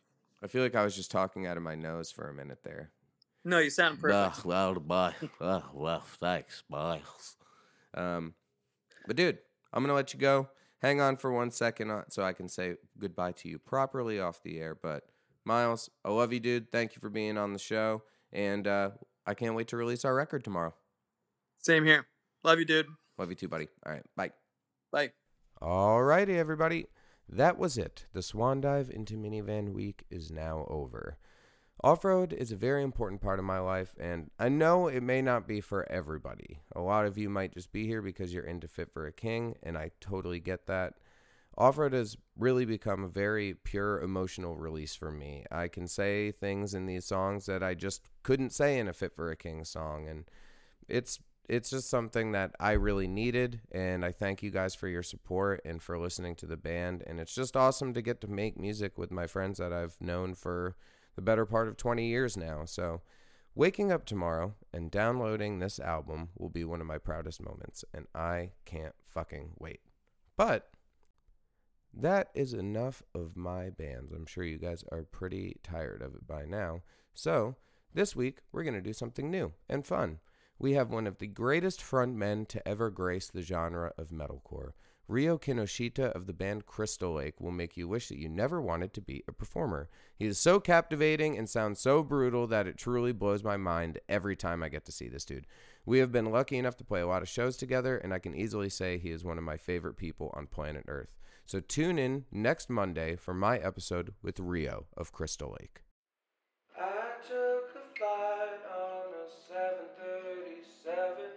I 0.43 0.47
feel 0.47 0.63
like 0.63 0.75
I 0.75 0.85
was 0.85 0.95
just 0.95 1.11
talking 1.11 1.47
out 1.47 1.57
of 1.57 1.63
my 1.63 1.75
nose 1.75 2.13
for 2.13 2.29
a 2.29 2.35
minute 2.35 2.63
there. 2.63 2.91
No, 3.45 3.59
you 3.59 3.71
sound 3.71 4.01
perfect. 4.01 4.39
Ah, 4.39 4.43
well, 4.45 4.75
bye. 4.75 5.15
Ah, 5.41 5.65
well, 5.73 6.03
thanks, 6.19 6.63
Miles. 6.69 7.37
Um, 7.95 8.35
but 9.07 9.17
dude, 9.17 9.39
I'm 9.73 9.83
gonna 9.83 9.95
let 9.95 10.13
you 10.13 10.21
go. 10.21 10.49
Hang 10.81 11.01
on 11.01 11.17
for 11.17 11.33
one 11.33 11.51
second 11.51 11.91
uh, 11.91 12.03
so 12.09 12.23
I 12.23 12.33
can 12.33 12.49
say 12.49 12.75
goodbye 12.99 13.33
to 13.33 13.49
you 13.49 13.59
properly 13.59 14.21
off 14.21 14.43
the 14.43 14.59
air. 14.59 14.75
But 14.75 15.05
Miles, 15.45 15.89
I 16.05 16.11
love 16.11 16.33
you, 16.33 16.41
dude. 16.41 16.71
Thank 16.71 16.95
you 16.95 17.01
for 17.01 17.09
being 17.11 17.39
on 17.39 17.53
the 17.53 17.59
show, 17.59 18.03
and 18.33 18.67
uh, 18.67 18.91
I 19.27 19.35
can't 19.35 19.55
wait 19.55 19.69
to 19.69 19.77
release 19.77 20.05
our 20.05 20.15
record 20.15 20.45
tomorrow. 20.45 20.75
Same 21.59 21.85
here. 21.85 22.07
Love 22.45 22.59
you, 22.59 22.65
dude. 22.65 22.87
Love 23.17 23.31
you 23.31 23.35
too, 23.35 23.49
buddy. 23.49 23.69
All 23.85 23.93
right, 23.93 24.05
bye. 24.17 24.31
Bye. 24.93 25.11
Alrighty, 25.61 26.37
everybody. 26.37 26.87
That 27.29 27.59
was 27.59 27.77
it. 27.77 28.07
The 28.13 28.23
Swan 28.23 28.61
Dive 28.61 28.91
into 28.91 29.15
Minivan 29.15 29.73
Week 29.75 30.05
is 30.11 30.31
now 30.31 30.67
over. 30.69 31.19
Off 31.85 32.05
road 32.05 32.33
is 32.33 32.51
a 32.51 32.57
very 32.57 32.83
important 32.83 33.21
part 33.21 33.39
of 33.39 33.45
my 33.45 33.61
life, 33.61 33.95
and 34.01 34.31
I 34.37 34.49
know 34.49 34.89
it 34.89 35.03
may 35.03 35.23
not 35.23 35.47
be 35.47 35.61
for 35.61 35.91
everybody. 35.91 36.59
A 36.75 36.81
lot 36.81 37.07
of 37.07 37.17
you 37.17 37.31
might 37.31 37.55
just 37.55 37.71
be 37.71 37.87
here 37.87 38.03
because 38.03 38.35
you're 38.35 38.43
into 38.43 38.67
Fit 38.67 38.91
for 38.93 39.07
a 39.07 39.13
King, 39.13 39.55
and 39.63 39.79
I 39.79 39.93
totally 40.01 40.41
get 40.41 40.67
that. 40.67 40.95
Off 41.57 41.79
road 41.79 41.93
has 41.93 42.17
really 42.37 42.65
become 42.65 43.05
a 43.05 43.09
very 43.09 43.55
pure 43.55 44.01
emotional 44.01 44.57
release 44.57 44.97
for 44.97 45.13
me. 45.13 45.45
I 45.53 45.69
can 45.69 45.87
say 45.87 46.33
things 46.33 46.75
in 46.75 46.87
these 46.87 47.05
songs 47.05 47.47
that 47.47 47.63
I 47.63 47.75
just 47.75 48.03
couldn't 48.25 48.53
say 48.53 48.79
in 48.79 48.89
a 48.89 48.93
Fit 48.93 49.15
for 49.15 49.31
a 49.31 49.37
King 49.37 49.65
song, 49.65 50.09
and 50.09 50.25
it's 50.89 51.21
it's 51.49 51.71
just 51.71 51.89
something 51.89 52.33
that 52.33 52.57
I 52.59 52.73
really 52.73 53.07
needed, 53.07 53.61
and 53.71 54.05
I 54.05 54.11
thank 54.11 54.43
you 54.43 54.51
guys 54.51 54.75
for 54.75 54.89
your 54.89 55.05
support 55.05 55.63
and 55.65 55.81
for 55.81 55.97
listening 55.97 56.35
to 56.37 56.47
the 56.47 56.57
band. 56.57 57.05
And 57.07 57.21
it's 57.21 57.35
just 57.35 57.57
awesome 57.57 57.95
to 57.95 58.03
get 58.03 58.21
to 58.23 58.29
make 58.29 58.59
music 58.59 58.99
with 58.99 59.13
my 59.13 59.29
friends 59.29 59.59
that 59.59 59.73
I've 59.73 59.97
known 60.01 60.35
for 60.35 60.77
the 61.19 61.23
better 61.23 61.45
part 61.45 61.67
of 61.67 61.77
20 61.77 62.07
years 62.07 62.37
now. 62.37 62.65
So, 62.65 63.01
waking 63.57 63.91
up 63.91 64.05
tomorrow 64.05 64.55
and 64.73 64.89
downloading 64.89 65.59
this 65.59 65.81
album 65.81 66.29
will 66.39 66.49
be 66.49 66.63
one 66.63 66.81
of 66.81 66.87
my 66.87 66.99
proudest 66.99 67.43
moments, 67.43 67.85
and 67.93 68.07
I 68.15 68.53
can't 68.65 68.95
fucking 69.05 69.55
wait. 69.59 69.81
But 70.37 70.71
that 71.93 72.29
is 72.37 72.55
enough 72.55 73.03
of 73.17 73.37
my 73.37 73.69
bands. 73.69 74.13
I'm 74.13 74.27
sure 74.27 74.45
you 74.45 74.59
guys 74.59 74.85
are 74.93 75.03
pretty 75.03 75.57
tired 75.65 76.03
of 76.03 76.15
it 76.15 76.25
by 76.25 76.45
now. 76.45 76.83
So, 77.15 77.57
this 77.93 78.15
week 78.15 78.39
we're 78.53 78.63
going 78.63 78.75
to 78.75 78.81
do 78.81 78.93
something 78.93 79.29
new 79.29 79.55
and 79.69 79.85
fun. 79.85 80.21
We 80.61 80.75
have 80.75 80.93
one 80.93 81.09
of 81.09 81.19
the 81.19 81.27
greatest 81.27 81.81
frontmen 81.81 82.47
to 82.47 82.69
ever 82.69 82.91
grace 82.91 83.29
the 83.29 83.43
genre 83.43 83.93
of 83.99 84.11
metalcore. 84.11 84.75
Ryo 85.09 85.39
Kinoshita 85.39 86.13
of 86.13 86.27
the 86.27 86.35
band 86.35 86.67
Crystal 86.67 87.15
Lake 87.15 87.41
will 87.41 87.51
make 87.51 87.79
you 87.79 87.89
wish 87.89 88.09
that 88.09 88.19
you 88.19 88.29
never 88.29 88.61
wanted 88.61 88.93
to 88.93 89.01
be 89.01 89.25
a 89.27 89.33
performer. 89.33 89.89
He 90.15 90.27
is 90.27 90.39
so 90.39 90.61
captivating 90.61 91.39
and 91.39 91.49
sounds 91.49 91.81
so 91.81 92.03
brutal 92.03 92.47
that 92.49 92.67
it 92.67 92.77
truly 92.77 93.13
blows 93.13 93.43
my 93.43 93.57
mind 93.57 94.01
every 94.07 94.37
time 94.37 94.63
I 94.63 94.69
get 94.69 94.85
to 94.85 94.93
see 94.93 95.09
this 95.09 95.25
dude. 95.25 95.47
We 95.87 96.01
have 96.01 96.13
been 96.13 96.31
lucky 96.31 96.59
enough 96.59 96.77
to 96.77 96.85
play 96.85 97.01
a 97.01 97.07
lot 97.07 97.23
of 97.23 97.29
shows 97.29 97.57
together, 97.57 97.97
and 97.97 98.13
I 98.13 98.19
can 98.19 98.35
easily 98.35 98.69
say 98.69 98.99
he 98.99 99.11
is 99.11 99.25
one 99.25 99.39
of 99.39 99.45
my 99.45 99.57
favorite 99.57 99.97
people 99.97 100.31
on 100.37 100.47
planet 100.47 100.85
Earth. 100.89 101.17
So 101.47 101.61
tune 101.61 101.99
in 101.99 102.27
next 102.31 102.69
Monday 102.69 103.17
for 103.17 103.33
my 103.33 103.57
episode 103.57 104.13
with 104.23 104.39
Ryo 104.39 104.89
of 104.95 105.13
Crystal 105.13 105.57
Lake. 105.59 105.81
I 106.77 107.13
took 107.27 107.71
a 107.75 107.97
flight 107.97 108.61
on 108.77 109.15
a 109.15 109.27
737, 109.49 111.33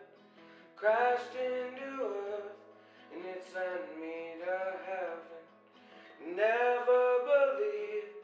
crashed 0.75 1.35
in 1.39 1.60
sent 3.53 3.99
me 3.99 4.39
to 4.39 4.57
heaven. 4.87 5.43
Never 6.37 7.03
believed 7.27 8.15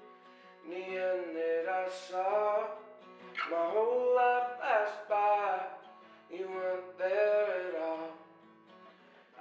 the 0.70 0.84
end 0.96 1.36
that 1.36 1.66
I 1.68 1.90
saw. 2.10 2.68
My 3.52 3.66
whole 3.72 4.16
life 4.16 4.52
passed 4.62 5.10
by, 5.10 5.60
you 6.32 6.48
weren't 6.48 6.98
there 6.98 7.48
at 7.68 7.76
all. 7.82 8.10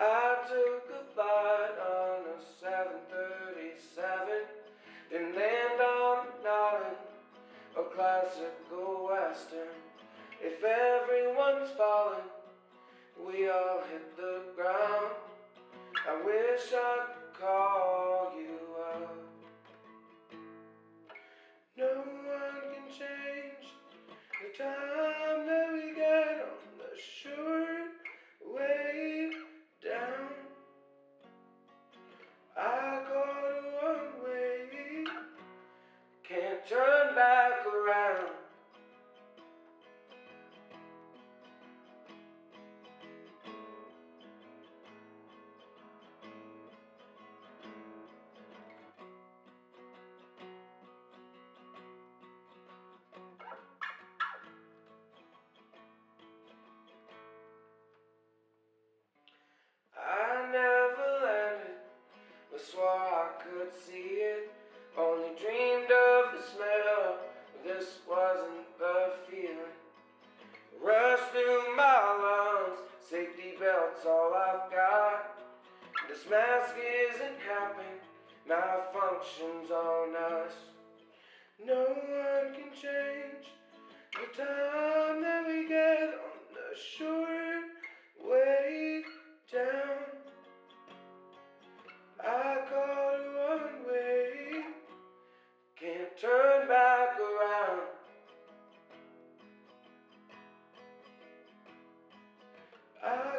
I 0.00 0.36
took 0.48 0.90
a 0.90 1.02
flight 1.14 1.76
on 1.78 2.20
a 2.34 2.38
737, 2.60 4.44
then 5.12 5.34
land 5.36 5.80
on 5.80 6.26
an 6.26 6.46
island, 6.46 6.96
a 7.78 7.82
classical 7.94 9.06
western. 9.08 9.74
If 10.42 10.64
everyone's 10.64 11.70
falling, 11.76 12.30
we 13.24 13.48
all 13.48 13.82
hit 13.90 14.16
the 14.16 14.42
ground. 14.56 15.14
I 16.08 16.22
wish 16.24 16.72
I 16.72 17.06
could 17.06 17.40
call 17.40 18.32
you 18.38 18.58
up. 18.94 19.16
No 21.76 21.86
one 21.86 22.74
can 22.74 22.86
change 22.88 23.74
the 24.40 24.62
time 24.62 25.46
that 25.46 25.72
we 25.72 25.94
get 25.96 26.46
on 26.46 26.78
the 26.78 26.92
short 26.96 27.65
rush 70.86 71.20
through 71.32 71.76
my 71.76 71.98
lungs. 72.22 72.78
Safety 73.02 73.54
belt's 73.58 74.06
all 74.06 74.32
I've 74.34 74.70
got. 74.70 75.38
This 76.08 76.24
mask 76.30 76.74
isn't 77.10 77.38
helping, 77.48 77.98
malfunctions 78.48 79.70
on 79.70 80.14
us. 80.14 80.52
No 81.64 81.82
one 81.82 82.54
can 82.54 82.70
change 82.72 83.46
the 84.12 84.42
time 84.42 85.22
that 85.22 85.44
we 85.46 85.68
get 85.68 86.14
on 86.14 86.38
the 86.54 86.78
short 86.78 87.64
way 88.24 89.02
down. 89.52 90.06
I 92.20 92.56
call 92.68 93.18
one 93.50 93.88
way, 93.88 94.64
can't 95.80 96.16
turn 96.20 96.68
back 96.68 97.18
around. 97.18 97.95
Uh, 103.06 103.35